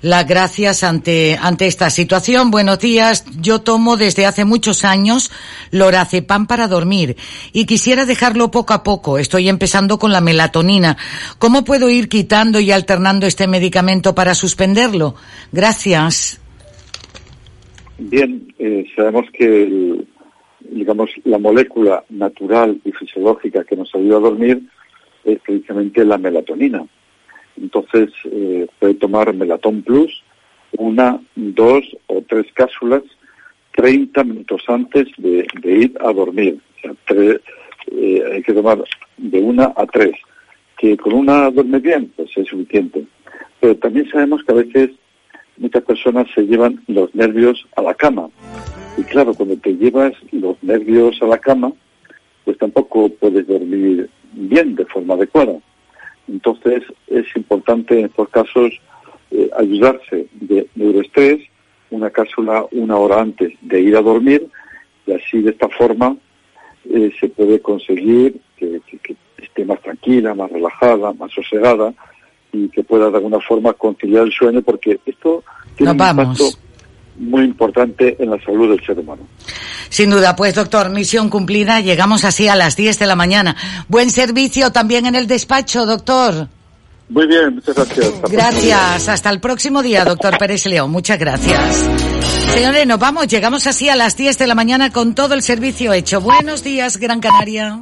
las 0.03 0.27
gracias 0.27 0.85
ante, 0.85 1.37
ante 1.41 1.67
esta 1.67 1.91
situación. 1.91 2.51
Buenos 2.51 2.79
días. 2.79 3.25
Yo 3.41 3.61
tomo 3.61 3.97
desde 3.97 4.27
hace 4.27 4.45
muchos 4.45 4.85
años 4.85 5.31
lorazepam 5.71 6.47
para 6.47 6.69
dormir 6.69 7.17
y 7.53 7.67
quisiera 7.67 8.07
dejarlo 8.07 8.51
poco 8.51 8.75
a 8.75 8.83
poco. 8.83 9.19
Estoy 9.19 9.49
empezando 9.49 9.99
con 9.99 10.13
la 10.13 10.21
melatonina. 10.21 10.97
¿Cómo 11.39 11.65
puedo 11.65 11.91
ir 11.91 12.09
quitando 12.09 12.61
y 12.61 12.71
alternando 12.71 13.27
este 13.27 13.47
medicamento 13.47 14.15
para 14.15 14.35
suspenderlo? 14.35 15.15
Gracias. 15.53 16.41
Bien, 17.99 18.55
eh, 18.59 18.87
sabemos 18.95 19.27
que 19.33 20.07
digamos 20.71 21.11
la 21.25 21.39
molécula 21.39 22.05
natural 22.11 22.81
y 22.85 22.93
fisiológica 22.93 23.65
que 23.65 23.77
nos 23.77 23.93
ayuda 23.95 24.19
a 24.19 24.21
dormir 24.21 24.63
es 25.25 25.41
precisamente 25.41 26.05
la 26.05 26.19
melatonina. 26.19 26.85
Entonces 27.61 28.11
eh, 28.25 28.67
puede 28.79 28.95
tomar 28.95 29.33
Melatón 29.35 29.83
Plus, 29.83 30.23
una, 30.77 31.21
dos 31.35 31.85
o 32.07 32.23
tres 32.29 32.47
cápsulas 32.55 33.03
30 33.79 34.25
minutos 34.25 34.63
antes 34.67 35.07
de, 35.19 35.47
ir 35.65 35.97
a 36.01 36.13
dormir. 36.13 36.59
O 36.79 36.81
sea, 36.81 37.39
eh, 37.93 38.23
hay 38.33 38.43
que 38.43 38.53
tomar 38.53 38.83
de 39.17 39.41
una 39.41 39.73
a 39.77 39.87
tres. 39.87 40.13
Que 40.77 40.97
con 40.97 41.13
una 41.13 41.49
duerme 41.51 41.79
bien, 41.79 42.13
pues 42.17 42.31
es 42.37 42.49
suficiente. 42.49 43.05
Pero 43.61 43.77
también 43.77 44.09
sabemos 44.11 44.43
que 44.45 44.53
a 44.53 44.57
veces 44.57 44.91
muchas 45.59 45.83
personas 45.85 46.27
se 46.35 46.43
llevan 46.43 46.83
los 46.89 47.15
nervios 47.15 47.67
a 47.77 47.83
la 47.83 47.95
cama. 47.95 48.29
Y 48.97 49.03
claro, 49.05 49.33
cuando 49.35 49.57
te 49.57 49.77
llevas 49.77 50.13
los 50.33 50.61
nervios 50.63 51.21
a 51.23 51.27
la 51.27 51.39
cama, 51.39 51.73
pues 52.45 52.59
tampoco 52.59 53.09
puedes 53.11 53.47
dormir 53.47 54.11
bien 54.33 54.75
de 54.75 54.85
forma 54.87 55.15
adecuada. 55.15 55.55
Entonces 56.29 56.83
es 57.07 57.25
importante 57.37 57.99
en 57.99 58.07
estos 58.07 58.29
casos 58.29 58.73
eh, 59.31 59.51
ayudarse 59.57 60.27
de 60.33 60.69
neuroestrés, 60.75 61.41
una 61.91 62.11
cápsula 62.11 62.67
una 62.73 62.97
hora 62.97 63.21
antes 63.21 63.53
de 63.63 63.81
ir 63.81 63.97
a 63.97 64.03
dormir 64.03 64.47
y 65.07 65.13
así 65.13 65.41
de 65.41 65.51
esta 65.51 65.69
forma 65.69 66.17
eh, 66.91 67.11
se 67.19 67.29
puede 67.29 67.61
conseguir 67.61 68.41
que, 68.57 68.81
esté 69.39 69.65
más 69.65 69.81
tranquila, 69.81 70.35
más 70.35 70.51
relajada, 70.51 71.13
más 71.13 71.33
sosegada 71.33 71.95
y 72.53 72.69
que 72.69 72.83
pueda 72.83 73.11
de 73.11 73.17
alguna 73.17 73.41
forma 73.41 73.73
conciliar 73.73 74.25
el 74.25 74.33
sueño 74.33 74.63
porque 74.63 74.99
esto 75.07 75.45
tiene 75.77 75.93
un 75.93 76.01
impacto 76.01 76.45
muy 77.19 77.45
importante 77.45 78.17
en 78.19 78.31
la 78.31 78.43
salud 78.43 78.71
del 78.71 78.85
ser 78.85 78.99
humano. 78.99 79.23
Sin 79.89 80.11
duda, 80.11 80.37
pues 80.37 80.55
doctor, 80.55 80.91
misión 80.91 81.31
cumplida. 81.31 81.81
Llegamos 81.81 82.25
así 82.25 82.49
a 82.49 82.57
las 82.57 82.77
10 82.77 82.99
de 82.99 83.07
la 83.07 83.17
mañana. 83.17 83.57
Buen 83.89 84.11
servicio 84.11 84.71
también 84.71 85.07
en 85.07 85.15
el 85.15 85.27
despacho, 85.27 85.87
doctor. 85.87 86.49
Muy 87.09 87.27
bien, 87.27 87.55
muchas 87.55 87.75
gracias. 87.75 88.13
gracias. 88.31 89.09
Hasta 89.09 89.31
el 89.31 89.41
próximo 89.41 89.83
día, 89.83 90.05
doctor 90.05 90.37
Pérez 90.39 90.67
León. 90.67 90.91
Muchas 90.91 91.19
gracias. 91.19 91.77
Señores, 92.53 92.87
nos 92.87 92.99
vamos. 92.99 93.27
Llegamos 93.29 93.67
así 93.67 93.89
a 93.89 93.97
las 93.97 94.17
10 94.17 94.39
de 94.39 94.47
la 94.47 94.55
mañana 94.55 94.93
con 94.93 95.15
todo 95.15 95.35
el 95.35 95.43
servicio 95.43 95.93
hecho. 95.93 96.21
Buenos 96.21 96.63
días, 96.63 96.99
Gran 96.99 97.21
Canaria. 97.21 97.81